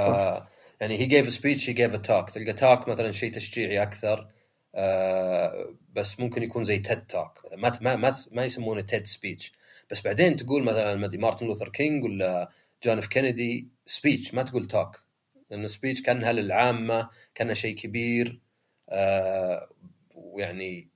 يعني 0.81 0.98
he 0.99 1.07
gave 1.07 1.33
speech 1.33 1.69
he 1.71 1.75
gave 1.75 1.97
talk 1.97 2.31
تلقى 2.31 2.52
talk 2.53 2.89
مثلا 2.89 3.12
شيء 3.12 3.32
تشجيعي 3.32 3.82
أكثر 3.82 4.31
آه 4.74 5.74
بس 5.93 6.20
ممكن 6.20 6.43
يكون 6.43 6.65
زي 6.65 6.78
TED 6.79 7.07
Talk 7.07 7.47
ما 7.57 7.78
ما 7.81 7.97
ما, 7.97 8.16
ما 8.32 8.44
يسمونه 8.44 8.81
TED 8.81 9.07
speech 9.07 9.53
بس 9.90 10.02
بعدين 10.02 10.36
تقول 10.36 10.62
مثلا 10.65 10.94
مارتن 11.19 11.47
لوثر 11.47 11.69
كينج 11.69 12.05
ولا 12.05 12.51
جون 12.85 12.98
اف 12.98 13.07
كينيدي 13.07 13.69
speech 13.87 14.35
ما 14.35 14.43
تقول 14.43 14.66
talk 14.67 15.03
لأن 15.51 15.69
speech 15.69 16.03
كأنها 16.02 16.32
للعامة 16.32 17.09
كأنها 17.35 17.55
شيء 17.55 17.77
كبير 17.77 18.40
آه 18.89 19.69
ويعني 20.15 20.90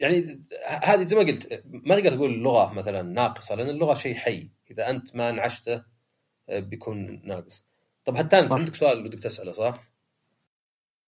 يعني 0.00 0.40
هذه 0.66 1.04
زي 1.04 1.16
ما 1.16 1.22
قلت 1.22 1.62
ما 1.66 2.00
تقدر 2.00 2.16
تقول 2.16 2.34
اللغة 2.34 2.72
مثلا 2.72 3.02
ناقصة 3.02 3.54
لأن 3.54 3.68
اللغة 3.68 3.94
شيء 3.94 4.14
حي. 4.14 4.50
إذا 4.70 4.90
أنت 4.90 5.16
ما 5.16 5.30
انعشته 5.30 5.84
آه، 6.48 6.60
بيكون 6.60 7.22
ناقص. 7.24 7.65
طب 8.06 8.16
حتى 8.16 8.38
انت. 8.38 8.52
عندك 8.52 8.74
سؤال 8.74 9.02
بدك 9.02 9.18
تسأله 9.18 9.52
صح؟ 9.52 9.74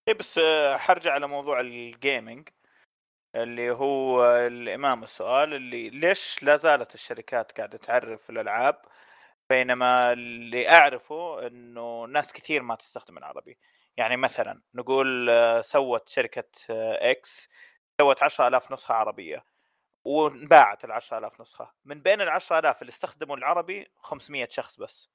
اي 0.09 0.15
بس 0.15 0.39
آه، 0.39 0.77
حرجع 0.77 1.13
على 1.13 1.27
موضوع 1.29 1.61
ال 1.61 1.73
gaming 1.73 2.49
اللي 3.35 3.71
هو 3.71 4.27
الإمام 4.37 5.03
السؤال 5.05 5.55
اللي 5.55 5.91
ليش 5.91 6.43
لا 6.43 6.57
زالت 6.57 6.95
الشركات 6.95 7.53
قاعدة 7.53 7.79
تعرف 7.79 8.31
الألعاب 8.31 8.83
بينما 9.51 10.13
اللي 10.13 10.69
أعرفه 10.69 11.47
إنه 11.47 12.05
ناس 12.05 12.33
كثير 12.33 12.63
ما 12.63 12.75
تستخدم 12.75 13.19
العربي 13.19 13.59
يعني 13.97 14.17
مثلا 14.17 14.63
نقول 14.75 15.31
آه، 15.31 15.61
سوت 15.61 16.09
شركة 16.09 16.49
آه، 16.71 17.11
إكس 17.11 17.49
سوت 18.01 18.23
10000 18.23 18.73
نسخة 18.73 18.95
عربية 18.95 19.45
وانباعت 20.05 20.85
ال 20.85 20.93
10000 20.93 21.41
نسخة 21.41 21.73
من 21.85 22.03
بين 22.03 22.21
ال 22.21 22.29
10000 22.29 22.83
اللي 22.83 22.91
استخدموا 22.91 23.37
العربي 23.37 23.87
500 23.97 24.49
شخص 24.51 24.81
بس 24.81 25.09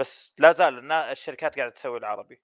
بس 0.00 0.34
لا 0.38 0.52
زال 0.52 0.92
الشركات 0.92 1.56
قاعدة 1.56 1.74
تسوي 1.74 1.98
العربي. 1.98 2.40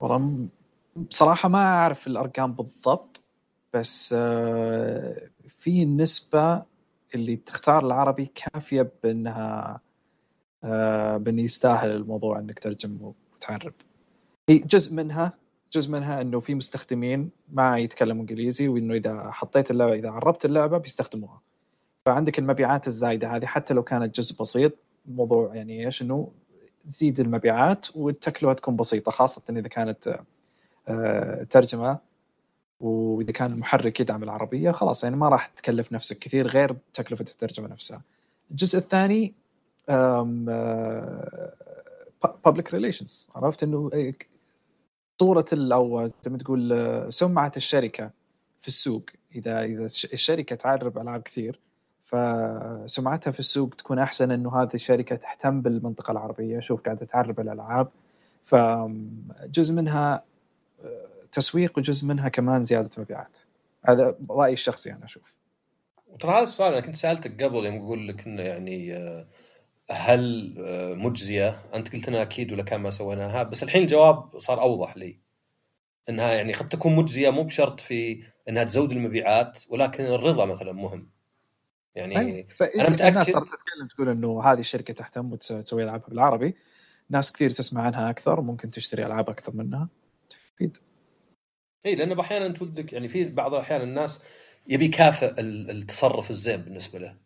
والله 0.00 0.48
بصراحة 0.96 1.48
ما 1.48 1.58
أعرف 1.58 2.06
الأرقام 2.06 2.52
بالضبط 2.52 3.22
بس 3.74 4.14
آه، 4.18 5.30
في 5.48 5.84
نسبة 5.84 6.62
اللي 7.14 7.36
تختار 7.36 7.86
العربي 7.86 8.32
كافية 8.34 8.92
بأنها 9.02 9.80
آه، 10.64 11.16
بأنه 11.16 11.42
يستاهل 11.42 11.90
الموضوع 11.90 12.38
أنك 12.38 12.58
ترجم 12.58 13.12
وتعرب. 13.34 13.74
هي 14.50 14.58
جزء 14.58 14.94
منها 14.94 15.32
جزء 15.72 15.90
منها 15.90 16.20
أنه 16.20 16.40
في 16.40 16.54
مستخدمين 16.54 17.30
ما 17.48 17.78
يتكلموا 17.78 18.20
إنجليزي 18.20 18.68
وأنه 18.68 18.94
إذا 18.94 19.30
حطيت 19.30 19.70
اللعبة 19.70 19.94
إذا 19.94 20.10
عربت 20.10 20.44
اللعبة 20.44 20.78
بيستخدموها. 20.78 21.40
فعندك 22.06 22.38
المبيعات 22.38 22.88
الزايدة 22.88 23.36
هذه 23.36 23.46
حتى 23.46 23.74
لو 23.74 23.82
كانت 23.82 24.16
جزء 24.16 24.40
بسيط 24.40 24.85
الموضوع 25.08 25.54
يعني 25.54 25.86
إيش 25.86 26.02
أنه 26.02 26.32
تزيد 26.90 27.20
المبيعات 27.20 27.86
والتكلفة 27.96 28.52
تكون 28.52 28.76
بسيطة 28.76 29.10
خاصة 29.12 29.42
إذا 29.50 29.68
كانت 29.68 30.20
آه، 30.88 31.42
ترجمة. 31.50 31.98
وإذا 32.80 33.32
كان 33.32 33.50
المحرك 33.52 34.00
يدعم 34.00 34.22
العربية 34.22 34.70
خلاص 34.70 35.04
يعني 35.04 35.16
ما 35.16 35.28
راح 35.28 35.46
تكلف 35.46 35.92
نفسك 35.92 36.18
كثير 36.18 36.46
غير 36.46 36.76
تكلفة 36.94 37.22
الترجمة 37.30 37.68
نفسها. 37.68 38.02
الجزء 38.50 38.78
الثاني 38.78 39.34
آه، 39.88 41.50
public 42.48 42.64
relations. 42.72 43.36
عرفت 43.36 43.62
إنه 43.62 43.90
ال- 45.52 45.72
أو 45.72 46.06
زي 46.06 46.30
ما 46.30 46.38
تقول 46.38 46.72
آه، 46.72 47.10
سمعة 47.10 47.52
الشركة 47.56 48.10
في 48.62 48.68
السوق. 48.68 49.02
إذا 49.34 49.64
إذا 49.64 49.84
الش- 49.84 50.12
الشركة 50.12 50.56
تعرب 50.56 50.98
ألعاب 50.98 51.22
كثير 51.22 51.60
فسمعتها 52.16 53.30
في 53.30 53.40
السوق 53.40 53.74
تكون 53.78 53.98
أحسن 53.98 54.30
إنه 54.30 54.62
هذه 54.62 54.74
الشركة 54.74 55.16
تهتم 55.16 55.60
بالمنطقة 55.60 56.10
العربية. 56.12 56.60
شوف 56.60 56.80
قاعدة 56.80 57.06
تعرب 57.06 57.40
الالعاب 57.40 57.88
فجزء 58.46 59.74
منها 59.74 60.24
تسويق 61.32 61.78
وجزء 61.78 62.06
منها 62.06 62.28
كمان 62.28 62.64
زيادة 62.64 62.90
مبيعات. 62.98 63.38
هذا 63.84 64.14
رأيي 64.30 64.52
الشخصي 64.52 64.92
أنا 64.92 65.04
أشوف. 65.04 65.22
وترى 66.06 66.32
هذا 66.32 66.42
السؤال 66.42 66.72
أنا 66.72 66.86
كنت 66.86 66.96
سألتك 66.96 67.42
قبل 67.42 67.66
يوم 67.66 67.76
أقول 67.76 68.08
لك 68.08 68.26
إنه 68.26 68.42
يعني 68.42 68.94
هل 69.90 70.54
مجزية؟ 70.96 71.58
أنت 71.74 71.92
قلت 71.92 72.08
لنا 72.08 72.22
أكيد 72.22 72.52
ولا 72.52 72.62
كان 72.62 72.80
ما 72.80 72.90
سويناها. 72.90 73.42
بس 73.42 73.62
الحين 73.62 73.82
الجواب 73.82 74.38
صار 74.38 74.60
أوضح 74.60 74.96
لي. 74.96 75.18
إنها 76.08 76.32
يعني 76.32 76.52
قد 76.52 76.68
تكون 76.68 76.96
مجزية 76.96 77.30
مو 77.30 77.42
بشرط 77.42 77.80
في 77.80 78.22
إنها 78.48 78.64
تزود 78.64 78.92
المبيعات 78.92 79.58
ولكن 79.70 80.04
الرضا 80.04 80.44
مثلا 80.44 80.72
مهم. 80.72 81.15
يعني 81.96 82.18
أي، 82.20 82.46
فإذا 82.56 82.88
أنا 82.88 82.96
متأكد- 82.96 83.02
الناس 83.04 83.30
صارت 83.30 83.46
تتكلم 83.46 83.88
تقول 83.94 84.08
إنه 84.08 84.42
هذه 84.44 84.58
الشركة 84.60 84.94
تهتم 84.94 85.32
وتسوي 85.32 85.84
العابها 85.84 86.08
بالعربي 86.08 86.54
ناس 87.10 87.32
كثير 87.32 87.50
تسمع 87.50 87.82
عنها 87.82 88.10
أكثر 88.10 88.40
وممكن 88.40 88.70
تشتري 88.70 89.06
ألعاب 89.06 89.30
أكثر 89.30 89.52
منها. 89.56 89.88
تفيد. 90.54 90.78
إي 91.86 91.94
لأنه 91.94 92.20
أحيانا 92.20 92.46
انت 92.46 92.62
ودك 92.62 92.92
يعني 92.92 93.08
في 93.08 93.24
بعض 93.24 93.54
الأحيان 93.54 93.80
الناس 93.82 94.22
يبي 94.68 94.84
يكافئ 94.84 95.40
ال- 95.40 95.70
التصرف 95.70 96.30
الزين 96.30 96.56
بالنسبة 96.56 96.98
له. 96.98 97.16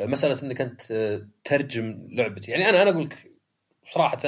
مسألة 0.00 0.42
إنك 0.42 0.60
أنت 0.60 0.82
ترجم 1.44 2.08
لعبتي. 2.12 2.50
يعني 2.50 2.68
أنا 2.68 2.82
أنا 2.82 2.90
أقول 2.90 3.04
لك 3.04 3.32
صراحة 3.92 4.18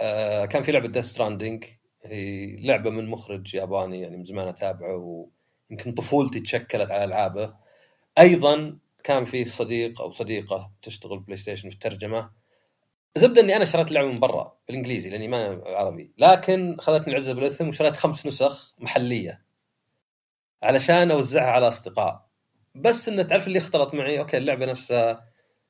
آه، 0.00 0.46
كان 0.46 0.62
في 0.62 0.72
لعبة 0.72 0.88
Death 0.88 1.04
Stranding 1.04 1.64
هي 2.04 2.56
لعبة 2.66 2.90
من 2.90 3.06
مخرج 3.10 3.54
ياباني 3.54 4.00
يعني 4.00 4.16
من 4.16 4.24
زمان 4.24 4.48
أتابعه 4.48 5.28
ويمكن 5.70 5.92
طفولتي 5.92 6.40
تشكلت 6.40 6.90
على 6.90 7.04
ألعابه. 7.04 7.54
أيضا 8.20 8.78
كان 9.04 9.24
في 9.24 9.44
صديق 9.44 10.00
أو 10.02 10.10
صديقة 10.10 10.72
تشتغل 10.82 11.18
PlayStation 11.18 11.68
في 11.68 11.74
الترجمة. 11.74 12.30
زبده 13.16 13.40
إني 13.40 13.56
أنا 13.56 13.64
شريت 13.64 13.88
اللعبه 13.88 14.08
من 14.08 14.18
برا 14.18 14.58
بالإنجليزي 14.68 15.10
لأني 15.10 15.28
ما 15.28 15.62
عربي. 15.66 16.14
لكن 16.18 16.76
اخذتني 16.78 17.12
العزة 17.12 17.32
بالاثم 17.32 17.68
وشريت 17.68 17.96
خمس 17.96 18.26
نسخ 18.26 18.74
محلية 18.78 19.44
علشان 20.62 21.10
أوزعها 21.10 21.50
على 21.50 21.68
أصدقاء. 21.68 22.26
بس 22.74 23.08
انه 23.08 23.22
تعرف 23.22 23.46
اللي 23.46 23.58
اختلط 23.58 23.94
معي 23.94 24.18
okay 24.18 24.36
اللعبة 24.36 24.66
نفسها 24.66 25.24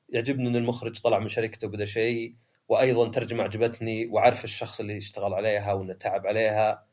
يعجبني 0.09 0.49
إن 0.49 0.55
المخرج 0.55 0.99
طلع 0.99 1.19
من 1.19 1.27
شركته 1.27 1.67
وبدا 1.67 1.85
شيء 1.85 2.35
وأيضا 2.69 3.07
ترجمة 3.07 3.43
عجبتني 3.43 4.05
وعارف 4.05 4.43
الشخص 4.43 4.79
اللي 4.79 4.97
اشتغل 4.97 5.33
عليها 5.33 5.73
وإنه 5.73 5.93
تعب 5.93 6.27
عليها 6.27 6.85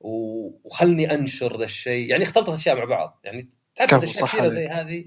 وخلني 0.00 1.14
أنشر 1.14 1.58
ذا 1.58 1.64
الشيء. 1.64 2.10
يعني 2.10 2.24
اختلطت 2.24 2.48
أشياء 2.48 2.76
مع 2.76 2.84
بعض. 2.84 3.20
يعني 3.24 3.50
تعرف 3.76 4.02
أشياء 4.04 4.26
كثيرة 4.26 4.42
هذه. 4.42 4.48
زي 4.48 4.66
هذه 4.68 5.04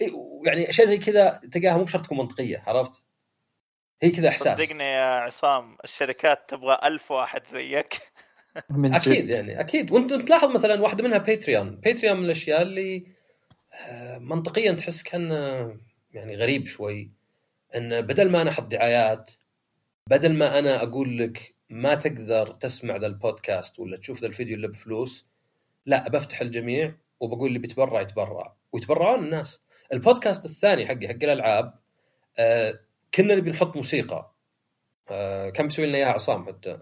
إيه، 0.00 0.10
يعني 0.46 0.70
أشياء 0.70 0.86
زي 0.86 0.98
كذا 0.98 1.40
تلقاها 1.52 1.76
مو 1.76 1.84
بشرط 1.84 2.04
تكون 2.04 2.18
منطقية 2.18 2.62
عرفت؟ 2.66 3.04
هي 4.02 4.10
كذا 4.10 4.28
إحساس 4.28 4.60
صدقني 4.60 4.84
يا 4.84 5.04
عصام 5.04 5.76
الشركات 5.84 6.44
تبغى 6.48 6.78
ألف 6.84 7.10
واحد 7.10 7.46
زيك 7.46 7.94
من 8.70 8.90
جد. 8.90 8.94
أكيد 8.94 9.30
يعني 9.30 9.60
أكيد 9.60 9.90
وأنت 9.90 10.12
تلاحظ 10.14 10.48
مثلا 10.48 10.82
واحدة 10.82 11.04
منها 11.04 11.18
Patreon 11.18 11.76
Patreon 11.76 12.16
من 12.16 12.24
الأشياء 12.24 12.62
اللي 12.62 13.06
آه، 13.88 14.18
منطقيا 14.18 14.72
تحس 14.72 15.02
كأن 15.02 15.30
يعني 16.12 16.36
غريب 16.36 16.66
شوي 16.66 17.10
إن 17.76 18.00
بدل 18.00 18.30
ما 18.30 18.42
أنا 18.42 18.50
أحط 18.50 18.66
دعايات 18.66 19.30
بدل 20.10 20.34
ما 20.34 20.58
أنا 20.58 20.82
أقول 20.82 21.18
لك 21.18 21.54
ما 21.70 21.94
تقدر 21.94 22.46
تسمع 22.46 22.96
ذا 22.96 23.06
البودكاست 23.06 23.80
ولا 23.80 23.96
تشوف 23.96 24.20
ذا 24.20 24.26
الفيديو 24.26 24.56
إلا 24.56 24.68
بفلوس 24.68 25.26
لا 25.86 26.08
بفتح 26.08 26.40
الجميع 26.40 26.94
وبقول 27.20 27.48
اللي 27.48 27.58
بيتبرع 27.58 28.00
يتبرع 28.00 28.56
ويتبرعون 28.72 29.24
الناس. 29.24 29.60
البودكاست 29.92 30.44
الثاني 30.44 30.86
حقي 30.86 31.08
حق 31.08 31.14
الألعاب 31.22 31.74
آه 32.38 32.80
كنا 33.14 33.34
نبي 33.34 33.50
نحط 33.50 33.76
موسيقى. 33.76 34.34
آه 35.10 35.50
كان 35.50 35.66
بيسوي 35.66 35.86
لنا 35.86 35.98
إياها 35.98 36.12
عصام 36.12 36.46
حتى. 36.46 36.78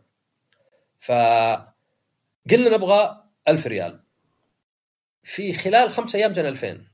فقلنا 1.00 1.72
نبغى 2.46 3.24
ألف 3.48 3.66
ريال. 3.66 4.02
في 5.22 5.52
خلال 5.52 5.90
خمسة 5.90 6.18
أيام 6.18 6.32
جانا 6.32 6.48
2000 6.48 6.86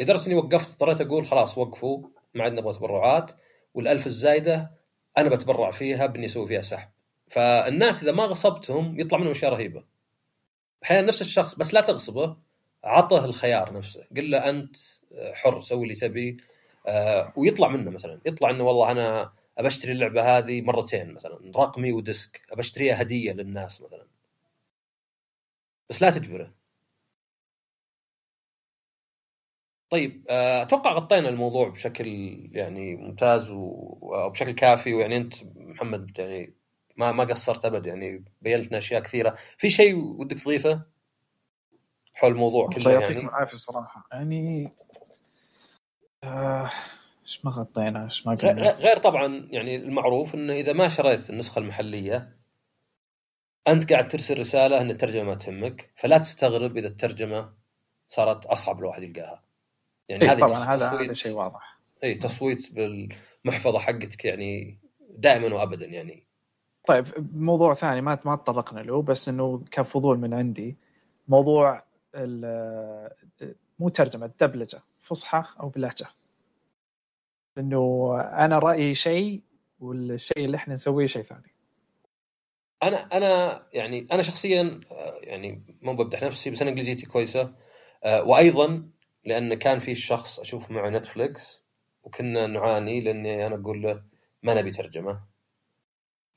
لدرجه 0.00 0.26
اني 0.26 0.34
وقفت 0.34 0.68
اضطريت 0.68 1.00
أقول 1.00 1.26
خلاص 1.26 1.58
وقفوا 1.58 2.08
ما 2.34 2.44
عاد 2.44 2.52
نبغى 2.52 2.74
تبرعات 2.74 3.30
والألف 3.74 4.06
الزايدة 4.06 4.70
أنا 5.18 5.28
بتبرع 5.28 5.70
فيها 5.70 6.06
باني 6.06 6.26
أسوي 6.26 6.48
فيها 6.48 6.62
سحب. 6.62 6.88
فالناس 7.28 8.02
إذا 8.02 8.12
ما 8.12 8.24
غصبتهم 8.24 9.00
يطلع 9.00 9.18
منهم 9.18 9.30
أشياء 9.30 9.52
رهيبة. 9.52 9.84
أحيانا 10.84 11.06
نفس 11.06 11.20
الشخص 11.22 11.54
بس 11.54 11.74
لا 11.74 11.80
تغصبه 11.80 12.36
عطه 12.84 13.24
الخيار 13.24 13.72
نفسه. 13.72 14.04
قل 14.16 14.30
له 14.30 14.50
أنت 14.50 14.76
حر 15.34 15.60
سوي 15.60 15.82
اللي 15.82 15.94
تبي 15.94 16.36
آه، 16.86 17.32
ويطلع 17.36 17.68
منه 17.68 17.90
مثلا. 17.90 18.20
يطلع 18.26 18.50
إنه 18.50 18.64
والله 18.64 18.90
أنا 18.92 19.32
أبشتري 19.58 19.92
اللعبة 19.92 20.38
هذه 20.38 20.62
مرتين 20.62 21.14
مثلا 21.14 21.52
رقمي 21.56 21.92
وديسك 21.92 22.42
أبشتريها 22.52 23.02
هدية 23.02 23.32
للناس 23.32 23.80
مثلا. 23.82 24.06
بس 25.90 26.02
لا 26.02 26.10
تجبره. 26.10 26.54
طيب 29.90 30.26
آه، 30.30 30.62
أتوقع 30.62 30.92
غطينا 30.92 31.28
الموضوع 31.28 31.68
بشكل 31.68 32.06
يعني 32.52 32.96
ممتاز 32.96 33.50
و- 33.50 34.14
أو 34.14 34.30
بشكل 34.30 34.52
كافي 34.52 34.94
ويعني 34.94 35.16
أنت 35.16 35.34
محمد 35.56 36.18
يعني 36.18 36.54
ما 36.98 37.12
ما 37.12 37.24
قصرت 37.24 37.64
أبد 37.64 37.86
يعني 37.86 38.24
بينت 38.42 38.68
لنا 38.68 38.78
أشياء 38.78 39.02
كثيرة. 39.02 39.36
في 39.58 39.70
شيء 39.70 39.94
ودك 39.94 40.38
تضيفه؟ 40.38 40.82
حول 42.14 42.32
الموضوع 42.32 42.68
كله 42.68 42.92
يعطيكم 42.92 43.12
يعني. 43.12 43.28
العافية 43.28 43.56
صراحة. 43.56 44.06
يعني 44.12 44.72
آه، 46.24 46.70
إيش 47.22 47.44
ما 47.44 47.50
غطينا 47.50 48.04
إيش 48.04 48.26
ما 48.26 48.34
قلنا. 48.34 48.70
غير 48.70 48.96
طبعا 48.96 49.48
يعني 49.50 49.76
المعروف 49.76 50.34
إنه 50.34 50.52
إذا 50.52 50.72
ما 50.72 50.88
شريت 50.88 51.30
النسخة 51.30 51.58
المحلية 51.58 52.36
أنت 53.68 53.92
قاعد 53.92 54.08
ترسل 54.08 54.40
رسالة 54.40 54.80
إن 54.80 54.90
الترجمة 54.90 55.24
ما 55.24 55.34
تهمك 55.34 55.90
فلا 55.96 56.18
تستغرب 56.18 56.76
إذا 56.76 56.88
الترجمة 56.88 57.54
صارت 58.08 58.46
أصعب 58.46 58.78
الواحد 58.78 59.02
يلقاها. 59.02 59.44
يعني 60.08 60.22
إيه 60.22 60.32
هذه 60.32 60.40
طبعا 60.40 60.74
هذا 60.74 60.90
هذا 60.90 61.14
شيء 61.14 61.32
واضح. 61.32 61.78
اي 62.04 62.14
تصويت 62.14 62.72
بالمحفظة 62.72 63.78
حقتك 63.78 64.24
يعني 64.24 64.78
دائما 65.10 65.54
وابدا 65.54 65.86
يعني. 65.86 66.27
طيب 66.88 67.06
موضوع 67.34 67.74
ثاني 67.74 68.00
ما 68.00 68.18
ما 68.24 68.36
تطرقنا 68.36 68.80
له 68.80 69.02
بس 69.02 69.28
إنه 69.28 69.64
كان 69.70 69.84
فضول 69.84 70.18
من 70.18 70.34
عندي. 70.34 70.76
موضوع 71.28 71.84
مو 73.78 73.88
ترجمة 73.88 74.26
الدبلجه 74.26 74.82
فصحى 75.00 75.44
أو 75.60 75.68
بلهجه 75.68 76.06
لأنه 77.56 78.14
أنا 78.20 78.58
رأيي 78.58 78.94
شيء 78.94 79.42
والشيء 79.80 80.44
اللي 80.44 80.56
إحنا 80.56 80.74
نسويه 80.74 81.06
شيء 81.06 81.22
ثاني. 81.22 81.54
أنا 82.82 82.96
أنا 82.96 83.62
يعني 83.72 84.06
أنا 84.12 84.22
شخصيا 84.22 84.80
يعني 85.22 85.62
مو 85.82 85.94
بمدح 85.96 86.22
نفسي 86.22 86.50
بس 86.50 86.62
أنا 86.62 86.70
إنجليزيتي 86.70 87.06
كويسة. 87.06 87.54
آه، 88.04 88.22
وأيضا 88.22 88.88
لأن 89.24 89.54
كان 89.54 89.78
في 89.78 89.94
شخص 89.94 90.40
أشوف 90.40 90.70
معه 90.70 90.90
نتفلكس 90.90 91.64
وكنا 92.02 92.46
نعاني 92.46 93.00
لأني 93.00 93.46
أنا 93.46 93.54
أقول 93.54 93.82
له 93.82 94.02
ما 94.42 94.54
نبي 94.54 94.70
ترجمة. 94.70 95.27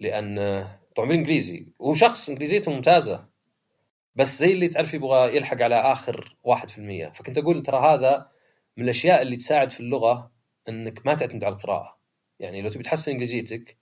لأن 0.02 0.68
طبعا 0.96 1.08
بالإنجليزي 1.08 1.68
وهو 1.80 1.94
شخص 1.96 2.30
إنجليزيته 2.30 2.72
ممتازة 2.72 3.26
بس 4.16 4.40
زي 4.40 4.52
اللي 4.54 4.68
تعرف 4.68 4.94
يبغى 4.94 5.36
يلحق 5.36 5.62
على 5.62 5.76
آخر 5.76 6.36
1% 6.44 7.12
فكنت 7.14 7.38
أقول 7.38 7.64
ترى 7.64 7.78
هذا 7.80 8.28
من 8.78 8.84
الأشياء 8.84 9.22
اللي 9.22 9.36
تساعد 9.36 9.70
في 9.70 9.80
اللغة 9.80 10.32
إنك 10.70 11.06
ما 11.06 11.14
تعتمد 11.14 11.44
على 11.44 11.54
القراءة. 11.54 11.98
يعني 12.40 12.62
لو 12.62 12.70
تبي 12.70 12.84
تحسن 12.84 13.12
إنجليزيتك 13.12 13.78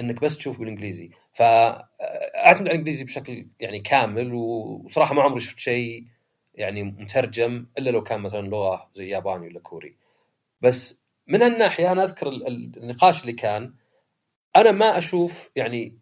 إنك 0.00 0.20
بس 0.20 0.38
تشوف 0.38 0.58
بالإنجليزي. 0.58 1.10
فاعتمد 1.32 1.88
على 2.44 2.70
الإنجليزي 2.70 3.04
بشكل 3.04 3.46
يعني 3.60 3.80
كامل 3.80 4.34
وصراحة 4.34 5.14
ما 5.14 5.22
عمري 5.22 5.40
شفت 5.40 5.58
شيء 5.58 6.04
يعني 6.54 6.82
مترجم 6.82 7.66
إلا 7.78 7.90
لو 7.90 8.02
كان 8.02 8.20
مثلا 8.20 8.48
لغة 8.48 8.90
زي 8.94 9.08
ياباني 9.08 9.46
ولا 9.46 9.60
كوري. 9.60 9.96
بس 10.60 11.00
من 11.26 11.42
هالناحية 11.42 11.92
أنا 11.92 12.04
أذكر 12.04 12.28
ال- 12.28 12.46
ال- 12.46 12.72
النقاش 12.76 13.20
اللي 13.20 13.32
كان 13.32 13.74
أنا 14.56 14.72
ما 14.72 14.98
أشوف 14.98 15.50
يعني 15.56 15.98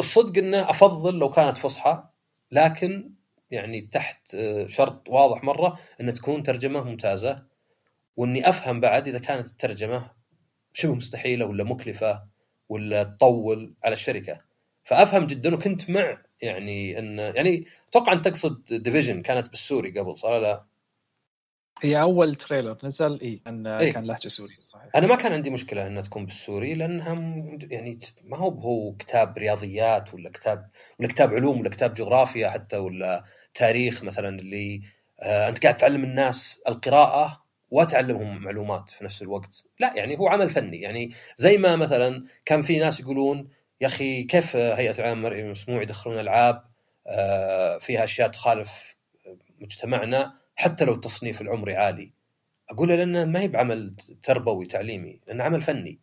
الصدق 0.00 0.38
إنه 0.38 0.70
أفضل 0.70 1.18
لو 1.18 1.30
كانت 1.30 1.58
فصحى 1.58 2.04
لكن 2.52 3.12
يعني 3.50 3.80
تحت 3.80 4.34
آه، 4.34 4.66
شرط 4.66 5.08
واضح 5.08 5.44
مرة 5.44 5.78
إن 6.00 6.14
تكون 6.14 6.42
ترجمة 6.42 6.82
ممتازة 6.84 7.46
وإني 8.16 8.48
أفهم 8.48 8.80
بعد 8.80 9.08
إذا 9.08 9.18
كانت 9.18 9.48
الترجمة 9.50 10.10
شبه 10.72 10.94
مستحيلة 10.94 11.46
ولا 11.46 11.64
مكلفة 11.64 12.24
ولا 12.68 13.02
تطول 13.02 13.74
على 13.84 13.92
الشركة 13.92 14.40
فأفهم 14.84 15.26
جدا 15.26 15.54
وكنت 15.54 15.90
مع 15.90 16.22
يعني 16.42 16.98
إن 16.98 17.18
يعني 17.18 17.66
أتوقع 17.88 18.12
انت 18.12 18.28
تقصد 18.28 18.64
Division 18.74 19.22
كانت 19.22 19.48
بالسوري 19.48 19.90
قبل 19.90 20.14
ولا 20.24 20.40
لا؟ 20.40 20.64
هي 21.80 22.00
أول 22.00 22.34
trailer 22.34 22.78
نزل 22.84 23.20
إي 23.20 23.36
كان 23.44 23.66
إيه. 23.66 23.92
كان 23.92 24.04
لهجة 24.04 24.28
سورية 24.28 24.54
صحيح. 24.64 24.88
أنا 24.96 25.06
ما 25.06 25.14
كان 25.14 25.32
عندي 25.32 25.50
مشكلة 25.50 25.86
إنها 25.86 26.02
تكون 26.02 26.24
بالسوري 26.26 26.74
لأنها 26.74 27.14
يعني 27.70 27.98
ما 28.24 28.36
هو 28.36 28.50
هو 28.50 28.92
كتاب 28.92 29.38
رياضيات 29.38 30.14
ولا 30.14 30.30
كتاب 30.30 30.70
ولا 30.98 31.08
كتاب 31.08 31.34
علوم 31.34 31.60
ولا 31.60 31.70
كتاب 31.70 31.94
جغرافيا 31.94 32.50
حتى 32.50 32.76
ولا 32.76 33.24
تاريخ 33.54 34.04
مثلا 34.04 34.40
اللي 34.40 34.82
آه 35.20 35.48
أنت 35.48 35.62
قاعد 35.62 35.76
تعلم 35.76 36.04
الناس 36.04 36.62
القراءة 36.68 37.44
وتعلمهم 37.70 38.42
معلومات 38.42 38.90
في 38.90 39.04
نفس 39.04 39.22
الوقت. 39.22 39.64
لا 39.80 39.92
يعني 39.96 40.18
هو 40.18 40.28
عمل 40.28 40.50
فني 40.50 40.80
يعني 40.80 41.10
زي 41.36 41.56
ما 41.56 41.76
مثلا 41.76 42.24
كان 42.44 42.62
في 42.62 42.78
ناس 42.78 43.00
يقولون 43.00 43.48
يا 43.80 43.86
أخي 43.86 44.24
كيف 44.24 44.56
هيئة 44.56 44.98
العالم 44.98 45.18
المرئي 45.18 45.40
المسموع 45.42 45.82
يدخلون 45.82 46.18
ألعاب 46.18 46.64
آه 47.06 47.78
فيها 47.78 48.04
أشياء 48.04 48.28
تخالف 48.28 48.96
مجتمعنا؟ 49.60 50.38
حتى 50.58 50.84
لو 50.84 50.94
التصنيف 50.94 51.40
العمري 51.40 51.76
عالي. 51.76 52.12
أقول 52.70 52.88
له 52.88 52.94
لأنه 52.94 53.24
ما 53.24 53.40
هي 53.40 53.48
بعمل 53.48 53.94
تربوي 54.22 54.66
تعليمي 54.66 55.20
لأنه 55.26 55.44
عمل 55.44 55.60
فني. 55.60 55.98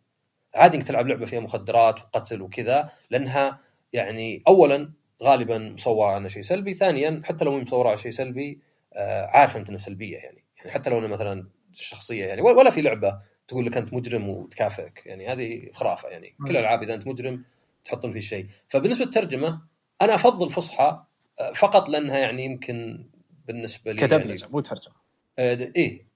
عادي 0.54 0.76
إنك 0.76 0.86
تلعب 0.86 1.08
لعبة 1.08 1.26
فيها 1.26 1.40
مخدرات 1.40 2.00
وقتل 2.00 2.42
وكذا 2.42 2.90
لأنها 3.10 3.60
يعني 3.92 4.42
اولا 4.48 4.92
غالبا 5.22 5.58
مصورة 5.58 6.06
على 6.06 6.30
شيء 6.30 6.42
سلبي 6.42 6.74
ثانيا 6.74 7.22
حتى 7.24 7.44
لو 7.44 7.60
مصورة 7.60 7.88
على 7.88 7.98
شيء 7.98 8.10
سلبي 8.10 8.60
آه 8.94 9.26
عارف 9.26 9.56
أنت 9.56 9.68
إنها 9.68 9.78
سلبية 9.78 10.16
يعني. 10.16 10.44
يعني 10.58 10.70
حتى 10.70 10.90
لو 10.90 10.98
انه 10.98 11.06
مثلا 11.06 11.48
الشخصيه 11.72 12.24
يعني 12.24 12.42
ولا 12.42 12.70
في 12.70 12.82
لعبة 12.82 13.18
تقول 13.48 13.66
لك 13.66 13.76
أنت 13.76 13.94
مجرم 13.94 14.28
وتكافئك 14.28 15.02
يعني 15.06 15.28
هذه 15.28 15.70
خرافة 15.72 16.08
يعني. 16.08 16.28
كل 16.28 16.44
مم. 16.44 16.50
الألعاب 16.50 16.82
إذا 16.82 16.94
أنت 16.94 17.06
مجرم 17.06 17.44
تحطون 17.84 18.12
فيه 18.12 18.20
شيء. 18.20 18.46
فبالنسبة 18.68 19.04
للترجمة 19.04 19.60
أنا 20.02 20.14
أفضل 20.14 20.50
فصحى 20.50 21.02
آه، 21.40 21.52
فقط 21.52 21.88
لأنها 21.88 22.18
يعني 22.18 22.44
يمكن 22.44 23.06
بالنسبة 23.46 23.92
لي 23.92 24.00
يعني. 24.00 24.12
كدبلجه 24.18 24.48
مو 24.48 24.60
ترجمة. 24.60 24.94
آه، 25.38 25.72
إيه 25.76 26.06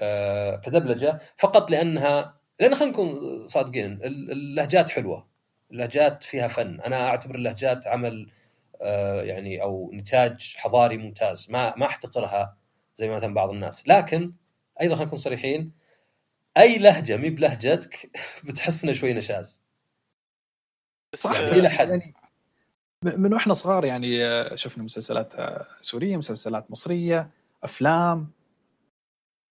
آه، 0.00 0.56
كدبلجة. 0.56 1.20
فقط 1.36 1.70
لأنها 1.70 2.38
لأن 2.60 2.74
خلينا 2.74 2.92
نكون 2.92 3.48
صادقين 3.48 3.92
ال- 3.92 4.30
اللهجات 4.32 4.90
حلوة. 4.90 5.28
اللهجات 5.70 6.22
فيها 6.22 6.48
فن. 6.48 6.80
أنا 6.80 7.06
أعتبر 7.06 7.34
اللهجات 7.34 7.86
عمل 7.86 8.30
آه، 8.82 9.22
يعني 9.22 9.62
أو 9.62 9.90
نتاج 9.94 10.54
حضاري 10.56 10.96
ممتاز. 10.96 11.46
ما 11.50 11.76
ما 11.76 11.86
أحتقرها 11.86 12.56
زي 12.96 13.08
مثلا 13.10 13.34
بعض 13.34 13.50
الناس. 13.50 13.88
لكن 13.88 14.32
أيضا 14.80 14.94
خلينا 14.94 15.06
نكون 15.08 15.18
صريحين 15.18 15.72
أي 16.58 16.78
لهجة 16.78 17.16
مي 17.16 17.30
بلهجتك 17.30 18.10
بتحس 18.46 18.84
انه 18.84 18.92
شوي 18.92 19.12
نشاز. 19.12 19.62
صح 21.16 21.32
يعني 21.32 21.50
إلى 21.52 21.68
حد. 21.68 21.88
يعني 21.88 22.14
من 23.04 23.34
وإحنا 23.34 23.54
صغار 23.54 23.84
يعني 23.84 24.24
آه، 24.26 24.56
شفنا 24.56 24.84
مسلسلات 24.84 25.34
آه، 25.34 25.66
سورية 25.80 26.16
مسلسلات 26.16 26.70
مصرية 26.70 27.30
أفلام 27.64 28.30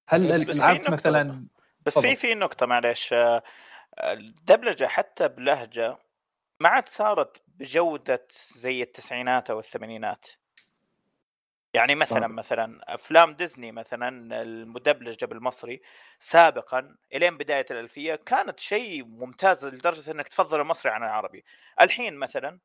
هل 0.07 0.48
نقطة 0.57 0.91
مثلا 0.91 1.45
بس. 1.86 1.99
في 1.99 2.15
في 2.15 2.34
نقطة 2.34 2.65
معلش 2.65 3.14
آه، 3.14 3.44
الدبلجة 3.99 4.86
حتى 4.86 5.28
بلهجة 5.28 5.98
ما 6.60 6.69
عاد 6.69 6.90
صارت 6.90 7.41
بجودة 7.48 8.28
زي 8.56 8.82
التسعينات 8.82 9.49
أو 9.49 9.60
الثمانينات 9.60 10.28
يعني 11.74 11.95
مثلا 11.95 12.19
طبعاً. 12.19 12.28
مثلا 12.28 12.95
أفلام 12.95 13.34
ديزني 13.34 13.72
مثلا 13.72 14.41
المدبلجة 14.41 15.26
بالمصري 15.26 15.82
سابقا 16.19 16.95
إلين 17.14 17.38
بداية 17.38 17.65
الألفية 17.72 18.15
كانت 18.15 18.60
شيء 18.60 19.06
ممتاز 19.06 19.65
لدرجة 19.65 20.11
إنك 20.11 20.28
تفضل 20.28 20.61
المصري 20.61 20.91
عن 20.91 21.03
العربي 21.03 21.44
الحين 21.82 22.15
مثلا 22.15 22.60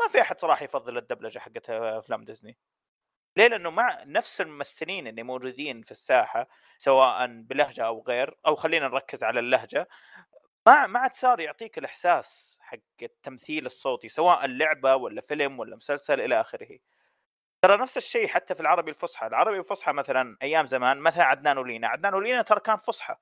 ما 0.00 0.08
في 0.08 0.20
أحد 0.20 0.40
صراحة 0.40 0.64
يفضل 0.64 0.98
الدبلجة 0.98 1.38
حقت 1.38 1.70
أفلام 1.70 2.24
ديزني. 2.24 2.58
ليه؟ 3.36 3.46
لأنه 3.46 3.70
مع 3.70 4.02
نفس 4.04 4.40
الممثلين 4.40 5.06
اللي 5.06 5.22
موجودين 5.22 5.82
في 5.82 5.90
الساحة 5.90 6.48
سواء 6.78 7.26
بلهجة 7.26 7.86
أو 7.86 8.04
غير 8.08 8.36
أو 8.46 8.56
خلينا 8.56 8.88
نركز 8.88 9.24
على 9.24 9.40
اللهجة 9.40 9.88
ما 10.66 10.86
ما 10.86 10.98
عاد 10.98 11.14
صار 11.14 11.40
يعطيك 11.40 11.78
الإحساس 11.78 12.58
حق 12.60 12.78
التمثيل 13.02 13.66
الصوتي 13.66 14.08
سواء 14.08 14.46
لعبه 14.46 14.96
ولا 14.96 15.20
فيلم 15.20 15.58
ولا 15.60 15.76
مسلسل 15.76 16.20
إلى 16.20 16.40
آخره. 16.40 16.78
ترى 17.62 17.76
نفس 17.76 17.96
الشيء 17.96 18.28
حتى 18.28 18.54
في 18.54 18.60
العربي 18.60 18.90
الفصحى، 18.90 19.26
العربي 19.26 19.58
الفصحى 19.58 19.92
مثلا 19.92 20.36
أيام 20.42 20.66
زمان 20.66 20.98
مثلا 20.98 21.24
عدنان 21.24 21.58
ولينا، 21.58 21.88
عدنان 21.88 22.14
ولينا 22.14 22.42
ترى 22.42 22.60
كان 22.60 22.76
فصحى 22.76 23.16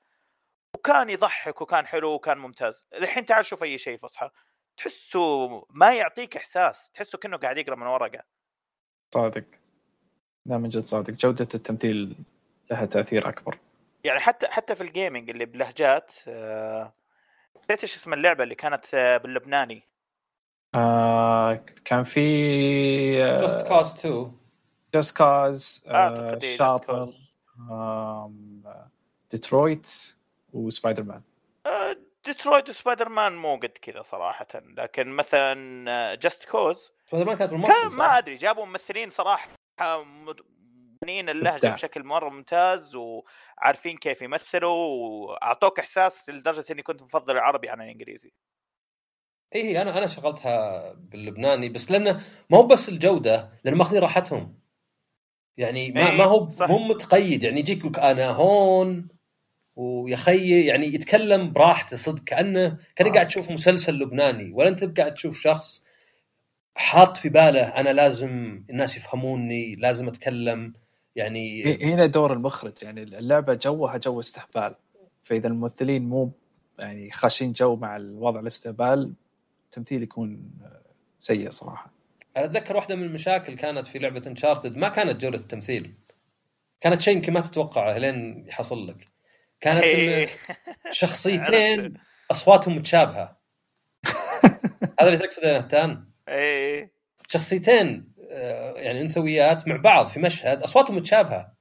وكان 0.74 1.10
يضحك 1.10 1.60
وكان 1.62 1.86
حلو 1.86 2.12
وكان 2.14 2.38
ممتاز، 2.38 2.86
الحين 2.94 3.26
تعال 3.26 3.44
شوف 3.44 3.62
أي 3.62 3.78
شيء 3.78 3.98
فصحى. 3.98 4.30
تحسه 4.76 5.48
ما 5.70 5.94
يعطيك 5.94 6.36
إحساس، 6.36 6.90
تحسه 6.90 7.18
كأنه 7.18 7.36
قاعد 7.36 7.58
يقرأ 7.58 7.76
من 7.76 7.86
ورقة. 7.86 8.22
صادق. 9.14 9.44
لا 10.46 10.58
من 10.58 10.68
جد 10.68 10.84
صادق. 10.84 11.10
جودة 11.14 11.48
التمثيل 11.54 12.16
لها 12.70 12.86
تأثير 12.86 13.28
أكبر. 13.28 13.58
يعني 14.04 14.20
حتى 14.20 14.46
حتى 14.48 14.74
في 14.76 14.80
ال 14.80 14.88
gaming 14.88 15.30
اللي 15.30 15.44
بلهجات 15.44 16.12
آه، 16.28 16.92
نسيت 17.56 17.82
إيش 17.82 17.96
اسم 17.96 18.12
اللعبة 18.12 18.44
اللي 18.44 18.54
كانت 18.54 18.84
آه، 18.94 19.16
باللبناني. 19.16 19.82
آه 20.76 21.64
كان 21.84 22.04
في 22.04 23.16
Just 23.16 23.68
Cause 23.68 24.06
2 24.06 24.32
Just 24.94 25.16
Cause 25.16 25.84
Cause. 26.58 27.08
ديترويت 29.30 29.86
وسبايدر 30.52 31.02
مان 31.02 31.22
آه، 31.66 31.96
ديترويت 32.24 32.68
وسبايدر 32.68 33.08
مان 33.08 33.36
مو 33.36 33.56
قد 33.56 33.68
كذا 33.68 34.02
صراحة 34.02 34.46
لكن 34.54 35.08
مثلا 35.08 36.14
Just 36.14 36.44
Cause 36.44 36.90
Spider-Man 37.04 37.70
كانت 37.72 37.92
صح؟ 37.92 37.98
ما 37.98 38.18
أدري 38.18 38.34
جابوا 38.34 38.64
ممثلين 38.64 39.10
صراحة 39.10 39.48
مبنيين 41.02 41.28
اللهجة. 41.28 41.68
بشكل 41.68 42.04
مرة 42.04 42.28
ممتاز 42.28 42.96
وعارفين 42.96 43.96
كيف 43.96 44.22
يمثلوا 44.22 44.70
وأعطوك 44.70 45.78
إحساس 45.78 46.28
لدرجة 46.30 46.64
إني 46.70 46.82
كنت 46.82 47.02
مفضل 47.02 47.34
العربي 47.34 47.68
عن 47.68 47.80
الإنجليزي 47.80 48.32
اي 49.54 49.82
أنا 49.82 49.98
أنا 49.98 50.06
شغلتها 50.06 50.92
باللبناني 50.92 51.68
بس 51.68 51.90
لأنه 51.90 52.20
ما 52.50 52.58
هو 52.58 52.62
بس 52.62 52.88
الجودة 52.88 53.50
لأن 53.64 53.74
ماخذين 53.74 54.02
راحتهم 54.02 54.62
يعني 55.56 55.90
ما, 55.90 56.10
إيه، 56.10 56.16
ما 56.16 56.24
هو. 56.24 56.48
مو 56.60 56.78
متقيد 56.78 57.44
يعني 57.44 57.60
يجيك 57.60 57.84
لك 57.84 57.98
أنا 57.98 58.30
هون 58.30 59.08
ويا 59.76 60.16
خيي 60.16 60.66
يعني 60.66 60.86
يتكلم 60.86 61.52
براحته 61.52 61.96
صدق 61.96 62.24
كأنه 62.24 62.78
كانك 62.96 63.10
آه. 63.10 63.14
قاعد 63.14 63.26
تشوف 63.26 63.50
مسلسل 63.50 63.94
لبناني 63.94 64.52
ولا 64.52 64.68
أنت 64.68 64.98
قاعد 64.98 65.14
تشوف 65.14 65.40
شخص 65.40 65.82
حاط 66.76 67.16
في 67.16 67.28
باله 67.28 67.62
أنا 67.62 67.92
لازم 67.92 68.64
الناس 68.70 68.96
يفهموني 68.96 69.74
لازم 69.74 70.08
أتكلم 70.08 70.72
يعني 71.16 71.64
هنا 71.84 72.06
دور 72.06 72.32
المخرج 72.32 72.72
يعني 72.82 73.02
اللعبة 73.02 73.54
جوها 73.54 73.96
جو 73.96 74.20
استهبال 74.20 74.74
فإذا 75.22 75.46
الممثلين 75.48 76.08
مو 76.08 76.32
يعني 76.78 77.10
خاشين 77.10 77.52
جو 77.52 77.76
مع 77.76 77.96
الوضع 77.96 78.40
الاستهبال 78.40 79.12
التمثيل 79.64 80.02
يكون 80.02 80.50
سيء 81.20 81.50
صراحة 81.50 81.92
أنا 82.36 82.44
أتذكر 82.44 82.76
واحدة 82.76 82.96
من 82.96 83.02
المشاكل 83.02 83.56
كانت 83.56 83.86
في 83.86 83.98
لعبة 83.98 84.22
انشارتد 84.26 84.76
ما 84.76 84.88
كانت 84.88 85.20
جودة 85.20 85.38
التمثيل 85.38 85.94
كانت 86.80 87.00
شيء 87.00 87.16
يمكن 87.16 87.32
ما 87.32 87.40
تتوقعه 87.40 87.98
لين 87.98 88.44
يحصل 88.48 88.86
لك 88.86 89.11
كانت 89.62 89.82
إيه. 89.82 90.28
شخصيتين 90.90 91.94
أصواتهم 92.30 92.76
متشابهة. 92.76 93.36
هذا 95.00 95.08
اللي 95.08 95.18
تقصده 95.18 95.48
يا 95.48 95.58
نهتان 95.58 96.04
إيه. 96.28 96.92
شخصيتين 97.28 98.12
آه، 98.32 98.72
يعني 98.72 99.00
انثويات 99.00 99.68
مع 99.68 99.76
بعض 99.76 100.06
في 100.06 100.20
مشهد 100.20 100.62
أصواتهم 100.62 100.96
متشابهة. 100.96 101.52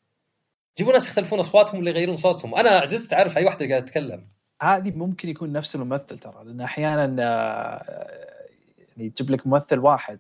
جيبوا 0.78 0.94
ناس 0.94 1.08
يختلفون 1.08 1.40
أصواتهم 1.40 1.80
ولا 1.80 1.90
يغيرون 1.90 2.18
صوتهم. 2.18 2.56
أنا 2.56 2.70
عجزت 2.70 3.14
أعرف 3.14 3.38
أي 3.38 3.46
واحدة 3.46 3.68
قاعدة 3.68 3.86
تتكلم 3.86 4.28
هذه 4.62 4.92
ممكن 4.92 5.30
يكون 5.30 5.52
نفس 5.52 5.76
الممثل 5.76 6.20
ترى 6.20 6.44
لأن 6.46 6.62
أحيانا 6.62 7.16
آه، 7.20 8.48
يعني 8.98 9.10
تجيب 9.10 9.32
لك 9.32 9.48
ممثل 9.48 9.80
واحد 9.80 10.20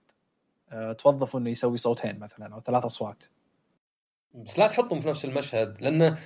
آه، 0.71 0.93
توظفه 0.93 1.39
إنه 1.39 1.49
يسوي 1.49 1.77
صوتين 1.77 2.19
مثلا 2.19 2.55
أو 2.55 2.61
ثلاث 2.61 2.83
أصوات. 2.83 3.23
بس 4.33 4.59
لا 4.59 4.67
تحطهم 4.67 4.99
في 4.99 5.09
نفس 5.09 5.25
المشهد 5.25 5.81
لأن 5.81 6.17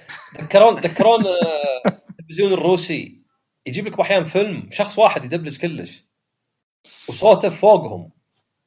ذكرون 0.42 0.80
ذكرون 0.80 1.28
آه، 1.28 2.02
التلفزيون 2.10 2.54
الروسي 2.54 3.22
يجيب 3.66 3.88
لك 3.88 4.00
أحيانا 4.00 4.26
فيلم 4.26 4.70
شخص 4.72 5.00
واحد 5.00 5.26
يدبلج 5.26 5.58
كلش 5.58 6.06
وصوته 7.10 7.50
فوقهم. 7.50 8.12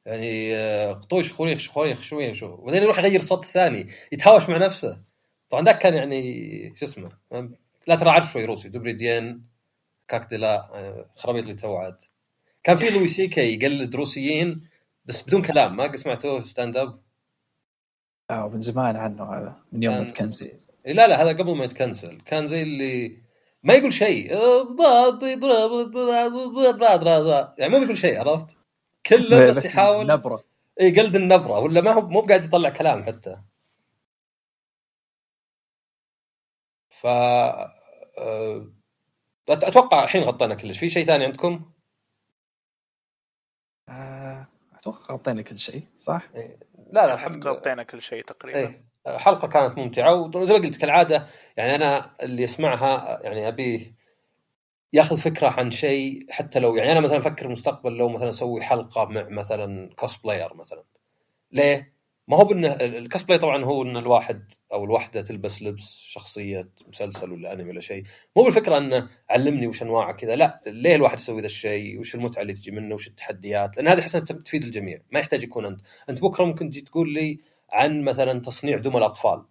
يعني 0.05 0.55
آه، 0.55 0.93
قطوش 0.93 1.33
خويخ 1.33 1.67
خويخ 1.67 2.01
شوي 2.01 2.33
شو 2.33 2.45
وبعدين 2.45 2.83
يروح 2.83 2.99
يغير 2.99 3.19
صوت 3.19 3.45
ثاني 3.45 3.89
يتهاوش 4.11 4.49
مع 4.49 4.57
نفسه. 4.57 5.03
طبعا 5.49 5.63
ذاك 5.63 5.79
كان 5.79 5.93
يعني 5.93 6.73
شو 6.75 6.85
اسمه 6.85 7.09
لا 7.87 7.95
ترى 7.95 8.09
عارف 8.09 8.31
شوي 8.31 8.45
روسي 8.45 8.69
دوبريديان 8.69 9.41
كاك 10.07 10.29
ديلا 10.29 10.55
آه، 10.73 11.09
خرابيط 11.15 11.43
اللي 11.43 11.55
توعد. 11.55 11.97
كان 12.63 12.75
في 12.75 12.89
لوي 12.89 13.07
سيكي 13.07 13.53
يقلد 13.53 13.95
روسيين 13.95 14.67
بس 15.05 15.23
بدون 15.23 15.41
كلام 15.41 15.75
ما 15.75 15.83
قد 15.83 15.95
سمعتوه 15.95 16.41
ستاند 16.41 16.77
اب 16.77 17.01
آه 18.29 18.47
من 18.49 18.61
زمان 18.61 18.95
عنه 18.95 19.23
هذا 19.33 19.55
من 19.71 19.83
يوم 19.83 19.95
ما 19.95 20.11
تكنسل. 20.11 20.59
إيه، 20.85 20.93
لا 20.93 21.07
لا 21.07 21.21
هذا 21.21 21.29
قبل 21.29 21.55
ما 21.55 21.65
يتكنسل. 21.65 22.21
كان 22.21 22.47
زي 22.47 22.61
اللي 22.61 23.21
ما 23.63 23.73
يقول 23.73 23.93
شيء. 23.93 24.33
يعني 27.59 27.73
ما 27.73 27.79
بيقول 27.79 27.97
شيء 27.97 28.19
عرفت؟ 28.19 28.57
كله 29.05 29.47
بس 29.47 29.65
يحاول 29.65 30.07
نبره 30.07 30.43
يقلد 30.79 31.15
النبرة 31.15 31.59
ولا 31.59 31.81
ما 31.81 31.91
هو 31.91 32.01
مو 32.01 32.21
قاعد 32.21 32.43
يطلع 32.43 32.69
كلام 32.69 33.03
حتى. 33.03 33.41
ف 36.89 37.05
آه، 37.07 38.67
أتوقع 39.49 40.03
الحين 40.03 40.23
غطينا 40.23 40.55
كلش 40.55 40.79
في 40.79 40.89
شيء 40.89 41.05
ثاني 41.05 41.25
عندكم؟ 41.25 41.71
آه، 43.89 44.47
أتوقع 44.75 45.15
غطينا 45.15 45.41
كل 45.41 45.59
شيء 45.59 45.83
صح؟ 45.99 46.29
لا 46.91 47.07
لا 47.07 47.13
الحمد 47.13 47.35
الحمد 47.35 47.47
غطينا 47.47 47.83
كل 47.83 48.01
شيء 48.01 48.23
تقريبا. 48.23 48.59
إيه 48.59 48.89
حلقة 49.17 49.47
كانت 49.47 49.77
ممتعة 49.77 50.31
وزي 50.35 50.53
ما 50.53 50.59
قلت 50.59 50.77
كالعاده 50.77 51.27
يعني 51.57 51.75
أنا 51.75 52.15
اللي 52.23 52.43
يسمعها 52.43 53.19
يعني 53.23 53.47
ابيه 53.47 53.95
ياخذ 54.93 55.17
فكرة 55.17 55.47
عن 55.47 55.71
شيء 55.71 56.25
حتى 56.29 56.59
لو 56.59 56.75
يعني 56.75 56.91
أنا 56.91 56.99
مثلا 56.99 57.17
أفكر 57.17 57.45
المستقبل 57.45 57.97
لو 57.97 58.09
مثلا 58.09 58.29
أسوي 58.29 58.61
حلقة 58.61 59.05
مع 59.05 59.23
مثلا 59.29 59.89
cosplayer 59.95 60.53
مثلا. 60.53 60.83
ليه؟ 61.51 61.98
ما 62.29 62.37
هو 62.37 62.43
بانه 62.43 62.67
الكوسبلاي 62.71 63.39
طبعا 63.39 63.63
هو 63.63 63.83
إن 63.83 63.97
الواحد 63.97 64.51
أو 64.73 64.85
الوحدة 64.85 65.21
تلبس 65.21 65.61
لبس 65.61 66.01
شخصية 66.01 66.69
مسلسل 66.87 67.31
ولا 67.31 67.53
انمي 67.53 67.69
ولا 67.69 67.79
شيء، 67.79 68.03
مو 68.35 68.43
بالفكرة 68.43 68.77
انه 68.77 69.09
علمني 69.29 69.67
وش 69.67 69.83
أنواعه 69.83 70.13
كذا، 70.13 70.35
لا 70.35 70.61
ليه 70.67 70.95
الواحد 70.95 71.17
يسوي 71.17 71.41
ذا 71.41 71.45
الشيء؟ 71.45 71.99
وش 71.99 72.15
المتعة 72.15 72.41
اللي 72.41 72.53
تجي 72.53 72.71
منه؟ 72.71 72.95
وش 72.95 73.07
التحديات؟ 73.07 73.77
لأن 73.77 73.87
هذه 73.87 73.99
احس 73.99 74.15
انها 74.15 74.25
تفيد 74.25 74.63
الجميع، 74.63 75.01
ما 75.11 75.19
يحتاج 75.19 75.43
يكون 75.43 75.65
أنت، 75.65 75.81
أنت 76.09 76.21
بكرة 76.21 76.45
ممكن 76.45 76.69
تجي 76.69 76.81
تقول 76.81 77.13
لي 77.13 77.39
عن 77.71 78.01
مثلا 78.01 78.41
تصنيع 78.41 78.77
دمى 78.77 78.97
الأطفال. 78.97 79.45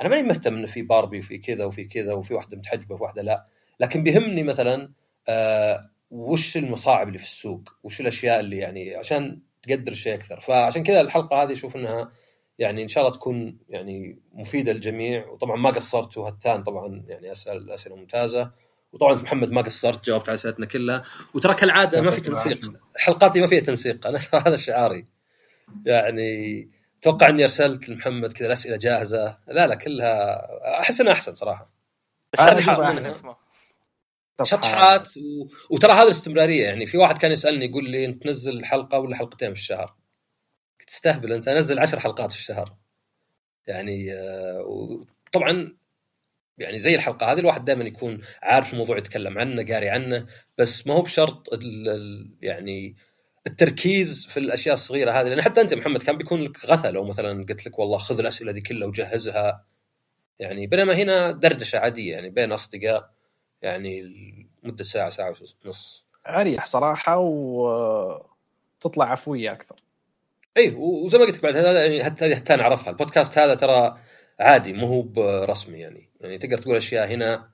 أنا 0.00 0.08
ماني 0.08 0.22
مهتم 0.22 0.56
إنه 0.56 0.66
في 0.66 0.82
باربي 0.82 1.18
وفي 1.18 1.38
كذا 1.38 1.64
وفي 1.64 1.84
كذا 1.84 2.12
وفي 2.12 2.34
واحدة 2.34 2.56
متحجبة 2.56 2.94
وفي 2.94 3.02
واحدة 3.02 3.22
لا، 3.22 3.46
لكن 3.80 4.02
بيهمني 4.02 4.42
مثلا 4.42 4.92
آه 5.28 5.90
وش 6.10 6.56
المصاعب 6.56 7.08
اللي 7.08 7.18
في 7.18 7.24
السوق؟ 7.24 7.68
وش 7.82 8.00
الأشياء 8.00 8.40
اللي 8.40 8.56
يعني 8.58 8.94
عشان 8.94 9.42
تقدر 9.62 9.92
الشيء 9.92 10.14
أكثر، 10.14 10.40
فعشان 10.40 10.82
كذا 10.82 11.00
الحلقة 11.00 11.42
هذه 11.42 11.52
أشوف 11.52 11.76
إنها 11.76 12.12
يعني 12.58 12.82
إن 12.82 12.88
شاء 12.88 13.04
الله 13.04 13.16
تكون 13.16 13.58
يعني 13.68 14.18
مفيدة 14.32 14.72
للجميع. 14.72 15.28
وطبعا 15.28 15.56
ما 15.56 15.70
قصرت 15.70 16.18
وهتان 16.18 16.62
طبعا 16.62 17.04
يعني 17.08 17.32
أسأل 17.32 17.70
أسئلة 17.70 17.96
ممتازة. 17.96 18.50
وطبعا 18.92 19.14
محمد 19.14 19.50
ما 19.50 19.60
قصرت 19.60 20.06
جاوبت 20.06 20.28
على 20.28 20.34
أسئلتنا 20.34 20.66
كلها. 20.66 21.02
وترى 21.34 21.54
كالعاده 21.54 22.00
ما 22.00 22.10
في 22.10 22.20
تنسيق. 22.20 22.72
حلقاتي 22.96 23.40
ما 23.40 23.46
فيها 23.46 23.60
تنسيق. 23.60 24.06
أنا 24.06 24.18
هذا 24.46 24.56
شعاري. 24.56 25.04
يعني 25.86 26.70
أتوقع 27.00 27.28
إني 27.28 27.42
أرسلت 27.44 27.88
لمحمد 27.88 28.32
كذا 28.32 28.46
الأسئلة 28.46 28.76
جاهزة. 28.76 29.38
لا 29.48 29.66
لا 29.66 29.74
كلها 29.74 30.46
أحس 30.80 31.00
إنها 31.00 31.12
أحسن 31.12 31.34
صراحة. 31.34 31.72
أنا 32.40 33.14
شطحات 34.44 35.16
و... 35.16 35.46
وترى 35.70 35.92
هذه 35.92 36.02
الاستمرارية. 36.02 36.64
يعني 36.64 36.86
في 36.86 36.98
واحد 36.98 37.18
كان 37.18 37.32
يسألني 37.32 37.64
يقول 37.64 37.90
لي 37.90 38.04
أنت 38.04 38.22
تنزل 38.22 38.64
حلقة 38.64 38.98
ولا 38.98 39.16
حلقتين 39.16 39.54
في 39.54 39.60
الشهر؟ 39.60 39.94
قلت 40.80 40.88
تستهبل 40.88 41.32
أنت 41.32 41.48
أنزل 41.48 41.78
عشر 41.78 42.00
حلقات 42.00 42.32
في 42.32 42.38
الشهر. 42.38 42.76
يعني 43.66 44.12
آه، 44.12 44.60
وطبعا 44.66 45.76
يعني 46.58 46.78
زي 46.78 46.94
الحلقة 46.94 47.32
هذه 47.32 47.38
الواحد 47.40 47.64
دائما 47.64 47.84
يكون 47.84 48.22
عارف 48.42 48.72
الموضوع 48.72 48.98
يتكلم 48.98 49.38
عنه 49.38 49.64
قاري 49.72 49.88
عنه. 49.88 50.26
بس 50.58 50.86
ما 50.86 50.94
هو 50.94 51.02
بشرط 51.02 51.52
ال- 51.52 52.30
يعني 52.42 52.96
التركيز 53.46 54.26
في 54.26 54.36
الأشياء 54.36 54.74
الصغيرة 54.74 55.12
هذه. 55.12 55.28
لأن 55.28 55.42
حتى 55.42 55.60
أنت 55.60 55.74
محمد 55.74 56.02
كان 56.02 56.18
بيكون 56.18 56.42
لك 56.42 56.64
غثى 56.66 56.90
لو 56.90 57.04
مثلا 57.04 57.46
قلت 57.48 57.66
لك 57.66 57.78
والله 57.78 57.98
خذ 57.98 58.18
الأسئلة 58.18 58.52
دي 58.52 58.60
كلها 58.60 58.88
وجهزها. 58.88 59.64
يعني 60.38 60.66
بينما 60.66 60.92
هنا 60.94 61.30
دردشة 61.30 61.78
عادية 61.78 62.12
يعني 62.12 62.30
بين 62.30 62.52
أصدقاء. 62.52 63.10
يعني 63.62 64.12
مده 64.62 64.84
ساعة 64.84 65.10
ساعة 65.10 65.34
ونص. 65.64 66.06
أريح 66.26 66.66
صراحة 66.66 67.18
وتطلع 67.18 69.12
عفوية 69.12 69.52
أكثر. 69.52 69.82
اي 70.56 70.74
وزي 70.74 71.18
ما 71.18 71.24
قلت 71.24 71.36
لك 71.36 71.42
بعد 71.42 71.56
هذا 71.56 71.86
يعني 71.86 72.04
حتى 72.04 72.36
حتى 72.36 72.56
نعرفها. 72.56 72.90
البودكاست 72.90 73.38
هذا 73.38 73.54
ترى 73.54 73.98
عادي 74.40 74.72
مو 74.72 74.86
هو 74.86 75.02
برسمي 75.02 75.78
يعني. 75.78 76.10
يعني 76.20 76.38
تقدر 76.38 76.58
تقول 76.58 76.76
أشياء 76.76 77.06
هنا 77.06 77.50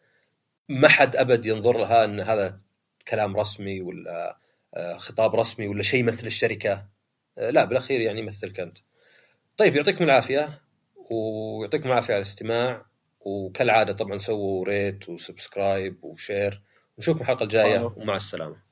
ما 0.68 0.88
حد 0.88 1.16
أبد 1.16 1.46
ينظر 1.46 1.78
لها 1.78 2.04
إن 2.04 2.20
هذا 2.20 2.58
كلام 3.08 3.36
رسمي 3.36 3.80
ولا 3.80 4.38
آه، 4.74 4.96
خطاب 4.96 5.36
رسمي 5.36 5.68
ولا 5.68 5.82
شيء 5.82 6.00
يمثل 6.00 6.26
الشركة. 6.26 6.86
آه، 7.38 7.50
لا 7.50 7.64
بالأخير 7.64 8.00
يعني 8.00 8.20
يمثلك 8.20 8.60
انت. 8.60 8.78
طيب 9.56 9.76
يعطيكم 9.76 10.04
العافية 10.04 10.62
ويعطيكم 11.10 11.88
العافية 11.88 12.14
على 12.14 12.22
الاستماع. 12.22 12.86
وكالعادة 13.20 13.92
طبعا 13.92 14.16
سووا 14.18 14.64
rate 14.64 15.08
و 15.08 15.18
subscribe 15.18 16.04
و 16.04 16.14
share 16.14 16.62
ونشوفكم 16.98 17.20
الحلقة 17.22 17.42
الجاية 17.44 17.92
ومع 17.96 18.16
السلامة. 18.16 18.67